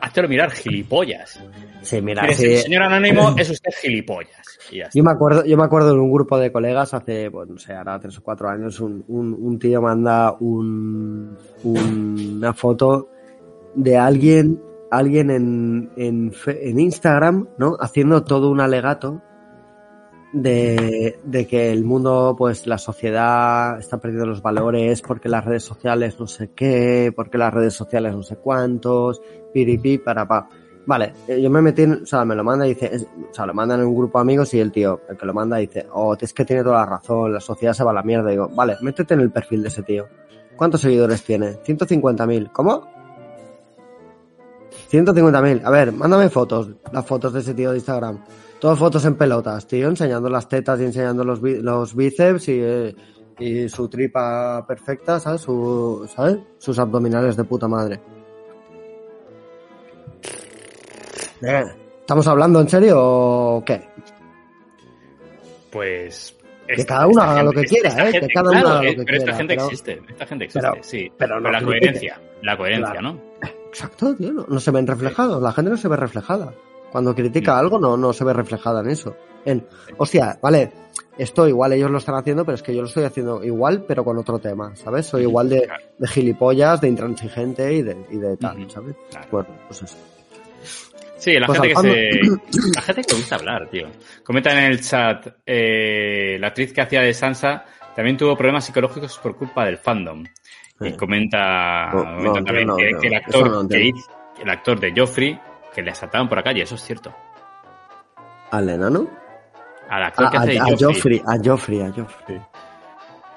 Hazte 0.01 0.29
mirar, 0.29 0.51
gilipollas. 0.53 1.43
Sí, 1.83 2.01
mira, 2.01 2.33
señor 2.33 2.83
Anónimo 2.83 3.35
es 3.37 3.51
usted 3.51 3.71
gilipollas. 3.81 4.59
yo 4.95 5.03
me 5.03 5.11
acuerdo, 5.11 5.45
yo 5.45 5.57
me 5.57 5.65
acuerdo 5.65 5.95
de 5.95 5.99
un 5.99 6.13
grupo 6.13 6.39
de 6.39 6.53
colegas 6.53 6.95
hace, 6.95 7.31
pues, 7.31 7.49
no 7.49 7.59
sé, 7.59 7.75
ahora 7.75 7.99
tres 7.99 8.17
o 8.19 8.23
cuatro 8.23 8.49
años, 8.49 8.79
un, 8.81 9.05
un, 9.09 9.59
tío 9.59 9.83
manda 9.83 10.37
un, 10.39 11.37
una 11.65 12.53
foto 12.53 13.09
de 13.75 13.97
alguien, 13.97 14.63
alguien 14.91 15.31
en, 15.31 15.91
en, 15.97 16.33
en 16.47 16.81
Instagram, 16.81 17.49
¿no? 17.59 17.77
Haciendo 17.81 18.23
todo 18.23 18.51
un 18.51 18.61
alegato 18.61 19.23
de, 20.33 21.19
de, 21.25 21.47
que 21.47 21.73
el 21.73 21.85
mundo, 21.85 22.35
pues 22.39 22.67
la 22.67 22.79
sociedad 22.79 23.79
está 23.79 23.99
perdiendo 23.99 24.27
los 24.27 24.43
valores 24.43 25.03
porque 25.03 25.29
las 25.29 25.45
redes 25.45 25.65
sociales 25.65 26.19
no 26.21 26.27
sé 26.27 26.51
qué, 26.55 27.13
porque 27.15 27.39
las 27.39 27.53
redes 27.53 27.75
sociales 27.75 28.15
no 28.15 28.23
sé 28.23 28.37
cuántos, 28.37 29.21
piripi, 29.53 29.99
para 29.99 30.27
pa. 30.27 30.49
Vale, 30.87 31.13
eh, 31.29 31.41
yo 31.41 31.51
me 31.51 31.61
metí, 31.61 31.83
en, 31.83 32.03
o 32.03 32.07
sea, 32.07 32.25
me 32.25 32.35
lo 32.35 32.43
manda 32.43 32.67
y 32.67 32.71
dice, 32.71 33.07
o 33.31 33.35
sea, 33.35 33.47
lo 33.47 33.55
mandan 33.55 33.81
en 33.81 33.87
un 33.87 33.95
grupo 33.95 34.19
de 34.19 34.23
amigos 34.23 34.55
y 34.55 34.61
el 34.61 34.73
tío, 34.73 35.01
el 35.09 35.17
que 35.17 35.27
lo 35.27 35.35
manda 35.35 35.59
dice, 35.59 35.87
oh, 35.93 36.17
es 36.19 36.33
que 36.33 36.45
tiene 36.45 36.63
toda 36.63 36.79
la 36.79 36.87
razón, 36.87 37.33
la 37.33 37.41
sociedad 37.41 37.75
se 37.75 37.85
va 37.85 37.91
a 37.91 37.95
la 37.95 38.03
mierda. 38.03 38.31
Y 38.31 38.33
digo, 38.33 38.49
vale, 38.49 38.77
métete 38.81 39.15
en 39.15 39.21
el 39.21 39.31
perfil 39.31 39.63
de 39.63 39.69
ese 39.69 39.83
tío. 39.83 40.09
¿Cuántos 40.57 40.81
seguidores 40.81 41.23
tiene? 41.23 41.59
150.000. 41.63 42.51
¿Cómo? 42.53 42.89
150.000. 44.91 45.63
A 45.65 45.71
ver, 45.71 45.93
mándame 45.93 46.29
fotos, 46.29 46.71
las 46.93 47.07
fotos 47.07 47.33
de 47.33 47.41
ese 47.41 47.55
tío 47.55 47.71
de 47.71 47.77
Instagram. 47.77 48.19
Todas 48.61 48.79
fotos 48.79 49.05
en 49.07 49.15
pelotas, 49.15 49.67
tío, 49.67 49.89
enseñando 49.89 50.29
las 50.29 50.47
tetas 50.47 50.79
y 50.81 50.85
enseñando 50.85 51.25
los, 51.25 51.41
los 51.41 51.97
bíceps 51.97 52.49
y, 52.49 52.61
eh, 52.61 52.95
y, 53.39 53.69
su 53.71 53.89
tripa 53.89 54.67
perfecta, 54.67 55.19
¿sabes? 55.19 55.41
Su, 55.41 56.07
¿sabes? 56.15 56.39
Sus 56.59 56.79
abdominales 56.79 57.37
de 57.39 57.45
puta 57.45 57.67
madre. 57.67 57.99
Eh, 61.43 61.65
¿Estamos 62.01 62.27
hablando 62.27 62.61
en 62.61 62.69
serio 62.69 62.97
o 62.99 63.65
qué? 63.65 63.81
Pues 65.71 66.37
que 66.67 66.85
cada 66.85 67.07
uno 67.07 67.23
haga 67.23 67.43
lo 67.43 67.53
que 67.53 67.65
quiera, 67.65 68.09
¿eh? 68.09 68.21
que 68.21 68.29
cada 68.29 68.51
uno 68.51 68.69
haga 68.69 68.83
lo 68.83 68.91
que 68.91 69.05
pero 69.05 69.19
esta 69.19 69.35
gente 69.35 69.55
existe, 69.55 70.03
esta 70.09 70.27
gente 70.27 70.45
existe, 70.45 70.79
sí. 70.83 71.13
Pero, 71.17 71.41
la 71.41 71.63
coherencia, 71.63 72.21
la 72.43 72.57
coherencia, 72.57 73.01
¿no? 73.01 73.19
Exacto, 73.69 74.15
tío, 74.15 74.33
no, 74.33 74.47
no, 74.47 74.61
se 74.61 74.71
ven 74.71 74.87
reflejados, 74.87 75.43
la 75.43 75.53
gente 75.53 75.71
no 75.71 75.77
se 75.77 75.89
ve 75.89 75.97
reflejada. 75.97 76.53
Cuando 76.91 77.15
critica 77.15 77.59
algo 77.59 77.79
no, 77.79 77.97
no 77.97 78.13
se 78.13 78.25
ve 78.25 78.33
reflejada 78.33 78.81
en 78.81 78.91
eso. 78.91 79.17
En, 79.45 79.67
hostia, 79.97 80.39
vale, 80.43 80.73
esto 81.17 81.47
igual 81.47 81.73
ellos 81.73 81.91
lo 81.91 81.99
están 81.99 82.17
haciendo, 82.17 82.45
pero 82.45 82.57
es 82.57 82.63
que 82.63 82.75
yo 82.75 82.83
lo 82.83 82.89
estoy 82.89 83.05
haciendo 83.05 83.45
igual, 83.45 83.85
pero 83.87 84.05
con 84.05 84.19
otro 84.19 84.39
tema, 84.39 84.75
¿sabes? 84.77 85.07
Soy 85.07 85.23
igual 85.23 85.49
de, 85.49 85.69
de 85.99 86.09
gilipollas, 86.09 86.81
de 86.81 86.89
intransigente 86.89 87.73
y 87.73 87.83
de, 87.83 87.97
y 88.11 88.17
de 88.17 88.37
tal, 88.37 88.71
¿sabes? 88.71 88.97
Bueno, 89.31 89.49
pues 89.67 89.83
eso. 89.83 89.97
Sí, 91.17 91.35
la 91.39 91.47
pues 91.47 91.61
gente 91.61 91.75
que 91.75 91.81
se. 91.83 92.71
La 92.75 92.81
gente 92.81 93.03
que 93.03 93.15
gusta 93.15 93.37
hablar, 93.37 93.69
tío. 93.69 93.89
Comenta 94.25 94.53
en 94.53 94.73
el 94.73 94.81
chat, 94.81 95.27
eh, 95.45 96.39
la 96.41 96.47
actriz 96.49 96.73
que 96.73 96.81
hacía 96.81 97.03
de 97.03 97.13
Sansa 97.13 97.67
también 97.95 98.17
tuvo 98.17 98.35
problemas 98.35 98.65
psicológicos 98.65 99.19
por 99.19 99.37
culpa 99.37 99.67
del 99.67 99.77
fandom. 99.77 100.25
Y 100.81 100.93
comenta, 100.93 101.91
también 101.93 102.71
que, 102.99 103.09
el 103.09 103.15
actor 103.15 103.69
el 103.71 104.49
actor 104.49 104.81
de 104.81 104.95
Joffrey 104.97 105.39
que 105.75 105.83
le 105.83 105.91
asaltaban 105.91 106.29
por 106.29 106.39
la 106.39 106.45
calle, 106.45 106.63
eso 106.63 106.75
es 106.75 106.83
cierto. 106.83 107.15
¿Al 108.51 108.69
enano? 108.69 109.09
Al 109.89 110.05
actor 110.05 110.31
que 110.31 110.37
hace 110.37 110.51
de 110.53 110.59
a 110.59 110.65
Joffrey. 110.79 111.23
A 111.27 111.37
Joffrey, 111.43 111.81
a 111.81 111.93
Joffrey. 111.93 112.41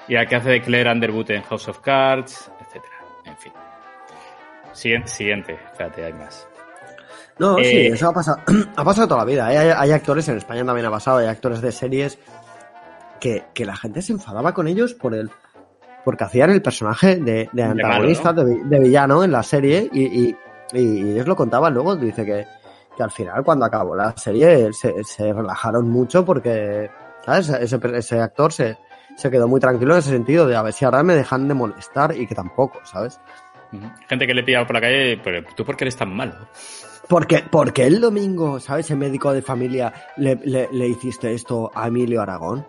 Y 0.08 0.16
al 0.16 0.28
que 0.28 0.36
hace 0.36 0.50
de 0.50 0.62
Claire 0.62 0.90
Underwood 0.90 1.30
en 1.30 1.42
House 1.42 1.68
of 1.68 1.80
Cards, 1.80 2.50
etcétera. 2.60 2.94
En 3.24 3.36
fin. 3.36 3.52
Siguiente, 4.72 5.08
siguiente. 5.08 5.58
Espérate, 5.72 6.04
hay 6.04 6.12
más. 6.12 6.46
No, 7.38 7.56
sí, 7.56 7.64
eh, 7.64 7.86
eso 7.88 8.08
ha 8.08 8.12
pasado, 8.12 8.38
ha 8.76 8.84
pasado 8.84 9.08
toda 9.08 9.20
la 9.20 9.26
vida. 9.26 9.46
Hay, 9.46 9.56
hay, 9.56 9.90
actores, 9.90 10.28
en 10.28 10.36
España 10.36 10.64
también 10.64 10.86
ha 10.86 10.90
pasado, 10.90 11.18
hay 11.18 11.26
actores 11.26 11.60
de 11.60 11.72
series 11.72 12.18
que, 13.20 13.44
que 13.52 13.64
la 13.64 13.76
gente 13.76 14.02
se 14.02 14.12
enfadaba 14.12 14.54
con 14.54 14.68
ellos 14.68 14.94
por 14.94 15.14
el 15.14 15.30
porque 16.04 16.24
hacían 16.24 16.50
el 16.50 16.60
personaje 16.60 17.16
de, 17.16 17.48
de 17.50 17.62
antagonista, 17.62 18.34
de, 18.34 18.62
de, 18.62 18.78
villano 18.78 19.24
en 19.24 19.32
la 19.32 19.42
serie 19.42 19.88
y, 19.90 20.02
y, 20.02 20.36
y, 20.72 21.10
ellos 21.10 21.26
lo 21.26 21.36
contaban 21.36 21.74
luego, 21.74 21.96
dice 21.96 22.24
que, 22.24 22.46
que 22.96 23.02
al 23.02 23.10
final 23.10 23.44
cuando 23.44 23.64
acabó 23.64 23.94
la 23.94 24.16
serie 24.16 24.72
se, 24.72 25.04
se 25.04 25.32
relajaron 25.32 25.88
mucho 25.88 26.24
porque, 26.24 26.90
¿sabes? 27.24 27.48
Ese, 27.48 27.78
ese 27.94 28.20
actor 28.20 28.52
se, 28.52 28.78
se 29.16 29.30
quedó 29.30 29.48
muy 29.48 29.60
tranquilo 29.60 29.94
en 29.94 30.00
ese 30.00 30.10
sentido 30.10 30.46
de 30.46 30.56
a 30.56 30.62
ver 30.62 30.72
si 30.72 30.84
ahora 30.84 31.02
me 31.02 31.14
dejan 31.14 31.48
de 31.48 31.54
molestar 31.54 32.16
y 32.16 32.26
que 32.26 32.34
tampoco, 32.34 32.80
¿sabes? 32.84 33.20
Gente 34.08 34.26
que 34.26 34.34
le 34.34 34.42
pilla 34.42 34.66
por 34.66 34.74
la 34.74 34.80
calle, 34.80 35.20
pero 35.22 35.42
tú 35.56 35.64
por 35.64 35.76
qué 35.76 35.84
eres 35.84 35.96
tan 35.96 36.14
malo. 36.14 36.34
Porque, 37.08 37.44
porque 37.50 37.86
el 37.86 38.00
domingo, 38.00 38.60
¿sabes? 38.60 38.90
El 38.90 38.98
médico 38.98 39.32
de 39.32 39.42
familia 39.42 39.92
le, 40.16 40.36
le, 40.44 40.68
le 40.72 40.88
hiciste 40.88 41.32
esto 41.32 41.70
a 41.74 41.88
Emilio 41.88 42.22
Aragón. 42.22 42.66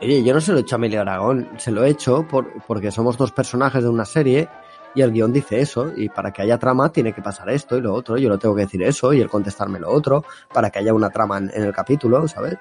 Oye, 0.00 0.22
yo 0.22 0.32
no 0.32 0.40
se 0.40 0.52
lo 0.52 0.58
he 0.58 0.60
hecho 0.60 0.76
a 0.76 0.78
Emilio 0.78 1.00
Aragón, 1.00 1.48
se 1.56 1.72
lo 1.72 1.84
he 1.84 1.90
hecho 1.90 2.26
por, 2.28 2.62
porque 2.68 2.92
somos 2.92 3.16
dos 3.16 3.32
personajes 3.32 3.82
de 3.82 3.88
una 3.88 4.04
serie 4.04 4.48
y 4.94 5.02
el 5.02 5.12
guion 5.12 5.32
dice 5.32 5.60
eso, 5.60 5.92
y 5.96 6.08
para 6.08 6.32
que 6.32 6.42
haya 6.42 6.58
trama 6.58 6.92
tiene 6.92 7.12
que 7.12 7.22
pasar 7.22 7.48
esto 7.50 7.76
y 7.76 7.80
lo 7.80 7.94
otro, 7.94 8.16
yo 8.18 8.28
lo 8.28 8.38
tengo 8.38 8.54
que 8.54 8.62
decir 8.62 8.82
eso 8.82 9.12
y 9.12 9.20
él 9.20 9.28
contestarme 9.28 9.78
lo 9.78 9.90
otro, 9.90 10.24
para 10.52 10.70
que 10.70 10.80
haya 10.80 10.92
una 10.92 11.10
trama 11.10 11.38
en, 11.38 11.50
el 11.54 11.72
capítulo, 11.72 12.26
¿sabes? 12.28 12.56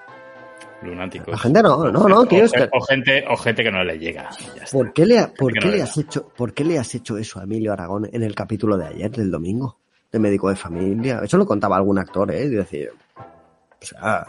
Lunáticos. 0.82 1.28
La 1.28 1.38
gente 1.38 1.62
no, 1.62 1.92
no, 1.92 2.08
no, 2.08 2.26
tío. 2.26 2.46
O, 2.46 2.50
que... 2.50 2.70
o, 2.72 2.82
gente, 2.82 3.24
o 3.30 3.38
gente 3.38 3.64
que 3.64 3.72
no 3.72 3.84
le 3.84 4.00
llega. 4.00 4.30
¿Por 4.72 4.94
qué, 4.94 5.06
le, 5.06 5.28
por 5.28 5.54
qué 5.54 5.60
no 5.68 5.72
le 5.72 5.82
has 5.84 5.98
hecho, 5.98 6.28
¿Por 6.30 6.54
qué 6.54 6.64
le 6.64 6.80
has 6.80 6.96
hecho 6.96 7.18
eso 7.18 7.40
a 7.40 7.44
Emilio 7.44 7.72
Aragón 7.72 8.10
en 8.12 8.24
el 8.24 8.34
capítulo 8.34 8.78
de 8.78 8.88
ayer, 8.88 9.12
del 9.12 9.30
domingo? 9.30 9.78
De 10.12 10.18
médico 10.18 10.50
de 10.50 10.56
familia. 10.56 11.22
Eso 11.24 11.38
lo 11.38 11.46
contaba 11.46 11.78
algún 11.78 12.00
actor, 12.00 12.32
¿eh? 12.32 12.46
Y 12.46 12.50
decir, 12.50 12.90
o 13.16 13.86
sea... 13.86 14.26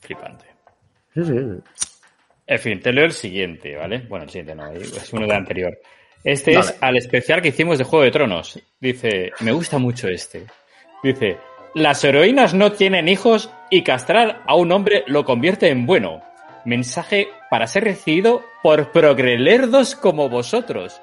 Flipante. 0.00 0.46
Sí, 1.12 1.24
sí. 1.24 1.34
En 2.46 2.58
fin, 2.58 2.80
te 2.80 2.92
leo 2.92 3.04
el 3.04 3.12
siguiente, 3.12 3.76
¿vale? 3.76 4.06
Bueno, 4.08 4.24
el 4.24 4.30
siguiente 4.30 4.54
no, 4.54 4.70
es 4.70 5.12
uno 5.12 5.26
de 5.26 5.34
anterior. 5.34 5.78
Este 6.24 6.58
es 6.58 6.76
al 6.80 6.96
especial 6.96 7.40
que 7.40 7.48
hicimos 7.48 7.78
de 7.78 7.84
Juego 7.84 8.04
de 8.04 8.10
Tronos. 8.10 8.60
Dice, 8.80 9.32
me 9.40 9.52
gusta 9.52 9.78
mucho 9.78 10.08
este. 10.08 10.46
Dice, 11.02 11.38
las 11.74 12.02
heroínas 12.02 12.54
no 12.54 12.72
tienen 12.72 13.08
hijos 13.08 13.50
y 13.70 13.82
castrar 13.82 14.42
a 14.46 14.54
un 14.54 14.72
hombre 14.72 15.04
lo 15.06 15.24
convierte 15.24 15.68
en 15.68 15.86
bueno. 15.86 16.22
Mensaje 16.64 17.28
para 17.50 17.66
ser 17.66 17.84
recibido 17.84 18.42
por 18.62 18.90
progrelerdos 18.90 19.94
como 19.94 20.28
vosotros. 20.28 21.00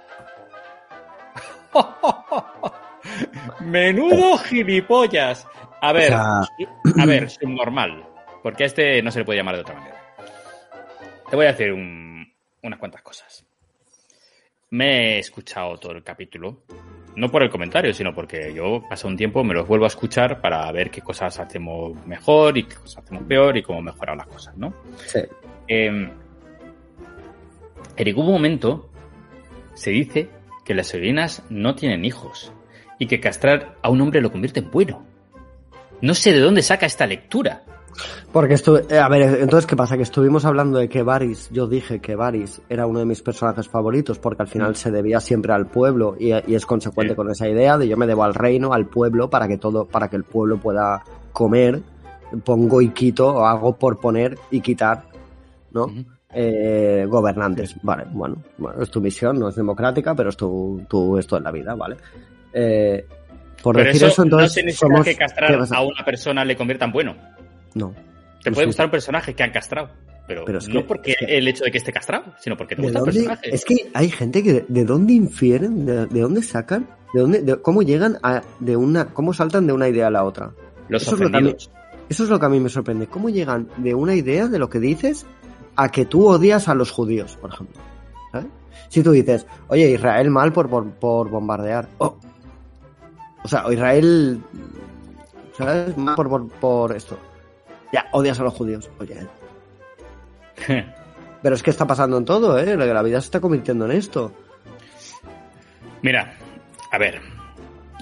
Menudo 3.62 4.38
gilipollas. 4.38 5.48
A 5.82 5.94
ver, 5.94 6.14
a 6.14 6.48
ver, 7.06 7.30
subnormal. 7.30 8.06
Porque 8.44 8.64
a 8.64 8.68
este 8.68 9.02
no 9.02 9.12
se 9.12 9.20
le 9.20 9.26
puede 9.26 9.40
llamar 9.40 9.56
de 9.56 9.62
otra 9.62 9.76
manera. 9.76 9.96
Te 11.30 11.36
voy 11.36 11.46
a 11.46 11.52
decir 11.52 11.72
un, 11.72 12.32
unas 12.62 12.80
cuantas 12.80 13.02
cosas. 13.02 13.45
Me 14.76 15.16
he 15.16 15.20
escuchado 15.20 15.78
todo 15.78 15.94
el 15.94 16.04
capítulo. 16.04 16.64
No 17.16 17.32
por 17.32 17.42
el 17.42 17.50
comentario, 17.50 17.94
sino 17.94 18.14
porque 18.14 18.54
yo 18.54 18.84
paso 18.90 19.08
un 19.08 19.16
tiempo, 19.16 19.42
me 19.42 19.54
los 19.54 19.66
vuelvo 19.66 19.86
a 19.86 19.88
escuchar 19.88 20.42
para 20.42 20.70
ver 20.74 20.92
qué 20.92 21.00
cosas 21.00 21.40
hacemos 21.40 21.96
mejor 22.06 22.58
y 22.58 22.64
qué 22.64 22.76
cosas 22.76 23.06
hacemos 23.06 23.24
peor 23.24 23.56
y 23.56 23.64
cómo 23.64 23.82
mejorar 23.82 24.18
las 24.18 24.28
cosas, 24.28 24.58
¿no? 24.58 24.74
Sí. 25.06 25.22
Eh, 25.70 26.10
en 27.96 28.06
ningún 28.06 28.26
momento 28.26 28.90
se 29.76 29.92
dice 29.92 30.28
que 30.66 30.74
las 30.74 30.94
heroínas 30.94 31.42
no 31.50 31.74
tienen 31.76 32.04
hijos 32.04 32.52
y 33.00 33.08
que 33.08 33.22
castrar 33.22 33.78
a 33.82 33.90
un 33.90 34.02
hombre 34.02 34.20
lo 34.20 34.30
convierte 34.30 34.60
en 34.60 34.72
bueno. 34.72 35.06
No 36.02 36.14
sé 36.14 36.34
de 36.34 36.42
dónde 36.42 36.62
saca 36.62 36.86
esta 36.86 37.08
lectura. 37.08 37.64
Porque 38.32 38.56
estuve, 38.56 38.86
eh, 38.90 39.00
a 39.00 39.08
ver, 39.08 39.42
entonces, 39.42 39.66
¿qué 39.66 39.76
pasa? 39.76 39.96
Que 39.96 40.04
estuvimos 40.04 40.46
hablando 40.46 40.80
de 40.80 40.90
que 40.90 41.04
Varys, 41.04 41.50
yo 41.52 41.68
dije 41.68 42.00
que 42.00 42.16
Varys 42.16 42.62
era 42.70 42.86
uno 42.86 43.00
de 43.00 43.06
mis 43.06 43.22
personajes 43.22 43.68
favoritos 43.68 44.20
porque 44.20 44.44
al 44.44 44.48
final 44.48 44.72
mm. 44.72 44.76
se 44.76 44.92
debía 44.92 45.20
siempre 45.20 45.54
al 45.54 45.68
pueblo 45.68 46.16
y, 46.20 46.32
es 46.32 46.66
consecuente 46.66 47.16
con 47.16 47.30
esa 47.30 47.48
idea 47.48 47.78
de 47.78 47.88
yo 47.88 47.98
me 47.98 48.08
debo 48.08 48.24
al 48.24 48.34
reino, 48.34 48.74
al 48.74 48.88
pueblo, 48.88 49.30
para 49.30 49.48
que 49.48 49.58
todo, 49.58 49.86
para 49.86 50.10
que 50.10 50.16
el 50.16 50.24
pueblo 50.24 50.58
pueda 50.58 51.04
comer, 51.32 51.82
pongo 52.44 52.82
y 52.82 52.90
quito, 52.90 53.28
o 53.28 53.46
hago 53.46 53.76
por 53.78 54.00
poner 54.00 54.38
y 54.52 54.62
quitar, 54.62 55.06
¿no? 55.72 55.88
eh, 56.36 57.06
gobernantes. 57.08 57.76
Vale, 57.82 58.06
bueno, 58.12 58.44
bueno, 58.58 58.82
es 58.82 58.92
tu 58.92 59.00
misión, 59.02 59.40
no 59.40 59.50
es 59.50 59.56
democrática, 59.56 60.14
pero 60.14 60.30
es 60.30 60.38
tu, 60.38 60.86
tu 60.88 61.18
esto 61.18 61.38
en 61.38 61.44
la 61.44 61.52
vida, 61.52 61.74
¿vale? 61.76 61.96
Eh, 62.54 63.06
por 63.64 63.78
decir 63.78 64.04
eso, 64.04 64.24
entonces. 64.24 64.64
No 64.64 64.72
significa 64.72 65.04
que 65.04 65.16
castrar 65.16 65.54
a 65.54 65.82
una 65.82 66.04
persona 66.04 66.44
le 66.44 66.56
convierta 66.56 66.86
en 66.86 66.92
bueno. 66.92 67.16
No. 67.76 67.94
Te 68.44 68.52
puede 68.52 68.68
gustar 68.68 68.88
un 68.88 68.92
personaje 68.92 69.34
que 69.34 69.44
han 69.44 69.52
castrado. 69.52 69.90
Pero, 70.28 70.44
no 70.74 70.88
porque 70.88 71.16
el 71.20 71.48
hecho 71.48 71.64
de 71.66 71.72
que 71.72 71.78
esté 71.78 71.92
castrado, 71.92 72.34
sino 72.40 72.58
porque 72.58 72.76
te 72.76 72.82
gusta 72.82 73.00
el 73.00 73.06
personaje. 73.06 73.54
Es 73.54 73.64
que 73.64 73.92
hay 73.94 74.10
gente 74.10 74.42
que 74.42 74.66
de 74.68 74.84
dónde 74.84 75.14
infieren, 75.14 75.86
de, 75.86 76.20
dónde 76.20 76.42
sacan, 76.42 76.88
de 77.14 77.22
dónde, 77.22 77.62
cómo 77.62 77.84
llegan 77.84 78.18
a, 78.24 78.42
de 78.60 78.76
una, 78.76 79.06
cómo 79.14 79.34
saltan 79.34 79.68
de 79.68 79.74
una 79.74 79.88
idea 79.88 80.08
a 80.08 80.10
la 80.10 80.24
otra. 80.24 80.52
Los 80.90 81.04
eso 81.04 81.16
es, 81.16 81.70
eso 82.10 82.24
es 82.24 82.30
lo 82.30 82.40
que 82.40 82.46
a 82.46 82.50
mí 82.50 82.60
me 82.60 82.70
sorprende. 82.70 83.06
¿Cómo 83.06 83.30
llegan 83.30 83.70
de 83.78 83.94
una 83.94 84.16
idea 84.16 84.48
de 84.48 84.58
lo 84.58 84.68
que 84.68 84.80
dices 84.80 85.28
a 85.76 85.90
que 85.90 86.06
tú 86.06 86.28
odias 86.28 86.68
a 86.70 86.74
los 86.74 86.90
judíos, 86.90 87.38
por 87.40 87.54
ejemplo? 87.54 87.80
¿sabes? 88.32 88.48
Si 88.90 89.04
tú 89.04 89.12
dices, 89.12 89.46
oye, 89.68 89.92
Israel 89.92 90.32
mal 90.32 90.52
por, 90.52 90.68
por, 90.70 91.30
bombardear. 91.30 91.88
Oh. 92.00 92.18
O 93.44 93.48
sea, 93.48 93.64
Israel, 93.72 94.42
¿sabes? 95.56 95.96
Mal 95.98 96.16
por, 96.16 96.30
por, 96.30 96.48
por 96.50 96.96
esto 96.96 97.16
ya, 97.96 98.08
odias 98.12 98.40
a 98.40 98.44
los 98.44 98.54
judíos. 98.54 98.90
Oye. 99.00 99.16
Pero 101.42 101.56
es 101.56 101.64
que 101.64 101.70
está 101.70 101.88
pasando 101.88 102.18
en 102.18 102.26
todo, 102.26 102.60
¿eh? 102.60 102.76
La 102.76 103.02
vida 103.02 103.22
se 103.22 103.28
está 103.28 103.40
convirtiendo 103.40 103.86
en 103.86 103.92
esto. 103.92 104.34
Mira, 106.02 106.36
a 106.92 106.98
ver, 106.98 107.22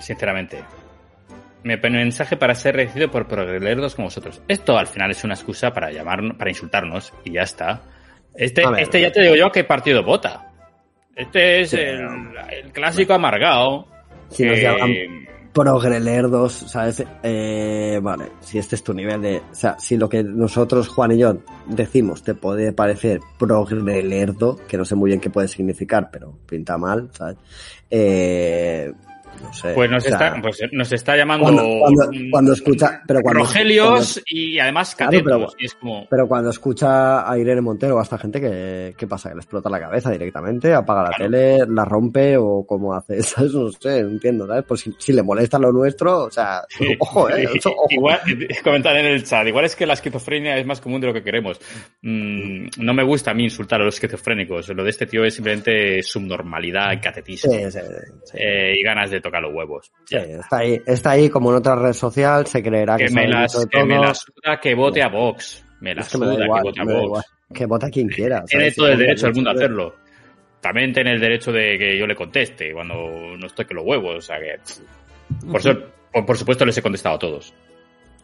sinceramente, 0.01 0.63
mi 1.63 1.77
mensaje 1.77 2.37
para 2.37 2.55
ser 2.55 2.75
recibido 2.75 3.11
por 3.11 3.27
progrelerdos 3.27 3.95
como 3.95 4.07
vosotros. 4.07 4.41
Esto 4.47 4.77
al 4.77 4.87
final 4.87 5.11
es 5.11 5.23
una 5.23 5.35
excusa 5.35 5.71
para 5.71 5.91
llamar, 5.91 6.37
para 6.37 6.49
insultarnos 6.49 7.13
y 7.23 7.33
ya 7.33 7.43
está. 7.43 7.83
Este, 8.33 8.63
este 8.79 9.01
ya 9.01 9.11
te 9.11 9.21
digo 9.21 9.35
yo 9.35 9.51
qué 9.51 9.63
partido 9.63 10.03
vota. 10.03 10.51
Este 11.15 11.61
es 11.61 11.73
el, 11.73 12.71
clásico 12.71 13.13
amargado. 13.13 13.87
Si 14.29 14.43
nos 14.43 14.57
progrelerdos, 15.53 16.53
¿sabes? 16.53 17.03
Eh, 17.21 17.99
vale, 18.01 18.31
si 18.41 18.57
este 18.57 18.75
es 18.75 18.83
tu 18.83 18.93
nivel 18.93 19.21
de... 19.21 19.37
O 19.37 19.55
sea, 19.55 19.77
si 19.79 19.97
lo 19.97 20.09
que 20.09 20.23
nosotros, 20.23 20.87
Juan 20.87 21.11
y 21.11 21.19
yo, 21.19 21.37
decimos 21.67 22.23
te 22.23 22.33
puede 22.33 22.73
parecer 22.73 23.21
progrelerdo, 23.37 24.57
que 24.67 24.77
no 24.77 24.85
sé 24.85 24.95
muy 24.95 25.09
bien 25.09 25.19
qué 25.19 25.29
puede 25.29 25.47
significar, 25.47 26.09
pero 26.11 26.33
pinta 26.47 26.77
mal, 26.77 27.09
¿sabes? 27.13 27.37
Eh, 27.89 28.91
pues 29.75 29.89
nos, 29.89 30.05
está, 30.05 30.35
pues 30.41 30.59
nos 30.71 30.91
está 30.91 31.17
llamando. 31.17 31.45
Cuando, 32.31 32.53
escucha. 32.53 33.01
Pero 33.07 33.21
cuando, 33.21 33.41
Rogelios 33.41 34.21
y 34.25 34.59
además 34.59 34.95
catetos, 34.95 35.55
pero, 36.09 36.27
cuando 36.27 36.49
escucha 36.49 37.29
a 37.29 37.37
Irene 37.37 37.61
Montero 37.61 37.95
o 37.95 37.99
a 37.99 38.03
esta 38.03 38.17
gente, 38.17 38.39
¿qué, 38.39 38.93
¿qué 38.97 39.07
pasa? 39.07 39.29
¿Que 39.29 39.35
le 39.35 39.41
explota 39.41 39.69
la 39.69 39.79
cabeza 39.79 40.11
directamente? 40.11 40.73
¿Apaga 40.73 41.09
la 41.09 41.17
tele? 41.17 41.65
¿La 41.67 41.85
rompe? 41.85 42.37
¿O 42.37 42.65
cómo 42.65 42.93
hace? 42.93 43.17
eso? 43.19 43.43
No 43.43 43.71
sé, 43.71 43.99
entiendo, 43.99 44.47
¿sabes? 44.47 44.65
Pues 44.67 44.89
si, 44.97 45.13
le 45.13 45.23
molesta 45.23 45.59
lo 45.59 45.71
nuestro, 45.71 46.25
o 46.25 46.31
sea, 46.31 46.61
ojo, 46.99 47.29
¿eh? 47.29 47.47
Igual, 47.89 48.19
comentan 48.63 48.97
en 48.97 49.05
el 49.05 49.23
chat, 49.23 49.47
igual 49.47 49.65
es 49.65 49.75
que 49.75 49.85
la 49.85 49.93
esquizofrenia 49.93 50.57
es 50.57 50.65
más 50.65 50.81
común 50.81 51.01
de 51.01 51.07
lo 51.07 51.13
que 51.13 51.23
queremos. 51.23 51.59
Mm, 52.01 52.67
no 52.77 52.93
me 52.93 53.03
gusta 53.03 53.31
a 53.31 53.33
mí 53.33 53.43
insultar 53.43 53.81
a 53.81 53.85
los 53.85 53.95
esquizofrénicos. 53.95 54.69
Lo 54.69 54.83
de 54.83 54.89
este 54.89 55.05
tío 55.05 55.23
es 55.23 55.35
simplemente 55.35 56.01
subnormalidad, 56.03 57.01
catetismo. 57.01 57.53
Eh, 58.33 58.73
y 58.77 58.83
ganas 58.83 59.11
de 59.11 59.21
tocar 59.21 59.32
los 59.41 59.53
huevos. 59.53 59.91
Sí, 60.05 60.15
está 60.15 60.57
ahí, 60.57 60.81
está 60.85 61.11
ahí 61.11 61.29
como 61.29 61.49
en 61.51 61.57
otra 61.57 61.75
red 61.75 61.93
social, 61.93 62.45
se 62.47 62.61
creerá 62.61 62.97
que, 62.97 63.05
que 63.05 63.13
me, 63.13 63.27
la 63.27 63.47
suda 63.47 64.59
que 64.61 64.75
vote 64.75 65.01
a 65.01 65.09
Vox. 65.09 65.65
Me 65.81 65.95
la 65.95 66.03
suda 66.03 66.35
que, 66.35 66.47
vote 66.47 66.79
a 66.79 66.83
Vox. 66.83 67.25
Que 67.53 67.65
vote 67.65 67.85
a 67.85 67.89
quien 67.89 68.07
quiera. 68.07 68.43
Tiene 68.45 68.71
todo 68.71 68.87
el 68.87 68.97
derecho 68.97 69.27
del 69.27 69.35
mundo 69.35 69.49
a 69.49 69.53
hacerlo. 69.53 69.95
También 70.61 70.93
tiene 70.93 71.11
el 71.11 71.19
derecho 71.19 71.51
de 71.51 71.77
que 71.77 71.97
yo 71.97 72.07
le 72.07 72.15
conteste 72.15 72.71
cuando 72.73 72.95
no 73.37 73.45
estoy 73.45 73.65
que 73.65 73.73
los 73.73 73.85
huevos. 73.85 74.15
O 74.15 74.21
sea 74.21 74.37
que. 74.39 74.59
Por, 75.51 76.25
por, 76.25 76.37
supuesto, 76.37 76.65
les 76.65 76.77
he 76.77 76.81
contestado 76.81 77.15
a 77.15 77.19
todos. 77.19 77.53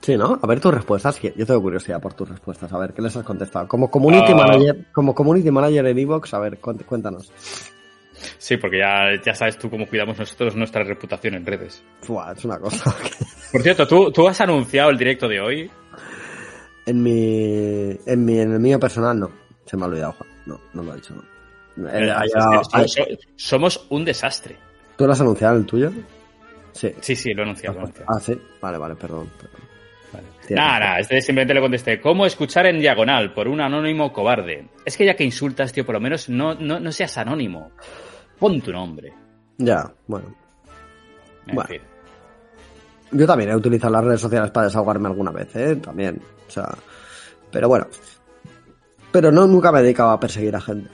Sí, 0.02 0.16
¿no? 0.16 0.40
A 0.42 0.48
ver 0.48 0.60
tus 0.62 0.74
respuestas. 0.74 1.22
Yo 1.22 1.46
tengo 1.46 1.62
curiosidad 1.62 2.02
por 2.02 2.14
tus 2.14 2.30
respuestas. 2.30 2.72
A 2.72 2.78
ver, 2.78 2.94
¿qué 2.94 3.02
les 3.02 3.16
has 3.16 3.26
contestado? 3.26 3.68
Como 3.68 3.92
community 3.92 4.32
ah. 4.32 4.36
manager, 4.36 4.86
como 4.94 5.14
community 5.14 5.52
manager 5.52 5.86
en 5.86 6.00
Evox, 6.00 6.34
a 6.34 6.40
ver, 6.40 6.60
cuéntanos. 6.60 7.32
Sí, 8.38 8.58
porque 8.58 8.80
ya, 8.80 9.22
ya 9.24 9.34
sabes 9.34 9.58
tú 9.58 9.70
cómo 9.70 9.88
cuidamos 9.88 10.18
nosotros 10.18 10.56
nuestra 10.56 10.84
reputación 10.84 11.36
en 11.36 11.46
redes. 11.46 11.84
es 12.02 12.46
una 12.46 12.60
cosa. 12.60 12.96
Por 13.52 13.62
cierto, 13.62 13.88
¿tú, 13.88 14.12
¿tú 14.12 14.28
has 14.28 14.40
anunciado 14.42 14.90
el 14.90 14.98
directo 14.98 15.28
de 15.28 15.40
hoy? 15.40 15.72
En 16.86 17.04
mi, 17.04 17.98
en 18.06 18.26
mi, 18.26 18.40
en 18.40 18.54
el 18.54 18.60
mío 18.60 18.80
personal 18.80 19.20
no. 19.20 19.32
Se 19.66 19.78
me 19.78 19.84
ha 19.84 19.88
olvidado, 19.88 20.14
Juan. 20.14 20.30
No, 20.46 20.60
no 20.74 20.84
lo 20.84 20.94
he 20.94 20.96
dicho, 20.96 21.14
no. 21.16 21.24
Eh, 21.88 22.12
somos 23.36 23.86
un 23.90 24.04
desastre. 24.04 24.58
¿Tú 24.98 25.06
lo 25.06 25.14
has 25.14 25.22
anunciado 25.22 25.58
el 25.58 25.66
tuyo? 25.66 25.92
Sí. 26.74 26.94
Sí, 27.00 27.16
sí, 27.16 27.34
lo 27.34 27.42
he 27.42 27.46
anunciado. 27.46 27.80
Ah, 28.08 28.20
sí. 28.20 28.40
Vale, 28.62 28.78
vale, 28.78 28.96
perdón. 28.96 29.30
Nada, 30.50 30.80
nada, 30.80 31.00
este 31.00 31.22
simplemente 31.22 31.54
le 31.54 31.62
contesté, 31.62 32.02
¿cómo 32.02 32.26
escuchar 32.26 32.66
en 32.66 32.80
diagonal 32.80 33.34
por 33.34 33.48
un 33.48 33.62
anónimo 33.62 34.12
cobarde? 34.12 34.66
Es 34.84 34.98
que 34.98 35.06
ya 35.06 35.16
que 35.16 35.24
insultas, 35.24 35.72
tío, 35.72 35.86
por 35.86 35.94
lo 35.94 36.02
menos 36.02 36.28
no, 36.30 36.56
no, 36.56 36.80
no 36.80 36.92
seas 36.92 37.18
anónimo. 37.18 37.72
Pon 38.40 38.62
tu 38.62 38.72
nombre. 38.72 39.14
Ya, 39.58 39.92
bueno. 40.08 40.34
bueno. 41.54 41.70
Yo 43.12 43.28
también 43.28 43.50
he 43.50 43.56
utilizado 43.56 43.94
las 43.94 44.04
redes 44.04 44.22
sociales 44.22 44.52
para 44.52 44.68
desahogarme 44.68 45.08
alguna 45.08 45.32
vez, 45.32 45.54
¿eh? 45.56 45.76
También. 45.76 46.22
O 46.48 46.52
sea, 46.52 46.70
pero 47.52 47.68
bueno. 47.68 47.88
Pero 49.12 49.32
no, 49.32 49.48
nunca 49.48 49.72
me 49.72 49.80
he 49.80 49.84
dedicado 49.84 50.12
a 50.12 50.20
perseguir 50.20 50.56
a 50.56 50.62
gente. 50.62 50.90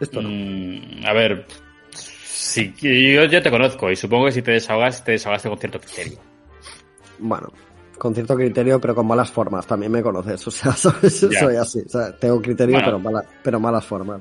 Esto 0.00 0.20
no. 0.22 0.28
Mm, 0.28 1.06
a 1.06 1.12
ver, 1.12 1.46
sí, 1.90 2.74
yo, 2.80 3.24
yo 3.24 3.42
te 3.42 3.50
conozco 3.50 3.90
y 3.90 3.96
supongo 3.96 4.26
que 4.26 4.32
si 4.32 4.42
te 4.42 4.52
desahogas, 4.52 5.04
te 5.04 5.12
desahogaste 5.12 5.48
con 5.48 5.58
cierto 5.58 5.80
criterio. 5.80 6.18
Bueno, 7.18 7.52
con 7.98 8.14
cierto 8.14 8.34
criterio, 8.34 8.80
pero 8.80 8.94
con 8.94 9.06
malas 9.06 9.30
formas. 9.30 9.66
También 9.66 9.92
me 9.92 10.02
conoces, 10.02 10.46
o 10.48 10.50
sea, 10.50 10.72
soy 10.72 11.56
así. 11.56 11.80
O 11.86 11.88
sea, 11.88 12.16
tengo 12.16 12.40
criterio, 12.40 12.78
pero, 12.84 13.00
pero 13.42 13.60
malas 13.60 13.84
formas. 13.84 14.20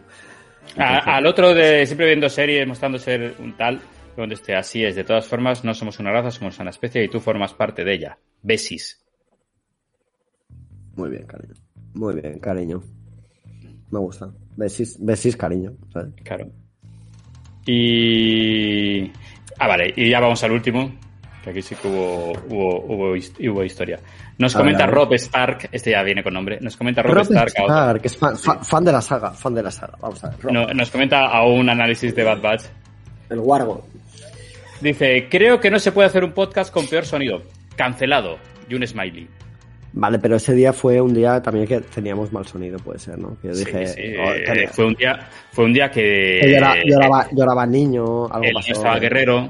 Al 0.78 1.26
otro 1.26 1.54
de 1.54 1.86
siempre 1.86 2.08
viendo 2.08 2.30
series, 2.30 2.68
mostrando 2.68 2.98
ser 2.98 3.36
un 3.40 3.56
tal, 3.56 3.80
donde 4.16 4.36
esté 4.36 4.56
así 4.56 4.84
es. 4.84 4.96
De 4.96 5.04
todas 5.04 5.28
formas, 5.28 5.64
no 5.64 5.74
somos 5.74 6.00
una 6.00 6.12
raza, 6.12 6.32
somos 6.32 6.60
una 6.60 6.70
especie 6.70 7.04
y 7.04 7.08
tú 7.08 7.20
formas 7.20 7.54
parte 7.54 7.84
de 7.84 7.94
ella. 7.94 8.18
Besis. 8.42 9.06
Muy 10.96 11.10
bien, 11.10 11.26
cariño. 11.26 11.54
Muy 11.94 12.16
bien, 12.16 12.40
cariño. 12.40 12.84
Me 13.92 14.00
gusta. 14.00 14.32
Besis, 14.56 14.98
besis 15.00 15.36
cariño. 15.36 15.74
Claro. 16.24 16.52
Y. 17.66 19.12
Ah, 19.58 19.68
vale, 19.68 19.94
y 19.96 20.10
ya 20.10 20.20
vamos 20.20 20.44
al 20.44 20.52
último, 20.52 20.92
aquí 21.50 21.62
sí 21.62 21.76
que 21.76 21.88
hubo, 21.88 22.34
hubo, 22.50 23.16
hubo, 23.50 23.64
historia. 23.64 24.00
Nos 24.38 24.54
comenta 24.54 24.86
Rob 24.86 25.14
Stark, 25.14 25.70
este 25.72 25.92
ya 25.92 26.04
viene 26.04 26.22
con 26.22 26.34
nombre, 26.34 26.60
nos 26.60 26.76
comenta 26.76 27.02
Rob, 27.02 27.20
Stark. 27.20 27.54
Stark 27.56 28.02
que 28.02 28.08
es 28.08 28.18
fan, 28.18 28.84
de 28.84 28.92
la 28.92 29.02
saga, 29.02 29.32
fan 29.32 29.54
de 29.54 29.64
la 29.64 29.72
saga, 29.72 29.98
vamos 30.02 30.24
a 30.24 30.30
ver. 30.30 30.76
nos 30.76 30.92
comenta 30.92 31.28
a 31.28 31.46
un 31.46 31.70
análisis 31.70 32.14
de 32.14 32.24
Bad 32.24 32.42
Batch. 32.42 32.64
El 33.30 33.40
Wargo. 33.40 33.86
Dice, 34.82 35.28
creo 35.30 35.60
que 35.60 35.72
no 35.72 35.80
se 35.80 35.92
puede 35.92 36.08
hacer 36.08 36.24
un 36.24 36.34
podcast 36.34 36.72
con 36.72 36.86
peor 36.88 37.06
sonido. 37.06 37.42
Cancelado. 37.76 38.38
Y 38.70 38.76
un 38.76 38.86
smiley. 38.86 39.28
Vale, 39.94 40.20
pero 40.20 40.36
ese 40.36 40.54
día 40.54 40.74
fue 40.74 41.00
un 41.00 41.14
día 41.14 41.42
también 41.42 41.66
que 41.66 41.80
teníamos 41.80 42.32
mal 42.34 42.46
sonido, 42.46 42.78
puede 42.80 43.00
ser, 43.00 43.18
¿no? 43.18 43.38
Que 43.42 43.50
dije, 43.50 43.88
sí, 43.88 44.02
oh, 44.20 44.34
eh, 44.34 44.68
fue 44.70 44.86
un 44.88 44.94
día, 44.94 45.30
fue 45.52 45.66
un 45.66 45.74
día 45.74 45.90
que, 45.90 46.42
lloraba, 46.86 47.28
lloraba, 47.32 47.66
niño, 47.66 48.26
algo 48.26 48.50
pasó. 48.56 48.74
estaba 48.74 49.00
guerrero, 49.00 49.50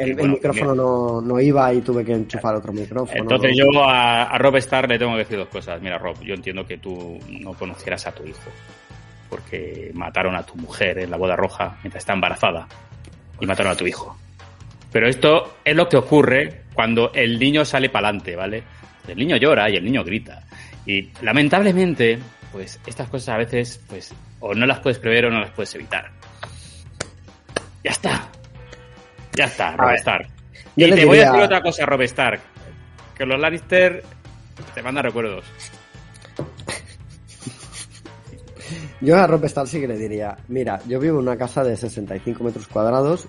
el, 0.00 0.16
micrófono 0.16 1.20
no, 1.20 1.40
iba 1.40 1.72
y 1.72 1.80
tuve 1.80 2.04
que 2.04 2.12
enchufar 2.12 2.54
otro 2.56 2.72
micrófono. 2.72 3.20
Entonces 3.20 3.56
yo 3.56 3.66
a, 3.84 4.36
Rob 4.38 4.56
Star 4.56 4.88
le 4.88 4.98
tengo 4.98 5.12
que 5.12 5.18
decir 5.18 5.38
dos 5.38 5.48
cosas. 5.48 5.80
Mira, 5.80 5.98
Rob, 5.98 6.20
yo 6.22 6.34
entiendo 6.34 6.66
que 6.66 6.78
tú 6.78 7.18
no 7.28 7.52
conocieras 7.54 8.06
a 8.06 8.12
tu 8.12 8.24
hijo, 8.26 8.50
porque 9.28 9.90
mataron 9.94 10.34
a 10.34 10.44
tu 10.44 10.56
mujer 10.56 10.98
en 10.98 11.10
la 11.10 11.16
boda 11.16 11.36
roja 11.36 11.78
mientras 11.82 12.02
está 12.02 12.12
embarazada 12.12 12.66
y 13.40 13.46
mataron 13.46 13.72
a 13.72 13.76
tu 13.76 13.86
hijo. 13.86 14.16
Pero 14.92 15.08
esto 15.08 15.58
es 15.64 15.76
lo 15.76 15.88
que 15.88 15.96
ocurre 15.96 16.62
cuando 16.74 17.12
el 17.12 17.38
niño 17.38 17.64
sale 17.64 17.90
para 17.90 18.08
adelante, 18.08 18.34
¿vale? 18.34 18.62
El 19.06 19.16
niño 19.16 19.36
llora 19.36 19.70
y 19.70 19.76
el 19.76 19.84
niño 19.84 20.02
grita. 20.04 20.42
Y 20.86 21.10
lamentablemente, 21.22 22.18
pues 22.52 22.80
estas 22.86 23.08
cosas 23.08 23.30
a 23.30 23.38
veces, 23.38 23.80
pues, 23.88 24.12
o 24.40 24.54
no 24.54 24.66
las 24.66 24.80
puedes 24.80 24.98
prever 24.98 25.26
o 25.26 25.30
no 25.30 25.40
las 25.40 25.50
puedes 25.50 25.74
evitar. 25.74 26.10
Ya 27.84 27.90
está. 27.92 28.28
Ya 29.40 29.46
está, 29.46 29.74
Rob 29.74 29.94
Stark. 29.94 30.28
y 30.76 30.90
te 30.90 31.06
voy 31.06 31.18
a 31.18 31.30
decir 31.30 31.40
otra 31.40 31.62
cosa, 31.62 31.86
Rob 31.86 32.02
Stark. 32.02 32.40
Que 33.16 33.24
los 33.24 33.40
Lannister 33.40 34.02
te 34.74 34.82
mandan 34.82 35.04
recuerdos. 35.04 35.46
Yo 39.00 39.16
a 39.16 39.26
Rob 39.26 39.42
Stark 39.46 39.66
sí 39.66 39.80
que 39.80 39.88
le 39.88 39.96
diría, 39.96 40.36
mira, 40.48 40.78
yo 40.86 41.00
vivo 41.00 41.20
en 41.20 41.28
una 41.28 41.38
casa 41.38 41.64
de 41.64 41.74
65 41.74 42.44
metros 42.44 42.68
cuadrados 42.68 43.28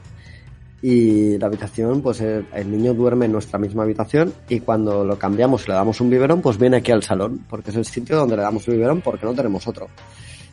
y 0.81 1.37
la 1.37 1.47
habitación, 1.47 2.01
pues 2.01 2.19
el, 2.19 2.45
niño 2.69 2.93
duerme 2.93 3.27
en 3.27 3.31
nuestra 3.31 3.57
misma 3.57 3.83
habitación 3.83 4.33
y 4.49 4.59
cuando 4.59 5.05
lo 5.05 5.17
cambiamos 5.17 5.63
y 5.63 5.67
le 5.69 5.75
damos 5.75 6.01
un 6.01 6.09
biberón, 6.09 6.41
pues 6.41 6.57
viene 6.57 6.75
aquí 6.75 6.91
al 6.91 7.03
salón, 7.03 7.45
porque 7.49 7.69
es 7.69 7.77
el 7.77 7.85
sitio 7.85 8.17
donde 8.17 8.35
le 8.35 8.41
damos 8.41 8.67
el 8.67 8.73
biberón 8.73 8.99
porque 8.99 9.25
no 9.25 9.33
tenemos 9.33 9.65
otro. 9.65 9.87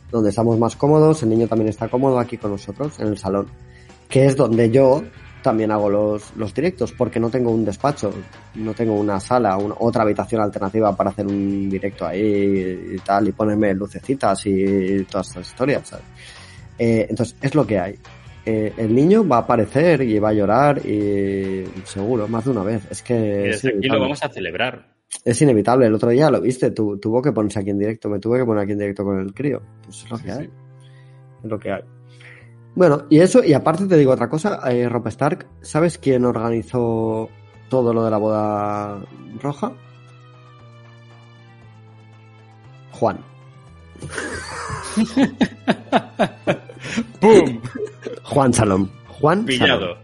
Donde 0.09 0.29
estamos 0.29 0.57
más 0.57 0.77
cómodos, 0.77 1.21
el 1.23 1.29
niño 1.29 1.49
también 1.49 1.67
está 1.67 1.89
cómodo 1.89 2.17
aquí 2.17 2.37
con 2.37 2.51
nosotros, 2.51 2.97
en 3.01 3.07
el 3.07 3.17
salón, 3.17 3.47
que 4.07 4.25
es 4.25 4.37
donde 4.37 4.71
yo 4.71 5.03
también 5.41 5.71
hago 5.71 5.89
los, 5.89 6.35
los 6.35 6.53
directos, 6.53 6.91
porque 6.91 7.19
no 7.19 7.29
tengo 7.29 7.51
un 7.51 7.65
despacho, 7.65 8.13
no 8.55 8.73
tengo 8.73 8.93
una 8.93 9.19
sala, 9.19 9.57
una, 9.57 9.75
otra 9.79 10.03
habitación 10.03 10.41
alternativa 10.41 10.95
para 10.95 11.11
hacer 11.11 11.27
un 11.27 11.69
directo 11.69 12.05
ahí 12.05 12.95
y 12.95 12.97
tal, 12.99 13.27
y 13.27 13.31
ponerme 13.31 13.73
lucecitas 13.73 14.45
y 14.45 15.03
todas 15.05 15.27
estas 15.27 15.47
historias, 15.47 15.87
¿sabes? 15.87 16.05
Eh, 16.77 17.07
entonces, 17.09 17.35
es 17.41 17.55
lo 17.55 17.65
que 17.65 17.79
hay. 17.79 17.95
Eh, 18.45 18.73
el 18.77 18.95
niño 18.95 19.27
va 19.27 19.37
a 19.37 19.39
aparecer 19.41 20.01
y 20.01 20.17
va 20.17 20.29
a 20.29 20.33
llorar 20.33 20.85
y 20.85 21.65
seguro, 21.83 22.27
más 22.27 22.45
de 22.45 22.51
una 22.51 22.63
vez. 22.63 22.87
Es 22.89 23.03
que... 23.03 23.51
Y 23.51 23.67
aquí 23.67 23.87
lo 23.87 23.99
vamos 23.99 24.23
a 24.23 24.29
celebrar. 24.29 24.87
Es 25.25 25.41
inevitable. 25.41 25.87
El 25.87 25.93
otro 25.93 26.09
día 26.09 26.29
lo 26.29 26.39
viste, 26.39 26.71
tuvo 26.71 27.21
que 27.21 27.31
ponerse 27.31 27.59
aquí 27.59 27.71
en 27.71 27.79
directo, 27.79 28.09
me 28.09 28.19
tuve 28.19 28.39
que 28.39 28.45
poner 28.45 28.63
aquí 28.63 28.71
en 28.73 28.79
directo 28.79 29.03
con 29.03 29.19
el 29.19 29.33
crío. 29.33 29.61
Pues 29.83 30.03
es 30.03 30.09
lo 30.09 30.17
que 30.17 30.31
hay. 30.31 30.49
Es 31.43 31.49
lo 31.49 31.59
que 31.59 31.71
hay. 31.71 31.81
Bueno, 32.75 33.03
y 33.09 33.19
eso, 33.19 33.43
y 33.43 33.53
aparte 33.53 33.87
te 33.87 33.97
digo 33.97 34.13
otra 34.13 34.29
cosa, 34.29 34.59
eh, 34.71 34.87
Rob 34.87 35.07
Stark, 35.07 35.47
¿sabes 35.61 35.97
quién 35.97 36.25
organizó 36.25 37.29
todo 37.67 37.93
lo 37.93 38.03
de 38.03 38.11
la 38.11 38.17
boda 38.17 38.99
roja? 39.41 39.73
Juan. 42.91 43.19
¡Pum! 47.19 47.61
Juan 48.23 48.53
Salom. 48.53 48.87
Juan 49.07 49.45
Pillado. 49.45 49.97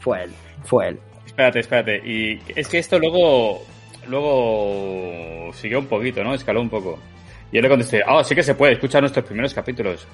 Fue 0.00 0.24
él, 0.24 0.30
fue 0.64 0.88
él. 0.88 1.00
Espérate, 1.24 1.60
espérate. 1.60 1.96
Y 2.04 2.40
es 2.54 2.68
que 2.68 2.78
esto 2.78 2.98
luego, 2.98 3.62
luego 4.06 5.50
siguió 5.54 5.78
un 5.78 5.86
poquito, 5.86 6.22
¿no? 6.22 6.34
Escaló 6.34 6.60
un 6.60 6.68
poco. 6.68 6.98
Y 7.54 7.58
yo 7.58 7.62
le 7.62 7.68
contesté, 7.68 8.02
ah, 8.04 8.24
sí 8.24 8.34
que 8.34 8.42
se 8.42 8.56
puede 8.56 8.72
escuchar 8.72 9.00
nuestros 9.00 9.24
primeros 9.24 9.54
capítulos, 9.54 10.08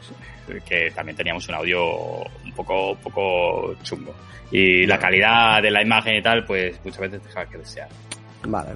que 0.62 0.90
también 0.90 1.16
teníamos 1.16 1.48
un 1.48 1.54
audio 1.54 2.18
un 2.44 2.52
poco, 2.54 2.90
un 2.90 2.98
poco 2.98 3.76
chungo. 3.82 4.14
Y 4.52 4.84
la 4.84 4.98
calidad 4.98 5.62
de 5.62 5.70
la 5.70 5.80
imagen 5.80 6.16
y 6.16 6.20
tal, 6.20 6.44
pues 6.44 6.78
muchas 6.84 7.00
veces 7.00 7.24
deja 7.24 7.46
que 7.46 7.56
desear. 7.56 7.88
Vale. 8.46 8.72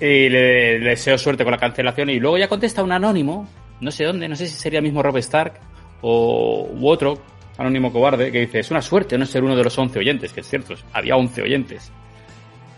Y 0.00 0.28
le, 0.28 0.78
deseo 0.78 1.18
suerte 1.18 1.42
con 1.42 1.50
la 1.50 1.58
cancelación 1.58 2.10
y 2.10 2.20
luego 2.20 2.38
ya 2.38 2.46
contesta 2.46 2.80
un 2.80 2.92
anónimo, 2.92 3.48
no 3.80 3.90
sé 3.90 4.04
dónde, 4.04 4.28
no 4.28 4.36
sé 4.36 4.46
si 4.46 4.54
sería 4.54 4.78
el 4.78 4.84
mismo 4.84 5.02
Rob 5.02 5.16
Stark 5.16 5.54
o 6.00 6.68
u 6.72 6.88
otro 6.88 7.20
anónimo 7.58 7.92
cobarde 7.92 8.30
que 8.30 8.38
dice, 8.38 8.60
es 8.60 8.70
una 8.70 8.82
suerte 8.82 9.18
no 9.18 9.26
ser 9.26 9.42
uno 9.42 9.56
de 9.56 9.64
los 9.64 9.76
11 9.76 9.98
oyentes, 9.98 10.32
que 10.32 10.42
es 10.42 10.48
cierto, 10.48 10.76
había 10.92 11.16
11 11.16 11.42
oyentes. 11.42 11.90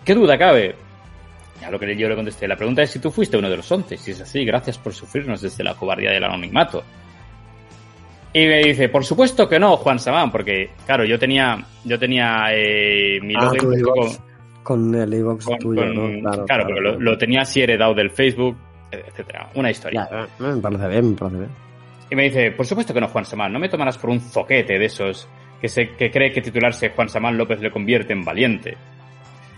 ¿Qué 0.07 0.15
duda 0.15 0.39
cabe? 0.39 0.75
A 1.65 1.71
lo 1.71 1.79
que 1.79 1.97
yo 1.97 2.09
le 2.09 2.15
contesté, 2.15 2.47
la 2.47 2.57
pregunta 2.57 2.83
es 2.83 2.91
si 2.91 2.99
tú 2.99 3.11
fuiste 3.11 3.37
uno 3.37 3.49
de 3.49 3.57
los 3.57 3.71
once. 3.73 3.97
Si 3.97 4.11
es 4.11 4.21
así, 4.21 4.45
gracias 4.45 4.79
por 4.79 4.93
sufrirnos 4.93 5.41
desde 5.41 5.65
la 5.65 5.75
cobardía 5.75 6.11
del 6.11 6.25
anonimato. 6.25 6.83
Y 8.33 8.47
me 8.47 8.59
dice, 8.65 8.89
por 8.89 9.05
supuesto 9.05 9.49
que 9.49 9.61
no, 9.61 9.77
Juan 9.77 9.99
Samán, 10.01 10.33
porque, 10.33 10.71
claro, 10.85 11.05
yo 11.05 11.19
tenía, 11.19 11.65
yo 11.85 11.99
tenía 11.99 12.47
eh, 12.53 13.21
mi 13.23 13.35
ah, 13.37 13.53
con, 14.65 14.93
el 14.95 15.15
iVox 15.15 15.47
tuyo, 15.61 15.85
¿no? 15.85 16.45
Claro, 16.45 16.65
pero 16.67 16.99
lo, 16.99 17.17
tenía 17.17 17.43
así 17.43 17.63
heredado 17.63 17.95
del 17.95 18.11
Facebook, 18.11 18.57
etcétera. 18.91 19.51
Una 19.55 19.71
historia. 19.71 20.09
me 20.41 20.57
parece 20.57 20.89
bien, 20.89 21.11
me 21.11 21.17
parece 21.17 21.39
bien. 21.39 21.51
Y 22.11 22.17
me 22.17 22.25
dice, 22.25 22.51
por 22.51 22.67
supuesto 22.67 22.93
que 22.93 23.01
no, 23.01 23.09
Juan 23.09 23.25
Samán, 23.25 23.53
no 23.53 23.61
me 23.61 23.69
tomarás 23.69 23.99
por 23.99 24.11
un 24.11 24.21
zoquete 24.21 24.79
de 24.79 24.85
esos 24.85 25.29
que, 25.61 25.69
se, 25.69 25.91
que 25.91 26.11
cree 26.11 26.33
que 26.33 26.43
titularse 26.43 26.91
Juan 26.91 27.09
Samán 27.09 27.39
López 27.39 27.61
le 27.61 27.71
convierte 27.71 28.13
en 28.13 28.25
valiente. 28.25 28.77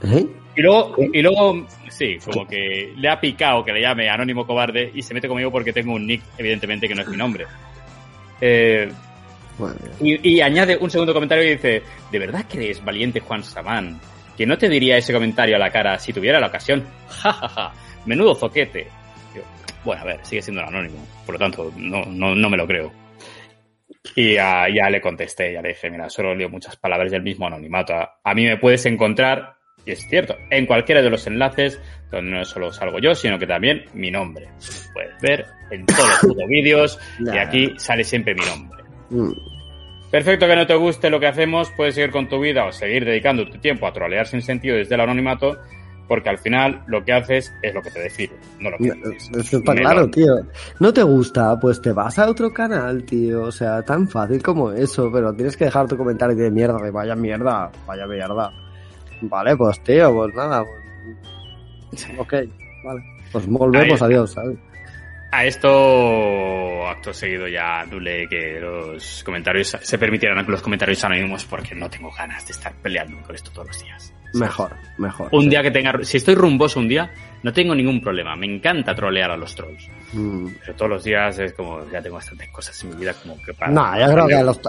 ¿Eh? 0.06 0.26
Y 0.56 0.62
luego, 0.62 0.96
y 1.12 1.20
luego, 1.20 1.66
sí, 1.88 2.16
como 2.24 2.46
que 2.46 2.92
le 2.96 3.08
ha 3.10 3.20
picado 3.20 3.62
que 3.62 3.72
le 3.72 3.82
llame 3.82 4.08
Anónimo 4.08 4.46
Cobarde 4.46 4.90
y 4.94 5.02
se 5.02 5.12
mete 5.12 5.28
conmigo 5.28 5.50
porque 5.50 5.72
tengo 5.72 5.92
un 5.92 6.06
nick, 6.06 6.22
evidentemente, 6.38 6.88
que 6.88 6.94
no 6.94 7.02
es 7.02 7.08
mi 7.08 7.16
nombre. 7.16 7.46
Eh, 8.40 8.90
y, 10.00 10.40
añade 10.40 10.76
un 10.76 10.90
segundo 10.90 11.12
comentario 11.12 11.44
y 11.44 11.52
dice, 11.52 11.82
¿de 12.10 12.18
verdad 12.18 12.44
crees, 12.48 12.84
valiente 12.84 13.20
Juan 13.20 13.42
Samán, 13.42 13.98
que 14.36 14.46
no 14.46 14.56
te 14.56 14.68
diría 14.68 14.96
ese 14.96 15.12
comentario 15.12 15.56
a 15.56 15.58
la 15.58 15.70
cara 15.70 15.98
si 15.98 16.12
tuviera 16.12 16.40
la 16.40 16.48
ocasión? 16.48 16.84
Ja, 17.08 17.32
ja, 17.32 17.48
ja, 17.48 17.72
menudo 18.04 18.34
zoquete. 18.34 18.88
bueno, 19.84 20.02
a 20.02 20.04
ver, 20.04 20.20
sigue 20.22 20.42
siendo 20.42 20.62
un 20.62 20.68
anónimo, 20.68 21.06
por 21.24 21.34
lo 21.34 21.38
tanto, 21.38 21.72
no, 21.76 22.04
no, 22.04 22.34
no 22.34 22.50
me 22.50 22.56
lo 22.56 22.66
creo. 22.66 22.92
Y 24.14 24.34
ya, 24.34 24.66
ya, 24.74 24.88
le 24.88 25.00
contesté, 25.00 25.52
ya 25.52 25.62
le 25.62 25.70
dije, 25.70 25.90
mira, 25.90 26.08
solo 26.08 26.34
leo 26.34 26.48
muchas 26.48 26.76
palabras 26.76 27.10
del 27.10 27.22
mismo 27.22 27.46
anonimato. 27.46 27.94
A 28.22 28.34
mí 28.34 28.44
me 28.44 28.56
puedes 28.56 28.86
encontrar 28.86 29.55
y 29.86 29.92
es 29.92 30.06
cierto, 30.08 30.36
en 30.50 30.66
cualquiera 30.66 31.00
de 31.00 31.08
los 31.08 31.26
enlaces, 31.26 31.80
donde 32.10 32.32
no 32.32 32.44
solo 32.44 32.72
salgo 32.72 32.98
yo, 32.98 33.14
sino 33.14 33.38
que 33.38 33.46
también 33.46 33.84
mi 33.94 34.10
nombre. 34.10 34.48
Puedes 34.92 35.20
ver 35.22 35.46
en 35.70 35.86
todos 35.86 36.22
los 36.24 36.48
vídeos 36.48 36.98
y 37.20 37.38
aquí 37.38 37.72
sale 37.78 38.02
siempre 38.02 38.34
mi 38.34 38.44
nombre. 38.44 38.84
Mm. 39.10 39.32
Perfecto 40.10 40.46
que 40.46 40.56
no 40.56 40.66
te 40.66 40.74
guste 40.74 41.08
lo 41.08 41.20
que 41.20 41.28
hacemos, 41.28 41.70
puedes 41.76 41.94
seguir 41.94 42.10
con 42.10 42.28
tu 42.28 42.40
vida 42.40 42.66
o 42.66 42.72
seguir 42.72 43.04
dedicando 43.04 43.46
tu 43.46 43.58
tiempo 43.58 43.86
a 43.86 43.92
trolear 43.92 44.26
sin 44.26 44.42
sentido 44.42 44.76
desde 44.76 44.94
el 44.94 45.00
anonimato, 45.00 45.58
porque 46.08 46.30
al 46.30 46.38
final 46.38 46.82
lo 46.86 47.04
que 47.04 47.12
haces 47.12 47.52
es 47.62 47.74
lo 47.74 47.82
que 47.82 47.90
te 47.90 48.00
define, 48.00 48.34
no 48.60 48.70
lo 48.70 48.78
que. 48.78 48.92
Está 49.38 49.74
claro, 49.74 50.08
tío. 50.08 50.34
No 50.80 50.92
te 50.92 51.02
gusta, 51.02 51.58
pues 51.60 51.80
te 51.80 51.92
vas 51.92 52.18
a 52.18 52.28
otro 52.28 52.52
canal, 52.52 53.04
tío. 53.04 53.42
O 53.42 53.52
sea, 53.52 53.82
tan 53.82 54.08
fácil 54.08 54.42
como 54.42 54.70
eso, 54.70 55.10
pero 55.12 55.34
tienes 55.34 55.56
que 55.56 55.66
dejar 55.66 55.88
tu 55.88 55.96
comentario 55.96 56.36
de 56.36 56.50
mierda, 56.50 56.78
de 56.78 56.90
vaya 56.90 57.16
mierda, 57.16 57.70
vaya 57.86 58.06
mierda. 58.06 58.52
Vale, 59.22 59.56
pues 59.56 59.80
tío, 59.82 60.14
pues 60.14 60.34
nada. 60.34 60.64
Pues... 61.90 62.08
Ok, 62.18 62.32
vale. 62.84 63.02
Pues 63.32 63.46
volvemos, 63.46 64.00
adiós, 64.02 64.32
¿sabes? 64.32 64.58
A 65.32 65.44
esto, 65.44 66.86
acto 66.86 67.12
seguido 67.12 67.48
ya, 67.48 67.84
Dule, 67.90 68.28
que 68.28 68.60
los 68.60 69.22
comentarios 69.24 69.76
se 69.80 69.98
permitieran 69.98 70.44
los 70.48 70.62
comentarios 70.62 71.02
anónimos 71.04 71.44
porque 71.44 71.74
no 71.74 71.90
tengo 71.90 72.10
ganas 72.16 72.46
de 72.46 72.52
estar 72.52 72.72
peleando 72.74 73.20
con 73.22 73.34
esto 73.34 73.50
todos 73.50 73.66
los 73.66 73.82
días. 73.82 74.14
Mejor, 74.34 74.76
mejor. 74.98 75.28
Un 75.32 75.48
día 75.48 75.62
que 75.62 75.70
tenga, 75.70 75.92
si 76.02 76.18
estoy 76.18 76.34
rumboso 76.34 76.78
un 76.78 76.88
día, 76.88 77.10
no 77.42 77.52
tengo 77.52 77.74
ningún 77.74 78.00
problema. 78.00 78.36
Me 78.36 78.46
encanta 78.46 78.94
trolear 78.94 79.30
a 79.30 79.36
los 79.36 79.54
trolls. 79.54 79.88
Mm. 80.12 80.48
Pero 80.60 80.74
todos 80.74 80.90
los 80.90 81.04
días 81.04 81.38
es 81.38 81.52
como, 81.54 81.88
ya 81.90 82.00
tengo 82.00 82.16
bastantes 82.16 82.48
cosas 82.50 82.82
en 82.84 82.90
mi 82.90 82.96
vida 82.96 83.14
como 83.14 83.36
que 83.42 83.52
para... 83.54 83.72
No, 83.72 83.98
yo 83.98 84.12
creo 84.12 84.26
que 84.26 84.44
los, 84.44 84.60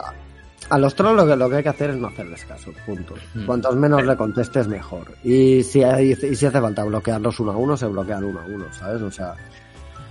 a 0.70 0.78
los 0.78 0.96
trolls 0.96 1.16
lo 1.16 1.28
que, 1.28 1.36
lo 1.36 1.50
que 1.50 1.56
hay 1.58 1.64
que 1.64 1.70
hacer 1.70 1.92
es 1.92 1.98
no 1.98 2.08
hacerles 2.08 2.46
caso, 2.46 2.72
punto. 2.86 3.16
Mm. 3.34 3.46
Cuantos 3.46 3.76
menos 3.76 4.06
le 4.06 4.16
contestes, 4.16 4.68
mejor. 4.68 5.14
Y 5.24 5.64
si, 5.64 5.84
hay, 5.84 6.12
y 6.12 6.36
si 6.36 6.46
hace 6.46 6.60
falta 6.60 6.84
bloquearlos 6.84 7.40
uno 7.40 7.52
a 7.52 7.58
uno, 7.58 7.78
se 7.78 7.88
bloquean 7.88 8.24
uno 8.24 8.40
a 8.42 8.46
uno, 8.46 8.66
¿sabes? 8.72 9.02
O 9.02 9.12
sea... 9.12 9.34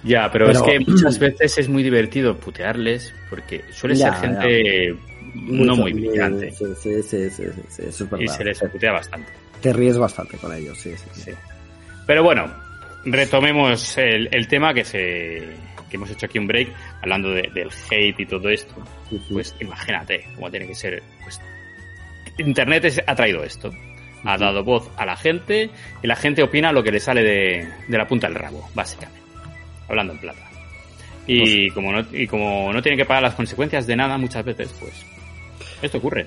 Ya, 0.03 0.31
pero, 0.31 0.51
es 0.51 0.63
que 0.63 0.79
muchas 0.81 1.19
veces 1.19 1.59
es 1.59 1.69
muy 1.69 1.83
divertido 1.83 2.37
putearles 2.37 3.13
porque 3.29 3.65
suele 3.73 3.97
ser 3.97 4.13
gente 4.15 4.97
no 5.35 5.75
muy 5.75 5.93
brillante. 5.93 6.53
Sí, 6.53 6.65
sí, 6.81 7.03
sí, 7.03 7.31
sí, 7.31 7.43
eso 7.83 8.05
es 8.05 8.11
verdad. 8.11 8.25
Y 8.25 8.29
se 8.29 8.45
les 8.45 8.59
putea 8.61 8.93
bastante. 8.93 9.33
Te 9.61 9.73
ríes 9.73 9.99
bastante 9.99 10.37
con 10.37 10.53
ellos, 10.53 10.79
sí, 10.79 10.93
sí. 10.97 11.23
sí. 11.23 11.31
Pero 12.07 12.23
bueno, 12.23 12.47
retomemos 13.05 13.99
el, 13.99 14.29
el 14.31 14.47
tema 14.47 14.73
que 14.73 14.85
se 14.85 15.57
que 15.89 15.97
hemos 15.97 16.11
hecho 16.11 16.27
aquí 16.27 16.39
un 16.39 16.47
break 16.47 16.73
hablando 17.03 17.31
del 17.31 17.71
hate 17.91 18.21
y 18.21 18.27
todo 18.27 18.49
esto, 18.49 18.75
pues 19.31 19.55
imagínate 19.61 20.25
cómo 20.35 20.51
tiene 20.51 20.67
que 20.67 20.75
ser. 20.75 21.03
Pues, 21.23 21.41
Internet 22.39 23.03
ha 23.07 23.15
traído 23.15 23.43
esto. 23.43 23.71
Ha 24.25 24.37
dado 24.37 24.65
voz 24.65 24.91
a 24.97 25.07
la 25.07 25.17
gente 25.17 25.71
y 26.03 26.07
la 26.07 26.17
gente 26.17 26.43
opina 26.43 26.73
lo 26.73 26.83
que 26.83 26.91
le 26.91 27.01
sale 27.01 27.23
de, 27.23 27.69
la 27.89 28.07
punta 28.07 28.27
del 28.27 28.37
rabo, 28.37 28.69
básicamente. 28.75 29.21
Hablando 29.89 30.15
en 30.15 30.19
plata. 30.19 30.41
Y, 31.29 31.71
como 31.71 31.93
no, 31.93 32.05
y 32.13 32.27
como 32.27 32.73
no 32.73 32.83
tiene 32.83 32.97
que 32.97 33.05
pagar 33.05 33.23
las 33.23 33.35
consecuencias 33.35 33.87
de 33.87 33.97
nada 33.97 34.17
muchas 34.19 34.45
veces, 34.45 34.75
pues 34.79 35.05
esto 35.83 35.99
ocurre. 35.99 36.27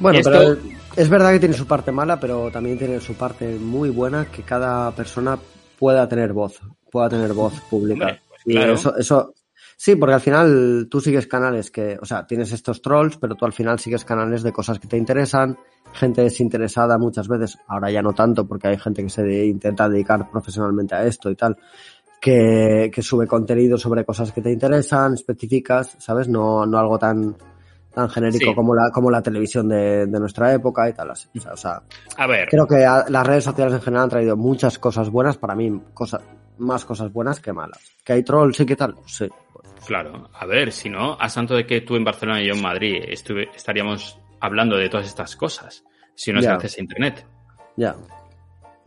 Bueno, 0.00 0.20
pero 0.22 0.56
es 0.96 1.08
verdad 1.08 1.32
que 1.32 1.40
tiene 1.40 1.54
su 1.54 1.66
parte 1.66 1.92
mala, 1.92 2.18
pero 2.18 2.50
también 2.50 2.78
tiene 2.78 3.00
su 3.00 3.14
parte 3.14 3.46
muy 3.46 3.90
buena 3.90 4.26
que 4.26 4.42
cada 4.42 4.90
persona 4.92 5.38
pueda 5.78 6.08
tener 6.08 6.32
voz, 6.32 6.60
pueda 6.90 7.08
tener 7.08 7.32
voz 7.32 7.60
pública. 7.70 8.18
Y 8.46 8.56
eso, 8.58 8.96
eso, 8.96 9.34
sí, 9.76 9.96
porque 9.96 10.14
al 10.14 10.20
final 10.20 10.86
tú 10.90 11.00
sigues 11.00 11.26
canales 11.26 11.70
que, 11.70 11.98
o 12.00 12.04
sea, 12.04 12.26
tienes 12.26 12.52
estos 12.52 12.80
trolls, 12.80 13.16
pero 13.18 13.34
tú 13.34 13.44
al 13.44 13.52
final 13.52 13.78
sigues 13.78 14.04
canales 14.04 14.42
de 14.42 14.52
cosas 14.52 14.78
que 14.78 14.86
te 14.88 14.96
interesan, 14.96 15.58
gente 15.92 16.22
desinteresada 16.22 16.96
muchas 16.98 17.26
veces, 17.28 17.58
ahora 17.66 17.90
ya 17.90 18.02
no 18.02 18.12
tanto 18.12 18.46
porque 18.46 18.68
hay 18.68 18.78
gente 18.78 19.02
que 19.02 19.08
se 19.10 19.46
intenta 19.46 19.88
dedicar 19.88 20.30
profesionalmente 20.30 20.94
a 20.94 21.04
esto 21.04 21.30
y 21.30 21.36
tal, 21.36 21.56
que, 22.20 22.90
que 22.92 23.02
sube 23.02 23.26
contenido 23.26 23.76
sobre 23.78 24.04
cosas 24.04 24.32
que 24.32 24.40
te 24.42 24.50
interesan, 24.52 25.14
específicas, 25.14 25.96
¿sabes? 25.98 26.28
No, 26.28 26.64
no 26.66 26.78
algo 26.78 26.98
tan, 26.98 27.36
tan 27.94 28.08
genérico 28.08 28.50
Sí. 28.50 28.54
como 28.54 28.74
la 28.74 28.90
como 28.90 29.10
la 29.10 29.22
televisión 29.22 29.68
de, 29.68 30.06
de 30.06 30.20
nuestra 30.20 30.52
época 30.52 30.88
y 30.88 30.92
tal. 30.92 31.10
así. 31.10 31.28
O 31.36 31.40
sea, 31.40 31.52
o 31.52 31.56
sea, 31.56 31.82
A 32.16 32.26
ver, 32.26 32.48
creo 32.48 32.66
que 32.66 32.84
a- 32.84 33.04
las 33.08 33.26
redes 33.26 33.44
sociales 33.44 33.74
en 33.74 33.80
general 33.82 34.04
han 34.04 34.10
traído 34.10 34.36
muchas 34.36 34.78
cosas 34.78 35.10
buenas, 35.10 35.36
para 35.36 35.54
mí, 35.54 35.80
cosas, 35.94 36.22
más 36.58 36.84
cosas 36.84 37.12
buenas 37.12 37.40
que 37.40 37.52
malas. 37.52 37.80
¿Que 38.04 38.14
hay 38.14 38.22
trolls 38.22 38.60
y 38.60 38.66
qué 38.66 38.76
tal? 38.76 38.94
Sí. 39.06 39.28
claro, 39.86 40.28
a 40.32 40.46
ver, 40.46 40.72
si 40.72 40.88
no, 40.90 41.16
a 41.20 41.28
santo 41.28 41.54
de 41.54 41.66
que 41.66 41.80
tú 41.82 41.96
en 41.96 42.04
Barcelona 42.04 42.42
y 42.42 42.46
yo 42.48 42.54
en 42.54 42.62
Madrid 42.62 43.02
estuve, 43.08 43.50
estaríamos 43.54 44.18
hablando 44.40 44.76
de 44.76 44.88
todas 44.88 45.06
estas 45.06 45.36
cosas, 45.36 45.84
si 46.14 46.32
no 46.32 46.38
es 46.40 46.44
Ya. 46.44 46.52
gracias 46.52 46.78
a 46.78 46.80
Internet. 46.80 47.26
Ya. 47.76 47.94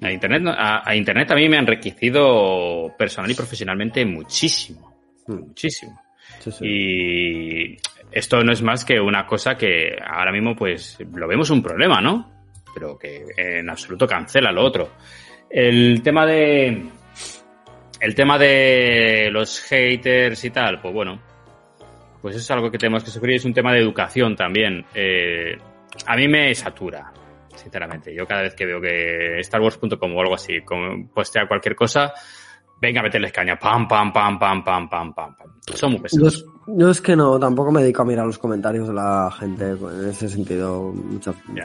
A 0.02 0.12
Internet, 0.12 0.44
a, 0.58 0.90
a 0.90 0.96
Internet 0.96 1.32
a 1.32 1.36
mí 1.36 1.50
me 1.50 1.58
ha 1.58 1.60
enriquecido 1.60 2.94
personal 2.98 3.30
y 3.32 3.36
profesionalmente 3.36 4.06
muchísimo, 4.06 4.88
Mm, 5.28 5.34
muchísimo. 5.50 6.02
sí, 6.40 6.52
sí. 6.52 6.66
Y 6.66 7.78
esto 8.12 8.44
no 8.44 8.52
es 8.52 8.62
más 8.64 8.84
que 8.84 9.00
una 9.00 9.28
cosa 9.28 9.56
que 9.56 9.96
ahora 10.04 10.32
mismo 10.32 10.56
pues 10.56 10.98
lo 11.14 11.28
vemos 11.28 11.50
un 11.52 11.62
problema, 11.62 12.02
¿no? 12.02 12.32
Pero 12.74 12.98
que 12.98 13.26
en 13.38 13.70
absoluto 13.70 14.08
cancela 14.08 14.52
lo 14.52 14.64
otro. 14.66 14.90
El 15.50 16.02
tema 16.02 16.26
de 16.26 16.90
el 18.00 18.16
tema 18.16 18.38
de 18.38 19.30
los 19.32 19.60
haters 19.62 20.44
y 20.46 20.50
tal, 20.52 20.82
pues 20.82 20.94
bueno, 20.94 21.20
pues 22.22 22.36
es 22.36 22.52
algo 22.52 22.70
que 22.72 22.78
tenemos 22.78 23.04
que 23.04 23.12
sufrir. 23.12 23.36
Es 23.36 23.46
un 23.46 23.54
tema 23.54 23.74
de 23.74 23.80
educación 23.80 24.36
también. 24.36 24.86
Eh, 24.94 25.58
a 26.06 26.16
mí 26.16 26.28
me 26.28 26.54
satura, 26.56 27.12
sinceramente. 27.56 28.14
Yo 28.14 28.26
cada 28.26 28.42
vez 28.42 28.56
que 28.56 28.66
veo 28.66 28.82
que 28.82 29.40
Star 29.40 29.62
Wars.com 29.62 30.16
o 30.16 30.22
algo 30.22 30.36
así 30.36 30.60
postea 31.14 31.48
cualquier 31.48 31.76
cosa, 31.76 32.14
venga 32.82 33.00
a 33.02 33.04
meterles 33.04 33.32
caña. 33.32 33.58
Pam, 33.58 33.88
pam, 33.88 34.12
pam, 34.12 34.40
pam, 34.40 34.64
pam, 34.64 34.90
pam, 34.90 35.14
pam. 35.14 35.36
pam. 35.36 35.50
Son 35.74 35.92
muy 35.92 36.02
pesados. 36.02 36.46
Yo, 36.68 36.90
es 36.90 37.02
que 37.02 37.16
no, 37.16 37.40
tampoco 37.40 37.72
me 37.72 37.82
dedico 37.82 38.04
a 38.04 38.06
mirar 38.06 38.28
los 38.28 38.38
comentarios 38.38 38.88
de 38.88 38.94
la 38.94 39.32
gente 39.32 39.72
en 39.72 40.10
ese 40.10 40.30
sentido. 40.30 40.94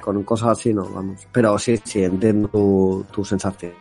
Con 0.00 0.22
cosas 0.22 0.50
así 0.50 0.72
no, 0.72 0.88
vamos. 0.88 1.26
Pero 1.30 1.58
sí, 1.58 1.78
sí, 1.84 2.04
entiendo 2.04 3.04
tu 3.12 3.24
sensación. 3.24 3.72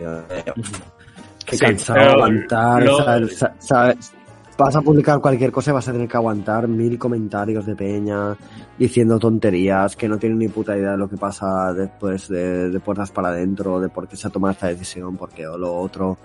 Qué 1.53 1.57
Sí, 1.57 1.65
cansado 1.65 2.11
aguantar. 2.11 2.84
lo- 2.84 2.97
¿sabes? 3.03 3.38
Sa- 3.38 3.53
¿sabes? 3.59 4.13
Vas 4.55 4.75
a 4.75 4.81
publicar 4.81 5.19
cualquier 5.19 5.51
cosa 5.51 5.71
y 5.71 5.73
vas 5.73 5.88
a 5.88 5.91
tener 5.91 6.07
que 6.07 6.15
aguantar 6.15 6.67
mil 6.67 6.97
comentarios 6.99 7.65
de 7.65 7.75
peña 7.75 8.35
diciendo 8.77 9.17
tonterías 9.17 9.95
que 9.95 10.07
no 10.07 10.19
tienen 10.19 10.38
ni 10.38 10.47
puta 10.47 10.77
idea 10.77 10.91
de 10.91 10.97
lo 10.97 11.09
que 11.09 11.17
pasa 11.17 11.73
después 11.73 12.27
de, 12.30 12.69
de 12.69 12.80
puertas 12.80 13.09
para 13.11 13.30
adentro, 13.30 13.80
de 13.80 13.89
por 13.89 14.07
qué 14.07 14.15
se 14.15 14.27
ha 14.27 14.30
tomado 14.30 14.51
esta 14.51 14.67
decisión, 14.67 15.17
porque 15.17 15.47
o 15.47 15.57
lo 15.57 15.73
otro, 15.75 16.19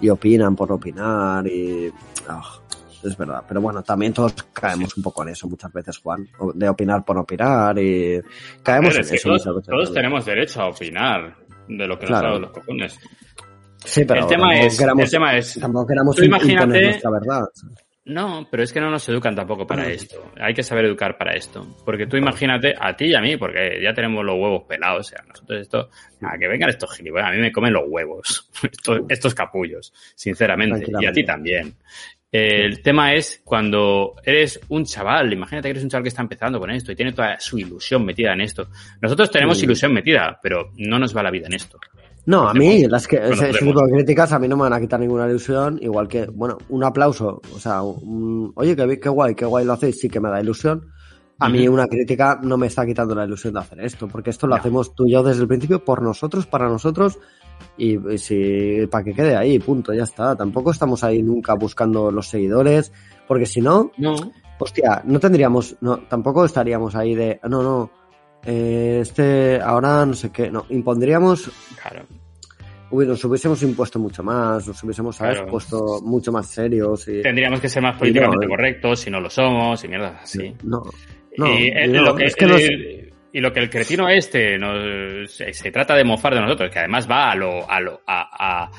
y 0.00 0.08
opinan 0.08 0.56
por 0.56 0.72
opinar 0.72 1.46
y... 1.46 1.88
ah, 2.28 2.42
es 3.04 3.16
verdad, 3.16 3.44
pero 3.46 3.60
bueno, 3.60 3.80
también 3.84 4.12
todos 4.12 4.32
caemos 4.52 4.96
un 4.96 5.02
poco 5.04 5.22
en 5.22 5.28
eso 5.28 5.46
muchas 5.48 5.72
veces, 5.72 5.98
Juan, 5.98 6.28
de 6.54 6.68
opinar 6.68 7.04
por 7.04 7.16
opinar 7.16 7.78
y 7.78 8.20
caemos 8.60 8.88
Pero 8.94 9.06
en 9.06 9.14
es 9.14 9.24
eso. 9.24 9.52
todos, 9.62 9.94
tenemos 9.94 10.24
derecho 10.26 10.62
a 10.62 10.66
opinar 10.70 11.36
de 11.68 11.86
lo 11.86 11.96
que 11.96 12.06
Claro. 12.06 12.30
nos 12.30 12.34
da 12.34 12.46
los 12.48 12.50
cojones. 12.50 12.98
Sí, 13.84 14.04
pero 14.04 14.20
el 14.22 14.26
tema 14.26 14.58
es, 14.60 14.78
queramos- 14.78 15.04
el 15.04 15.10
tema 15.10 15.36
es, 15.36 15.58
Tampoco 15.60 15.86
queramos 15.86 16.16
Tú 16.16 16.24
imagínate- 16.24 16.82
nuestra 16.82 17.10
verdad. 17.10 17.44
no, 18.06 18.46
pero 18.50 18.62
es 18.62 18.72
que 18.72 18.80
no 18.80 18.90
nos 18.90 19.08
educan 19.08 19.34
tampoco 19.36 19.66
para 19.66 19.86
esto. 19.88 20.32
Hay 20.40 20.54
que 20.54 20.62
saber 20.62 20.86
educar 20.86 21.16
para 21.18 21.34
esto. 21.34 21.66
Porque 21.84 22.06
tú 22.06 22.16
imagínate, 22.16 22.74
a 22.78 22.96
ti 22.96 23.06
y 23.06 23.14
a 23.14 23.20
mí, 23.20 23.36
porque 23.36 23.80
ya 23.82 23.92
tenemos 23.94 24.24
los 24.24 24.34
huevos 24.36 24.64
pelados, 24.68 25.06
o 25.06 25.10
sea, 25.10 25.22
nosotros 25.28 25.60
esto, 25.60 25.90
a 26.22 26.38
que 26.38 26.48
vengan 26.48 26.70
estos 26.70 26.94
gilipollas, 26.96 27.28
a 27.28 27.32
mí 27.32 27.38
me 27.38 27.52
comen 27.52 27.72
los 27.72 27.84
huevos, 27.86 28.50
estos, 28.72 29.00
estos 29.08 29.34
capullos, 29.34 29.92
sinceramente, 30.14 30.86
y 31.00 31.06
a 31.06 31.12
ti 31.12 31.24
también. 31.24 31.74
El 32.30 32.82
tema 32.82 33.14
es 33.14 33.40
cuando 33.42 34.16
eres 34.22 34.60
un 34.68 34.84
chaval, 34.84 35.32
imagínate 35.32 35.68
que 35.68 35.70
eres 35.70 35.82
un 35.84 35.88
chaval 35.88 36.02
que 36.02 36.08
está 36.10 36.20
empezando 36.20 36.60
con 36.60 36.70
esto 36.70 36.92
y 36.92 36.96
tiene 36.96 37.12
toda 37.12 37.40
su 37.40 37.58
ilusión 37.58 38.04
metida 38.04 38.34
en 38.34 38.42
esto. 38.42 38.68
Nosotros 39.00 39.30
tenemos 39.30 39.58
Sí. 39.58 39.64
ilusión 39.64 39.94
metida, 39.94 40.38
pero 40.42 40.72
no 40.76 40.98
nos 40.98 41.16
va 41.16 41.22
la 41.22 41.30
vida 41.30 41.46
en 41.46 41.54
esto. 41.54 41.78
No, 42.28 42.48
a 42.48 42.52
mí, 42.54 42.86
las 42.86 43.06
que, 43.06 43.16
ese, 43.16 43.26
ese 43.28 43.36
Conocemos. 43.38 43.58
tipo 43.74 43.86
de 43.86 43.92
críticas 43.92 44.32
a 44.32 44.38
mí 44.38 44.46
no 44.48 44.56
me 44.56 44.62
van 44.64 44.74
a 44.74 44.80
quitar 44.80 45.00
ninguna 45.00 45.26
ilusión, 45.28 45.78
igual 45.80 46.06
que, 46.08 46.26
bueno, 46.26 46.58
un 46.68 46.84
aplauso, 46.84 47.40
o 47.54 47.58
sea, 47.58 47.82
un- 47.82 48.52
oye, 48.54 48.76
qué, 48.76 49.00
qué 49.00 49.08
guay, 49.08 49.34
qué 49.34 49.46
guay 49.46 49.64
lo 49.64 49.72
hacéis, 49.72 49.98
sí 49.98 50.08
que 50.08 50.20
me 50.20 50.28
da 50.28 50.40
ilusión. 50.40 50.86
A 51.40 51.48
mí 51.48 51.66
una 51.68 51.86
crítica 51.86 52.38
no 52.42 52.56
me 52.58 52.66
está 52.66 52.84
quitando 52.84 53.14
la 53.14 53.24
ilusión 53.24 53.54
de 53.54 53.60
hacer 53.60 53.80
esto, 53.80 54.08
porque 54.08 54.30
esto 54.30 54.46
lo 54.46 54.56
No. 54.56 54.60
hacemos 54.60 54.94
tú 54.94 55.06
y 55.06 55.12
yo 55.12 55.22
desde 55.22 55.42
el 55.42 55.48
principio 55.48 55.84
por 55.84 56.02
nosotros, 56.02 56.46
para 56.46 56.68
nosotros, 56.68 57.18
y, 57.76 57.96
y 58.12 58.18
si, 58.18 58.86
para 58.90 59.04
que 59.04 59.14
quede 59.14 59.36
ahí, 59.36 59.58
punto, 59.60 59.94
ya 59.94 60.02
está. 60.02 60.34
Tampoco 60.36 60.70
estamos 60.72 61.02
ahí 61.04 61.22
nunca 61.22 61.54
buscando 61.54 62.10
los 62.10 62.28
seguidores, 62.28 62.92
porque 63.26 63.46
si 63.46 63.60
no, 63.60 63.90
No, 63.96 64.14
hostia, 64.58 65.00
no 65.06 65.18
tendríamos, 65.20 65.76
no, 65.80 65.98
tampoco 66.08 66.44
estaríamos 66.44 66.94
ahí 66.96 67.14
de, 67.14 67.38
no, 67.48 67.62
no, 67.62 67.90
eh, 68.44 68.98
este, 69.02 69.60
ahora 69.60 70.04
no 70.06 70.14
sé 70.14 70.30
qué, 70.30 70.50
no, 70.50 70.64
impondríamos 70.70 71.50
claro. 71.80 72.04
Nos 72.90 73.24
hubiésemos 73.24 73.62
impuesto 73.62 73.98
mucho 73.98 74.22
más, 74.22 74.66
nos 74.66 74.82
hubiésemos. 74.82 75.18
Claro. 75.18 75.46
Puesto 75.46 76.00
mucho 76.02 76.32
más 76.32 76.46
serios 76.46 77.06
y... 77.08 77.22
Tendríamos 77.22 77.60
que 77.60 77.68
ser 77.68 77.82
más 77.82 77.96
políticamente 77.98 78.46
no, 78.46 78.52
eh. 78.52 78.56
correctos 78.56 79.00
si 79.00 79.10
no 79.10 79.20
lo 79.20 79.28
somos 79.28 79.82
y 79.84 79.88
mierdas 79.88 80.22
así. 80.22 80.54
No, 80.64 80.82
no, 81.36 81.58
y, 81.58 81.68
eh, 81.68 81.86
no, 81.88 82.02
lo 82.02 82.14
que, 82.16 82.24
es 82.24 82.36
y 83.32 83.40
lo 83.40 83.52
que 83.52 83.60
el 83.60 83.70
cretino 83.70 84.08
este 84.08 84.58
nos, 84.58 85.30
se, 85.30 85.70
trata 85.70 85.94
de 85.94 86.04
mofar 86.04 86.34
de 86.34 86.40
nosotros, 86.40 86.70
que 86.70 86.78
además 86.78 87.08
va 87.08 87.30
a 87.30 87.34
lo, 87.34 87.70
a 87.70 87.78
lo, 87.80 88.00
a, 88.06 88.64
a, 88.66 88.70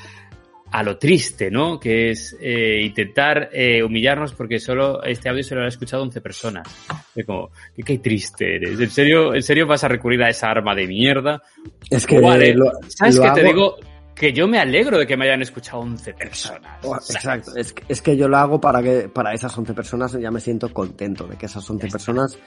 a 0.72 0.82
lo 0.82 0.98
triste, 0.98 1.50
¿no? 1.50 1.78
Que 1.78 2.10
es 2.10 2.36
eh, 2.40 2.80
intentar 2.82 3.50
eh, 3.52 3.82
humillarnos 3.82 4.34
porque 4.34 4.58
solo 4.58 5.02
este 5.02 5.28
audio 5.28 5.42
se 5.42 5.54
lo 5.54 5.62
han 5.62 5.68
escuchado 5.68 6.02
11 6.02 6.20
personas. 6.20 6.68
Es 7.14 7.24
como, 7.24 7.50
qué, 7.76 7.82
qué 7.82 7.98
triste 7.98 8.56
eres. 8.56 8.78
¿En 8.80 8.90
serio, 8.90 9.34
¿En 9.34 9.42
serio 9.42 9.66
vas 9.66 9.84
a 9.84 9.88
recurrir 9.88 10.22
a 10.22 10.28
esa 10.28 10.50
arma 10.50 10.74
de 10.74 10.86
mierda? 10.86 11.42
Es 11.88 12.06
que 12.06 12.20
Vale, 12.20 12.54
lo- 12.54 12.70
¿Sabes 12.88 13.16
lo 13.16 13.22
qué 13.22 13.40
te 13.40 13.44
digo? 13.46 13.76
Que 14.20 14.34
yo 14.34 14.46
me 14.46 14.58
alegro 14.58 14.98
de 14.98 15.06
que 15.06 15.16
me 15.16 15.24
hayan 15.24 15.40
escuchado 15.40 15.78
11 15.78 16.12
personas. 16.12 16.78
Exacto, 17.08 17.56
es 17.56 17.72
que, 17.72 17.84
es 17.88 18.02
que 18.02 18.18
yo 18.18 18.28
lo 18.28 18.36
hago 18.36 18.60
para 18.60 18.82
que 18.82 19.08
para 19.08 19.32
esas 19.32 19.56
11 19.56 19.72
personas 19.72 20.12
ya 20.12 20.30
me 20.30 20.40
siento 20.40 20.70
contento 20.74 21.26
de 21.26 21.38
que 21.38 21.46
esas 21.46 21.68
11 21.70 21.80
Ya 21.80 21.86
está. 21.86 21.96
personas 21.96 22.38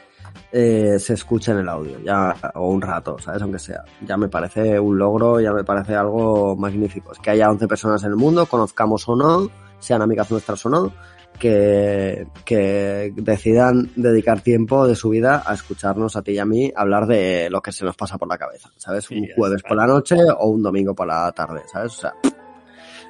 eh, 0.51 0.99
se 0.99 1.15
escuchen 1.15 1.57
el 1.57 1.67
audio, 1.67 1.99
ya 2.05 2.35
o 2.53 2.69
un 2.69 2.79
rato, 2.79 3.17
¿sabes? 3.17 3.41
Aunque 3.41 3.57
sea. 3.57 3.83
Ya 4.05 4.17
me 4.17 4.27
parece 4.27 4.79
un 4.79 4.99
logro, 4.99 5.39
ya 5.39 5.51
me 5.51 5.63
parece 5.63 5.95
algo 5.95 6.55
magnífico. 6.55 7.11
Es 7.11 7.17
que 7.17 7.31
haya 7.31 7.49
11 7.49 7.67
personas 7.67 8.03
en 8.03 8.11
el 8.11 8.17
mundo, 8.17 8.45
conozcamos 8.45 9.09
o 9.09 9.15
no, 9.15 9.49
sean 9.79 10.03
amigas 10.03 10.29
nuestras 10.29 10.63
o 10.67 10.69
no, 10.69 10.93
que, 11.43 12.25
que 12.45 13.11
decidan 13.17 13.91
dedicar 13.97 14.39
tiempo 14.39 14.87
de 14.87 14.95
su 14.95 15.09
vida 15.09 15.43
a 15.45 15.53
escucharnos 15.53 16.15
a 16.15 16.21
ti 16.21 16.31
y 16.31 16.39
a 16.39 16.45
mí 16.45 16.71
hablar 16.73 17.05
de 17.05 17.49
lo 17.49 17.61
que 17.61 17.73
se 17.73 17.83
nos 17.83 17.97
pasa 17.97 18.17
por 18.17 18.29
la 18.29 18.37
cabeza, 18.37 18.71
¿sabes? 18.77 19.03
Sí, 19.03 19.19
un 19.19 19.27
jueves 19.35 19.61
por 19.61 19.75
la 19.75 19.85
noche 19.85 20.15
o 20.39 20.47
un 20.47 20.63
domingo 20.63 20.95
por 20.95 21.05
la 21.05 21.29
tarde, 21.33 21.63
¿sabes? 21.69 21.97
O 21.97 21.99
sea, 21.99 22.13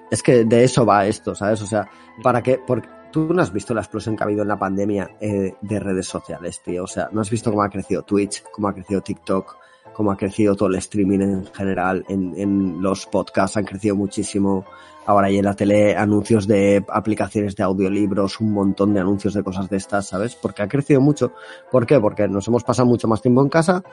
es 0.10 0.24
que 0.24 0.46
de 0.46 0.64
eso 0.64 0.84
va 0.84 1.06
esto, 1.06 1.36
¿sabes? 1.36 1.62
O 1.62 1.68
sea, 1.68 1.88
¿para 2.24 2.42
qué? 2.42 2.60
Porque 2.66 2.90
tú 3.12 3.32
no 3.36 3.40
has 3.40 3.54
visto 3.54 3.76
la 3.76 3.82
explosión 3.82 4.16
que 4.16 4.24
ha 4.24 4.26
habido 4.26 4.42
en 4.42 4.48
la 4.48 4.58
pandemia 4.58 5.12
eh, 5.22 5.54
de 5.62 5.80
redes 5.80 6.08
sociales, 6.08 6.60
tío. 6.64 6.86
O 6.86 6.88
sea, 6.88 7.10
no 7.12 7.22
has 7.22 7.30
visto 7.30 7.52
cómo 7.52 7.62
ha 7.62 7.70
crecido 7.70 8.02
Twitch, 8.02 8.42
cómo 8.52 8.68
ha 8.68 8.74
crecido 8.74 9.02
TikTok, 9.02 9.58
cómo 9.94 10.12
ha 10.12 10.18
crecido 10.18 10.56
todo 10.56 10.70
el 10.70 10.76
streaming 10.78 11.20
en 11.20 11.46
general, 11.54 12.04
en, 12.10 12.34
en 12.36 12.82
los 12.82 13.06
podcasts 13.06 13.58
han 13.58 13.66
crecido 13.66 13.96
muchísimo. 13.96 14.66
Ahora 15.06 15.28
hay 15.28 15.38
en 15.38 15.46
la 15.46 15.54
tele 15.54 15.96
anuncios 15.96 16.48
de 16.48 16.84
aplicaciones 16.90 17.56
de 17.56 17.64
audiolibros, 17.64 18.40
un 18.40 18.52
montón 18.52 18.94
de 18.94 19.02
anuncios 19.02 19.34
de 19.34 19.44
cosas 19.44 19.70
de 19.70 19.78
estas, 19.78 20.08
¿sabes? 20.08 20.36
Porque 20.36 20.62
ha 20.62 20.68
crecido 20.68 21.02
mucho. 21.02 21.34
¿Por 21.72 21.86
qué? 21.86 22.00
Porque 22.00 22.28
nos 22.28 22.48
hemos 22.48 22.64
pasado 22.64 22.88
mucho 22.88 23.08
más 23.08 23.22
tiempo 23.22 23.42
en 23.42 23.50
casa, 23.50 23.84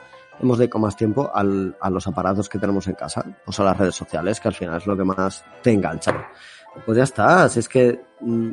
hemos 0.41 0.57
dedicado 0.57 0.79
más 0.79 0.95
tiempo 0.95 1.29
a 1.33 1.89
los 1.89 2.07
aparatos 2.07 2.47
que 2.47 2.59
tenemos 2.59 2.87
en 2.87 2.95
casa, 2.95 3.25
o 3.45 3.51
sea, 3.51 3.65
las 3.65 3.77
redes 3.77 3.95
sociales, 3.95 4.39
que 4.39 4.47
al 4.47 4.53
final 4.53 4.77
es 4.77 4.87
lo 4.87 4.95
que 4.95 5.03
más 5.03 5.43
te 5.61 5.71
engancha. 5.71 6.27
Pues 6.85 6.97
ya 6.97 7.03
está, 7.03 7.49
si 7.49 7.59
es 7.59 7.67
que... 7.67 7.99
mm, 8.21 8.51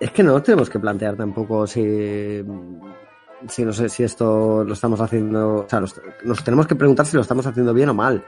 Es 0.00 0.10
que 0.12 0.22
no 0.22 0.40
tenemos 0.42 0.70
que 0.70 0.78
plantear 0.78 1.16
tampoco 1.16 1.66
si... 1.66 2.42
Si 3.46 3.64
no 3.64 3.72
sé 3.72 3.88
si 3.88 4.02
esto 4.02 4.64
lo 4.64 4.72
estamos 4.72 5.00
haciendo... 5.00 5.64
O 5.64 5.68
sea, 5.68 5.80
nos 5.80 6.42
tenemos 6.42 6.66
que 6.66 6.74
preguntar 6.74 7.06
si 7.06 7.14
lo 7.16 7.22
estamos 7.22 7.46
haciendo 7.46 7.72
bien 7.72 7.88
o 7.90 7.94
mal. 7.94 8.24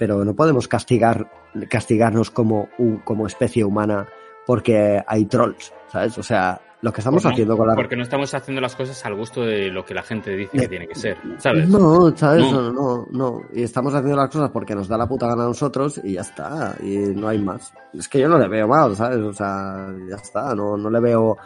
Pero 0.00 0.24
no 0.24 0.34
podemos 0.34 0.66
castigar, 0.66 1.30
castigarnos 1.68 2.30
como, 2.30 2.70
un, 2.78 3.00
como 3.00 3.26
especie 3.26 3.62
humana 3.62 4.08
porque 4.46 4.98
hay 5.06 5.26
trolls, 5.26 5.74
¿sabes? 5.92 6.16
O 6.16 6.22
sea, 6.22 6.58
lo 6.80 6.90
que 6.90 7.02
estamos 7.02 7.22
no, 7.22 7.30
haciendo 7.30 7.54
con 7.54 7.68
la... 7.68 7.74
Porque 7.74 7.96
no 7.96 8.02
estamos 8.02 8.32
haciendo 8.32 8.62
las 8.62 8.74
cosas 8.74 9.04
al 9.04 9.14
gusto 9.14 9.42
de 9.42 9.68
lo 9.68 9.84
que 9.84 9.92
la 9.92 10.02
gente 10.02 10.34
dice 10.34 10.56
que 10.56 10.68
tiene 10.68 10.88
que 10.88 10.94
ser, 10.94 11.18
¿sabes? 11.36 11.68
No, 11.68 12.16
¿sabes? 12.16 12.50
No. 12.50 12.62
No. 12.62 12.72
no, 12.72 13.06
no, 13.10 13.42
Y 13.52 13.62
estamos 13.62 13.92
haciendo 13.92 14.16
las 14.16 14.30
cosas 14.30 14.48
porque 14.48 14.74
nos 14.74 14.88
da 14.88 14.96
la 14.96 15.06
puta 15.06 15.26
gana 15.26 15.44
a 15.44 15.48
nosotros 15.48 16.00
y 16.02 16.14
ya 16.14 16.22
está. 16.22 16.74
Y 16.82 16.96
no 16.96 17.28
hay 17.28 17.38
más. 17.38 17.74
Es 17.92 18.08
que 18.08 18.20
yo 18.20 18.28
no 18.30 18.38
le 18.38 18.48
veo 18.48 18.66
mal, 18.66 18.96
¿sabes? 18.96 19.18
O 19.18 19.34
sea, 19.34 19.86
ya 20.08 20.16
está. 20.16 20.54
No, 20.54 20.78
no 20.78 20.88
le 20.88 21.00
veo. 21.00 21.36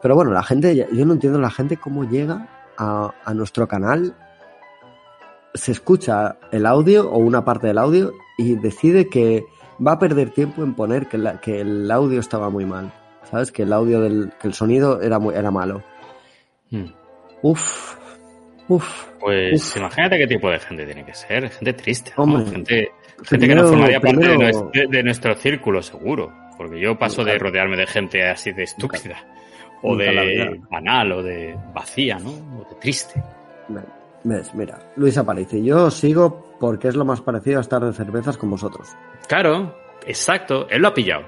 Pero 0.00 0.14
bueno, 0.14 0.30
la 0.32 0.42
gente, 0.42 0.74
yo 0.74 1.04
no 1.04 1.12
entiendo 1.12 1.38
la 1.38 1.50
gente 1.50 1.76
cómo 1.76 2.04
llega 2.04 2.48
a, 2.78 3.12
a 3.22 3.34
nuestro 3.34 3.68
canal, 3.68 4.14
se 5.54 5.72
escucha 5.72 6.36
el 6.52 6.66
audio 6.66 7.08
o 7.10 7.18
una 7.18 7.44
parte 7.44 7.68
del 7.68 7.78
audio 7.78 8.12
y 8.36 8.56
decide 8.56 9.08
que 9.08 9.44
va 9.84 9.92
a 9.92 9.98
perder 9.98 10.30
tiempo 10.30 10.62
en 10.64 10.74
poner 10.74 11.06
que, 11.06 11.18
la- 11.18 11.40
que 11.40 11.60
el 11.60 11.90
audio 11.90 12.20
estaba 12.20 12.50
muy 12.50 12.64
mal. 12.66 12.92
¿Sabes? 13.30 13.50
Que 13.50 13.62
el 13.62 13.72
audio 13.72 14.00
del, 14.00 14.32
que 14.40 14.48
el 14.48 14.54
sonido 14.54 15.00
era 15.00 15.18
muy, 15.18 15.34
era 15.34 15.50
malo. 15.50 15.82
Mm. 16.70 16.84
Uf, 17.42 17.96
uf. 18.68 19.04
Pues 19.20 19.76
imagínate 19.76 20.18
qué 20.18 20.26
tipo 20.26 20.50
de 20.50 20.58
gente 20.58 20.84
tiene 20.84 21.04
que 21.04 21.14
ser. 21.14 21.48
Gente 21.50 21.72
triste, 21.72 22.12
Gente, 22.50 22.90
gente 23.24 23.48
que 23.48 23.54
no 23.54 23.66
formaría 23.66 24.00
parte 24.00 24.28
de 24.88 25.02
nuestro, 25.02 25.34
círculo, 25.36 25.82
seguro. 25.82 26.30
Porque 26.58 26.78
yo 26.78 26.98
paso 26.98 27.24
de 27.24 27.38
rodearme 27.38 27.76
de 27.76 27.86
gente 27.86 28.22
así 28.28 28.52
de 28.52 28.64
estúpida. 28.64 29.16
o 29.82 29.96
de 29.96 30.60
banal, 30.70 31.12
o 31.12 31.22
de 31.22 31.56
vacía, 31.74 32.18
¿no? 32.18 32.30
O 32.30 32.66
de 32.68 32.74
triste. 32.80 33.22
¿Ves? 34.24 34.54
Mira, 34.54 34.80
Luis 34.96 35.18
Aparici, 35.18 35.62
yo 35.62 35.90
sigo 35.90 36.56
porque 36.58 36.88
es 36.88 36.96
lo 36.96 37.04
más 37.04 37.20
parecido 37.20 37.58
a 37.58 37.60
estar 37.60 37.84
de 37.84 37.92
cervezas 37.92 38.38
con 38.38 38.50
vosotros. 38.50 38.88
Claro, 39.28 39.74
exacto, 40.06 40.66
él 40.70 40.80
lo 40.80 40.88
ha 40.88 40.94
pillado. 40.94 41.24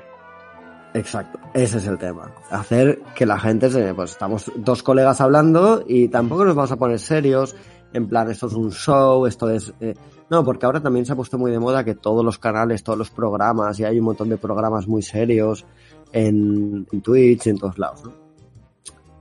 Exacto, 0.94 1.38
ese 1.52 1.76
es 1.76 1.86
el 1.86 1.98
tema. 1.98 2.32
Hacer 2.50 3.00
que 3.14 3.26
la 3.26 3.38
gente 3.38 3.70
se, 3.70 3.92
pues 3.92 4.12
estamos 4.12 4.50
dos 4.56 4.82
colegas 4.82 5.20
hablando 5.20 5.84
y 5.86 6.08
tampoco 6.08 6.46
nos 6.46 6.54
vamos 6.54 6.72
a 6.72 6.76
poner 6.76 6.98
serios, 6.98 7.54
en 7.92 8.08
plan, 8.08 8.30
esto 8.30 8.46
es 8.46 8.54
un 8.54 8.72
show, 8.72 9.26
esto 9.26 9.50
es... 9.50 9.74
Eh, 9.80 9.94
no, 10.30 10.42
porque 10.42 10.64
ahora 10.64 10.80
también 10.80 11.04
se 11.04 11.12
ha 11.12 11.16
puesto 11.16 11.36
muy 11.36 11.50
de 11.50 11.58
moda 11.58 11.84
que 11.84 11.94
todos 11.94 12.24
los 12.24 12.38
canales, 12.38 12.82
todos 12.82 12.98
los 12.98 13.10
programas, 13.10 13.78
y 13.78 13.84
hay 13.84 13.98
un 13.98 14.06
montón 14.06 14.30
de 14.30 14.38
programas 14.38 14.88
muy 14.88 15.02
serios 15.02 15.66
en, 16.12 16.86
en 16.90 17.00
Twitch, 17.02 17.46
en 17.46 17.58
todos 17.58 17.78
lados, 17.78 18.04
¿no? 18.04 18.12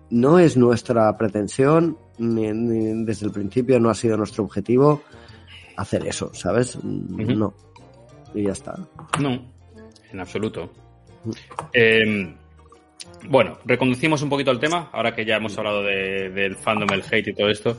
No 0.09 0.39
es 0.39 0.55
nuestra 0.55 1.17
pretensión 1.17 1.97
ni, 2.17 3.03
desde 3.03 3.25
el 3.25 3.31
principio 3.31 3.79
no 3.79 3.89
ha 3.89 3.95
sido 3.95 4.17
nuestro 4.17 4.43
objetivo 4.43 5.03
hacer 5.77 6.05
eso, 6.07 6.33
¿sabes? 6.33 6.77
No. 6.83 7.53
Y 8.33 8.43
ya 8.43 8.51
está. 8.51 8.75
No, 9.19 9.51
en 10.11 10.19
absoluto. 10.19 10.71
Em, 11.73 12.35
bueno, 13.29 13.57
reconducimos 13.65 14.21
un 14.21 14.29
poquito 14.29 14.51
el 14.51 14.59
tema, 14.59 14.89
ahora 14.91 15.13
que 15.13 15.25
ya 15.25 15.37
hemos 15.37 15.57
hablado 15.57 15.83
del 15.83 16.55
fandom, 16.55 16.89
el 16.91 17.03
hate 17.09 17.29
y 17.29 17.33
todo 17.33 17.49
esto. 17.49 17.77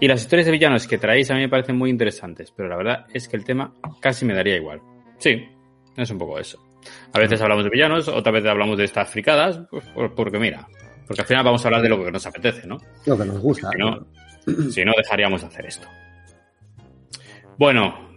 Y 0.00 0.06
las 0.06 0.20
historias 0.20 0.46
de 0.46 0.52
villanos 0.52 0.86
que 0.86 0.98
traéis 0.98 1.30
a 1.30 1.34
mí 1.34 1.40
me 1.40 1.48
parecen 1.48 1.76
muy 1.76 1.90
interesantes, 1.90 2.52
pero 2.56 2.68
la 2.68 2.76
verdad 2.76 3.06
es 3.12 3.28
que 3.28 3.36
el 3.36 3.44
tema 3.44 3.74
casi 4.00 4.24
me 4.24 4.34
daría 4.34 4.56
igual. 4.56 4.80
Sí, 5.18 5.44
es 5.96 6.10
un 6.10 6.18
poco 6.18 6.38
eso. 6.38 6.62
A 7.12 7.18
veces 7.18 7.40
hablamos 7.40 7.64
de 7.64 7.70
villanos, 7.70 8.06
otra 8.08 8.32
vez 8.32 8.44
hablamos 8.44 8.78
de 8.78 8.84
estas 8.84 9.10
fricadas, 9.10 9.60
pues, 9.70 9.84
porque 10.14 10.38
mira, 10.38 10.68
porque 11.08 11.22
al 11.22 11.26
final 11.26 11.42
vamos 11.42 11.64
a 11.64 11.68
hablar 11.68 11.80
de 11.80 11.88
lo 11.88 12.04
que 12.04 12.12
nos 12.12 12.26
apetece, 12.26 12.66
¿no? 12.66 12.76
Lo 13.06 13.16
que 13.16 13.24
nos 13.24 13.38
gusta. 13.38 13.70
Si 14.70 14.84
no, 14.84 14.92
dejaríamos 14.94 15.40
de 15.40 15.46
hacer 15.46 15.66
esto. 15.66 15.88
Bueno, 17.56 18.10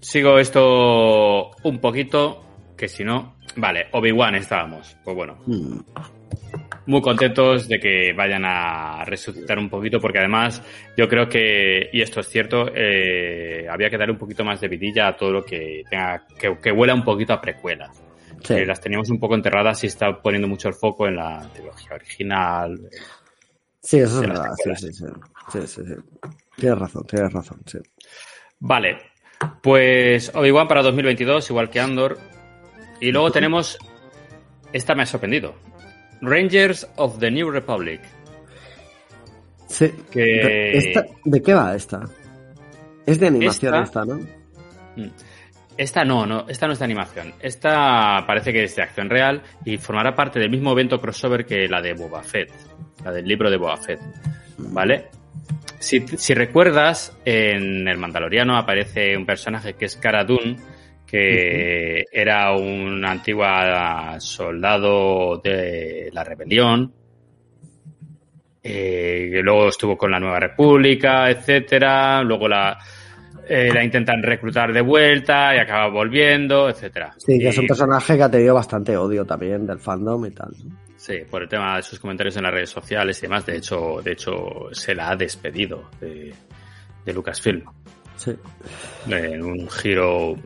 sigo 0.00 0.38
esto 0.38 1.50
un 1.62 1.78
poquito, 1.78 2.42
que 2.76 2.88
si 2.88 3.04
no... 3.04 3.36
Vale, 3.56 3.88
Obi-Wan 3.92 4.34
estábamos. 4.36 4.96
Pues 5.04 5.14
bueno. 5.14 5.36
Hmm. 5.46 5.80
Muy 6.86 7.02
contentos 7.02 7.68
de 7.68 7.78
que 7.78 8.14
vayan 8.14 8.44
a 8.46 9.04
resucitar 9.04 9.58
un 9.58 9.68
poquito, 9.68 10.00
porque 10.00 10.18
además 10.18 10.62
yo 10.96 11.06
creo 11.06 11.28
que, 11.28 11.90
y 11.92 12.00
esto 12.00 12.20
es 12.20 12.28
cierto, 12.28 12.66
eh, 12.74 13.66
había 13.70 13.90
que 13.90 13.98
darle 13.98 14.14
un 14.14 14.18
poquito 14.18 14.44
más 14.44 14.60
de 14.60 14.68
vidilla 14.68 15.08
a 15.08 15.16
todo 15.16 15.30
lo 15.30 15.44
que 15.44 15.84
tenga, 15.88 16.26
que, 16.38 16.56
que 16.56 16.72
huela 16.72 16.94
un 16.94 17.04
poquito 17.04 17.34
a 17.34 17.40
precuela 17.40 17.92
las 18.48 18.80
teníamos 18.80 19.10
un 19.10 19.18
poco 19.18 19.34
enterradas 19.34 19.82
y 19.84 19.86
está 19.86 20.20
poniendo 20.20 20.48
mucho 20.48 20.68
el 20.68 20.74
foco 20.74 21.06
en 21.06 21.16
la 21.16 21.48
trilogía 21.52 21.94
original. 21.94 22.88
Sí, 23.80 23.98
eso 23.98 24.22
es 24.22 24.28
verdad. 24.28 24.50
Sí, 24.62 24.92
sí, 24.92 25.66
sí, 25.66 25.82
Tienes 26.56 26.78
razón, 26.78 27.04
tienes 27.06 27.32
razón. 27.32 27.60
Vale. 28.60 28.98
Pues 29.60 30.30
Obi-Wan 30.34 30.68
para 30.68 30.82
2022, 30.82 31.50
igual 31.50 31.70
que 31.70 31.80
Andor. 31.80 32.18
Y 33.00 33.10
luego 33.10 33.32
tenemos. 33.32 33.78
Esta 34.72 34.94
me 34.94 35.02
ha 35.02 35.06
sorprendido. 35.06 35.54
Rangers 36.20 36.88
of 36.96 37.18
the 37.18 37.30
New 37.30 37.50
Republic. 37.50 38.00
Sí. 39.66 39.92
¿De 40.14 41.42
qué 41.42 41.54
va 41.54 41.74
esta? 41.74 42.04
Es 43.04 43.18
de 43.18 43.26
animación 43.26 43.74
esta, 43.74 44.04
¿no? 44.04 44.20
Esta 45.76 46.04
no, 46.04 46.26
no, 46.26 46.46
esta 46.48 46.66
no 46.66 46.74
es 46.74 46.78
de 46.78 46.84
animación. 46.84 47.32
Esta 47.40 48.24
parece 48.26 48.52
que 48.52 48.64
es 48.64 48.76
de 48.76 48.82
acción 48.82 49.08
real 49.08 49.42
y 49.64 49.78
formará 49.78 50.14
parte 50.14 50.38
del 50.38 50.50
mismo 50.50 50.72
evento 50.72 51.00
crossover 51.00 51.46
que 51.46 51.68
la 51.68 51.80
de 51.80 51.94
Boba 51.94 52.22
Fett, 52.22 52.50
la 53.04 53.12
del 53.12 53.26
libro 53.26 53.50
de 53.50 53.56
Boba 53.56 53.76
Fett. 53.76 54.00
¿Vale? 54.58 55.06
Si, 55.78 56.34
recuerdas, 56.34 57.18
en 57.24 57.88
El 57.88 57.98
Mandaloriano 57.98 58.56
aparece 58.56 59.16
un 59.16 59.26
personaje 59.26 59.74
que 59.74 59.86
es 59.86 59.96
Cara 59.96 60.22
Dune, 60.22 60.56
que 61.06 62.04
era 62.12 62.52
un 62.52 63.04
antigua 63.04 64.16
soldado 64.20 65.38
de 65.38 66.10
la 66.12 66.22
rebelión, 66.22 66.94
eh, 68.62 69.28
que 69.32 69.42
luego 69.42 69.68
estuvo 69.68 69.98
con 69.98 70.12
la 70.12 70.20
Nueva 70.20 70.38
República, 70.38 71.28
etcétera, 71.28 72.22
luego 72.22 72.46
la, 72.46 72.78
eh, 73.48 73.70
la 73.72 73.82
intentan 73.82 74.22
reclutar 74.22 74.72
de 74.72 74.80
vuelta 74.80 75.54
y 75.54 75.58
acaba 75.58 75.88
volviendo, 75.88 76.68
etcétera. 76.68 77.14
Sí, 77.18 77.38
que 77.38 77.48
es 77.48 77.58
un 77.58 77.66
personaje 77.66 78.16
que 78.16 78.22
ha 78.22 78.30
tenido 78.30 78.54
bastante 78.54 78.96
odio 78.96 79.24
también 79.24 79.66
del 79.66 79.78
fandom 79.78 80.24
y 80.26 80.30
tal. 80.30 80.50
Sí, 80.96 81.18
por 81.28 81.42
el 81.42 81.48
tema 81.48 81.76
de 81.76 81.82
sus 81.82 81.98
comentarios 81.98 82.36
en 82.36 82.44
las 82.44 82.52
redes 82.52 82.70
sociales 82.70 83.18
y 83.18 83.22
demás. 83.22 83.44
De 83.44 83.56
hecho, 83.56 84.00
de 84.02 84.12
hecho 84.12 84.68
se 84.70 84.94
la 84.94 85.10
ha 85.10 85.16
despedido 85.16 85.90
de, 86.00 86.32
Lucasfilm. 87.12 87.64
Sí. 88.16 88.32
En 89.08 89.42
un 89.42 89.68
giro. 89.68 90.36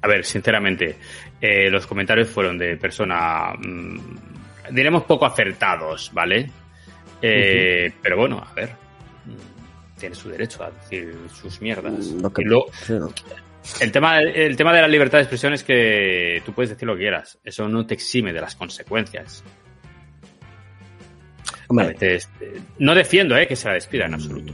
A 0.00 0.08
ver, 0.08 0.24
sinceramente, 0.24 0.96
eh, 1.40 1.68
los 1.68 1.86
comentarios 1.86 2.28
fueron 2.28 2.56
de 2.56 2.76
persona. 2.78 3.52
Mm, 3.58 3.98
diremos 4.72 5.04
poco 5.04 5.26
acertados, 5.26 6.10
¿vale? 6.14 6.48
Eh, 7.20 7.92
pero 8.00 8.16
bueno, 8.16 8.42
a 8.42 8.54
ver 8.54 8.85
tiene 9.98 10.14
su 10.14 10.28
derecho 10.28 10.62
a 10.62 10.70
decir 10.70 11.16
sus 11.32 11.60
mierdas. 11.60 11.92
Mm, 11.92 12.26
el, 13.80 13.92
tema, 13.92 14.20
el 14.20 14.56
tema 14.56 14.74
de 14.74 14.80
la 14.82 14.88
libertad 14.88 15.18
de 15.18 15.22
expresión 15.22 15.52
es 15.52 15.64
que 15.64 16.42
tú 16.44 16.52
puedes 16.52 16.70
decir 16.70 16.86
lo 16.86 16.94
que 16.94 17.00
quieras. 17.00 17.38
Eso 17.42 17.68
no 17.68 17.86
te 17.86 17.94
exime 17.94 18.32
de 18.32 18.40
las 18.40 18.54
consecuencias. 18.54 19.42
no 22.78 22.94
defiendo 22.94 23.36
eh, 23.36 23.46
que 23.46 23.56
se 23.56 23.68
la 23.68 23.74
despida 23.74 24.06
en 24.06 24.14
absoluto. 24.14 24.52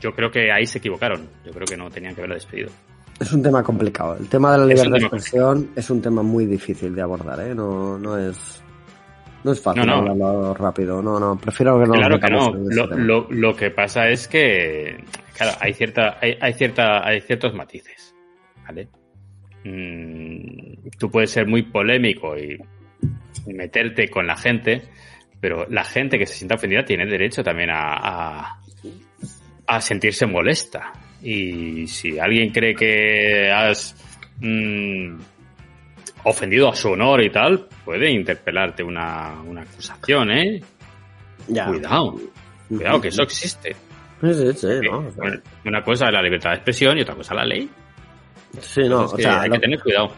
Yo 0.00 0.12
creo 0.14 0.30
que 0.30 0.50
ahí 0.50 0.66
se 0.66 0.78
equivocaron. 0.78 1.28
Yo 1.44 1.52
creo 1.52 1.66
que 1.66 1.76
no 1.76 1.90
tenían 1.90 2.14
que 2.14 2.20
haberla 2.22 2.36
despedido. 2.36 2.70
Es 3.20 3.32
un 3.32 3.42
tema 3.42 3.62
complicado. 3.62 4.16
El 4.16 4.28
tema 4.28 4.52
de 4.52 4.58
la 4.58 4.66
libertad 4.66 4.92
de 4.92 5.02
expresión 5.02 5.70
es 5.76 5.90
un 5.90 6.00
tema 6.00 6.22
muy 6.22 6.46
difícil 6.46 6.94
de 6.94 7.02
abordar, 7.02 7.38
¿eh? 7.40 7.54
No, 7.54 7.98
no 7.98 8.16
es 8.16 8.62
no 9.42 9.52
es 9.52 9.60
fácil 9.60 9.88
hablarlo 9.88 10.54
rápido, 10.54 11.02
no, 11.02 11.18
no, 11.18 11.38
prefiero 11.38 11.80
que 11.80 11.86
no 11.86 11.92
Claro 11.94 12.20
que 12.20 12.30
no. 12.30 12.52
Lo, 12.96 13.26
lo, 13.30 13.56
que 13.56 13.70
pasa 13.70 14.08
es 14.08 14.28
que, 14.28 15.02
claro, 15.36 15.56
hay 15.60 15.72
cierta, 15.72 16.18
hay, 16.20 16.36
hay 16.40 16.52
cierta, 16.52 17.06
hay 17.06 17.20
ciertos 17.20 17.54
matices, 17.54 18.14
¿vale? 18.66 18.88
Mm, 19.64 20.88
tú 20.98 21.10
puedes 21.10 21.30
ser 21.30 21.46
muy 21.46 21.62
polémico 21.62 22.36
y, 22.36 22.58
meterte 23.46 24.08
con 24.08 24.26
la 24.26 24.36
gente, 24.36 24.82
pero 25.40 25.66
la 25.68 25.84
gente 25.84 26.18
que 26.18 26.26
se 26.26 26.34
sienta 26.34 26.56
ofendida 26.56 26.84
tiene 26.84 27.06
derecho 27.06 27.42
también 27.42 27.70
a, 27.72 28.60
a, 29.66 29.80
sentirse 29.80 30.26
molesta. 30.26 30.92
Y 31.22 31.86
si 31.86 32.18
alguien 32.18 32.50
cree 32.50 32.74
que 32.74 33.50
has 33.50 33.96
mm, 34.40 35.16
ofendido 36.24 36.68
a 36.68 36.74
su 36.74 36.90
honor 36.90 37.22
y 37.22 37.30
tal, 37.30 37.66
puede 37.84 38.10
interpelarte 38.10 38.82
una, 38.82 39.40
una 39.46 39.62
acusación, 39.62 40.30
¿eh? 40.30 40.62
Ya. 41.48 41.66
Cuidado. 41.66 42.16
Cuidado, 42.68 43.00
que 43.00 43.08
eso 43.08 43.22
existe. 43.22 43.76
Sí, 44.20 44.52
sí, 44.54 44.68
¿no? 44.82 45.04
Una 45.64 45.82
cosa 45.82 46.06
es 46.06 46.12
la 46.12 46.22
libertad 46.22 46.50
de 46.50 46.56
expresión 46.56 46.98
y 46.98 47.02
otra 47.02 47.14
cosa 47.14 47.32
es 47.34 47.36
la 47.36 47.44
ley. 47.44 47.70
Sí, 48.60 48.82
no, 48.88 49.04
o 49.04 49.18
sea, 49.18 49.42
hay 49.42 49.50
que 49.50 49.58
tener 49.58 49.80
cuidado. 49.80 50.10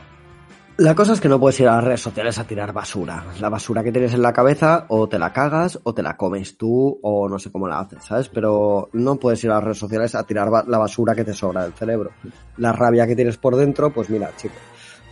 La 0.79 0.95
cosa 0.95 1.13
es 1.13 1.21
que 1.21 1.29
no 1.29 1.39
puedes 1.39 1.61
ir 1.61 1.69
a 1.69 1.77
las 1.77 1.85
redes 1.85 2.01
sociales 2.01 2.39
a 2.39 2.47
tirar 2.47 2.73
basura. 2.73 3.25
La 3.41 3.49
basura 3.49 3.85
que 3.85 3.93
tienes 3.93 4.15
en 4.15 4.23
la 4.23 4.33
cabeza 4.33 4.87
o 4.89 5.07
te 5.09 5.19
la 5.19 5.33
cagas 5.33 5.79
o 5.83 5.95
te 5.95 6.03
la 6.03 6.17
comes 6.17 6.57
tú 6.57 6.99
o 7.03 7.29
no 7.29 7.39
sé 7.39 7.53
cómo 7.53 7.69
la 7.69 7.79
haces, 7.79 8.03
¿sabes? 8.05 8.29
Pero 8.29 8.89
no 8.93 9.17
puedes 9.17 9.45
ir 9.45 9.51
a 9.51 9.57
las 9.57 9.65
redes 9.65 9.79
sociales 9.79 10.15
a 10.15 10.25
tirar 10.25 10.49
la 10.67 10.79
basura 10.79 11.15
que 11.15 11.25
te 11.25 11.35
sobra 11.35 11.63
del 11.63 11.75
cerebro. 11.75 12.11
La 12.57 12.73
rabia 12.73 13.07
que 13.07 13.15
tienes 13.15 13.37
por 13.37 13.55
dentro, 13.55 13.93
pues 13.93 14.11
mira, 14.11 14.31
chico, 14.37 14.55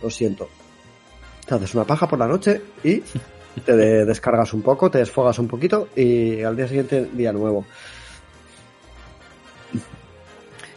lo 0.01 0.09
siento 0.09 0.49
te 1.51 1.65
haces 1.65 1.75
una 1.75 1.83
paja 1.83 2.07
por 2.07 2.17
la 2.17 2.27
noche 2.27 2.61
y 2.81 3.01
te 3.65 3.75
descargas 3.75 4.53
un 4.53 4.61
poco, 4.61 4.89
te 4.89 4.99
desfogas 4.99 5.37
un 5.37 5.49
poquito 5.49 5.89
y 5.95 6.41
al 6.43 6.55
día 6.55 6.65
siguiente 6.65 7.09
día 7.11 7.33
nuevo. 7.33 7.65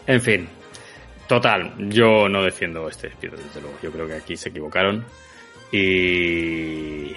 En 0.07 0.21
fin, 0.21 0.49
total, 1.29 1.75
yo 1.89 2.29
no 2.29 2.43
defiendo 2.43 2.89
este 2.89 3.09
despido, 3.09 3.37
desde 3.37 3.61
luego. 3.61 3.77
Yo 3.83 3.93
creo 3.93 4.09
que 4.09 4.15
aquí 4.15 4.37
se 4.37 4.49
equivocaron. 4.49 5.05
Y 5.71 7.13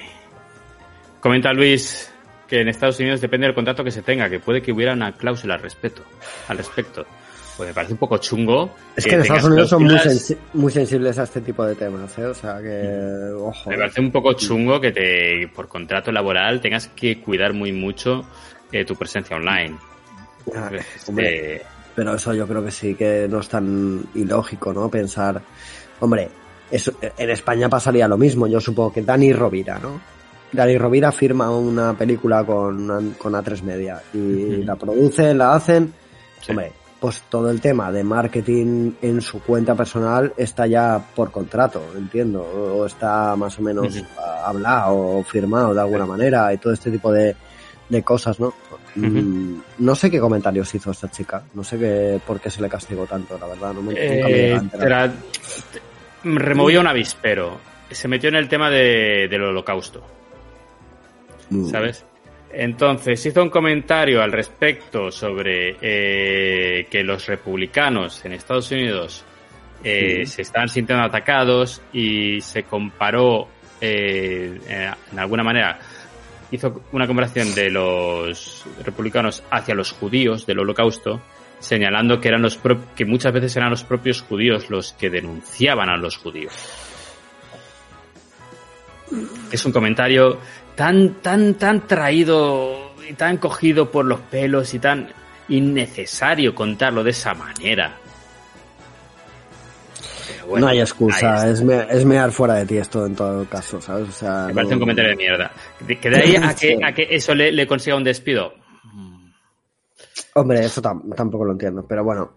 comenta 1.20 1.52
Luis 1.52 2.14
que 2.48 2.62
en 2.62 2.70
Estados 2.70 3.00
Unidos 3.00 3.22
depende 3.22 3.48
del 3.48 3.56
contrato 3.56 3.84
que 3.84 3.92
se 3.92 4.04
tenga, 4.04 4.30
que 4.30 4.40
puede 4.40 4.62
que 4.62 4.72
hubiera 4.72 4.94
una 4.94 5.14
cláusula 5.14 5.56
al 5.56 5.62
respecto, 5.62 6.04
al 6.48 6.58
respecto 6.58 7.06
pues 7.58 7.70
me 7.70 7.74
parece 7.74 7.94
un 7.94 8.00
poco 8.00 8.20
chungo. 8.20 8.70
Es 8.96 9.04
que, 9.04 9.16
en 9.16 9.22
Estados 9.22 9.46
Unidos 9.46 9.70
son 9.70 9.84
muy, 10.54 10.72
sensibles 10.72 11.18
a 11.18 11.24
este 11.24 11.42
tipo 11.42 11.66
de 11.66 11.74
temas, 11.74 12.16
¿eh? 12.20 12.26
O 12.26 12.34
sea 12.34 12.62
que, 12.62 13.34
ojo. 13.36 13.70
Me 13.72 13.78
parece 13.78 14.00
un 14.00 14.12
poco 14.12 14.34
chungo 14.34 14.80
que 14.80 14.92
te, 14.92 15.48
por 15.54 15.68
contrato 15.68 16.12
laboral 16.12 16.62
tengas 16.62 16.88
que 16.90 17.20
cuidar 17.20 17.54
muy 17.54 17.74
mucho 17.74 18.24
eh, 18.72 18.86
tu 18.86 18.96
presencia 18.96 19.36
online. 19.36 19.76
Ah, 20.56 20.70
este, 20.72 21.64
pero 21.96 22.14
eso 22.14 22.34
yo 22.34 22.48
creo 22.48 22.64
que 22.64 22.72
sí 22.72 22.94
que 22.94 23.28
no 23.28 23.40
es 23.40 23.50
tan 23.50 24.06
ilógico, 24.14 24.72
¿no? 24.72 24.88
Pensar, 24.88 25.42
hombre, 26.00 26.30
eso, 26.70 26.94
en 27.18 27.30
España 27.32 27.68
pasaría 27.70 28.08
lo 28.08 28.18
mismo, 28.18 28.46
yo 28.46 28.62
supongo 28.62 28.94
que 28.94 29.02
Dani 29.02 29.34
Rovira, 29.34 29.80
¿no? 29.80 30.00
Dani 30.52 30.78
Rovira 30.78 31.12
firma 31.12 31.50
una 31.50 31.98
película 31.98 32.44
con, 32.44 33.16
con 33.18 33.34
A3 33.34 33.64
Media 33.64 34.02
y 34.14 34.64
la 34.64 34.76
produce, 34.76 35.34
la 35.34 35.56
hacen. 35.56 35.92
Hombre, 36.48 36.72
pues 37.00 37.24
todo 37.30 37.52
el 37.52 37.62
tema 37.62 37.92
de 37.92 38.04
marketing 38.04 38.94
en 39.02 39.22
su 39.22 39.42
cuenta 39.42 39.76
personal 39.76 40.34
está 40.38 40.66
ya 40.66 41.00
por 41.16 41.32
contrato, 41.32 41.84
entiendo, 41.96 42.42
o 42.42 42.86
está 42.86 43.36
más 43.36 43.58
o 43.60 43.62
menos 43.62 44.04
hablado 44.44 44.96
o 44.96 45.24
firmado 45.24 45.74
de 45.74 45.82
alguna 45.82 46.06
manera 46.06 46.52
y 46.54 46.58
todo 46.58 46.74
este 46.74 46.90
tipo 46.90 47.12
de, 47.12 47.36
de 47.90 48.04
cosas, 48.04 48.40
¿no? 48.40 48.54
Mm, 48.96 49.60
no 49.80 49.96
sé 49.96 50.10
qué 50.10 50.20
comentarios 50.20 50.74
hizo 50.74 50.90
esta 50.90 51.10
chica, 51.12 51.44
no 51.54 51.64
sé 51.64 51.78
qué, 51.78 52.20
por 52.26 52.40
qué 52.40 52.50
se 52.50 52.62
le 52.62 52.70
castigó 52.70 53.06
tanto, 53.06 53.38
la 53.38 53.48
verdad, 53.48 53.74
no 53.74 53.82
me, 53.84 53.94
eh, 53.96 54.60
removió 56.24 56.82
un 56.82 56.88
avispero, 56.88 57.60
se 57.92 58.08
metió 58.08 58.30
en 58.30 58.36
el 58.36 58.50
tema 58.50 58.72
de, 58.72 59.28
del 59.30 59.44
holocausto, 59.44 60.02
mm. 61.52 61.70
¿sabes? 61.70 62.06
Entonces 62.52 63.24
hizo 63.26 63.44
un 63.44 63.50
comentario 63.50 64.22
al 64.22 64.32
respecto 64.32 65.12
sobre 65.12 65.78
eh, 65.82 66.88
que 66.90 67.04
los 67.04 67.28
republicanos 67.28 68.24
en 68.26 68.34
Estados 68.34 68.72
Unidos 68.72 69.26
eh, 69.84 70.26
se 70.26 70.42
están 70.42 70.70
sintiendo 70.70 71.06
atacados 71.06 71.82
y 71.92 72.42
se 72.42 72.64
comparó 72.64 73.48
eh, 73.80 74.96
en 75.12 75.20
alguna 75.20 75.44
manera 75.44 75.80
hizo 76.50 76.82
una 76.94 77.06
comparación 77.06 77.54
de 77.54 77.70
los 77.70 78.66
republicanos 78.84 79.44
hacia 79.52 79.76
los 79.76 79.92
judíos 79.92 80.46
del 80.46 80.60
holocausto 80.60 81.22
señalando 81.60 82.20
que 82.20 82.30
eran 82.30 82.42
los 82.42 82.60
que 82.96 83.06
muchas 83.06 83.34
veces 83.34 83.56
eran 83.56 83.70
los 83.70 83.84
propios 83.84 84.22
judíos 84.22 84.70
los 84.70 84.94
que 84.94 85.10
denunciaban 85.10 85.90
a 85.90 85.98
los 85.98 86.18
judíos. 86.18 86.54
Es 89.52 89.66
un 89.66 89.72
comentario 89.72 90.40
tan, 90.78 91.16
tan, 91.16 91.56
tan 91.56 91.88
traído 91.88 92.94
y 93.10 93.14
tan 93.14 93.38
cogido 93.38 93.92
por 93.92 94.06
los 94.06 94.20
pelos 94.20 94.74
y 94.76 94.80
tan 94.80 95.10
innecesario 95.50 96.54
contarlo 96.54 97.04
de 97.04 97.10
esa 97.10 97.34
manera. 97.34 97.98
no 100.48 100.68
hay 100.68 100.80
excusa, 100.80 101.50
es, 101.50 101.62
es, 101.62 102.06
mear 102.06 102.32
fuera 102.32 102.54
de 102.56 102.66
ti 102.68 102.78
esto 102.78 103.08
en 103.08 103.16
todo 103.16 103.44
caso, 103.46 103.82
¿sabes? 103.82 104.10
O 104.10 104.12
sea, 104.12 104.46
Me 104.48 104.54
parece 104.54 104.76
un 104.76 104.80
comentario 104.80 105.10
de 105.10 105.18
mierda. 105.18 105.52
Que 106.00 106.10
de 106.10 106.16
ahí 106.16 106.36
a 106.36 106.54
que, 106.60 106.78
a 106.84 106.94
que 106.94 107.08
eso 107.10 107.34
le, 107.34 107.68
consiga 107.68 107.98
un 107.98 108.04
despido. 108.04 108.54
Hombre, 110.36 110.64
eso 110.64 110.80
tampoco 110.82 111.44
lo 111.44 111.54
entiendo, 111.54 111.84
pero 111.88 112.04
bueno. 112.04 112.32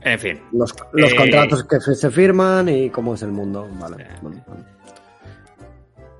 En 0.00 0.18
fin. 0.20 0.40
Los, 0.52 0.72
los 0.92 1.12
eh, 1.12 1.16
contratos 1.16 1.64
que 1.64 1.80
se 1.80 2.10
firman 2.12 2.68
y 2.68 2.88
cómo 2.88 3.14
es 3.14 3.22
el 3.22 3.32
mundo, 3.32 3.68
vale. 3.80 4.06
bueno. 4.22 4.44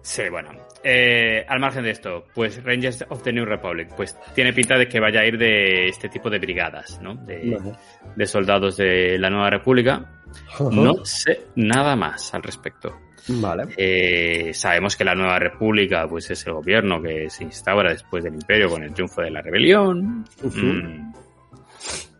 Sí, 0.09 0.23
bueno. 0.31 0.49
Eh, 0.83 1.45
al 1.47 1.61
margen 1.61 1.85
de 1.85 1.91
esto, 1.91 2.25
pues 2.35 2.65
Rangers 2.65 3.05
of 3.11 3.23
the 3.23 3.31
New 3.31 3.45
Republic, 3.45 3.91
pues 3.95 4.17
tiene 4.35 4.55
pinta 4.55 4.79
de 4.79 4.89
que 4.89 4.99
vaya 4.99 5.21
a 5.21 5.27
ir 5.27 5.37
de 5.37 5.89
este 5.89 6.09
tipo 6.09 6.31
de 6.31 6.39
brigadas, 6.39 6.99
¿no? 7.03 7.15
De, 7.15 8.27
soldados 8.27 8.79
de 8.79 9.19
la 9.19 9.29
Nueva 9.29 9.51
República. 9.51 10.23
No 10.73 11.05
sé 11.05 11.49
nada 11.57 11.95
más 11.95 12.33
al 12.33 12.43
respecto. 12.43 12.97
Vale. 13.29 13.65
Eh, 13.77 14.55
sabemos 14.55 14.97
que 14.97 15.05
la 15.05 15.15
Nueva 15.15 15.39
República, 15.39 16.07
pues 16.09 16.31
es 16.31 16.47
el 16.47 16.55
gobierno 16.55 17.03
que 17.03 17.29
se 17.29 17.45
instaura 17.45 17.91
después 17.91 18.25
del 18.25 18.33
Imperio 18.33 18.71
con 18.71 18.83
el 18.83 18.95
triunfo 18.95 19.21
de 19.21 19.31
la 19.31 19.43
rebelión. 19.43 20.25
Mm. 20.43 21.13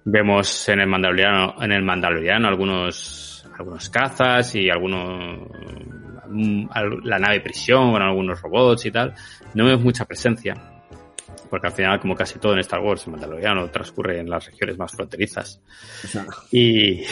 Vemos 0.05 0.69
en 0.69 0.81
el 0.81 0.89
Mandaloriano, 0.89 1.55
en 1.63 1.73
el 1.73 1.83
Mandaloriano 1.83 2.49
algunos, 2.49 3.49
algunos 3.59 3.89
cazas 3.89 4.55
y 4.57 4.69
algunos 4.69 5.49
la 6.31 7.19
nave 7.19 7.41
prisión 7.41 7.93
con 7.93 8.03
algunos 8.03 8.41
robots 8.41 8.87
y 8.87 8.91
tal, 8.91 9.15
no 9.55 9.65
vemos 9.65 9.83
mucha 9.83 10.05
presencia. 10.05 10.55
Porque 11.51 11.67
al 11.67 11.73
final, 11.73 12.01
como 12.01 12.15
casi 12.15 12.39
todo 12.39 12.53
en 12.53 12.59
Star 12.61 12.81
Wars, 12.81 13.07
el 13.07 13.13
Mandaloriano 13.13 13.71
transcurre 13.71 14.21
en 14.21 14.29
las 14.29 14.47
regiones 14.47 14.77
más 14.77 14.93
fronterizas. 14.93 15.63
Y, 16.51 17.03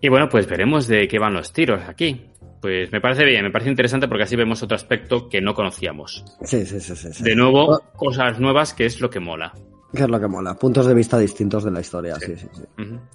y 0.00 0.08
bueno, 0.08 0.28
pues 0.28 0.46
veremos 0.46 0.86
de 0.86 1.08
qué 1.08 1.18
van 1.18 1.34
los 1.34 1.52
tiros 1.52 1.80
aquí. 1.88 2.30
Pues 2.60 2.90
me 2.92 3.00
parece 3.00 3.24
bien, 3.24 3.42
me 3.42 3.50
parece 3.50 3.70
interesante 3.70 4.08
porque 4.08 4.24
así 4.24 4.36
vemos 4.36 4.62
otro 4.62 4.74
aspecto 4.74 5.28
que 5.28 5.40
no 5.40 5.54
conocíamos. 5.54 6.24
Sí, 6.44 6.64
sí, 6.64 6.80
sí, 6.80 6.96
sí. 6.96 7.22
De 7.22 7.36
nuevo, 7.36 7.80
cosas 7.94 8.40
nuevas 8.40 8.72
que 8.72 8.86
es 8.86 9.00
lo 9.00 9.10
que 9.10 9.20
mola. 9.20 9.52
Que 9.94 10.02
es 10.02 10.08
lo 10.08 10.18
que 10.18 10.26
mola, 10.26 10.54
puntos 10.54 10.86
de 10.86 10.94
vista 10.94 11.18
distintos 11.18 11.64
de 11.64 11.70
la 11.70 11.80
historia, 11.80 12.16
sí, 12.16 12.34
sí, 12.36 12.48
sí. 12.52 12.62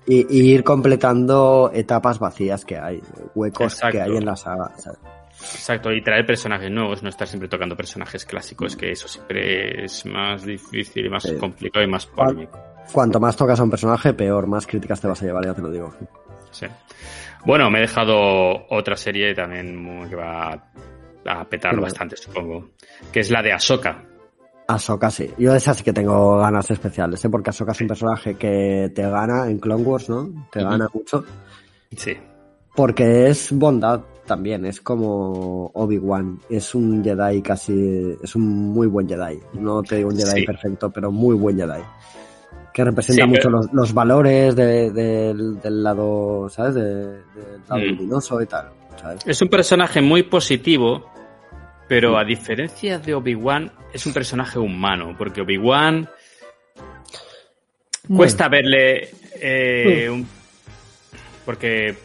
y, 0.08 0.54
ir 0.54 0.64
completando 0.64 1.72
etapas 1.74 2.20
vacías 2.20 2.64
que 2.64 2.78
hay, 2.78 3.02
huecos 3.36 3.80
que 3.92 4.02
hay 4.02 4.16
en 4.16 4.26
la 4.26 4.36
saga. 4.36 4.72
Exacto, 5.42 5.92
y 5.92 6.02
traer 6.02 6.26
personajes 6.26 6.70
nuevos, 6.70 7.02
no 7.02 7.10
estar 7.10 7.28
siempre 7.28 7.48
tocando 7.48 7.76
personajes 7.76 8.26
clásicos, 8.26 8.76
que 8.76 8.92
eso 8.92 9.08
siempre 9.08 9.86
es 9.86 10.06
más 10.06 10.46
difícil 10.46 11.06
y 11.06 11.10
más 11.10 11.32
complicado 11.40 11.86
y 11.86 11.90
más 11.90 12.06
polémico. 12.06 12.60
Cuanto 12.92 13.20
más 13.20 13.38
tocas 13.38 13.60
a 13.60 13.64
un 13.64 13.70
personaje, 13.70 14.14
peor, 14.14 14.48
más 14.48 14.68
críticas 14.68 15.00
te 15.00 15.08
vas 15.08 15.22
a 15.22 15.26
llevar, 15.26 15.46
ya 15.46 15.54
te 15.54 15.62
lo 15.62 15.72
digo. 15.72 15.94
Sí. 16.52 16.66
Bueno, 17.46 17.70
me 17.70 17.80
he 17.80 17.82
dejado 17.82 18.68
otra 18.70 18.98
serie 18.98 19.34
también 19.34 20.10
que 20.10 20.16
va 20.16 20.72
a 21.26 21.46
petarlo 21.46 21.82
bastante, 21.82 22.18
supongo, 22.18 22.72
que 23.12 23.22
es 23.22 23.32
la 23.32 23.42
de 23.42 23.54
Ahsoka. 23.54 24.04
Ahsoka 24.70 25.10
sí. 25.10 25.28
Yo 25.40 25.52
de 25.52 25.58
esa 25.58 25.74
sí 25.74 25.84
que 25.84 25.94
tengo 25.94 26.38
ganas 26.38 26.70
especiales, 26.70 27.26
¿eh? 27.26 27.30
porque 27.30 27.50
Ahsoka 27.50 27.72
es 27.72 27.82
un 27.82 27.88
personaje 27.88 28.36
que 28.36 28.92
te 28.94 29.02
gana 29.02 29.50
en 29.50 29.58
Clone 29.58 29.84
Wars, 29.84 30.10
¿no? 30.10 30.48
Te 30.52 30.62
gana 30.64 30.88
mucho. 30.94 31.26
Sí. 31.98 32.16
Porque 32.76 33.30
es 33.30 33.52
bondad 33.52 34.02
también, 34.28 34.66
es 34.66 34.80
como 34.80 35.72
Obi-Wan. 35.74 36.42
Es 36.52 36.76
un 36.76 37.04
Jedi 37.04 37.42
casi. 37.42 38.16
Es 38.22 38.36
un 38.36 38.44
muy 38.48 38.86
buen 38.86 39.10
Jedi. 39.10 39.40
No 39.54 39.82
te 39.82 39.96
digo 39.96 40.10
un 40.10 40.18
Jedi 40.18 40.46
perfecto, 40.46 40.92
pero 40.92 41.12
muy 41.12 41.36
buen 41.36 41.58
Jedi. 41.58 41.82
Que 42.72 42.84
representa 42.84 43.26
mucho 43.26 43.50
los, 43.50 43.92
valores 43.92 44.56
del, 44.56 45.84
lado, 45.84 46.48
¿sabes? 46.48 46.76
del 46.76 47.24
lado 47.68 47.82
mm. 47.82 47.86
luminoso 47.86 48.40
y 48.40 48.46
tal. 48.46 48.70
¿sabes? 49.02 49.22
Es 49.26 49.42
un 49.42 49.50
personaje 49.50 50.00
muy 50.00 50.22
positivo 50.22 51.06
pero 51.90 52.20
a 52.20 52.24
diferencia 52.24 53.00
de 53.00 53.16
Obi-Wan, 53.16 53.72
es 53.92 54.06
un 54.06 54.14
personaje 54.14 54.60
humano, 54.60 55.16
porque 55.18 55.42
Obi-Wan 55.42 56.08
cuesta 58.08 58.48
verle 58.48 59.10
eh, 59.42 60.24
porque 61.46 61.96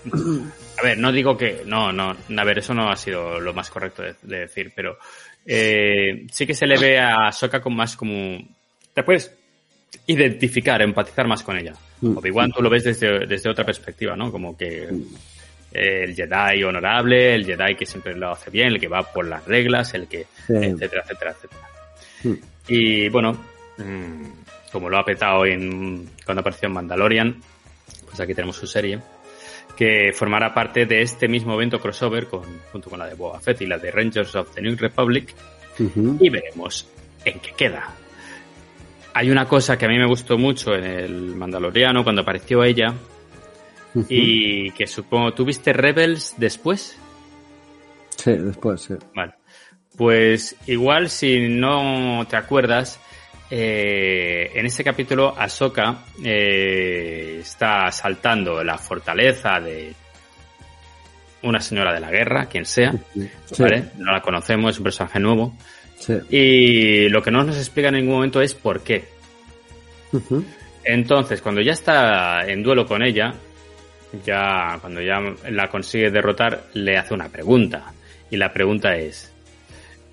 a 0.78 0.82
ver, 0.82 0.98
no 0.98 1.12
digo 1.12 1.36
que 1.36 1.62
no, 1.66 1.92
no, 1.92 2.16
a 2.36 2.44
ver, 2.44 2.58
eso 2.58 2.72
no 2.72 2.88
ha 2.88 2.96
sido 2.96 3.38
lo 3.38 3.52
más 3.52 3.68
correcto 3.68 4.02
de, 4.02 4.38
decir, 4.38 4.72
pero 4.74 4.96
eh, 5.44 6.26
sí 6.32 6.46
que 6.46 6.54
se 6.54 6.66
le 6.66 6.78
ve 6.78 6.98
a 6.98 7.30
Soka 7.30 7.60
con 7.60 7.76
más 7.76 7.94
como 7.94 8.38
te 8.94 9.02
puedes 9.02 9.36
identificar, 10.06 10.80
empatizar 10.80 11.28
más 11.28 11.42
con 11.42 11.58
ella. 11.58 11.74
Mm. 12.00 12.16
Obi-Wan 12.16 12.52
tú 12.52 12.62
lo 12.62 12.70
ves 12.70 12.84
desde, 12.84 13.26
desde 13.26 13.50
otra 13.50 13.66
perspectiva, 13.66 14.16
¿no? 14.16 14.32
Como 14.32 14.56
que 14.56 14.88
el 15.74 16.14
Jedi 16.14 16.62
honorable, 16.62 17.34
el 17.34 17.44
Jedi 17.44 17.74
que 17.74 17.84
siempre 17.84 18.14
lo 18.14 18.30
hace 18.30 18.50
bien, 18.50 18.68
el 18.68 18.80
que 18.80 18.88
va 18.88 19.02
por 19.02 19.26
las 19.26 19.44
reglas, 19.44 19.92
el 19.94 20.06
que, 20.06 20.26
etcétera, 20.48 21.02
etcétera, 21.02 21.32
etcétera. 21.32 21.68
Hmm. 22.22 22.34
Y 22.68 23.08
bueno, 23.08 23.32
mm, 23.76 24.24
como 24.72 24.88
lo 24.88 24.98
ha 24.98 25.04
petado 25.04 25.44
en, 25.44 26.08
cuando 26.24 26.40
apareció 26.40 26.68
en 26.68 26.74
Mandalorian, 26.74 27.40
pues 28.06 28.20
aquí 28.20 28.34
tenemos 28.34 28.56
su 28.56 28.68
serie, 28.68 29.00
que 29.76 30.12
formará 30.14 30.54
parte 30.54 30.86
de 30.86 31.02
este 31.02 31.26
mismo 31.26 31.54
evento 31.54 31.80
crossover 31.80 32.28
con, 32.28 32.44
junto 32.70 32.88
con 32.88 33.00
la 33.00 33.08
de 33.08 33.14
Boba 33.14 33.40
Fett 33.40 33.60
y 33.62 33.66
la 33.66 33.78
de 33.78 33.90
Rangers 33.90 34.34
of 34.36 34.54
the 34.54 34.62
New 34.62 34.76
Republic, 34.76 35.34
y 36.20 36.30
veremos 36.30 36.88
en 37.24 37.40
qué 37.40 37.50
queda. 37.56 37.92
Hay 39.12 39.30
una 39.30 39.46
cosa 39.46 39.76
que 39.76 39.86
a 39.86 39.88
mí 39.88 39.98
me 39.98 40.06
gustó 40.06 40.38
mucho 40.38 40.74
en 40.74 40.84
el 40.84 41.34
Mandaloriano 41.34 42.04
cuando 42.04 42.22
apareció 42.22 42.62
ella, 42.62 42.94
y 44.08 44.70
que 44.72 44.86
supongo, 44.86 45.32
¿tuviste 45.32 45.72
Rebels 45.72 46.34
después? 46.36 46.98
Sí, 48.16 48.32
después, 48.32 48.80
sí. 48.80 48.94
Vale. 49.14 49.34
Pues 49.96 50.56
igual 50.66 51.08
si 51.08 51.48
no 51.48 52.26
te 52.28 52.36
acuerdas, 52.36 52.98
eh, 53.50 54.50
en 54.54 54.66
ese 54.66 54.82
capítulo 54.82 55.34
Ahsoka 55.38 56.04
eh, 56.24 57.38
está 57.40 57.86
asaltando 57.86 58.64
la 58.64 58.78
fortaleza 58.78 59.60
de 59.60 59.94
una 61.42 61.60
señora 61.60 61.92
de 61.92 62.00
la 62.00 62.10
guerra, 62.10 62.46
quien 62.46 62.64
sea, 62.64 62.94
¿vale? 63.58 63.90
No 63.98 64.12
la 64.12 64.20
conocemos, 64.22 64.72
es 64.72 64.78
un 64.78 64.84
personaje 64.84 65.20
nuevo. 65.20 65.54
Sí. 65.98 66.14
Y 66.30 67.08
lo 67.08 67.22
que 67.22 67.30
no 67.30 67.44
nos 67.44 67.56
explica 67.56 67.88
en 67.88 67.94
ningún 67.94 68.14
momento 68.14 68.40
es 68.40 68.54
por 68.54 68.82
qué. 68.82 69.04
Entonces, 70.82 71.40
cuando 71.40 71.60
ya 71.60 71.72
está 71.72 72.46
en 72.46 72.62
duelo 72.62 72.86
con 72.86 73.02
ella, 73.02 73.34
ya 74.24 74.78
cuando 74.80 75.00
ya 75.00 75.20
la 75.50 75.68
consigue 75.68 76.10
derrotar, 76.10 76.64
le 76.74 76.96
hace 76.96 77.14
una 77.14 77.28
pregunta. 77.28 77.92
Y 78.30 78.36
la 78.36 78.52
pregunta 78.52 78.94
es, 78.96 79.30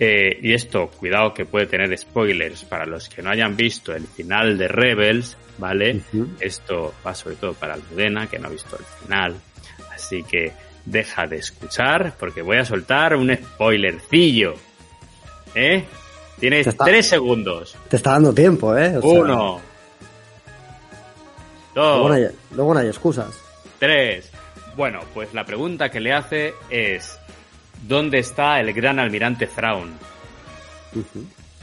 Eh, 0.03 0.39
y 0.41 0.53
esto, 0.55 0.87
cuidado 0.87 1.31
que 1.31 1.45
puede 1.45 1.67
tener 1.67 1.95
spoilers 1.95 2.63
para 2.63 2.87
los 2.87 3.07
que 3.07 3.21
no 3.21 3.29
hayan 3.29 3.55
visto 3.55 3.93
el 3.93 4.07
final 4.07 4.57
de 4.57 4.67
Rebels, 4.67 5.37
¿vale? 5.59 6.01
Esto 6.39 6.95
va 7.05 7.13
sobre 7.13 7.35
todo 7.35 7.53
para 7.53 7.75
Almudena, 7.75 8.25
que 8.25 8.39
no 8.39 8.47
ha 8.47 8.51
visto 8.51 8.75
el 8.79 8.85
final. 9.03 9.35
Así 9.93 10.23
que 10.23 10.53
deja 10.85 11.27
de 11.27 11.35
escuchar 11.37 12.15
porque 12.19 12.41
voy 12.41 12.57
a 12.57 12.65
soltar 12.65 13.15
un 13.15 13.31
spoilercillo. 13.31 14.55
¿Eh? 15.53 15.83
Tienes 16.39 16.75
tres 16.77 17.05
segundos. 17.05 17.77
Te 17.87 17.97
está 17.97 18.13
dando 18.13 18.33
tiempo, 18.33 18.75
¿eh? 18.75 18.97
Uno. 19.03 19.61
Dos. 21.75 22.19
Luego 22.55 22.73
no, 22.73 22.79
hay, 22.79 22.87
excusas. 22.87 23.29
Tres. 23.81 24.29
Bueno, 24.75 24.99
pues 25.11 25.33
la 25.33 25.43
pregunta 25.43 25.89
que 25.89 25.99
le 25.99 26.13
hace 26.13 26.53
es 26.69 27.17
¿dónde 27.81 28.19
está 28.19 28.59
el 28.59 28.71
gran 28.73 28.99
almirante 28.99 29.47
Thrawn? 29.47 29.97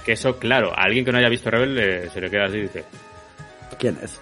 Que 0.04 0.12
eso, 0.14 0.36
claro, 0.36 0.72
a 0.72 0.82
alguien 0.82 1.04
que 1.04 1.12
no 1.12 1.18
haya 1.18 1.28
visto 1.28 1.48
Rebel 1.48 2.10
se 2.10 2.20
le 2.20 2.28
queda 2.28 2.46
así 2.46 2.56
y 2.56 2.62
dice 2.62 2.84
¿Quién 3.78 3.96
es? 4.02 4.20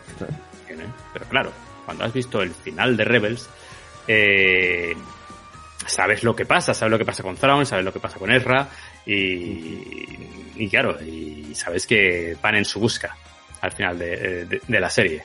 ¿Quién 0.67 0.83
es? 0.83 0.89
Pero 1.15 1.25
claro, 1.25 1.53
cuando 1.87 2.05
has 2.05 2.13
visto 2.13 2.43
el 2.43 2.51
final 2.51 2.99
de 2.99 3.05
Rebels, 3.05 3.49
eh, 4.07 4.95
sabes 5.87 6.23
lo 6.23 6.37
que 6.37 6.45
pasa, 6.45 6.75
sabes 6.75 6.91
lo 6.91 6.99
que 6.99 7.07
pasa 7.07 7.23
con 7.23 7.37
Thrawn, 7.37 7.65
sabes 7.65 7.83
lo 7.83 7.95
que 7.95 8.01
pasa 8.01 8.19
con 8.19 8.31
Ezra 8.31 8.69
y, 9.07 10.69
claro, 10.69 11.01
y 11.03 11.55
sabes 11.55 11.87
que 11.87 12.37
van 12.43 12.57
en 12.57 12.67
su 12.67 12.79
busca 12.79 13.17
al 13.63 13.73
final 13.73 13.99
de, 13.99 14.61
la 14.69 14.91
serie. 14.91 15.25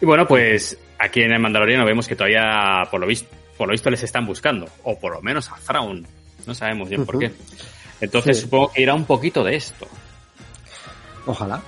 Y 0.00 0.06
bueno, 0.06 0.26
pues 0.26 0.76
aquí 1.00 1.22
en 1.22 1.32
el 1.32 1.40
Mandaloriano 1.40 1.84
vemos 1.84 2.06
que 2.06 2.14
todavía, 2.14 2.82
por 2.90 3.00
lo 3.00 3.06
visto, 3.06 3.28
por 3.56 3.68
lo 3.68 3.72
visto 3.72 3.90
les 3.90 4.02
están 4.02 4.26
buscando, 4.26 4.68
o 4.84 4.98
por 4.98 5.14
lo 5.14 5.22
menos 5.22 5.50
a 5.50 5.56
Thrawn, 5.56 6.06
no 6.46 6.54
sabemos 6.54 6.88
bien 6.88 7.04
por 7.04 7.18
qué. 7.18 7.32
Entonces 8.00 8.40
supongo 8.40 8.72
que 8.72 8.82
irá 8.82 8.94
un 8.94 9.04
poquito 9.04 9.42
de 9.42 9.56
esto. 9.56 9.86
Ojalá. 11.26 11.60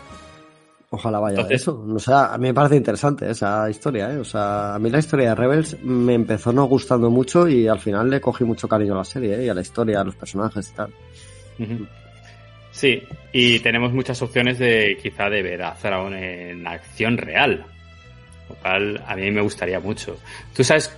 Ojalá 0.94 1.18
vaya 1.20 1.46
eso. 1.48 1.82
O 1.88 1.98
sea, 1.98 2.34
a 2.34 2.38
mí 2.38 2.48
me 2.48 2.54
parece 2.54 2.76
interesante 2.76 3.30
esa 3.30 3.68
historia, 3.70 4.12
¿eh? 4.12 4.18
O 4.18 4.24
sea, 4.24 4.74
a 4.74 4.78
mí 4.78 4.90
la 4.90 4.98
historia 4.98 5.30
de 5.30 5.34
Rebels 5.34 5.82
me 5.82 6.12
empezó 6.12 6.52
no 6.52 6.64
gustando 6.64 7.10
mucho 7.10 7.48
y 7.48 7.66
al 7.66 7.78
final 7.78 8.10
le 8.10 8.20
cogí 8.20 8.44
mucho 8.44 8.68
cariño 8.68 8.92
a 8.92 8.98
la 8.98 9.04
serie, 9.04 9.36
¿eh? 9.36 9.46
Y 9.46 9.48
a 9.48 9.54
la 9.54 9.62
historia, 9.62 10.00
a 10.00 10.04
los 10.04 10.14
personajes 10.16 10.68
y 10.68 10.74
tal. 10.74 10.92
Sí, 12.72 13.02
y 13.32 13.60
tenemos 13.60 13.92
muchas 13.92 14.20
opciones 14.20 14.58
de 14.58 14.98
quizá 15.02 15.30
de 15.30 15.42
ver 15.42 15.62
a 15.62 15.74
Thrawn 15.74 16.14
en 16.14 16.66
acción 16.66 17.16
real. 17.16 17.64
Lo 18.48 18.54
cual 18.56 19.02
a 19.06 19.16
mí 19.16 19.30
me 19.30 19.40
gustaría 19.40 19.80
mucho. 19.80 20.18
¿Tú 20.54 20.64
sabes 20.64 20.94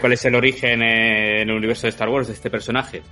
cuál 0.00 0.12
es 0.12 0.24
el 0.24 0.34
origen 0.34 0.82
en 0.82 1.48
el 1.48 1.56
universo 1.56 1.82
de 1.82 1.90
Star 1.90 2.08
Wars 2.08 2.28
de 2.28 2.34
este 2.34 2.50
personaje? 2.50 3.02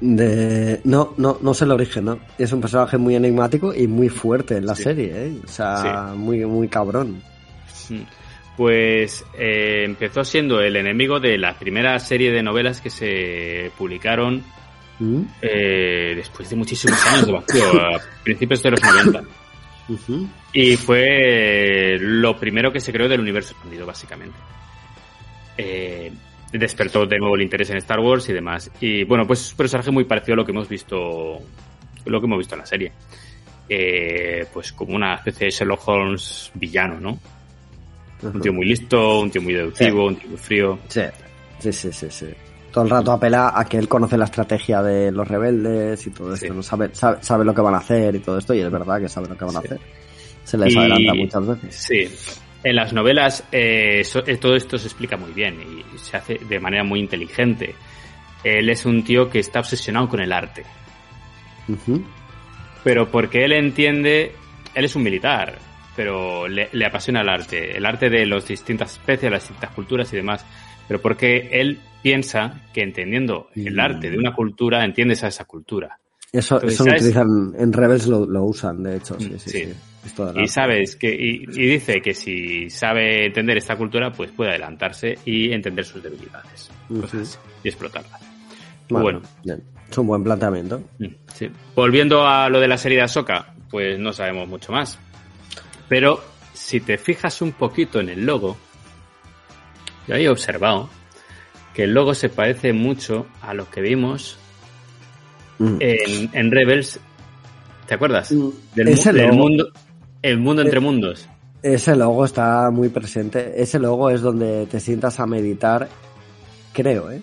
De... 0.00 0.80
No, 0.84 1.14
no, 1.18 1.38
no 1.42 1.54
sé 1.54 1.64
el 1.64 1.72
origen, 1.72 2.06
¿no? 2.06 2.20
Es 2.38 2.52
un 2.52 2.60
personaje 2.60 2.96
muy 2.96 3.14
enigmático 3.14 3.74
y 3.74 3.86
muy 3.86 4.08
fuerte 4.08 4.56
en 4.56 4.66
la 4.66 4.74
serie, 4.74 5.12
¿eh? 5.14 5.32
O 5.44 5.48
sea, 5.48 6.14
muy, 6.16 6.44
muy 6.46 6.68
cabrón. 6.68 7.22
Mm. 7.88 8.00
Pues 8.56 9.24
eh, 9.38 9.84
empezó 9.84 10.24
siendo 10.24 10.60
el 10.60 10.76
enemigo 10.76 11.20
de 11.20 11.38
la 11.38 11.58
primera 11.58 11.98
serie 11.98 12.30
de 12.30 12.42
novelas 12.42 12.80
que 12.80 12.90
se 12.90 13.70
publicaron 13.78 14.42
¿Mm? 14.98 15.22
eh, 15.40 16.12
después 16.16 16.48
de 16.50 16.56
muchísimos 16.56 17.06
años 17.06 17.26
de 17.26 17.32
vacío, 17.32 17.80
a 17.80 18.00
principios 18.22 18.62
de 18.62 18.70
los 18.70 18.82
90. 18.82 19.22
Y 20.52 20.76
fue 20.76 21.98
lo 22.00 22.36
primero 22.38 22.72
que 22.72 22.80
se 22.80 22.92
creó 22.92 23.08
del 23.08 23.20
universo 23.20 23.52
expandido, 23.52 23.86
básicamente. 23.86 24.36
Eh, 25.56 26.12
despertó 26.52 27.06
de 27.06 27.18
nuevo 27.18 27.36
el 27.36 27.42
interés 27.42 27.70
en 27.70 27.76
Star 27.78 28.00
Wars 28.00 28.28
y 28.28 28.32
demás. 28.32 28.70
Y 28.80 29.04
bueno, 29.04 29.26
pues 29.26 29.40
es 29.40 29.50
un 29.52 29.56
personaje 29.56 29.90
muy 29.90 30.04
parecido 30.04 30.34
a 30.34 30.36
lo 30.36 30.44
que 30.44 30.52
hemos 30.52 30.68
visto, 30.68 31.40
lo 32.04 32.20
que 32.20 32.26
hemos 32.26 32.38
visto 32.38 32.54
en 32.54 32.60
la 32.60 32.66
serie. 32.66 32.92
Eh, 33.68 34.46
pues 34.52 34.72
como 34.72 34.96
una 34.96 35.14
especie 35.14 35.46
de 35.46 35.50
Sherlock 35.50 35.86
Holmes 35.86 36.50
villano, 36.54 37.00
¿no? 37.00 37.18
Un 38.22 38.40
tío 38.40 38.52
muy 38.52 38.66
listo, 38.66 39.20
un 39.20 39.30
tío 39.30 39.40
muy 39.40 39.54
deductivo, 39.54 40.06
un 40.06 40.16
tío 40.16 40.28
muy 40.28 40.38
frío. 40.38 40.78
Sí, 40.88 41.02
sí, 41.60 41.72
sí, 41.72 41.92
sí, 42.10 42.26
Todo 42.72 42.84
el 42.84 42.90
rato 42.90 43.12
apela 43.12 43.52
a 43.54 43.64
que 43.64 43.78
él 43.78 43.88
conoce 43.88 44.16
la 44.16 44.26
estrategia 44.26 44.82
de 44.82 45.10
los 45.10 45.26
rebeldes 45.26 46.06
y 46.06 46.10
todo 46.10 46.34
esto, 46.34 46.54
¿no? 46.54 46.62
sabe, 46.62 46.90
sabe, 46.92 47.44
lo 47.44 47.54
que 47.54 47.60
van 47.60 47.74
a 47.74 47.78
hacer 47.78 48.14
y 48.14 48.20
todo 48.20 48.38
esto, 48.38 48.54
y 48.54 48.60
es 48.60 48.70
verdad 48.70 49.00
que 49.00 49.08
sabe 49.08 49.28
lo 49.28 49.36
que 49.36 49.44
van 49.44 49.56
a 49.56 49.58
hacer. 49.58 49.80
Se 50.44 50.56
les 50.56 50.76
adelanta 50.76 51.14
muchas 51.14 51.46
veces. 51.46 51.74
Sí, 51.74 52.08
en 52.62 52.76
las 52.76 52.92
novelas 52.92 53.44
eh, 53.50 54.02
eh, 54.26 54.36
todo 54.36 54.54
esto 54.54 54.76
se 54.76 54.86
explica 54.86 55.16
muy 55.16 55.32
bien 55.32 55.58
y 55.60 55.98
se 55.98 56.16
hace 56.16 56.38
de 56.38 56.60
manera 56.60 56.84
muy 56.84 57.00
inteligente. 57.00 57.74
Él 58.44 58.68
es 58.68 58.86
un 58.86 59.02
tío 59.02 59.28
que 59.30 59.38
está 59.38 59.60
obsesionado 59.60 60.08
con 60.08 60.20
el 60.20 60.32
arte. 60.32 60.64
Pero 62.82 63.10
porque 63.10 63.44
él 63.44 63.52
entiende, 63.52 64.32
él 64.74 64.84
es 64.84 64.96
un 64.96 65.02
militar, 65.02 65.58
pero 65.94 66.48
le, 66.48 66.68
apasiona 66.84 67.20
el 67.20 67.28
arte, 67.28 67.76
el 67.76 67.84
arte 67.86 68.08
de 68.08 68.26
las 68.26 68.46
distintas 68.46 68.92
especies, 68.92 69.30
las 69.30 69.42
distintas 69.42 69.70
culturas 69.70 70.12
y 70.12 70.16
demás. 70.16 70.44
Pero 70.88 71.00
porque 71.00 71.48
él 71.52 71.78
piensa 72.02 72.62
que 72.72 72.82
entendiendo 72.82 73.48
el 73.54 73.74
mm. 73.74 73.80
arte 73.80 74.10
de 74.10 74.18
una 74.18 74.34
cultura, 74.34 74.84
entiendes 74.84 75.24
a 75.24 75.28
esa 75.28 75.44
cultura. 75.44 75.98
Eso, 76.32 76.62
eso 76.62 76.84
lo 76.84 76.92
utilizan, 76.92 77.54
en 77.58 77.72
Rebels 77.72 78.06
lo, 78.06 78.44
usan, 78.44 78.82
de 78.84 78.96
hecho. 78.96 79.18
Sí, 79.18 79.32
sí, 79.38 79.50
sí. 79.50 79.72
Y 80.36 80.46
sabes 80.46 80.96
que, 80.96 81.12
y, 81.12 81.46
dice 81.46 82.00
que 82.00 82.14
si 82.14 82.70
sabe 82.70 83.26
entender 83.26 83.56
esta 83.58 83.76
cultura, 83.76 84.12
pues 84.12 84.30
puede 84.30 84.50
adelantarse 84.50 85.18
y 85.24 85.52
entender 85.52 85.84
sus 85.84 86.02
debilidades. 86.02 86.70
y 87.62 87.68
explotarlas. 87.68 88.20
Bueno, 88.88 89.22
es 89.44 89.98
un 89.98 90.06
buen 90.06 90.22
planteamiento. 90.22 90.82
Mm, 90.98 91.06
Volviendo 91.74 92.26
a 92.26 92.48
lo 92.48 92.60
de 92.60 92.68
la 92.68 92.78
serie 92.78 92.98
de 92.98 93.04
Ahsoka, 93.04 93.54
pues 93.68 93.98
no 93.98 94.12
sabemos 94.12 94.48
mucho 94.48 94.72
más. 94.72 94.98
Pero 95.88 96.22
si 96.52 96.80
te 96.80 96.96
fijas 96.96 97.42
un 97.42 97.52
poquito 97.52 98.00
en 98.00 98.08
el 98.08 98.24
logo, 98.24 98.56
yo 100.06 100.14
he 100.14 100.28
observado 100.28 100.88
que 101.80 101.84
el 101.84 101.94
logo 101.94 102.12
se 102.12 102.28
parece 102.28 102.74
mucho 102.74 103.26
a 103.40 103.54
lo 103.54 103.70
que 103.70 103.80
vimos 103.80 104.36
mm. 105.58 105.76
en, 105.80 106.50
Rebels. 106.50 107.00
¿Te 107.86 107.94
acuerdas? 107.94 108.30
Mm. 108.30 108.50
del 108.74 109.32
mundo 109.32 109.72
el 110.20 110.38
mundo 110.38 110.60
entre 110.60 110.76
eh, 110.76 110.82
mundos. 110.82 111.26
Ese 111.62 111.96
logo 111.96 112.26
está 112.26 112.70
muy 112.70 112.90
presente. 112.90 113.54
Ese 113.56 113.78
logo 113.78 114.10
es 114.10 114.20
donde 114.20 114.66
te 114.66 114.78
sientas 114.78 115.20
a 115.20 115.26
meditar, 115.26 115.88
creo, 116.74 117.10
¿eh? 117.10 117.22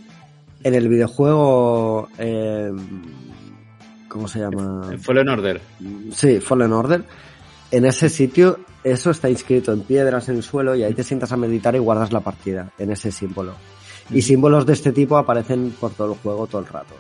En 0.64 0.74
el 0.74 0.90
videojuego... 0.90 2.10
Eh, 2.18 2.72
¿Cómo 4.08 4.28
se 4.28 4.40
llama? 4.40 4.90
Fallen 5.00 5.30
Order. 5.30 5.62
Sí, 6.14 6.40
Fallen 6.40 6.74
Order. 6.74 7.04
En 7.70 7.86
ese 7.86 8.10
sitio, 8.10 8.58
eso 8.84 9.12
está 9.12 9.30
inscrito 9.30 9.72
en 9.72 9.82
piedras 9.82 10.30
en 10.30 10.38
el 10.38 10.44
suelo 10.44 10.74
y 10.74 10.82
ahí 10.82 10.96
te 10.96 11.04
sientas 11.04 11.32
a 11.32 11.38
meditar 11.38 11.76
y 11.76 11.80
guardas 11.80 12.12
la 12.12 12.22
partida 12.22 12.72
en 12.80 12.92
ese 12.92 13.12
símbolo. 13.12 13.54
Y 14.10 14.22
símbolos 14.22 14.66
de 14.66 14.74
este 14.74 14.92
tipo 14.92 15.18
aparecen 15.18 15.72
por 15.80 15.92
todo 15.92 16.14
el 16.14 16.20
juego 16.20 16.48
todo 16.48 16.62
el 16.62 16.68
rato. 16.68 16.96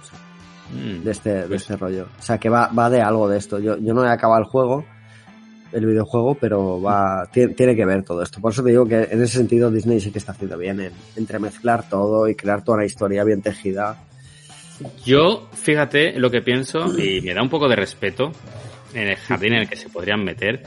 Mm, 0.73 1.03
de, 1.03 1.11
este, 1.11 1.29
de 1.29 1.47
pues 1.47 1.61
este 1.61 1.77
rollo. 1.77 2.07
O 2.19 2.21
sea 2.21 2.38
que 2.38 2.49
va, 2.49 2.67
va 2.67 2.89
de 2.89 3.01
algo 3.01 3.29
de 3.29 3.38
esto. 3.38 3.59
Yo, 3.59 3.77
yo 3.77 3.93
no 3.93 4.05
he 4.05 4.09
acabado 4.09 4.41
el 4.41 4.47
juego, 4.47 4.85
el 5.71 5.85
videojuego, 5.85 6.35
pero 6.35 6.81
va 6.81 7.29
tiene, 7.31 7.75
que 7.75 7.85
ver 7.85 8.03
todo 8.03 8.21
esto. 8.21 8.41
Por 8.41 8.51
eso 8.51 8.63
te 8.63 8.69
digo 8.69 8.85
que 8.85 9.03
en 9.03 9.21
ese 9.21 9.38
sentido 9.38 9.71
Disney 9.71 9.99
sí 9.99 10.11
que 10.11 10.19
está 10.19 10.34
haciendo 10.34 10.57
bien 10.57 10.79
en 10.79 10.93
entremezclar 11.15 11.88
todo 11.89 12.27
y 12.27 12.35
crear 12.35 12.63
toda 12.63 12.77
una 12.77 12.85
historia 12.85 13.23
bien 13.23 13.41
tejida. 13.41 13.97
Yo, 15.05 15.49
fíjate 15.53 16.19
lo 16.19 16.29
que 16.29 16.41
pienso 16.41 16.97
y 16.99 17.21
me 17.21 17.34
da 17.34 17.41
un 17.41 17.49
poco 17.49 17.67
de 17.67 17.75
respeto 17.75 18.31
en 18.93 19.07
el 19.07 19.15
jardín 19.15 19.53
en 19.53 19.61
el 19.61 19.69
que 19.69 19.75
se 19.75 19.89
podrían 19.89 20.23
meter, 20.23 20.63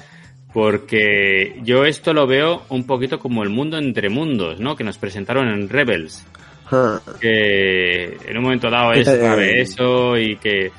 porque 0.53 1.61
yo 1.63 1.85
esto 1.85 2.13
lo 2.13 2.27
veo 2.27 2.63
un 2.69 2.85
poquito 2.85 3.19
como 3.19 3.43
el 3.43 3.51
mundo 3.51 3.79
entre 3.79 4.09
mundos, 4.09 4.61
¿no? 4.61 4.77
Que 4.77 4.85
nos 4.85 4.99
presentaron 4.99 5.49
en 5.49 5.69
Rebels. 5.69 6.27
Ah. 6.73 7.01
Que 7.21 8.17
en 8.27 8.37
un 8.37 8.45
momento 8.45 8.71
dado 8.71 8.93
es 8.93 9.07
eso 9.09 10.17
y 10.19 10.37
que 10.37 10.71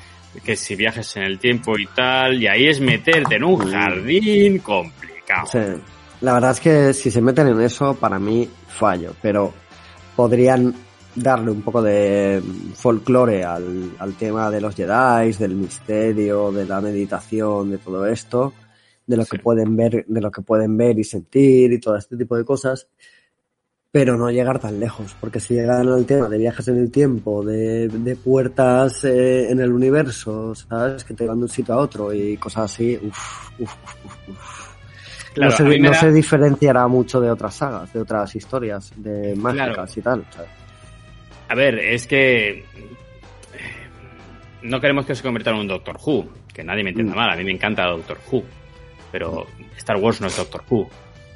que 0.44 0.56
si 0.56 0.76
viajes 0.76 1.16
en 1.16 1.24
el 1.24 1.38
tiempo 1.38 1.78
y 1.78 1.86
tal, 1.86 2.42
y 2.42 2.46
ahí 2.46 2.66
es 2.66 2.80
meterte 2.80 3.36
en 3.36 3.44
un 3.44 3.58
jardín 3.70 4.58
complicado. 4.58 5.46
Sí. 5.50 5.58
La 6.22 6.34
verdad 6.34 6.52
es 6.52 6.60
que 6.60 6.92
si 6.94 7.10
se 7.10 7.20
meten 7.20 7.48
en 7.48 7.60
eso, 7.60 7.94
para 7.94 8.18
mí 8.18 8.48
fallo, 8.68 9.14
pero 9.20 9.52
podrían 10.16 10.74
darle 11.14 11.50
un 11.50 11.62
poco 11.62 11.82
de 11.82 12.42
folclore 12.74 13.44
al, 13.44 13.92
al 13.98 14.14
tema 14.14 14.50
de 14.50 14.60
los 14.60 14.74
Jedi, 14.74 15.32
del 15.32 15.54
misterio, 15.54 16.50
de 16.50 16.64
la 16.64 16.80
meditación, 16.80 17.70
de 17.70 17.78
todo 17.78 18.06
esto, 18.06 18.54
de 19.06 19.16
lo 19.16 19.24
que 19.26 19.38
pueden 19.38 19.76
ver, 19.76 20.04
de 20.06 20.20
lo 20.20 20.30
que 20.30 20.42
pueden 20.42 20.76
ver 20.76 20.98
y 20.98 21.04
sentir 21.04 21.72
y 21.72 21.80
todo 21.80 21.96
este 21.96 22.16
tipo 22.16 22.36
de 22.36 22.44
cosas 22.44 22.88
pero 23.92 24.16
no 24.16 24.30
llegar 24.30 24.58
tan 24.58 24.80
lejos, 24.80 25.14
porque 25.20 25.38
si 25.38 25.52
llegan 25.52 25.86
al 25.86 26.06
tema 26.06 26.26
de 26.26 26.38
viajes 26.38 26.66
en 26.68 26.78
el 26.78 26.90
tiempo, 26.90 27.44
de, 27.44 27.88
de 27.88 28.16
puertas 28.16 29.04
eh, 29.04 29.50
en 29.50 29.60
el 29.60 29.70
universo, 29.70 30.54
¿sabes? 30.54 31.04
Que 31.04 31.12
te 31.12 31.26
van 31.26 31.36
de 31.36 31.42
un 31.42 31.48
sitio 31.50 31.74
a 31.74 31.76
otro 31.76 32.10
y 32.10 32.38
cosas 32.38 32.72
así, 32.72 32.98
uff, 33.02 33.50
uff, 33.60 33.74
uff, 33.84 34.28
uff. 34.28 34.74
no, 35.36 35.50
se, 35.50 35.78
no 35.78 35.92
se, 35.92 36.10
diferenciará 36.10 36.88
mucho 36.88 37.20
de 37.20 37.30
otras 37.30 37.54
sagas, 37.54 37.92
de 37.92 38.00
otras 38.00 38.34
historias, 38.34 38.94
de 38.96 39.36
mágicas 39.36 39.94
y 39.94 40.00
tal. 40.00 40.24
¿sabes? 40.30 40.50
A 41.50 41.54
ver, 41.54 41.78
es 41.78 42.06
que 42.06 42.64
no 44.62 44.80
queremos 44.80 45.04
que 45.04 45.14
se 45.14 45.22
convierta 45.22 45.50
en 45.50 45.56
un 45.56 45.68
Doctor 45.68 45.98
Who, 46.02 46.28
que 46.54 46.64
nadie 46.64 46.82
me 46.82 46.90
entienda 46.90 47.12
mm. 47.12 47.16
mal, 47.16 47.28
a 47.28 47.36
mí 47.36 47.44
me 47.44 47.52
encanta 47.52 47.84
Doctor 47.84 48.16
Who, 48.30 48.42
pero 49.12 49.46
Star 49.76 49.98
Wars 49.98 50.20
no 50.20 50.26
es 50.26 50.36
Doctor 50.36 50.64
Who. 50.68 50.90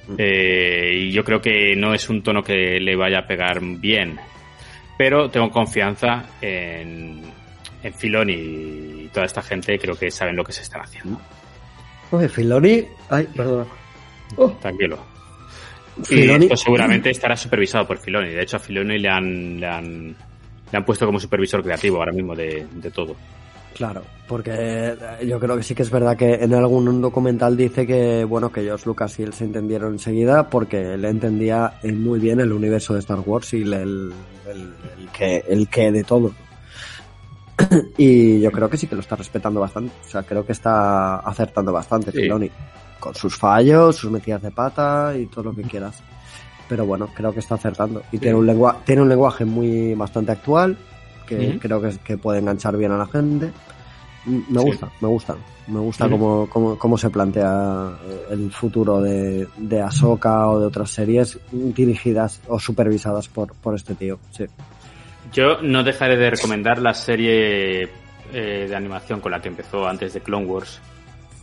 Mm. 0.09 0.15
Eh, 0.19 0.93
y 0.95 1.13
yo 1.13 1.23
creo 1.23 1.41
que 1.41 1.77
no 1.77 1.93
es 1.93 2.09
un 2.09 2.23
tono 2.23 2.43
que 2.43 2.81
le 2.81 2.97
vaya 2.97 3.21
a 3.21 3.27
pegar 3.27 3.61
bien. 3.61 4.19
Pero 4.97 5.29
tengo 5.31 5.51
confianza 5.51 6.25
en, 6.41 7.21
en 7.83 7.95
Filoni 7.95 8.33
y 8.33 9.11
toda 9.13 9.27
esta 9.27 9.43
gente, 9.43 9.79
creo 9.79 9.95
que 9.95 10.11
saben 10.11 10.35
lo 10.35 10.43
que 10.43 10.53
se 10.53 10.63
están 10.63 10.81
haciendo. 10.81 11.21
Oye, 12.11 12.29
Filoni. 12.29 12.85
Ay, 13.11 13.29
perdón. 13.37 13.67
Oh. 14.37 14.51
Tranquilo. 14.53 14.99
Y 16.11 16.31
esto 16.31 16.57
seguramente 16.57 17.11
estará 17.11 17.37
supervisado 17.37 17.87
por 17.87 17.99
Filoni. 17.99 18.31
De 18.31 18.43
hecho, 18.43 18.57
a 18.57 18.61
Filoni 18.61 18.99
le 18.99 19.09
han, 19.09 19.61
le 19.61 19.67
han, 19.67 20.17
le 20.71 20.79
han 20.79 20.85
puesto 20.85 21.07
como 21.07 21.19
supervisor 21.19 21.63
creativo 21.63 21.99
ahora 21.99 22.13
mismo 22.13 22.35
de, 22.35 22.67
de 22.71 22.91
todo. 22.91 23.17
Claro, 23.77 24.01
porque 24.27 24.97
yo 25.27 25.39
creo 25.39 25.55
que 25.55 25.63
sí 25.63 25.75
que 25.75 25.83
es 25.83 25.91
verdad 25.91 26.17
que 26.17 26.33
en 26.33 26.55
algún 26.55 27.03
documental 27.03 27.59
dice 27.59 27.87
que, 27.87 28.25
bueno, 28.25 28.51
que 28.51 28.63
ellos, 28.63 28.87
Lucas 28.87 29.19
y 29.19 29.23
él 29.23 29.35
se 29.35 29.45
entendieron 29.45 29.93
enseguida 29.93 30.49
porque 30.49 30.95
él 30.95 31.05
entendía 31.05 31.75
muy 31.83 32.19
bien 32.19 32.41
el 32.41 32.53
universo 32.53 32.95
de 32.95 33.01
Star 33.01 33.19
Wars 33.21 33.53
y 33.53 33.61
el, 33.61 33.75
el, 33.75 34.15
que, 35.13 35.45
el 35.47 35.69
que 35.69 35.93
de 35.93 36.05
todo. 36.05 36.33
y 37.99 38.41
yo 38.41 38.51
creo 38.51 38.71
que 38.71 38.79
sí 38.79 38.87
que 38.87 38.95
lo 38.95 39.03
está 39.03 39.15
respetando 39.15 39.61
bastante. 39.61 39.93
O 40.07 40.09
sea, 40.09 40.23
creo 40.23 40.47
que 40.47 40.53
está 40.53 41.17
acertando 41.17 41.71
bastante, 41.71 42.13
Filoni. 42.13 42.51
Con 42.99 43.15
sus 43.15 43.37
fallos, 43.37 43.95
sus 43.95 44.11
metidas 44.11 44.41
de 44.41 44.53
pata 44.53 45.13
y 45.15 45.27
todo 45.27 45.45
lo 45.45 45.55
que 45.55 45.65
quieras. 45.65 46.03
Pero 46.67 46.87
bueno, 46.87 47.11
creo 47.15 47.31
que 47.31 47.41
está 47.41 47.57
acertando. 47.57 48.03
Y 48.11 48.17
tiene, 48.17 48.39
un 48.39 48.47
lenguaje, 48.47 48.79
tiene 48.87 49.03
un 49.03 49.11
lenguaje 49.11 49.45
muy 49.45 49.93
bastante 49.95 50.33
actual 50.33 50.79
que 51.27 51.59
creo 51.59 51.81
que, 51.81 51.91
que, 52.05 52.17
puede 52.17 52.39
enganchar 52.39 52.77
bien 52.77 52.93
a 52.93 52.99
la 52.99 53.07
gente. 53.07 53.53
Me 54.27 54.61
gusta, 54.61 54.91
me 55.01 55.09
gusta. 55.09 55.37
Me 55.69 55.81
gusta 55.81 56.09
cómo, 56.09 56.49
cómo, 56.49 56.79
cómo, 56.79 56.97
se 56.97 57.11
plantea 57.11 57.91
eh, 58.09 58.27
el 58.31 58.53
futuro 58.53 59.01
de, 59.01 59.49
de 59.57 59.81
Ahsoka 59.81 60.49
o 60.49 60.61
de 60.61 60.67
otras 60.67 60.91
series 60.91 61.39
dirigidas 61.51 62.41
o 62.47 62.61
supervisadas 62.61 63.27
por, 63.29 63.53
por 63.55 63.75
este 63.75 63.97
tío. 63.97 64.19
Sí. 64.31 64.45
Yo 65.33 65.61
no 65.63 65.83
dejaré 65.83 66.17
de 66.17 66.31
recomendar 66.31 66.79
la 66.81 66.95
serie 66.95 67.89
eh, 68.33 68.67
de 68.69 68.77
animación 68.77 69.21
con 69.21 69.33
la 69.33 69.41
que 69.41 69.49
empezó 69.49 69.87
antes 69.87 70.15
de 70.15 70.21
Clone 70.21 70.47
Wars, 70.47 70.81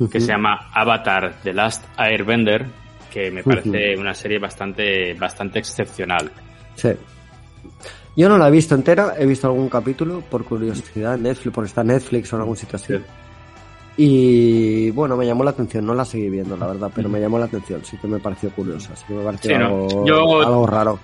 que 0.10 0.22
se 0.22 0.28
llama 0.28 0.70
Avatar 0.74 1.36
The 1.44 1.54
Last 1.54 1.84
Airbender, 1.98 2.66
que 3.12 3.30
me 3.30 3.44
parece 3.44 3.98
una 3.98 4.14
serie 4.14 4.40
bastante, 4.40 5.14
bastante 5.16 5.60
excepcional. 5.60 6.32
Sí. 6.76 6.92
Yo 8.16 8.30
no 8.30 8.38
la 8.38 8.48
he 8.48 8.52
visto 8.52 8.76
entera, 8.76 9.14
he 9.18 9.26
visto 9.26 9.48
algún 9.48 9.70
capítulo 9.70 10.22
por 10.22 10.46
curiosidad 10.46 11.18
Netflix, 11.18 11.54
por 11.54 11.66
estar 11.66 11.86
Netflix 11.86 12.32
o 12.32 12.36
en 12.36 12.42
algún 12.42 12.56
sitio 12.56 12.76
así. 12.76 12.94
Y 13.98 14.92
bueno, 14.92 15.16
me 15.18 15.26
llamó 15.26 15.44
la 15.44 15.52
atención, 15.52 15.86
no 15.86 15.94
la 15.94 16.06
seguí 16.06 16.30
viendo, 16.30 16.58
la 16.58 16.68
verdad, 16.68 16.92
pero 16.94 17.10
me 17.10 17.20
llamó 17.20 17.38
la 17.38 17.46
atención, 17.46 17.84
sí 17.84 17.98
que 17.98 18.08
me 18.08 18.20
pareció 18.20 18.50
curiosa, 18.52 18.96
sí 18.96 19.06
que 19.08 19.14
me 19.14 19.24
pareció 19.24 19.56
algo, 19.56 20.68
raro. 20.68 21.00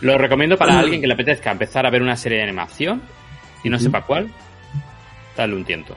Lo 0.00 0.16
recomiendo 0.16 0.56
para 0.56 0.78
alguien 0.78 1.00
que 1.00 1.06
le 1.06 1.14
apetezca 1.14 1.50
empezar 1.50 1.86
a 1.86 1.90
ver 1.90 2.02
una 2.02 2.16
serie 2.16 2.38
de 2.38 2.44
animación 2.44 3.02
y 3.64 3.68
no 3.68 3.78
sepa 3.78 4.02
cuál, 4.02 4.28
dale 5.36 5.54
un 5.54 5.64
tiento. 5.64 5.96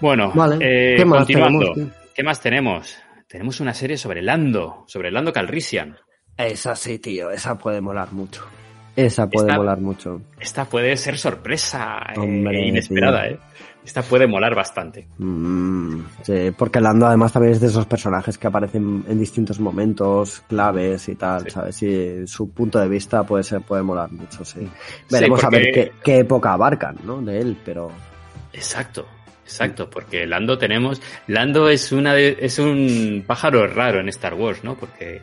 Bueno, 0.00 0.32
eh, 0.60 1.04
continuando. 1.06 1.72
¿Qué 2.14 2.22
más 2.22 2.40
tenemos? 2.40 2.96
Tenemos 3.28 3.60
una 3.60 3.74
serie 3.74 3.96
sobre 3.96 4.22
Lando, 4.22 4.84
sobre 4.86 5.10
Lando 5.10 5.32
Calrissian. 5.32 5.96
Esa 6.36 6.76
sí, 6.76 6.98
tío, 6.98 7.30
esa 7.30 7.56
puede 7.56 7.80
molar 7.80 8.12
mucho. 8.12 8.44
Esa 8.94 9.28
puede 9.28 9.54
molar 9.54 9.80
mucho. 9.80 10.22
Esta 10.40 10.64
puede 10.64 10.96
ser 10.96 11.18
sorpresa 11.18 11.98
eh, 12.16 12.66
inesperada, 12.66 13.28
¿eh? 13.28 13.38
Esta 13.84 14.02
puede 14.02 14.26
molar 14.26 14.54
bastante. 14.54 15.06
Mm, 15.18 16.00
sí, 16.22 16.50
porque 16.58 16.80
Lando 16.80 17.06
además 17.06 17.32
también 17.32 17.52
es 17.52 17.60
de 17.60 17.68
esos 17.68 17.86
personajes 17.86 18.36
que 18.36 18.48
aparecen 18.48 19.04
en 19.06 19.18
distintos 19.18 19.60
momentos 19.60 20.42
claves 20.48 21.08
y 21.08 21.14
tal, 21.14 21.48
¿sabes? 21.48 21.80
Y 21.84 22.26
su 22.26 22.50
punto 22.50 22.80
de 22.80 22.88
vista 22.88 23.22
puede 23.22 23.44
ser, 23.44 23.60
puede 23.60 23.84
molar 23.84 24.10
mucho, 24.10 24.44
sí. 24.44 24.68
Veremos 25.08 25.44
a 25.44 25.50
ver 25.50 25.70
qué, 25.72 25.92
qué, 26.02 26.18
época 26.18 26.54
abarcan, 26.54 26.96
¿no? 27.04 27.22
De 27.22 27.38
él, 27.38 27.56
pero... 27.64 27.92
Exacto. 28.52 29.06
Exacto, 29.46 29.88
porque 29.88 30.26
Lando 30.26 30.58
tenemos. 30.58 31.00
Lando 31.28 31.68
es 31.68 31.92
una 31.92 32.14
de, 32.14 32.36
es 32.40 32.58
un 32.58 33.22
pájaro 33.24 33.64
raro 33.68 34.00
en 34.00 34.08
Star 34.08 34.34
Wars, 34.34 34.64
¿no? 34.64 34.76
Porque 34.76 35.20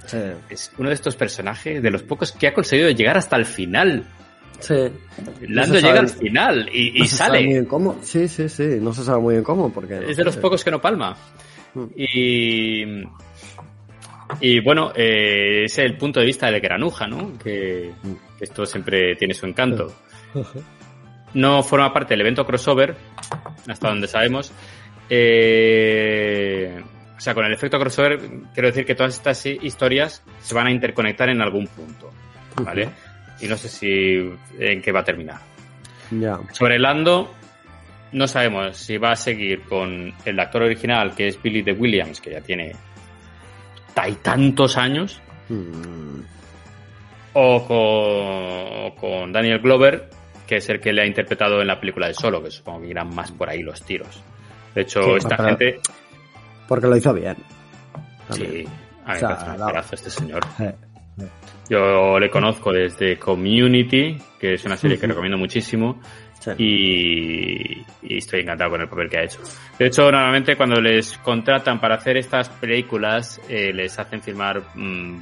es 0.49 0.71
uno 0.77 0.87
de 0.87 0.95
estos 0.95 1.17
personajes 1.17 1.83
de 1.83 1.91
los 1.91 2.03
pocos 2.03 2.31
que 2.31 2.47
ha 2.47 2.53
conseguido 2.53 2.89
llegar 2.89 3.17
hasta 3.17 3.35
el 3.35 3.45
final. 3.45 4.05
Sí. 4.59 4.75
Lando 5.49 5.77
llega 5.77 5.99
al 5.99 6.07
final 6.07 6.69
y, 6.71 6.99
no 6.99 7.05
se 7.05 7.15
sale. 7.17 7.31
Sabe 7.31 7.43
muy 7.43 7.53
bien 7.53 7.65
cómo. 7.65 7.99
Sí, 8.01 8.29
sí, 8.29 8.47
sí. 8.47 8.77
No 8.79 8.93
se 8.93 9.03
sabe 9.03 9.21
muy 9.21 9.33
bien 9.33 9.43
cómo. 9.43 9.73
Porque, 9.73 9.99
es 10.07 10.15
de 10.15 10.23
los 10.23 10.37
pocos 10.37 10.63
que 10.63 10.71
no 10.71 10.79
palma. 10.79 11.17
Mm. 11.73 11.85
Y. 11.97 12.83
Y 14.39 14.61
bueno, 14.61 14.93
eh, 14.95 15.65
es 15.65 15.77
el 15.79 15.97
punto 15.97 16.21
de 16.21 16.25
vista 16.25 16.49
de 16.49 16.61
Granuja, 16.61 17.07
¿no? 17.07 17.37
Que, 17.37 17.91
mm. 18.01 18.37
que 18.39 18.45
esto 18.45 18.65
siempre 18.65 19.17
tiene 19.17 19.33
su 19.33 19.45
encanto. 19.45 19.93
no 21.34 21.64
forma 21.64 21.91
parte 21.91 22.14
del 22.14 22.22
evento 22.22 22.45
crossover, 22.45 22.95
hasta 23.68 23.89
donde 23.89 24.07
sabemos. 24.07 24.51
Eh, 25.10 26.81
o 27.18 27.19
sea, 27.19 27.34
con 27.34 27.45
el 27.45 27.53
efecto 27.53 27.80
crossover, 27.80 28.19
quiero 28.53 28.69
decir 28.69 28.85
que 28.85 28.95
todas 28.95 29.15
estas 29.15 29.45
historias 29.45 30.23
se 30.41 30.55
van 30.55 30.68
a 30.68 30.72
interconectar 30.72 31.30
en 31.30 31.41
algún 31.41 31.68
punto, 31.68 32.11
¿vale? 32.61 32.89
Y 33.39 33.47
no 33.47 33.57
sé 33.57 33.69
si 33.69 34.34
en 34.60 34.81
qué 34.81 34.91
va 34.91 35.01
a 35.01 35.03
terminar. 35.03 35.38
Ya. 36.11 36.39
Sobre 36.51 36.80
Lando, 36.80 37.34
no 38.11 38.27
sabemos 38.27 38.77
si 38.77 38.97
va 38.97 39.11
a 39.11 39.15
seguir 39.15 39.61
con 39.64 40.14
el 40.26 40.39
actor 40.39 40.64
original, 40.64 41.15
que 41.15 41.27
es 41.27 41.41
Billy 41.41 41.61
de 41.61 41.73
Williams, 41.73 42.22
que 42.22 42.31
ya 42.31 42.41
tiene 42.41 42.73
tantos 44.22 44.77
años, 44.77 45.22
mm. 45.49 46.19
o, 47.34 47.65
con, 47.65 47.77
o 47.77 48.95
con 48.95 49.31
Daniel 49.31 49.60
Glover, 49.60 50.10
que 50.48 50.57
es 50.57 50.70
el 50.70 50.80
que 50.80 50.94
le 50.94 51.03
ha 51.03 51.06
interpretado 51.06 51.61
en 51.61 51.68
la 51.68 51.80
película 51.80 52.07
de 52.07 52.14
Solo, 52.14 52.44
que 52.44 52.52
supongo 52.52 52.82
que 52.82 52.88
irán 52.88 53.14
más 53.14 53.32
por 53.32 53.49
ahí 53.49 53.61
los 53.61 53.82
tiros. 53.84 54.22
De 54.76 54.82
hecho, 54.82 55.15
esta 55.15 55.38
gente... 55.38 55.80
Porque 56.68 56.88
lo 56.88 56.98
hizo 56.98 57.14
bien. 57.14 57.38
Sí, 58.32 58.65
a 59.06 59.14
mí 59.14 59.20
me 59.22 59.80
este 59.80 60.10
señor. 60.10 60.41
Yo 61.70 62.20
le 62.20 62.30
conozco 62.30 62.72
desde 62.72 63.18
Community, 63.18 64.18
que 64.40 64.56
es 64.56 64.65
una 64.65 64.78
serie 64.78 64.98
que 64.98 65.07
recomiendo 65.07 65.38
muchísimo. 65.38 65.99
Y, 66.57 67.86
estoy 68.02 68.41
encantado 68.41 68.72
con 68.72 68.82
el 68.82 68.90
papel 68.90 69.10
que 69.10 69.18
ha 69.18 69.24
hecho. 69.24 69.40
De 69.80 69.88
hecho, 69.88 70.03
normalmente 70.03 70.57
cuando 70.57 70.82
les 70.82 71.18
contratan 71.20 71.80
para 71.80 71.95
hacer 71.95 72.18
estas 72.18 72.49
películas, 72.49 73.40
eh, 73.48 73.72
les 73.74 73.98
hacen 73.98 74.22
filmar 74.22 74.61
mm, 74.76 75.22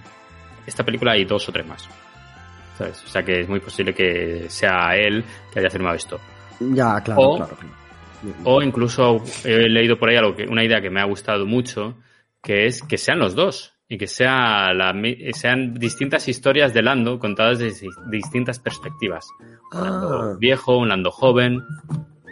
esta 0.65 0.83
película 0.83 1.15
y 1.17 1.25
dos 1.25 1.47
o 1.47 1.51
tres 1.51 1.67
más. 1.67 1.87
O 2.89 3.07
sea 3.07 3.23
que 3.23 3.41
es 3.41 3.49
muy 3.49 3.59
posible 3.59 3.93
que 3.93 4.45
sea 4.49 4.95
él 4.95 5.23
que 5.51 5.59
haya 5.59 5.69
firmado 5.69 5.95
esto. 5.95 6.19
Ya, 6.59 7.01
claro, 7.01 7.21
o, 7.21 7.37
claro. 7.37 7.57
O 8.43 8.61
incluso 8.61 9.23
he 9.43 9.69
leído 9.69 9.97
por 9.97 10.09
ahí 10.09 10.15
algo 10.15 10.35
que, 10.35 10.45
una 10.45 10.63
idea 10.63 10.81
que 10.81 10.89
me 10.89 11.01
ha 11.01 11.05
gustado 11.05 11.45
mucho, 11.45 11.95
que 12.41 12.65
es 12.65 12.81
que 12.83 12.97
sean 12.97 13.19
los 13.19 13.35
dos 13.35 13.73
y 13.87 13.97
que 13.97 14.07
sea 14.07 14.73
la, 14.73 14.93
sean 15.33 15.73
distintas 15.73 16.27
historias 16.27 16.73
de 16.73 16.81
Lando 16.81 17.19
contadas 17.19 17.59
desde 17.59 17.87
distintas 18.09 18.59
perspectivas. 18.59 19.27
Un 19.73 19.83
Lando 19.83 20.21
ah. 20.21 20.35
viejo, 20.39 20.77
un 20.77 20.89
Lando 20.89 21.11
joven. 21.11 21.61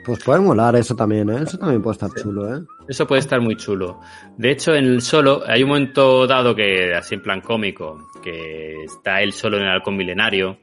Pues 0.05 0.23
puede 0.23 0.39
molar 0.39 0.75
eso 0.75 0.95
también, 0.95 1.29
¿eh? 1.29 1.43
Eso 1.43 1.57
también 1.57 1.81
puede 1.81 1.93
estar 1.93 2.09
chulo, 2.13 2.55
¿eh? 2.55 2.61
Eso 2.87 3.05
puede 3.05 3.19
estar 3.19 3.39
muy 3.41 3.55
chulo. 3.55 3.99
De 4.37 4.51
hecho, 4.51 4.73
en 4.73 4.85
el 4.85 5.01
solo, 5.01 5.43
hay 5.45 5.63
un 5.63 5.69
momento 5.69 6.25
dado 6.25 6.55
que, 6.55 6.93
así 6.95 7.15
en 7.15 7.21
plan 7.21 7.41
cómico, 7.41 8.09
que 8.23 8.83
está 8.85 9.21
él 9.21 9.33
solo 9.33 9.57
en 9.57 9.63
el 9.63 9.69
halcón 9.69 9.95
milenario, 9.95 10.57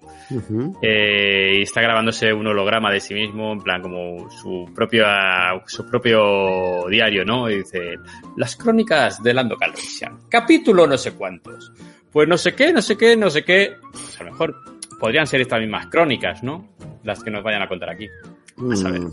eh, 0.82 1.58
y 1.58 1.62
está 1.62 1.80
grabándose 1.80 2.32
un 2.32 2.46
holograma 2.46 2.90
de 2.90 3.00
sí 3.00 3.14
mismo, 3.14 3.52
en 3.52 3.60
plan 3.60 3.82
como 3.82 4.28
su 4.30 4.68
propio, 4.74 5.04
su 5.66 5.86
propio 5.86 6.86
diario, 6.88 7.24
¿no? 7.24 7.48
Y 7.48 7.58
dice, 7.58 7.96
las 8.36 8.56
crónicas 8.56 9.22
de 9.22 9.34
Lando 9.34 9.56
Calrissian, 9.56 10.18
capítulo 10.28 10.86
no 10.86 10.98
sé 10.98 11.12
cuántos. 11.12 11.72
Pues 12.10 12.26
no 12.26 12.38
sé 12.38 12.54
qué, 12.54 12.72
no 12.72 12.80
sé 12.80 12.96
qué, 12.96 13.16
no 13.16 13.28
sé 13.28 13.44
qué. 13.44 13.74
Pues 13.92 14.20
a 14.20 14.24
lo 14.24 14.30
mejor 14.30 14.56
podrían 14.98 15.26
ser 15.26 15.42
estas 15.42 15.60
mismas 15.60 15.86
crónicas, 15.88 16.42
¿no? 16.42 16.74
Las 17.04 17.22
que 17.22 17.30
nos 17.30 17.44
vayan 17.44 17.62
a 17.62 17.68
contar 17.68 17.90
aquí. 17.90 18.08
A. 18.58 18.62
Mm. 18.62 19.12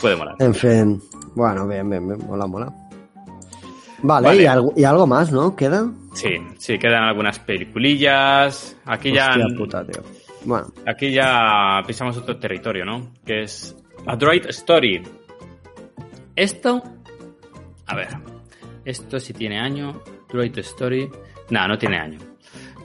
Puede 0.00 0.16
molar. 0.16 0.36
En 0.38 0.54
fin. 0.54 1.02
Bueno, 1.34 1.66
bien, 1.66 1.88
bien, 1.88 2.06
bien. 2.08 2.26
Mola, 2.26 2.46
mola. 2.46 2.72
Vale, 4.02 4.42
¿y, 4.42 4.46
algo, 4.46 4.72
y 4.76 4.84
algo 4.84 5.06
más, 5.06 5.32
¿no? 5.32 5.56
¿Queda? 5.56 5.90
Sí, 6.12 6.36
sí, 6.58 6.78
quedan 6.78 7.04
algunas 7.04 7.38
peliculillas. 7.38 8.76
Aquí 8.84 9.12
ya. 9.12 9.34
Puta, 9.56 9.84
tío. 9.84 10.02
Bueno. 10.44 10.66
Aquí 10.86 11.10
ya 11.10 11.82
pisamos 11.86 12.16
otro 12.18 12.36
territorio, 12.36 12.84
¿no? 12.84 13.12
Que 13.24 13.44
es 13.44 13.74
A 14.06 14.14
Droid 14.16 14.46
Story. 14.46 15.02
Esto. 16.36 16.82
A 17.86 17.96
ver. 17.96 18.08
Esto 18.84 19.18
sí 19.18 19.32
tiene 19.32 19.58
año. 19.58 20.02
Droid 20.28 20.58
Story. 20.58 21.10
No, 21.50 21.66
no 21.66 21.78
tiene 21.78 21.98
año. 21.98 22.18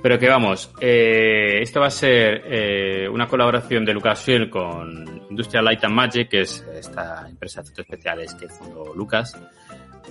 Pero 0.01 0.17
que 0.17 0.29
vamos, 0.29 0.71
eh, 0.79 1.59
esto 1.61 1.81
va 1.81 1.87
a 1.87 1.91
ser 1.91 2.43
eh, 2.45 3.09
una 3.09 3.27
colaboración 3.27 3.83
de 3.83 3.93
Lucasfilm 3.93 4.49
con 4.49 5.25
Industrial 5.29 5.65
Light 5.65 5.83
and 5.83 5.93
Magic, 5.93 6.29
que 6.29 6.41
es 6.41 6.65
esta 6.73 7.27
empresa 7.27 7.61
de 7.61 7.81
especiales 7.81 8.33
que 8.35 8.47
fundó 8.47 8.93
Lucas, 8.95 9.37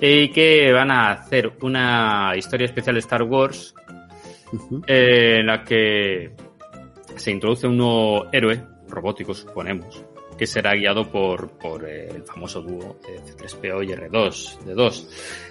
y 0.01 0.28
que 0.28 0.70
van 0.73 0.90
a 0.90 1.12
hacer 1.12 1.52
una 1.62 2.32
historia 2.36 2.66
especial 2.66 2.94
de 2.94 3.01
Star 3.01 3.23
Wars 3.23 3.74
eh, 4.86 5.36
en 5.40 5.47
la 5.47 5.65
que 5.65 6.32
se 7.16 7.31
introduce 7.31 7.66
un 7.66 7.78
nuevo 7.78 8.27
héroe 8.31 8.62
robótico, 8.89 9.32
suponemos, 9.32 10.05
que 10.36 10.47
será 10.47 10.74
guiado 10.74 11.10
por, 11.10 11.51
por 11.59 11.89
el 11.89 12.23
famoso 12.24 12.60
dúo 12.60 13.01
C3PO 13.01 13.85
y 13.85 13.89
R2, 13.89 14.59
de 14.60 14.74
2. 14.74 15.48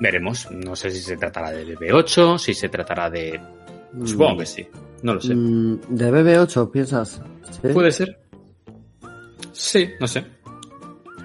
Veremos. 0.00 0.50
No 0.50 0.76
sé 0.76 0.90
si 0.90 1.00
se 1.00 1.16
tratará 1.16 1.50
de 1.50 1.76
BB8, 1.76 2.38
si 2.38 2.54
se 2.54 2.68
tratará 2.68 3.10
de. 3.10 3.40
Supongo 4.04 4.38
que 4.38 4.46
sí. 4.46 4.66
No 5.02 5.14
lo 5.14 5.20
sé. 5.20 5.34
Mm, 5.34 5.80
¿De 5.88 6.10
BB8 6.12 6.70
piensas? 6.70 7.20
Puede 7.72 7.90
ser. 7.90 8.18
Sí, 9.52 9.90
no 9.98 10.06
sé. 10.06 10.24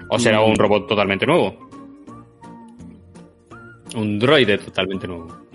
O 0.08 0.18
será 0.18 0.40
un 0.40 0.56
robot 0.56 0.86
totalmente 0.86 1.26
nuevo. 1.26 1.68
Un 3.94 4.18
droide 4.18 4.58
totalmente 4.58 5.06
nuevo. 5.06 5.45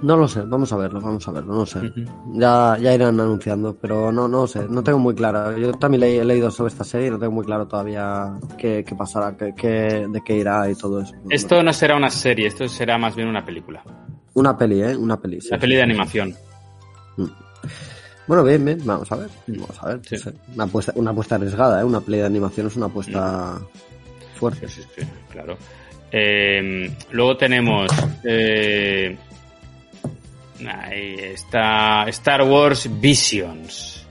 No 0.00 0.16
lo 0.16 0.28
sé, 0.28 0.42
vamos 0.42 0.72
a 0.72 0.76
verlo, 0.76 1.00
vamos 1.00 1.26
a 1.26 1.32
verlo, 1.32 1.54
no 1.54 1.66
sé. 1.66 1.80
ya, 2.34 2.76
ya 2.80 2.94
irán 2.94 3.18
anunciando, 3.18 3.76
pero 3.76 4.12
no, 4.12 4.28
no 4.28 4.46
sé, 4.46 4.66
no 4.68 4.82
tengo 4.82 4.98
muy 4.98 5.14
claro. 5.14 5.56
Yo 5.58 5.72
también 5.72 6.04
he 6.04 6.24
leído 6.24 6.50
sobre 6.50 6.72
esta 6.72 6.84
serie 6.84 7.08
y 7.08 7.10
no 7.10 7.18
tengo 7.18 7.32
muy 7.32 7.44
claro 7.44 7.66
todavía 7.66 8.38
qué, 8.56 8.84
qué 8.86 8.94
pasará, 8.94 9.36
qué, 9.36 9.54
qué, 9.56 10.06
de 10.08 10.20
qué 10.24 10.36
irá 10.36 10.70
y 10.70 10.76
todo 10.76 11.00
eso. 11.00 11.14
Esto 11.28 11.62
no 11.62 11.72
será 11.72 11.96
una 11.96 12.10
serie, 12.10 12.46
esto 12.46 12.68
será 12.68 12.96
más 12.96 13.16
bien 13.16 13.28
una 13.28 13.44
película. 13.44 13.82
Una 14.34 14.56
peli, 14.56 14.82
¿eh? 14.82 14.96
Una 14.96 15.20
peli. 15.20 15.40
una 15.48 15.58
peli 15.58 15.74
de 15.74 15.82
animación. 15.82 16.34
Mm. 17.16 17.26
Bueno, 18.28 18.44
bien, 18.44 18.64
bien, 18.64 18.80
vamos 18.84 19.10
a 19.10 19.16
ver. 19.16 19.30
Vamos 19.48 19.82
a 19.82 19.88
ver. 19.88 20.00
Una, 20.54 20.64
apuesta, 20.64 20.92
una 20.94 21.10
apuesta 21.10 21.34
arriesgada, 21.34 21.80
¿eh? 21.80 21.84
Una 21.84 22.00
peli 22.00 22.18
de 22.18 22.26
animación 22.26 22.68
es 22.68 22.76
una 22.76 22.86
apuesta 22.86 23.58
mm. 23.58 24.38
fuerte. 24.38 24.68
Sí, 24.68 24.82
sí, 24.94 25.02
claro. 25.30 25.56
Eh, 26.12 26.90
luego 27.10 27.36
tenemos 27.36 27.90
eh, 28.24 29.16
Ahí 30.66 31.16
está 31.20 32.04
Star 32.08 32.42
Wars 32.42 32.88
Visions. 33.00 34.06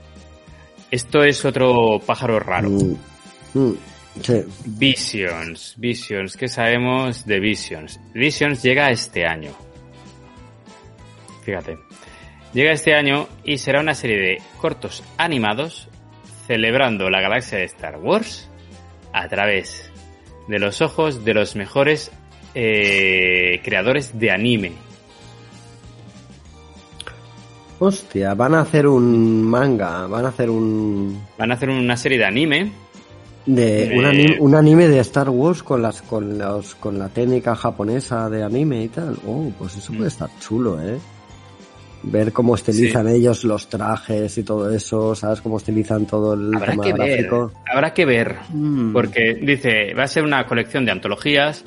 Esto 0.90 1.22
es 1.22 1.44
otro 1.44 2.00
pájaro 2.04 2.40
raro. 2.40 2.70
Mm, 2.70 2.96
mm, 3.54 3.76
Visions, 4.64 5.74
Visions. 5.76 6.36
¿Qué 6.36 6.48
sabemos 6.48 7.26
de 7.26 7.40
Visions? 7.40 8.00
Visions 8.14 8.62
llega 8.62 8.90
este 8.90 9.26
año. 9.26 9.52
Fíjate. 11.44 11.78
Llega 12.54 12.72
este 12.72 12.94
año 12.94 13.28
y 13.44 13.58
será 13.58 13.80
una 13.80 13.94
serie 13.94 14.18
de 14.18 14.42
cortos 14.58 15.04
animados 15.18 15.88
celebrando 16.46 17.10
la 17.10 17.20
galaxia 17.20 17.58
de 17.58 17.64
Star 17.64 17.98
Wars 17.98 18.48
a 19.12 19.28
través 19.28 19.90
de 20.48 20.58
los 20.58 20.80
ojos 20.80 21.26
de 21.26 21.34
los 21.34 21.56
mejores 21.56 22.10
eh, 22.54 23.60
creadores 23.62 24.18
de 24.18 24.30
anime 24.30 24.87
Hostia, 27.80 28.34
van 28.34 28.54
a 28.54 28.60
hacer 28.60 28.86
un 28.86 29.42
manga, 29.42 30.06
van 30.06 30.24
a 30.24 30.28
hacer 30.28 30.50
un... 30.50 31.20
Van 31.38 31.50
a 31.50 31.54
hacer 31.54 31.70
una 31.70 31.96
serie 31.96 32.18
de 32.18 32.24
anime. 32.24 32.72
De, 33.46 34.36
Un, 34.40 34.54
anime, 34.54 34.88
de 34.88 34.98
Star 35.00 35.30
Wars 35.30 35.62
con 35.62 35.80
las 35.80 36.02
con 36.02 36.36
los 36.36 36.74
con 36.74 36.98
la 36.98 37.08
técnica 37.08 37.56
japonesa 37.56 38.28
de 38.28 38.42
anime 38.42 38.84
y 38.84 38.88
tal. 38.88 39.16
Oh, 39.26 39.50
pues 39.58 39.74
eso 39.76 39.88
puede 39.92 40.04
mm. 40.04 40.08
estar 40.08 40.28
chulo, 40.38 40.82
¿eh? 40.82 40.98
Ver 42.02 42.32
cómo 42.32 42.56
estilizan 42.56 43.08
ellos 43.08 43.44
los 43.44 43.68
trajes 43.68 44.36
y 44.36 44.42
todo 44.42 44.70
eso, 44.70 45.14
¿sabes? 45.14 45.40
Cómo 45.40 45.56
estilizan 45.56 46.04
todo 46.04 46.34
el 46.34 46.54
Habrá 46.54 46.76
que 46.76 46.92
gráfico. 46.92 47.46
Ver. 47.46 47.56
Habrá 47.72 47.94
que 47.94 48.04
ver, 48.04 48.36
mm. 48.50 48.92
porque 48.92 49.34
dice, 49.40 49.94
va 49.94 50.02
a 50.02 50.08
ser 50.08 50.24
una 50.24 50.44
colección 50.44 50.84
de 50.84 50.92
antologías 50.92 51.64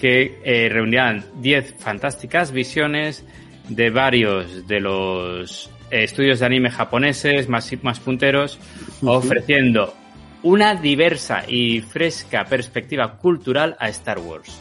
que 0.00 0.40
eh, 0.42 0.68
reunirán 0.68 1.24
10 1.40 1.76
fantásticas 1.78 2.50
visiones 2.50 3.24
de 3.70 3.90
varios 3.90 4.66
de 4.66 4.80
los 4.80 5.70
estudios 5.90 6.40
de 6.40 6.46
anime 6.46 6.70
japoneses 6.70 7.48
más, 7.48 7.70
más 7.82 7.98
punteros, 8.00 8.58
ofreciendo 9.02 9.94
una 10.42 10.74
diversa 10.74 11.44
y 11.46 11.80
fresca 11.80 12.44
perspectiva 12.44 13.16
cultural 13.16 13.76
a 13.78 13.88
Star 13.88 14.18
Wars. 14.18 14.58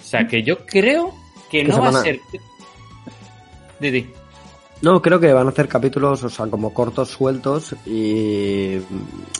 O 0.00 0.04
sea 0.04 0.26
que 0.26 0.42
yo 0.42 0.66
creo 0.66 1.14
que 1.50 1.64
no 1.64 1.80
va 1.80 1.88
a 1.88 2.02
ser. 2.02 2.20
Didi. 3.80 4.10
No, 4.82 5.00
creo 5.00 5.20
que 5.20 5.32
van 5.32 5.46
a 5.46 5.50
hacer 5.50 5.68
capítulos, 5.68 6.24
o 6.24 6.28
sea, 6.28 6.46
como 6.48 6.74
cortos, 6.74 7.08
sueltos 7.08 7.74
y, 7.86 8.78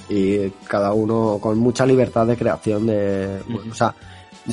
y 0.08 0.50
cada 0.68 0.92
uno 0.92 1.38
con 1.40 1.58
mucha 1.58 1.84
libertad 1.84 2.28
de 2.28 2.36
creación 2.36 2.86
de... 2.86 3.40
O 3.68 3.74
sea, 3.74 3.92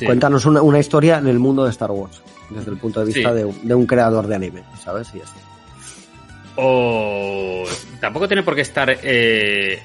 cuéntanos 0.05 0.45
una, 0.45 0.61
una, 0.61 0.79
historia 0.79 1.17
en 1.17 1.27
el 1.27 1.39
mundo 1.39 1.63
de 1.63 1.71
Star 1.71 1.91
Wars 1.91 2.21
desde 2.49 2.71
el 2.71 2.77
punto 2.77 2.99
de 2.99 3.05
vista 3.13 3.33
de, 3.33 3.45
un 3.45 3.85
creador 3.85 4.27
de 4.27 4.35
anime, 4.35 4.63
¿sabes? 4.83 5.13
Y 5.13 5.19
esto. 5.19 5.39
O 6.55 7.63
tampoco 7.99 8.27
tiene 8.27 8.43
por 8.43 8.55
qué 8.55 8.61
estar 8.61 8.97
eh, 9.03 9.79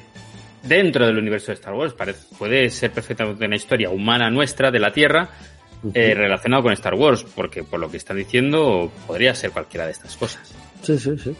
dentro 0.62 1.06
del 1.06 1.18
universo 1.18 1.48
de 1.48 1.54
Star 1.54 1.74
Wars. 1.74 1.94
puede 2.38 2.70
ser 2.70 2.90
perfectamente 2.90 3.44
una 3.44 3.56
historia 3.56 3.90
humana 3.90 4.30
nuestra 4.30 4.70
de 4.70 4.78
la 4.78 4.92
Tierra 4.92 5.28
eh, 5.92 6.14
relacionada 6.14 6.62
con 6.62 6.72
Star 6.72 6.94
Wars, 6.94 7.24
porque 7.34 7.62
por 7.62 7.78
lo 7.78 7.90
que 7.90 7.98
están 7.98 8.16
diciendo 8.16 8.90
podría 9.06 9.34
ser 9.34 9.50
cualquiera 9.50 9.86
de 9.86 9.92
estas 9.92 10.16
cosas. 10.16 10.54
Sí, 10.82 10.98
sí, 10.98 11.16
sí. 11.18 11.36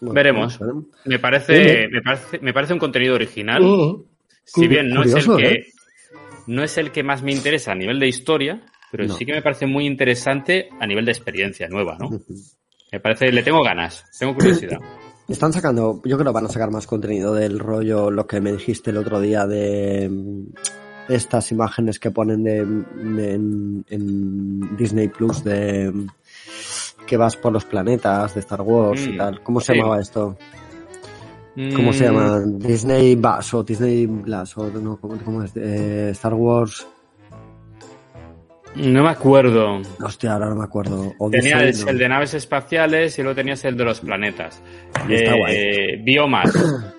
veremos. 0.00 0.58
Me 1.04 1.18
parece, 1.18 1.88
me 1.88 2.02
parece, 2.02 2.38
me 2.40 2.52
parece 2.52 2.72
un 2.72 2.78
contenido 2.78 3.14
original. 3.14 3.62
Oh, 3.64 4.04
si 4.44 4.68
bien 4.68 4.90
no 4.90 5.02
es 5.02 5.14
el 5.14 5.36
que 5.36 5.48
¿eh? 5.48 5.66
No 6.46 6.62
es 6.62 6.78
el 6.78 6.92
que 6.92 7.02
más 7.02 7.22
me 7.22 7.32
interesa 7.32 7.72
a 7.72 7.74
nivel 7.74 7.98
de 7.98 8.08
historia, 8.08 8.62
pero 8.90 9.08
sí 9.08 9.26
que 9.26 9.32
me 9.32 9.42
parece 9.42 9.66
muy 9.66 9.86
interesante 9.86 10.68
a 10.80 10.86
nivel 10.86 11.04
de 11.04 11.12
experiencia 11.12 11.68
nueva, 11.68 11.98
¿no? 11.98 12.10
Me 12.92 13.00
parece, 13.00 13.32
le 13.32 13.42
tengo 13.42 13.64
ganas, 13.64 14.04
tengo 14.16 14.34
curiosidad. 14.34 14.78
Están 15.28 15.52
sacando, 15.52 16.00
yo 16.04 16.16
creo 16.16 16.30
que 16.30 16.34
van 16.34 16.46
a 16.46 16.48
sacar 16.48 16.70
más 16.70 16.86
contenido 16.86 17.34
del 17.34 17.58
rollo, 17.58 18.12
lo 18.12 18.28
que 18.28 18.40
me 18.40 18.52
dijiste 18.52 18.90
el 18.90 18.96
otro 18.96 19.20
día 19.20 19.44
de 19.44 20.08
estas 21.08 21.50
imágenes 21.50 21.98
que 21.98 22.12
ponen 22.12 22.44
de, 22.44 22.58
en, 22.58 24.76
Disney 24.76 25.08
Plus 25.08 25.42
de 25.42 25.92
que 27.08 27.16
vas 27.16 27.36
por 27.36 27.52
los 27.52 27.64
planetas 27.64 28.34
de 28.34 28.40
Star 28.40 28.62
Wars 28.62 29.04
y 29.04 29.12
mm, 29.12 29.16
tal. 29.16 29.42
¿Cómo 29.42 29.60
se 29.60 29.74
llamaba 29.74 30.00
esto? 30.00 30.38
¿Cómo 31.74 31.92
se 31.92 32.04
llama? 32.04 32.40
Mm. 32.40 32.58
Disney 32.58 33.14
Bus 33.16 33.54
o 33.54 33.62
Disney 33.62 34.06
Blast 34.06 34.58
o 34.58 34.68
no, 34.68 34.98
¿cómo, 34.98 35.42
es? 35.42 35.52
Eh, 35.56 36.10
Star 36.10 36.34
Wars 36.34 36.86
no 38.76 39.02
me 39.02 39.08
acuerdo. 39.08 39.80
Hostia, 40.02 40.34
ahora 40.34 40.50
no 40.50 40.56
me 40.56 40.64
acuerdo. 40.64 41.14
tenías 41.30 41.86
el, 41.86 41.98
de 41.98 42.08
naves 42.08 42.34
espaciales 42.34 43.18
y 43.18 43.22
luego 43.22 43.34
tenías 43.34 43.64
el 43.64 43.76
de 43.76 43.84
los 43.84 44.00
planetas. 44.00 44.62
Está 45.08 45.34
eh, 45.34 45.38
guay. 45.38 46.02
Biomas. 46.02 46.52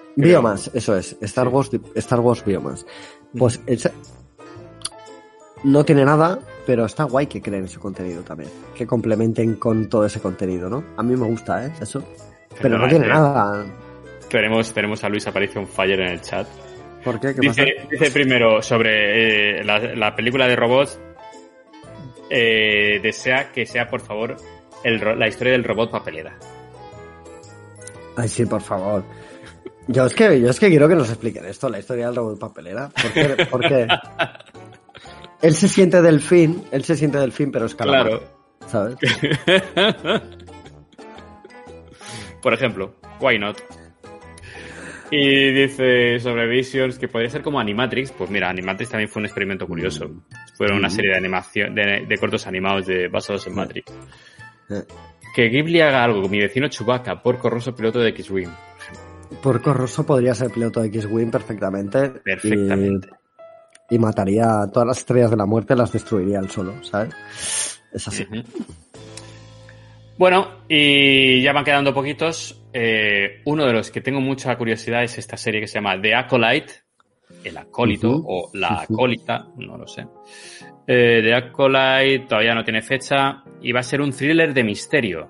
Biomas, 0.15 0.71
eso 0.73 0.97
es. 0.97 1.15
Star 1.21 1.47
Wars, 1.49 1.69
Star 1.95 2.19
Wars 2.19 2.43
Biomas. 2.43 2.85
Pues 3.37 3.61
no 5.63 5.83
tiene 5.85 6.03
nada, 6.03 6.39
pero 6.65 6.85
está 6.85 7.03
guay 7.03 7.27
que 7.27 7.41
creen 7.41 7.65
ese 7.65 7.77
contenido 7.77 8.23
también. 8.23 8.49
Que 8.75 8.87
complementen 8.87 9.55
con 9.55 9.87
todo 9.87 10.05
ese 10.05 10.19
contenido, 10.19 10.69
¿no? 10.69 10.83
A 10.97 11.03
mí 11.03 11.15
me 11.15 11.27
gusta, 11.27 11.63
¿eh? 11.63 11.71
Eso. 11.79 12.03
Pero, 12.59 12.79
no 12.79 12.87
tiene 12.87 13.07
nada. 13.07 13.63
Tenemos, 14.29 14.73
tenemos 14.73 15.03
a 15.03 15.09
Luis 15.09 15.25
Aparicio 15.27 15.65
Fire 15.65 15.99
en 15.99 16.11
el 16.11 16.21
chat. 16.21 16.47
¿Por 17.03 17.19
qué? 17.19 17.33
¿Qué 17.33 17.41
dice, 17.41 17.65
dice 17.89 18.11
primero 18.11 18.61
sobre 18.61 19.59
eh, 19.59 19.63
la, 19.63 19.79
la, 19.79 20.15
película 20.15 20.47
de 20.47 20.55
robots 20.55 20.99
eh, 22.29 22.99
desea 23.01 23.51
que 23.51 23.65
sea, 23.65 23.87
por 23.87 24.01
favor, 24.01 24.35
el, 24.83 24.99
la 25.17 25.27
historia 25.27 25.53
del 25.53 25.63
robot 25.63 25.91
papelera. 25.91 26.37
Ay, 28.15 28.27
sí, 28.27 28.45
por 28.45 28.61
favor. 28.61 29.03
Yo 29.87 30.05
es 30.05 30.13
que, 30.13 30.41
yo 30.41 30.49
es 30.49 30.59
que 30.59 30.67
quiero 30.69 30.89
que 30.89 30.95
nos 30.95 31.09
expliquen 31.09 31.45
esto, 31.45 31.69
la 31.69 31.79
historia 31.79 32.07
del 32.07 32.15
robot 32.15 32.39
papelera. 32.39 32.89
Porque, 33.49 33.87
él 35.41 35.55
se 35.55 35.67
siente 35.67 36.01
del 36.01 36.19
fin, 36.19 36.63
él 36.71 36.83
se 36.83 36.95
siente 36.95 37.19
del 37.19 37.31
fin, 37.31 37.51
pero 37.51 37.65
es 37.67 37.75
Claro. 37.75 38.21
¿Sabes? 38.65 38.97
por 42.41 42.53
ejemplo, 42.53 42.95
why 43.21 43.39
not? 43.39 43.57
Y 45.09 45.53
dice 45.53 46.19
sobre 46.19 46.47
Visions 46.47 46.99
que 46.99 47.07
podría 47.07 47.29
ser 47.29 47.41
como 47.41 47.59
Animatrix. 47.59 48.11
Pues 48.11 48.29
mira, 48.29 48.49
Animatrix 48.49 48.91
también 48.91 49.09
fue 49.09 49.21
un 49.21 49.25
experimento 49.25 49.65
curioso. 49.65 50.09
Fueron 50.55 50.77
una 50.77 50.89
serie 50.89 51.11
de 51.11 51.17
animación, 51.17 51.73
de, 51.73 52.17
cortos 52.19 52.45
animados 52.47 52.85
de, 52.87 53.07
basados 53.07 53.47
en 53.47 53.55
Matrix. 53.55 53.91
Eh. 54.69 54.83
Que 55.33 55.49
Ghibli 55.49 55.81
haga 55.81 56.03
algo 56.03 56.21
con 56.23 56.31
mi 56.31 56.39
vecino 56.39 56.67
Chewbacca, 56.67 57.21
Porco 57.21 57.49
Rosso, 57.49 57.75
piloto 57.75 57.99
de 57.99 58.09
X-Wing. 58.09 58.49
Porco 59.41 59.73
Rosso 59.73 60.05
podría 60.05 60.33
ser 60.33 60.51
piloto 60.51 60.81
de 60.81 60.87
X-Wing 60.87 61.29
perfectamente. 61.29 62.09
Perfectamente. 62.09 63.09
Y, 63.89 63.99
mataría 63.99 64.63
a 64.63 64.67
todas 64.71 64.87
las 64.87 64.97
estrellas 64.97 65.31
de 65.31 65.37
la 65.37 65.45
muerte, 65.45 65.75
las 65.75 65.93
destruiría 65.93 66.39
él 66.39 66.49
solo, 66.49 66.83
¿sabes? 66.83 67.13
Es 67.93 68.07
así. 68.07 68.25
Bueno, 70.17 70.63
y 70.67 71.41
ya 71.41 71.53
van 71.53 71.63
quedando 71.63 71.93
poquitos. 71.93 72.63
Eh, 72.73 73.41
uno 73.45 73.65
de 73.65 73.73
los 73.73 73.91
que 73.91 74.01
tengo 74.01 74.19
mucha 74.19 74.55
curiosidad 74.57 75.03
es 75.03 75.17
esta 75.17 75.37
serie 75.37 75.61
que 75.61 75.67
se 75.67 75.75
llama 75.75 75.99
The 76.01 76.15
Acolyte, 76.15 76.73
el 77.43 77.57
acólito 77.57 78.11
o 78.11 78.49
la 78.53 78.81
acólita, 78.81 79.47
no 79.57 79.77
lo 79.77 79.87
sé. 79.87 80.07
Eh, 80.87 81.21
The 81.23 81.33
Acolyte 81.35 82.25
todavía 82.27 82.55
no 82.55 82.63
tiene 82.63 82.81
fecha 82.81 83.43
y 83.61 83.71
va 83.71 83.81
a 83.81 83.83
ser 83.83 84.01
un 84.01 84.11
thriller 84.11 84.53
de 84.53 84.63
misterio. 84.63 85.29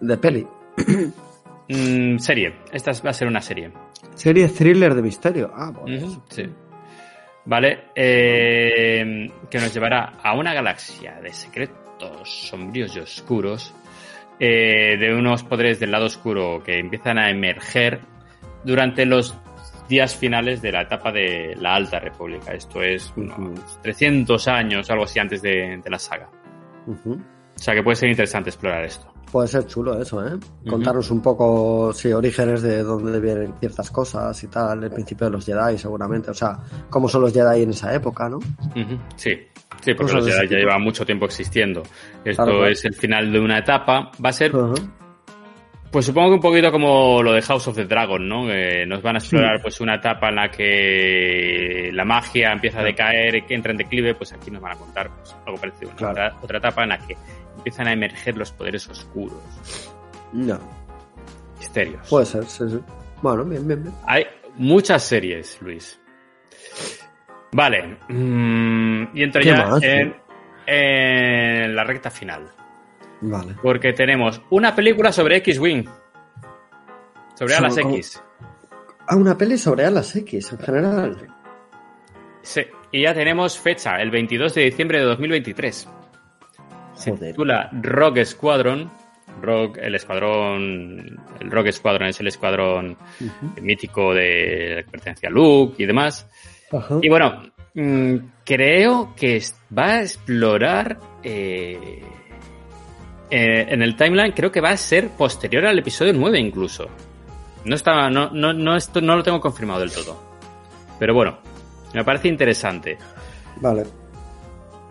De 0.00 0.16
peli. 0.16 0.46
Mm, 1.70 2.16
serie, 2.16 2.54
esta 2.72 2.92
va 3.04 3.10
a 3.10 3.12
ser 3.12 3.28
una 3.28 3.42
serie. 3.42 3.70
Serie 4.14 4.48
thriller 4.48 4.94
de 4.94 5.02
misterio. 5.02 5.50
Ah, 5.54 5.70
bueno. 5.70 6.24
Sí. 6.30 6.44
Vale, 7.44 7.90
eh, 7.94 9.30
que 9.50 9.58
nos 9.58 9.74
llevará 9.74 10.14
a 10.22 10.34
una 10.34 10.54
galaxia 10.54 11.20
de 11.22 11.30
secretos 11.30 12.48
sombríos 12.48 12.96
y 12.96 13.00
oscuros, 13.00 13.74
eh, 14.40 14.96
de 14.98 15.14
unos 15.14 15.42
poderes 15.42 15.80
del 15.80 15.90
lado 15.90 16.06
oscuro 16.06 16.62
que 16.64 16.78
empiezan 16.78 17.18
a 17.18 17.30
emerger 17.30 18.00
durante 18.64 19.04
los 19.06 19.36
días 19.88 20.14
finales 20.14 20.60
de 20.62 20.72
la 20.72 20.82
etapa 20.82 21.10
de 21.10 21.56
la 21.58 21.74
Alta 21.74 21.98
República. 21.98 22.52
Esto 22.52 22.82
es 22.82 23.12
unos 23.16 23.80
300 23.82 24.48
años, 24.48 24.90
algo 24.90 25.04
así, 25.04 25.18
antes 25.18 25.42
de, 25.42 25.80
de 25.82 25.90
la 25.90 25.98
saga. 25.98 26.28
O 27.56 27.58
sea 27.58 27.74
que 27.74 27.82
puede 27.82 27.96
ser 27.96 28.08
interesante 28.08 28.50
explorar 28.50 28.84
esto. 28.84 29.12
Puede 29.30 29.48
ser 29.48 29.66
chulo 29.66 30.00
eso, 30.00 30.26
¿eh? 30.26 30.38
Contarnos 30.68 31.10
un 31.10 31.20
poco, 31.20 31.92
sí, 31.92 32.10
orígenes 32.12 32.62
de 32.62 32.82
dónde 32.82 33.20
vienen 33.20 33.52
ciertas 33.60 33.90
cosas 33.90 34.42
y 34.42 34.46
tal, 34.48 34.82
el 34.84 34.90
principio 34.90 35.26
de 35.26 35.32
los 35.32 35.44
Jedi 35.44 35.76
seguramente, 35.76 36.30
o 36.30 36.34
sea, 36.34 36.58
cómo 36.88 37.08
son 37.08 37.22
los 37.22 37.32
Jedi 37.32 37.62
en 37.62 37.70
esa 37.70 37.92
época, 37.94 38.28
¿no? 38.28 38.38
Sí, 39.16 39.38
sí, 39.82 39.94
porque 39.94 40.12
los 40.14 40.26
Jedi 40.26 40.48
ya 40.48 40.56
llevan 40.56 40.80
mucho 40.82 41.04
tiempo 41.04 41.26
existiendo. 41.26 41.82
Esto 42.24 42.42
Claro, 42.44 42.58
claro. 42.58 42.66
es 42.72 42.84
el 42.86 42.94
final 42.94 43.30
de 43.30 43.38
una 43.40 43.58
etapa. 43.58 44.10
Va 44.24 44.30
a 44.30 44.32
ser. 44.32 44.52
Pues 45.90 46.04
supongo 46.04 46.28
que 46.28 46.34
un 46.34 46.40
poquito 46.40 46.70
como 46.70 47.22
lo 47.22 47.32
de 47.32 47.40
House 47.40 47.66
of 47.68 47.74
the 47.76 47.86
Dragon, 47.86 48.28
¿no? 48.28 48.44
Nos 48.86 49.02
van 49.02 49.16
a 49.16 49.18
explorar 49.20 49.58
pues 49.62 49.80
una 49.80 49.94
etapa 49.94 50.28
en 50.28 50.34
la 50.36 50.50
que 50.50 51.90
la 51.94 52.04
magia 52.04 52.52
empieza 52.52 52.80
a 52.80 52.84
decaer, 52.84 53.44
que 53.46 53.54
entra 53.54 53.72
en 53.72 53.78
declive, 53.78 54.14
pues 54.14 54.32
aquí 54.34 54.50
nos 54.50 54.60
van 54.60 54.72
a 54.72 54.76
contar 54.76 55.08
pues, 55.16 55.34
algo 55.46 55.58
parecido. 55.58 55.88
una 55.90 55.96
Claro. 55.96 56.12
otra, 56.12 56.36
otra 56.42 56.58
etapa 56.58 56.82
en 56.82 56.88
la 56.90 56.98
que 56.98 57.16
empiezan 57.58 57.88
a 57.88 57.92
emerger 57.92 58.36
los 58.36 58.50
poderes 58.52 58.88
oscuros, 58.88 59.38
No, 60.32 60.58
misterios. 61.58 62.06
puede 62.08 62.26
ser, 62.26 62.44
sí, 62.46 62.64
sí. 62.70 62.80
Bueno, 63.22 63.44
bien, 63.44 63.66
bien, 63.66 63.82
bien. 63.82 63.94
Hay 64.06 64.24
muchas 64.56 65.02
series, 65.02 65.60
Luis. 65.60 66.00
Vale. 67.52 67.98
mm, 68.08 69.16
y 69.16 69.22
entro 69.22 69.40
¿Qué 69.42 69.48
ya 69.48 69.66
más? 69.66 69.82
en, 69.82 70.14
en 70.66 71.74
la 71.74 71.84
recta 71.84 72.10
final. 72.10 72.50
Vale. 73.20 73.56
Porque 73.62 73.92
tenemos 73.92 74.40
una 74.50 74.74
película 74.74 75.10
sobre 75.12 75.36
X-Wing. 75.38 75.84
Sobre 77.34 77.54
alas. 77.54 77.76
X. 77.76 78.22
Ah, 79.08 79.16
una 79.16 79.36
peli 79.36 79.56
sobre 79.58 79.84
alas 79.86 80.14
X 80.14 80.52
en 80.52 80.58
general. 80.58 81.16
Sí, 82.42 82.60
y 82.92 83.02
ya 83.02 83.14
tenemos 83.14 83.58
fecha, 83.58 83.96
el 83.96 84.10
22 84.10 84.54
de 84.54 84.62
diciembre 84.64 84.98
de 84.98 85.04
2023. 85.04 85.88
Se 86.98 87.10
Joder. 87.12 87.30
titula 87.30 87.70
Rogue 87.72 88.24
Squadron. 88.24 88.90
Rogue, 89.40 89.80
el 89.86 89.94
escuadrón. 89.94 91.20
El 91.40 91.50
Rogue 91.50 91.70
Squadron 91.72 92.08
es 92.08 92.18
el 92.20 92.26
escuadrón 92.26 92.96
mítico 93.60 94.12
de 94.12 94.82
que 94.84 94.90
pertenece 94.90 95.26
a 95.28 95.30
Luke 95.30 95.80
y 95.82 95.86
demás. 95.86 96.28
Y 97.00 97.08
bueno, 97.08 97.44
mm, 97.74 98.16
creo 98.44 99.14
que 99.16 99.40
va 99.76 99.86
a 99.92 100.00
explorar. 100.02 100.98
eh, 101.22 102.02
eh, 103.30 103.66
en 103.68 103.82
el 103.82 103.94
timeline, 103.94 104.32
creo 104.32 104.50
que 104.50 104.60
va 104.60 104.70
a 104.70 104.76
ser 104.76 105.10
posterior 105.10 105.66
al 105.66 105.78
episodio 105.78 106.12
9 106.14 106.38
incluso. 106.38 106.88
No 107.64 107.74
está, 107.74 108.08
no, 108.08 108.30
no, 108.30 108.52
no, 108.54 108.76
esto, 108.76 109.00
no 109.02 109.16
lo 109.16 109.22
tengo 109.22 109.40
confirmado 109.40 109.80
del 109.80 109.92
todo. 109.92 110.18
Pero 110.98 111.12
bueno, 111.14 111.38
me 111.94 112.04
parece 112.04 112.28
interesante. 112.28 112.96
Vale. 113.56 113.84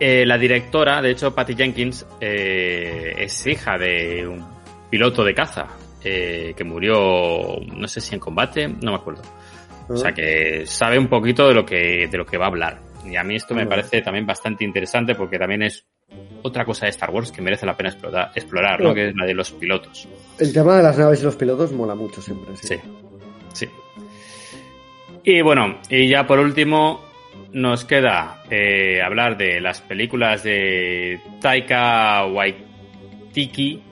Eh, 0.00 0.24
la 0.24 0.38
directora, 0.38 1.02
de 1.02 1.10
hecho, 1.10 1.34
Patty 1.34 1.54
Jenkins, 1.54 2.06
eh, 2.20 3.14
es 3.18 3.46
hija 3.46 3.76
de 3.76 4.26
un 4.26 4.46
piloto 4.88 5.24
de 5.24 5.34
caza 5.34 5.66
eh, 6.04 6.54
que 6.56 6.64
murió, 6.64 7.58
no 7.74 7.88
sé 7.88 8.00
si 8.00 8.14
en 8.14 8.20
combate, 8.20 8.68
no 8.68 8.92
me 8.92 8.96
acuerdo. 8.96 9.22
O 9.88 9.96
sea 9.96 10.12
que 10.12 10.66
sabe 10.66 10.98
un 10.98 11.08
poquito 11.08 11.48
de 11.48 11.54
lo 11.54 11.64
que, 11.64 12.08
de 12.10 12.18
lo 12.18 12.26
que 12.26 12.36
va 12.36 12.44
a 12.44 12.48
hablar. 12.48 12.80
Y 13.04 13.16
a 13.16 13.24
mí 13.24 13.36
esto 13.36 13.54
me 13.54 13.64
Vale. 13.64 13.82
parece 13.82 14.02
también 14.02 14.26
bastante 14.26 14.64
interesante 14.64 15.14
porque 15.14 15.38
también 15.38 15.62
es 15.62 15.86
otra 16.42 16.64
cosa 16.64 16.86
de 16.86 16.90
Star 16.90 17.10
Wars 17.10 17.32
que 17.32 17.40
merece 17.40 17.64
la 17.64 17.76
pena 17.76 17.88
explorar, 17.88 18.30
explorar 18.34 18.82
¿no? 18.82 18.94
Que 18.94 19.08
es 19.08 19.16
la 19.16 19.24
de 19.24 19.34
los 19.34 19.50
pilotos. 19.52 20.06
El 20.38 20.52
tema 20.52 20.76
de 20.76 20.82
las 20.82 20.98
naves 20.98 21.20
y 21.22 21.24
los 21.24 21.36
pilotos 21.36 21.72
mola 21.72 21.94
mucho 21.94 22.20
siempre, 22.20 22.54
sí. 22.56 22.68
Sí, 22.68 22.80
sí. 23.54 23.68
Y 25.24 25.42
bueno, 25.42 25.78
y 25.88 26.08
ya 26.08 26.26
por 26.26 26.38
último 26.38 27.07
nos 27.52 27.84
queda 27.84 28.42
eh, 28.50 29.00
hablar 29.02 29.36
de 29.36 29.60
las 29.60 29.80
películas 29.80 30.42
de 30.42 31.20
Taika 31.40 32.26
Waititi. 32.26 33.82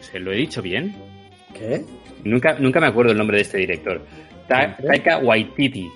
¿Se 0.00 0.18
lo 0.18 0.32
he 0.32 0.36
dicho 0.36 0.62
bien? 0.62 0.94
¿Qué? 1.54 1.82
Nunca, 2.24 2.58
nunca 2.58 2.80
me 2.80 2.86
acuerdo 2.88 3.12
el 3.12 3.18
nombre 3.18 3.36
de 3.38 3.42
este 3.42 3.58
director. 3.58 4.00
Ta- 4.46 4.76
¿Qué? 4.76 4.82
Taika 4.86 5.18
Waititi. 5.18 5.88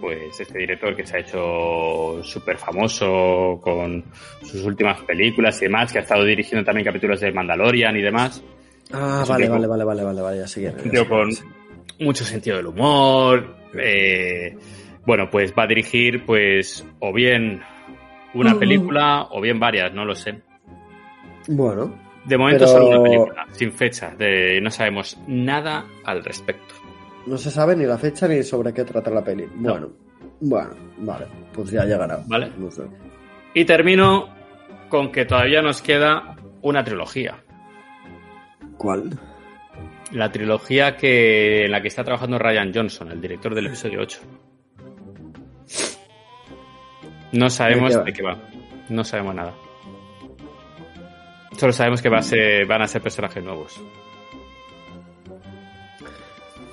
Pues 0.00 0.40
este 0.40 0.58
director 0.60 0.96
que 0.96 1.06
se 1.06 1.16
ha 1.16 1.20
hecho 1.20 2.22
súper 2.22 2.56
famoso 2.56 3.60
con 3.62 4.02
sus 4.42 4.62
últimas 4.64 5.00
películas 5.02 5.60
y 5.60 5.66
demás, 5.66 5.92
que 5.92 5.98
ha 5.98 6.02
estado 6.02 6.24
dirigiendo 6.24 6.64
también 6.64 6.86
capítulos 6.86 7.20
de 7.20 7.30
Mandalorian 7.32 7.94
y 7.96 8.00
demás. 8.02 8.42
Ah, 8.92 9.24
vale, 9.28 9.48
vale, 9.48 9.66
vale, 9.66 9.84
vale, 9.84 10.02
vale, 10.02 10.20
vale, 10.22 10.38
ya 10.38 10.46
sé 10.48 10.72
quién 10.90 11.04
con 11.04 11.28
mucho 11.98 12.24
sentido 12.24 12.56
del 12.56 12.66
humor. 12.68 13.56
eh, 13.78 14.56
bueno, 15.10 15.28
pues 15.28 15.52
va 15.58 15.64
a 15.64 15.66
dirigir, 15.66 16.24
pues, 16.24 16.86
o 17.00 17.12
bien 17.12 17.60
una 18.32 18.54
Mm. 18.54 18.58
película 18.60 19.26
o 19.32 19.40
bien 19.40 19.58
varias, 19.58 19.92
no 19.92 20.04
lo 20.04 20.14
sé. 20.14 20.40
Bueno, 21.48 22.08
De 22.22 22.36
momento 22.38 22.66
Pero- 22.66 22.78
solo 22.78 22.88
una 22.90 23.02
película, 23.02 23.46
sin 23.50 23.72
fecha, 23.72 24.14
de, 24.14 24.60
no 24.60 24.70
sabemos 24.70 25.18
nada 25.26 25.86
al 26.04 26.22
respecto. 26.22 26.74
no 27.26 27.36
se 27.38 27.50
sabe 27.50 27.74
ni 27.74 27.84
la 27.86 27.96
fecha 27.98 28.28
ni 28.28 28.42
sobre 28.44 28.72
qué 28.74 28.84
trata 28.84 29.10
la 29.10 29.24
peli. 29.24 29.48
No. 29.56 29.72
Bueno, 29.72 29.88
bueno, 30.40 30.70
vale, 30.98 31.26
pues 31.52 31.70
ya 31.70 31.84
llegará. 31.84 32.20
Vale. 32.28 32.52
No 32.58 32.70
sé. 32.70 32.82
Y 33.54 33.64
termino 33.64 34.28
con 34.90 35.10
que 35.10 35.24
todavía 35.24 35.60
nos 35.62 35.80
queda 35.82 36.36
una 36.62 36.84
trilogía. 36.84 37.42
¿Cuál? 38.76 39.18
La 40.12 40.30
trilogía 40.30 40.96
que, 40.96 41.64
en 41.64 41.70
la 41.72 41.80
que 41.80 41.88
está 41.88 42.04
trabajando 42.04 42.38
Ryan 42.38 42.70
Johnson, 42.74 43.10
el 43.10 43.20
director 43.20 43.54
del 43.54 43.66
episodio 43.68 44.00
8. 44.02 44.20
No 47.32 47.48
sabemos 47.50 47.90
¿De 48.04 48.12
qué 48.12 48.22
va? 48.22 48.34
de 48.34 48.38
qué 48.38 48.48
va. 48.48 48.48
No 48.88 49.04
sabemos 49.04 49.34
nada. 49.34 49.54
Solo 51.58 51.72
sabemos 51.72 52.00
que 52.02 52.08
va 52.08 52.18
a 52.18 52.22
ser, 52.22 52.66
van 52.66 52.82
a 52.82 52.86
ser 52.88 53.02
personajes 53.02 53.42
nuevos. 53.44 53.80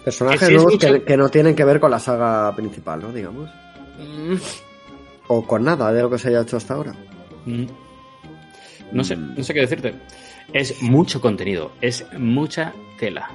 Personajes 0.03 0.39
Que 0.39 0.45
sí 0.47 0.53
es 0.55 0.61
nuevos 0.63 0.79
que, 0.79 1.03
que 1.03 1.17
no 1.17 1.29
tienen 1.29 1.55
que 1.55 1.65
ver 1.65 1.79
con 1.79 1.91
la 1.91 1.99
saga 1.99 2.55
principal, 2.55 3.01
¿no? 3.01 3.11
Digamos. 3.11 3.49
Mm, 3.99 4.35
O 5.27 5.45
con 5.45 5.63
nada 5.63 5.91
de 5.91 6.01
lo 6.01 6.09
que 6.09 6.17
se 6.17 6.29
haya 6.29 6.41
hecho 6.41 6.57
hasta 6.57 6.75
ahora. 6.75 6.93
mm. 7.45 7.65
No 8.93 9.03
sé, 9.03 9.17
no 9.17 9.43
sé 9.43 9.53
qué 9.53 9.59
decirte. 9.59 9.93
Es 10.53 10.81
mucho 10.81 11.19
contenido, 11.19 11.73
es 11.81 12.05
mucha 12.17 12.73
tela. 12.97 13.29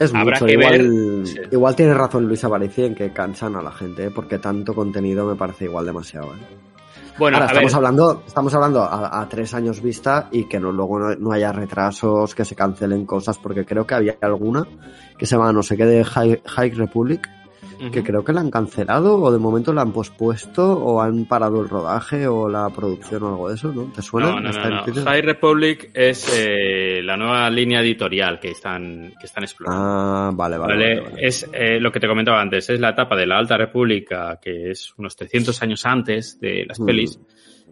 Es 0.00 0.12
Habrá 0.12 0.34
mucho. 0.40 0.46
que 0.46 0.52
igual, 0.54 0.72
ver- 0.72 1.26
sí. 1.26 1.38
igual 1.52 1.76
tiene 1.76 1.94
razón 1.94 2.26
Luis 2.26 2.42
Aparici 2.42 2.82
en 2.84 2.94
que 2.96 3.12
cansan 3.12 3.54
a 3.54 3.62
la 3.62 3.70
gente, 3.70 4.06
¿eh? 4.06 4.10
porque 4.12 4.38
tanto 4.38 4.74
contenido 4.74 5.24
me 5.26 5.36
parece 5.36 5.66
igual 5.66 5.86
demasiado. 5.86 6.28
¿eh? 6.34 6.38
Bueno, 7.18 7.36
Ahora, 7.36 7.46
a 7.46 7.48
estamos 7.52 7.70
ver, 7.72 7.76
hablando, 7.76 8.22
estamos 8.26 8.54
hablando 8.54 8.82
a, 8.82 9.20
a 9.20 9.28
tres 9.28 9.52
años 9.52 9.82
vista 9.82 10.28
y 10.32 10.44
que 10.48 10.58
no, 10.58 10.72
luego 10.72 10.98
no, 10.98 11.14
no 11.16 11.32
haya 11.32 11.52
retrasos, 11.52 12.34
que 12.34 12.44
se 12.46 12.56
cancelen 12.56 13.04
cosas, 13.04 13.36
porque 13.36 13.66
creo 13.66 13.86
que 13.86 13.94
había 13.94 14.16
alguna 14.22 14.66
que 15.18 15.26
se 15.26 15.36
llama 15.36 15.52
no 15.52 15.62
sé 15.62 15.76
qué 15.76 15.84
de 15.84 16.02
High, 16.02 16.42
High 16.46 16.70
Republic, 16.70 17.28
que 17.92 18.02
creo 18.02 18.22
que 18.22 18.32
la 18.32 18.40
han 18.40 18.50
cancelado 18.50 19.18
o 19.18 19.32
de 19.32 19.38
momento 19.38 19.72
la 19.72 19.82
han 19.82 19.92
pospuesto 19.92 20.72
o 20.72 21.00
han 21.00 21.24
parado 21.24 21.62
el 21.62 21.68
rodaje 21.68 22.26
o 22.26 22.48
la 22.48 22.68
producción 22.70 23.22
o 23.22 23.28
algo 23.28 23.48
de 23.48 23.54
eso, 23.54 23.72
¿no? 23.72 23.84
¿Te 23.84 24.02
suena? 24.02 24.40
No. 24.40 24.50
High 25.04 25.22
Republic 25.22 25.90
es 25.94 26.30
eh, 26.36 27.00
la 27.02 27.16
nueva 27.16 27.48
línea 27.50 27.80
editorial 27.80 28.38
que 28.38 28.50
están, 28.50 29.12
que 29.18 29.26
están 29.26 29.44
explorando. 29.44 29.82
Ah, 29.82 30.30
vale, 30.34 30.58
vale. 30.58 30.74
¿vale? 30.74 30.94
vale, 30.96 31.10
vale. 31.10 31.26
Es 31.26 31.48
eh, 31.52 31.80
lo 31.80 31.90
que 31.90 32.00
te 32.00 32.08
comentaba 32.08 32.40
antes, 32.40 32.68
es 32.68 32.80
la 32.80 32.90
etapa 32.90 33.16
de 33.16 33.26
la 33.26 33.38
Alta 33.38 33.56
República, 33.56 34.38
que 34.40 34.70
es 34.70 34.92
unos 34.98 35.16
300 35.16 35.62
años 35.62 35.86
antes 35.86 36.38
de 36.40 36.64
las 36.66 36.80
Mm. 36.80 36.86
pelis, 36.86 37.20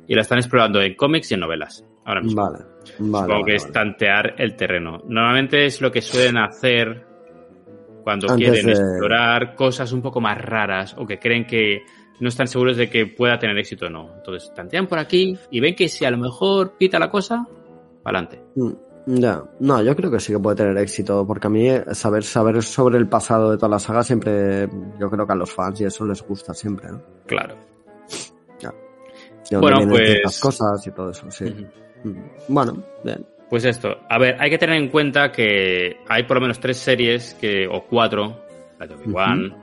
y 0.06 0.14
la 0.14 0.22
están 0.22 0.38
explorando 0.38 0.80
en 0.80 0.94
cómics 0.94 1.30
y 1.30 1.34
en 1.34 1.40
novelas. 1.40 1.84
Ahora 2.04 2.22
mismo. 2.22 2.42
Vale, 2.42 2.64
vale. 2.98 3.24
Supongo 3.24 3.44
que 3.44 3.54
es 3.56 3.70
tantear 3.70 4.34
el 4.38 4.56
terreno. 4.56 5.02
Normalmente 5.06 5.66
es 5.66 5.82
lo 5.82 5.92
que 5.92 6.00
suelen 6.00 6.38
hacer 6.38 7.07
cuando 8.04 8.30
Antes 8.30 8.48
quieren 8.50 8.66
de- 8.66 8.72
explorar 8.72 9.54
cosas 9.54 9.92
un 9.92 10.02
poco 10.02 10.20
más 10.20 10.38
raras 10.40 10.94
o 10.98 11.06
que 11.06 11.18
creen 11.18 11.46
que 11.46 11.82
no 12.20 12.28
están 12.28 12.48
seguros 12.48 12.76
de 12.76 12.88
que 12.90 13.06
pueda 13.06 13.38
tener 13.38 13.56
éxito 13.58 13.86
o 13.86 13.90
no. 13.90 14.14
Entonces 14.16 14.52
tantean 14.54 14.86
por 14.86 14.98
aquí 14.98 15.38
y 15.50 15.60
ven 15.60 15.74
que 15.74 15.88
si 15.88 16.04
a 16.04 16.10
lo 16.10 16.18
mejor 16.18 16.72
pita 16.78 16.98
la 16.98 17.10
cosa, 17.10 17.46
adelante. 18.04 18.40
Mm, 18.56 18.70
Ya, 19.10 19.42
no, 19.60 19.82
yo 19.82 19.96
creo 19.96 20.10
que 20.10 20.20
sí 20.20 20.32
que 20.34 20.38
puede 20.38 20.56
tener 20.56 20.76
éxito, 20.76 21.26
porque 21.26 21.46
a 21.46 21.50
mí 21.50 21.66
eh, 21.66 21.82
saber 21.92 22.22
saber 22.24 22.62
sobre 22.62 22.98
el 22.98 23.08
pasado 23.08 23.50
de 23.50 23.56
toda 23.56 23.70
la 23.70 23.78
saga 23.78 24.02
siempre, 24.02 24.68
yo 24.98 25.08
creo 25.08 25.26
que 25.26 25.32
a 25.32 25.36
los 25.36 25.50
fans 25.50 25.80
y 25.80 25.84
eso 25.84 26.04
les 26.04 26.22
gusta 26.22 26.52
siempre, 26.52 26.90
¿no? 26.90 27.00
Claro. 27.26 27.54
Dónde 29.50 29.60
Bueno, 29.72 29.88
pues- 29.88 30.08
ciertas 30.10 30.40
cosas 30.40 30.86
y 30.86 30.90
todo 30.90 31.10
eso, 31.10 31.30
sí. 31.30 31.44
Mm, 32.04 32.12
Bueno, 32.48 32.82
bien. 33.02 33.24
Pues 33.48 33.64
esto, 33.64 34.00
a 34.08 34.18
ver, 34.18 34.36
hay 34.38 34.50
que 34.50 34.58
tener 34.58 34.76
en 34.76 34.88
cuenta 34.88 35.32
que 35.32 36.00
hay 36.06 36.24
por 36.24 36.36
lo 36.36 36.42
menos 36.42 36.60
tres 36.60 36.76
series 36.76 37.34
que, 37.34 37.66
o 37.66 37.84
cuatro, 37.84 38.44
la 38.78 38.86
de 38.86 38.94
Obi-Wan, 38.94 39.56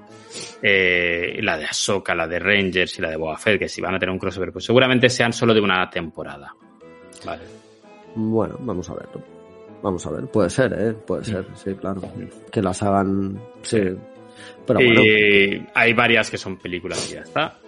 eh, 0.62 1.40
la 1.42 1.58
de 1.58 1.66
Ahsoka, 1.66 2.16
la 2.16 2.28
de 2.28 2.40
Rangers 2.40 2.98
y 2.98 3.02
la 3.02 3.10
de 3.12 3.18
Boba 3.18 3.38
Fett, 3.38 3.60
que 3.60 3.70
si 3.70 3.82
van 3.82 3.96
a 3.96 4.00
tener 4.00 4.12
un 4.12 4.20
crossover, 4.20 4.52
pues 4.52 4.66
seguramente 4.66 5.08
sean 5.10 5.32
solo 5.34 5.54
de 5.54 5.62
una 5.62 5.88
temporada. 5.90 6.56
Vale. 7.26 7.44
Bueno, 8.16 8.56
vamos 8.60 8.90
a 8.90 8.96
verlo. 8.96 9.24
Vamos 9.84 10.06
a 10.08 10.10
ver, 10.10 10.26
puede 10.28 10.50
ser, 10.50 10.74
¿eh? 10.74 10.94
Puede 10.94 11.24
ser, 11.26 11.46
sí, 11.54 11.76
claro. 11.76 12.02
Que 12.52 12.62
las 12.62 12.82
hagan, 12.82 13.40
sí. 13.62 13.82
Pero 14.66 14.80
bueno, 14.80 15.02
Y 15.02 15.68
hay 15.76 15.94
varias 15.94 16.32
que 16.32 16.38
son 16.38 16.58
películas 16.58 17.08
y 17.12 17.16
ya 17.16 17.22
está. 17.22 17.60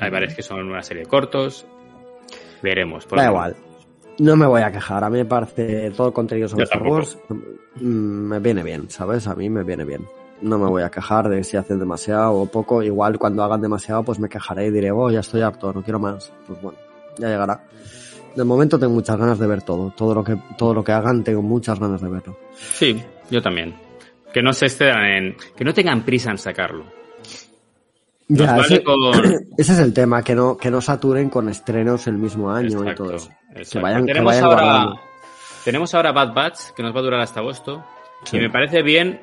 Hay 0.00 0.10
varias 0.10 0.34
que 0.34 0.42
son 0.42 0.66
una 0.66 0.82
serie 0.82 1.02
de 1.02 1.08
cortos. 1.08 1.66
Veremos. 2.62 3.04
por 3.04 3.18
da 3.18 3.26
igual. 3.26 3.56
No 4.18 4.36
me 4.36 4.46
voy 4.46 4.62
a 4.62 4.72
quejar. 4.72 5.04
A 5.04 5.10
mí 5.10 5.18
me 5.18 5.24
parece 5.24 5.90
todo 5.90 6.08
el 6.08 6.12
contenido 6.12 6.48
sobre 6.48 6.64
Star. 6.64 6.82
Wars 6.82 7.18
mm, 7.28 7.84
me 7.84 8.38
viene 8.38 8.62
bien, 8.62 8.88
¿sabes? 8.90 9.26
A 9.26 9.34
mí 9.34 9.50
me 9.50 9.62
viene 9.62 9.84
bien. 9.84 10.06
No 10.40 10.58
me 10.58 10.66
voy 10.66 10.82
a 10.82 10.90
quejar 10.90 11.28
de 11.28 11.42
si 11.44 11.56
hacen 11.56 11.78
demasiado 11.78 12.34
o 12.34 12.46
poco. 12.46 12.82
Igual 12.82 13.18
cuando 13.18 13.42
hagan 13.42 13.60
demasiado, 13.60 14.02
pues 14.02 14.18
me 14.18 14.28
quejaré 14.28 14.66
y 14.66 14.70
diré, 14.70 14.90
oh, 14.90 15.10
ya 15.10 15.20
estoy 15.20 15.42
harto, 15.42 15.72
no 15.72 15.82
quiero 15.82 15.98
más. 15.98 16.32
Pues 16.46 16.60
bueno, 16.60 16.78
ya 17.18 17.28
llegará. 17.28 17.64
De 18.34 18.44
momento 18.44 18.78
tengo 18.78 18.92
muchas 18.92 19.16
ganas 19.16 19.38
de 19.38 19.46
ver 19.46 19.62
todo. 19.62 19.92
Todo 19.96 20.14
lo 20.14 20.24
que, 20.24 20.36
todo 20.58 20.74
lo 20.74 20.84
que 20.84 20.92
hagan, 20.92 21.24
tengo 21.24 21.40
muchas 21.40 21.80
ganas 21.80 22.02
de 22.02 22.08
verlo. 22.08 22.38
Sí, 22.54 23.02
yo 23.30 23.40
también. 23.40 23.74
Que 24.32 24.42
no 24.42 24.52
se 24.52 24.66
excedan 24.66 25.04
en. 25.06 25.36
Que 25.56 25.64
no 25.64 25.72
tengan 25.72 26.04
prisa 26.04 26.30
en 26.30 26.38
sacarlo. 26.38 26.84
Nos 28.28 28.38
Ya, 28.40 28.52
vale 28.56 28.62
ese, 28.66 28.82
con. 28.82 28.96
ese 29.58 29.72
es 29.72 29.78
el 29.78 29.92
tema, 29.94 30.22
que 30.22 30.34
no, 30.34 30.56
que 30.56 30.70
no 30.70 30.80
saturen 30.80 31.30
con 31.30 31.48
estrenos 31.48 32.06
el 32.08 32.14
mismo 32.18 32.50
año 32.50 32.90
y 32.90 32.94
todo 32.94 33.14
eso. 33.14 33.30
exacto. 33.54 33.80
vayan- 33.80 34.04
que 34.06 34.12
tenemos, 34.12 34.32
vayan 34.32 34.44
ahora, 34.44 34.62
guardando. 34.62 35.00
tenemos 35.64 35.94
ahora 35.94 36.12
Bad 36.12 36.34
Batch, 36.34 36.60
que 36.76 36.82
nos 36.82 36.94
va 36.94 37.00
a 37.00 37.02
durar 37.02 37.20
hasta 37.20 37.40
agosto. 37.40 37.84
Sí. 38.24 38.36
Y 38.36 38.40
me 38.40 38.50
parece 38.50 38.82
bien 38.82 39.20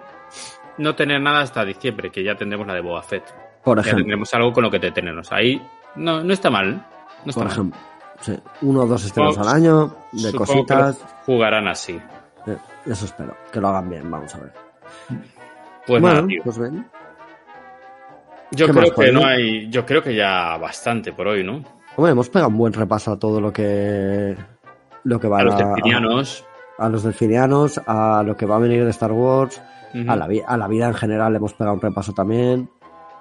no 0.77 0.95
tener 0.95 1.19
nada 1.21 1.41
hasta 1.41 1.65
diciembre, 1.65 2.11
que 2.11 2.23
ya 2.23 2.35
tendremos 2.35 2.65
la 2.65 2.73
de 2.75 2.81
Boba 2.81 3.01
Fett. 3.03 3.23
Por 3.63 3.77
Ya 3.77 3.81
ejemplo, 3.81 4.03
tendremos 4.03 4.33
algo 4.33 4.53
con 4.53 4.63
lo 4.63 4.71
que 4.71 4.79
detenernos. 4.79 5.31
Ahí 5.31 5.61
no, 5.95 6.23
no 6.23 6.33
está 6.33 6.49
mal. 6.49 6.85
No 7.25 7.29
está 7.29 7.33
por 7.33 7.43
mal. 7.43 7.51
ejemplo. 7.51 7.79
Sí, 8.21 8.39
uno 8.61 8.81
o 8.83 8.85
dos 8.87 9.03
estrenos 9.03 9.37
al 9.37 9.47
año, 9.49 9.95
de 10.13 10.31
cositas. 10.33 10.95
que 10.97 11.03
jugarán 11.25 11.67
así. 11.67 11.99
Eh, 12.47 12.57
Eso 12.85 13.05
espero, 13.05 13.35
que 13.51 13.59
lo 13.59 13.67
hagan 13.67 13.89
bien, 13.89 14.09
vamos 14.09 14.33
a 14.35 14.39
ver. 14.39 14.53
Pues 15.85 16.01
bueno, 16.01 16.15
nada, 16.15 16.27
tío. 16.27 16.41
pues 16.43 16.57
ven. 16.57 16.85
Yo 18.55 18.65
¿qué 18.67 18.71
creo 18.71 18.83
más, 18.83 18.89
que 18.91 18.95
Juan? 18.95 19.13
no 19.13 19.25
hay. 19.25 19.69
Yo 19.69 19.85
creo 19.85 20.01
que 20.03 20.15
ya 20.15 20.57
bastante 20.57 21.13
por 21.13 21.27
hoy, 21.27 21.43
¿no? 21.43 21.63
Hombre, 21.95 22.11
hemos 22.11 22.29
pegado 22.29 22.49
un 22.49 22.57
buen 22.57 22.73
repaso 22.73 23.11
a 23.11 23.19
todo 23.19 23.39
lo 23.41 23.51
que 23.53 24.35
lo 25.03 25.19
que 25.19 25.27
va 25.27 25.39
A 25.39 25.43
los 25.43 25.57
delfinianos. 25.57 26.45
a, 26.77 26.89
los 26.89 27.03
delfinianos, 27.03 27.81
a 27.85 28.23
lo 28.25 28.35
que 28.37 28.45
va 28.45 28.55
a 28.55 28.59
venir 28.59 28.83
de 28.83 28.89
Star 28.91 29.11
Wars, 29.11 29.61
a, 30.07 30.15
la, 30.15 30.27
vi- 30.27 30.41
a 30.45 30.57
la 30.57 30.67
vida 30.67 30.87
en 30.87 30.93
general 30.95 31.35
hemos 31.35 31.53
pegado 31.53 31.75
un 31.75 31.81
repaso 31.81 32.13
también. 32.13 32.69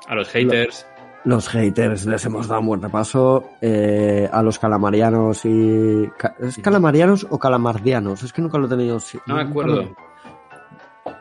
a 0.09 0.15
los 0.15 0.29
haters. 0.29 0.87
Los 1.25 1.49
haters 1.51 2.07
les 2.07 2.25
hemos 2.25 2.49
dado 2.49 2.61
un 2.63 2.67
buen 2.67 2.83
repaso. 2.83 3.45
eh, 3.61 4.29
a 4.33 4.43
los 4.43 4.59
calamarianos 4.59 5.45
y. 5.45 6.11
¿Es 6.41 6.59
calamarianos 6.59 7.27
o 7.31 7.39
calamardianos? 7.39 8.23
Es 8.25 8.33
que 8.33 8.43
nunca 8.43 8.59
lo 8.59 8.67
he 8.67 8.69
tenido. 8.71 8.99
No 9.27 9.37
me 9.37 9.43
acuerdo. 9.43 9.77
lo- 9.83 9.97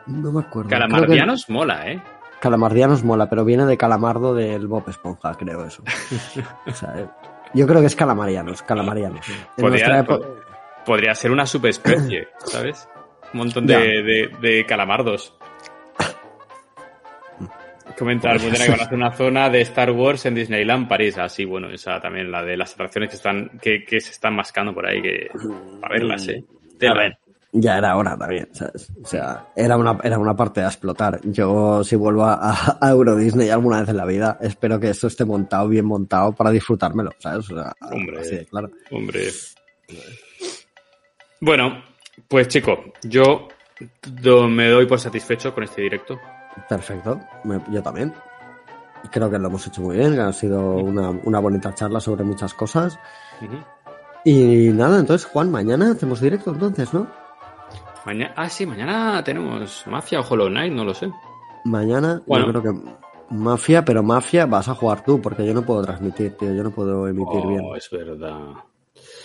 No 0.06 0.32
me 0.32 0.40
acuerdo. 0.40 0.68
Que- 0.70 0.74
Calamardianos 0.74 1.48
mola, 1.50 1.90
¿eh? 1.90 2.02
Calamardianos 2.42 3.04
mola, 3.04 3.30
pero 3.30 3.44
viene 3.44 3.64
de 3.66 3.76
calamardo 3.76 4.34
del 4.34 4.66
Bob 4.66 4.88
Esponja, 4.88 5.32
creo 5.34 5.64
eso. 5.64 5.84
O 6.66 6.72
sea, 6.72 6.92
eh, 6.98 7.06
yo 7.54 7.68
creo 7.68 7.80
que 7.80 7.86
es 7.86 7.94
calamarianos, 7.94 8.62
calamarianos. 8.64 9.24
Podría, 9.56 10.00
época- 10.00 10.26
podría 10.84 11.14
ser 11.14 11.30
una 11.30 11.46
subespecie, 11.46 12.26
¿sabes? 12.38 12.88
Un 13.32 13.38
montón 13.38 13.64
de, 13.66 13.76
de- 14.02 14.30
de 14.40 14.66
calamardos. 14.66 15.36
Comentar 17.96 18.38
Podría 18.38 18.64
que 18.64 18.70
van 18.70 18.80
a 18.80 18.82
hacer 18.84 18.94
una 18.96 19.12
zona 19.12 19.50
de 19.50 19.60
Star 19.60 19.90
Wars 19.92 20.26
en 20.26 20.34
Disneyland 20.34 20.88
París. 20.88 21.18
Así, 21.18 21.44
bueno, 21.44 21.68
esa 21.70 22.00
también, 22.00 22.30
la 22.32 22.42
de 22.42 22.56
las 22.56 22.72
atracciones 22.74 23.10
que 23.10 23.16
están 23.16 23.50
que, 23.60 23.84
que 23.84 24.00
se 24.00 24.10
están 24.10 24.34
mascando 24.34 24.74
por 24.74 24.86
ahí, 24.86 25.00
que 25.00 25.28
para 25.80 25.94
verlas, 25.94 26.26
¿eh? 26.28 26.42
A 26.88 26.94
ver, 26.94 27.18
ya 27.52 27.76
era 27.78 27.96
hora 27.96 28.16
también, 28.16 28.48
¿sabes? 28.52 28.90
O 29.02 29.06
sea, 29.06 29.48
era 29.54 29.76
una, 29.76 29.98
era 30.02 30.18
una 30.18 30.34
parte 30.34 30.62
a 30.62 30.66
explotar. 30.68 31.20
Yo, 31.24 31.84
si 31.84 31.96
vuelvo 31.96 32.24
a, 32.24 32.78
a 32.80 32.90
Euro 32.90 33.14
Disney 33.16 33.50
alguna 33.50 33.80
vez 33.80 33.88
en 33.90 33.96
la 33.98 34.06
vida, 34.06 34.38
espero 34.40 34.80
que 34.80 34.90
esto 34.90 35.06
esté 35.06 35.24
montado, 35.24 35.68
bien 35.68 35.84
montado, 35.84 36.32
para 36.32 36.50
disfrutármelo, 36.50 37.10
¿sabes? 37.18 37.50
O 37.50 37.54
sea, 37.54 37.72
Hombre. 37.90 38.20
así 38.20 38.44
claro. 38.46 38.70
Hombre. 38.90 39.28
Bueno, 41.40 41.82
pues 42.28 42.48
chico, 42.48 42.84
yo 43.02 43.48
do- 44.22 44.48
me 44.48 44.68
doy 44.68 44.86
por 44.86 44.98
satisfecho 45.00 45.52
con 45.54 45.64
este 45.64 45.82
directo. 45.82 46.18
Perfecto, 46.68 47.20
Me- 47.44 47.60
yo 47.70 47.82
también. 47.82 48.12
Creo 49.10 49.28
que 49.28 49.38
lo 49.38 49.48
hemos 49.48 49.66
hecho 49.66 49.80
muy 49.82 49.96
bien, 49.96 50.14
que 50.14 50.20
ha 50.20 50.32
sido 50.32 50.76
una, 50.76 51.10
una 51.10 51.40
bonita 51.40 51.74
charla 51.74 51.98
sobre 52.00 52.22
muchas 52.22 52.54
cosas. 52.54 52.98
Y 54.24 54.68
nada, 54.72 55.00
entonces, 55.00 55.26
Juan, 55.28 55.50
mañana 55.50 55.90
hacemos 55.90 56.20
directo 56.20 56.52
entonces, 56.52 56.94
¿no? 56.94 57.08
Ah, 58.36 58.48
sí, 58.48 58.66
mañana 58.66 59.22
tenemos 59.24 59.84
Mafia 59.86 60.20
o 60.20 60.26
Hollow 60.28 60.48
Knight, 60.48 60.72
no 60.72 60.84
lo 60.84 60.94
sé. 60.94 61.10
Mañana, 61.64 62.20
Bueno. 62.26 62.46
yo 62.46 62.60
creo 62.60 62.62
que 62.74 62.80
Mafia, 63.30 63.84
pero 63.84 64.02
Mafia 64.02 64.46
vas 64.46 64.68
a 64.68 64.74
jugar 64.74 65.04
tú, 65.04 65.20
porque 65.20 65.46
yo 65.46 65.54
no 65.54 65.62
puedo 65.64 65.82
transmitir, 65.82 66.36
tío, 66.36 66.52
yo 66.52 66.62
no 66.64 66.70
puedo 66.70 67.06
emitir 67.08 67.40
Oh, 67.44 67.48
bien. 67.48 67.62
es 67.76 67.88
verdad. 67.90 68.38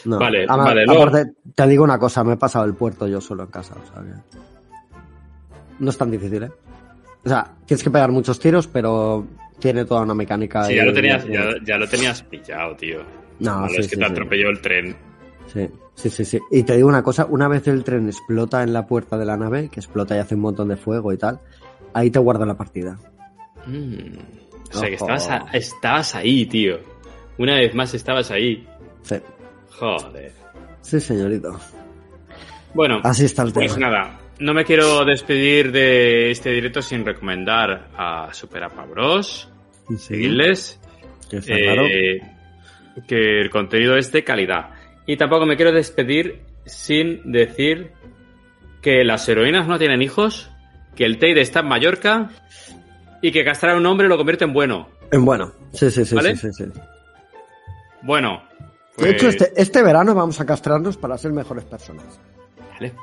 No. 0.05 0.19
vale, 0.19 0.45
vale, 0.45 0.85
Aparte, 0.87 1.33
te 1.53 1.67
digo 1.67 1.83
una 1.83 1.97
cosa, 1.99 2.23
me 2.23 2.33
he 2.33 2.37
pasado 2.37 2.65
el 2.65 2.75
puerto 2.75 3.07
yo 3.07 3.19
solo 3.19 3.43
en 3.43 3.49
casa, 3.49 3.75
o 3.75 3.93
sea 3.93 4.03
que... 4.03 4.37
No 5.79 5.89
es 5.89 5.97
tan 5.97 6.09
difícil, 6.11 6.43
¿eh? 6.43 6.51
O 7.25 7.29
sea, 7.29 7.51
tienes 7.65 7.83
que 7.83 7.91
pegar 7.91 8.11
muchos 8.11 8.39
tiros, 8.39 8.67
pero 8.67 9.25
tiene 9.59 9.85
toda 9.85 10.01
una 10.01 10.13
mecánica. 10.13 10.63
Sí, 10.63 10.75
ya 10.75 10.85
lo 10.85 10.93
tenías, 10.93 11.25
ya, 11.27 11.43
ya 11.65 11.77
lo 11.77 11.87
tenías 11.87 12.23
pillado, 12.23 12.75
tío. 12.75 12.99
No, 13.39 13.55
malo 13.61 13.69
sí, 13.69 13.75
es 13.81 13.87
que 13.89 13.95
sí, 13.95 13.99
te 14.01 14.05
sí. 14.05 14.11
atropelló 14.11 14.49
el 14.49 14.61
tren. 14.61 14.95
Sí, 15.47 15.67
sí, 15.97 16.09
sí, 16.09 16.23
sí. 16.23 16.39
Y 16.51 16.63
te 16.63 16.75
digo 16.77 16.87
una 16.87 17.03
cosa, 17.03 17.25
una 17.25 17.47
vez 17.49 17.67
el 17.67 17.83
tren 17.83 18.07
explota 18.07 18.63
en 18.63 18.71
la 18.71 18.87
puerta 18.87 19.17
de 19.17 19.25
la 19.25 19.35
nave, 19.35 19.67
que 19.69 19.79
explota 19.81 20.15
y 20.15 20.19
hace 20.19 20.35
un 20.35 20.41
montón 20.41 20.69
de 20.69 20.77
fuego 20.77 21.11
y 21.11 21.17
tal, 21.17 21.39
ahí 21.93 22.09
te 22.09 22.19
guarda 22.19 22.45
la 22.45 22.55
partida. 22.57 22.97
Mm. 23.65 24.17
O 24.73 24.77
sea 24.79 24.87
que 24.89 24.95
estabas, 24.95 25.29
a- 25.29 25.47
estabas 25.53 26.15
ahí, 26.15 26.45
tío. 26.45 26.77
Una 27.37 27.55
vez 27.55 27.73
más 27.75 27.93
estabas 27.93 28.31
ahí. 28.31 28.65
Sí, 29.01 29.15
Joder. 29.79 30.31
sí 30.81 30.99
señorito. 30.99 31.59
Bueno, 32.73 32.99
Así 33.03 33.25
está 33.25 33.43
el 33.43 33.53
pues 33.53 33.73
tema. 33.73 33.89
nada. 33.89 34.19
No 34.39 34.53
me 34.53 34.65
quiero 34.65 35.03
despedir 35.03 35.71
de 35.71 36.29
este 36.31 36.51
directo 36.51 36.81
sin 36.81 37.03
recomendar 37.05 37.89
a 37.97 38.29
Super 38.33 38.63
Apa 38.65 38.85
Bros. 38.85 39.49
Sí, 39.89 39.97
Seguirles. 39.97 40.79
que 41.29 41.37
está 41.37 41.55
claro. 41.55 41.85
eh, 41.87 42.21
que 43.07 43.39
el 43.41 43.49
contenido 43.49 43.95
es 43.97 44.11
de 44.11 44.23
calidad. 44.23 44.69
Y 45.07 45.17
tampoco 45.17 45.45
me 45.47 45.55
quiero 45.55 45.71
despedir 45.71 46.41
sin 46.65 47.31
decir 47.31 47.93
que 48.81 49.03
las 49.03 49.27
heroínas 49.27 49.67
no 49.67 49.79
tienen 49.79 50.01
hijos, 50.03 50.51
que 50.95 51.05
el 51.05 51.17
Teide 51.17 51.41
está 51.41 51.61
en 51.61 51.67
Mallorca 51.67 52.29
y 53.21 53.31
que 53.31 53.43
castrar 53.43 53.73
a 53.73 53.77
un 53.77 53.85
hombre 53.85 54.07
lo 54.07 54.17
convierte 54.17 54.43
en 54.45 54.53
bueno. 54.53 54.89
En 55.11 55.25
bueno, 55.25 55.53
sí, 55.73 55.89
sí, 55.89 56.05
sí, 56.05 56.13
¿Vale? 56.15 56.35
sí, 56.35 56.49
sí, 56.53 56.65
sí. 56.65 56.79
Bueno. 58.01 58.43
De 58.97 59.11
hecho, 59.11 59.25
pues- 59.27 59.41
este, 59.41 59.61
este 59.61 59.81
verano 59.83 60.13
vamos 60.13 60.39
a 60.41 60.45
castrarnos 60.45 60.97
para 60.97 61.17
ser 61.17 61.31
mejores 61.31 61.63
personas. 61.65 62.19
Vale. 62.73 62.93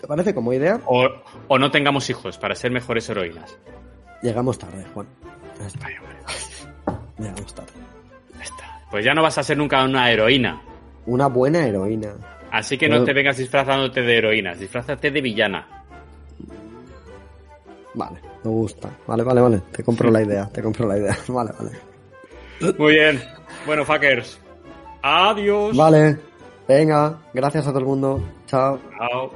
¿Te 0.00 0.06
parece 0.06 0.34
como 0.34 0.52
idea? 0.52 0.80
O, 0.86 1.06
o 1.48 1.58
no 1.58 1.70
tengamos 1.70 2.08
hijos 2.10 2.38
para 2.38 2.54
ser 2.54 2.70
mejores 2.70 3.08
heroínas. 3.10 3.56
Llegamos 4.22 4.58
tarde, 4.58 4.84
Juan. 4.94 5.06
Ya 5.58 5.66
está, 5.66 5.84
Vaya, 5.84 6.00
hombre, 6.00 6.16
Llegamos 7.18 7.54
tarde. 7.54 7.72
ya 8.36 8.42
está. 8.42 8.80
Pues 8.90 9.04
ya 9.04 9.14
no 9.14 9.22
vas 9.22 9.36
a 9.38 9.42
ser 9.42 9.58
nunca 9.58 9.82
una 9.84 10.10
heroína. 10.10 10.62
Una 11.06 11.28
buena 11.28 11.66
heroína. 11.66 12.12
Así 12.50 12.76
que 12.76 12.88
no 12.88 13.04
te 13.04 13.12
vengas 13.12 13.36
disfrazándote 13.36 14.02
de 14.02 14.18
heroínas, 14.18 14.58
disfrázate 14.58 15.10
de 15.10 15.20
villana. 15.20 15.66
Vale, 17.94 18.20
me 18.44 18.50
gusta. 18.50 18.90
Vale, 19.06 19.22
vale, 19.22 19.40
vale. 19.40 19.62
Te 19.72 19.82
compro 19.82 20.10
la 20.10 20.22
idea, 20.24 20.48
te 20.52 20.62
compro 20.62 20.86
la 20.86 20.98
idea. 20.98 21.16
Vale, 21.28 21.52
vale. 21.58 22.74
Muy 22.78 22.94
bien. 22.94 23.20
Bueno, 23.66 23.84
fuckers. 23.84 24.38
Adiós. 25.02 25.76
Vale. 25.76 26.18
Venga, 26.68 27.18
gracias 27.32 27.66
a 27.66 27.70
todo 27.70 27.80
el 27.80 27.86
mundo. 27.86 28.22
Chao. 28.46 28.78
Chao. 28.98 29.32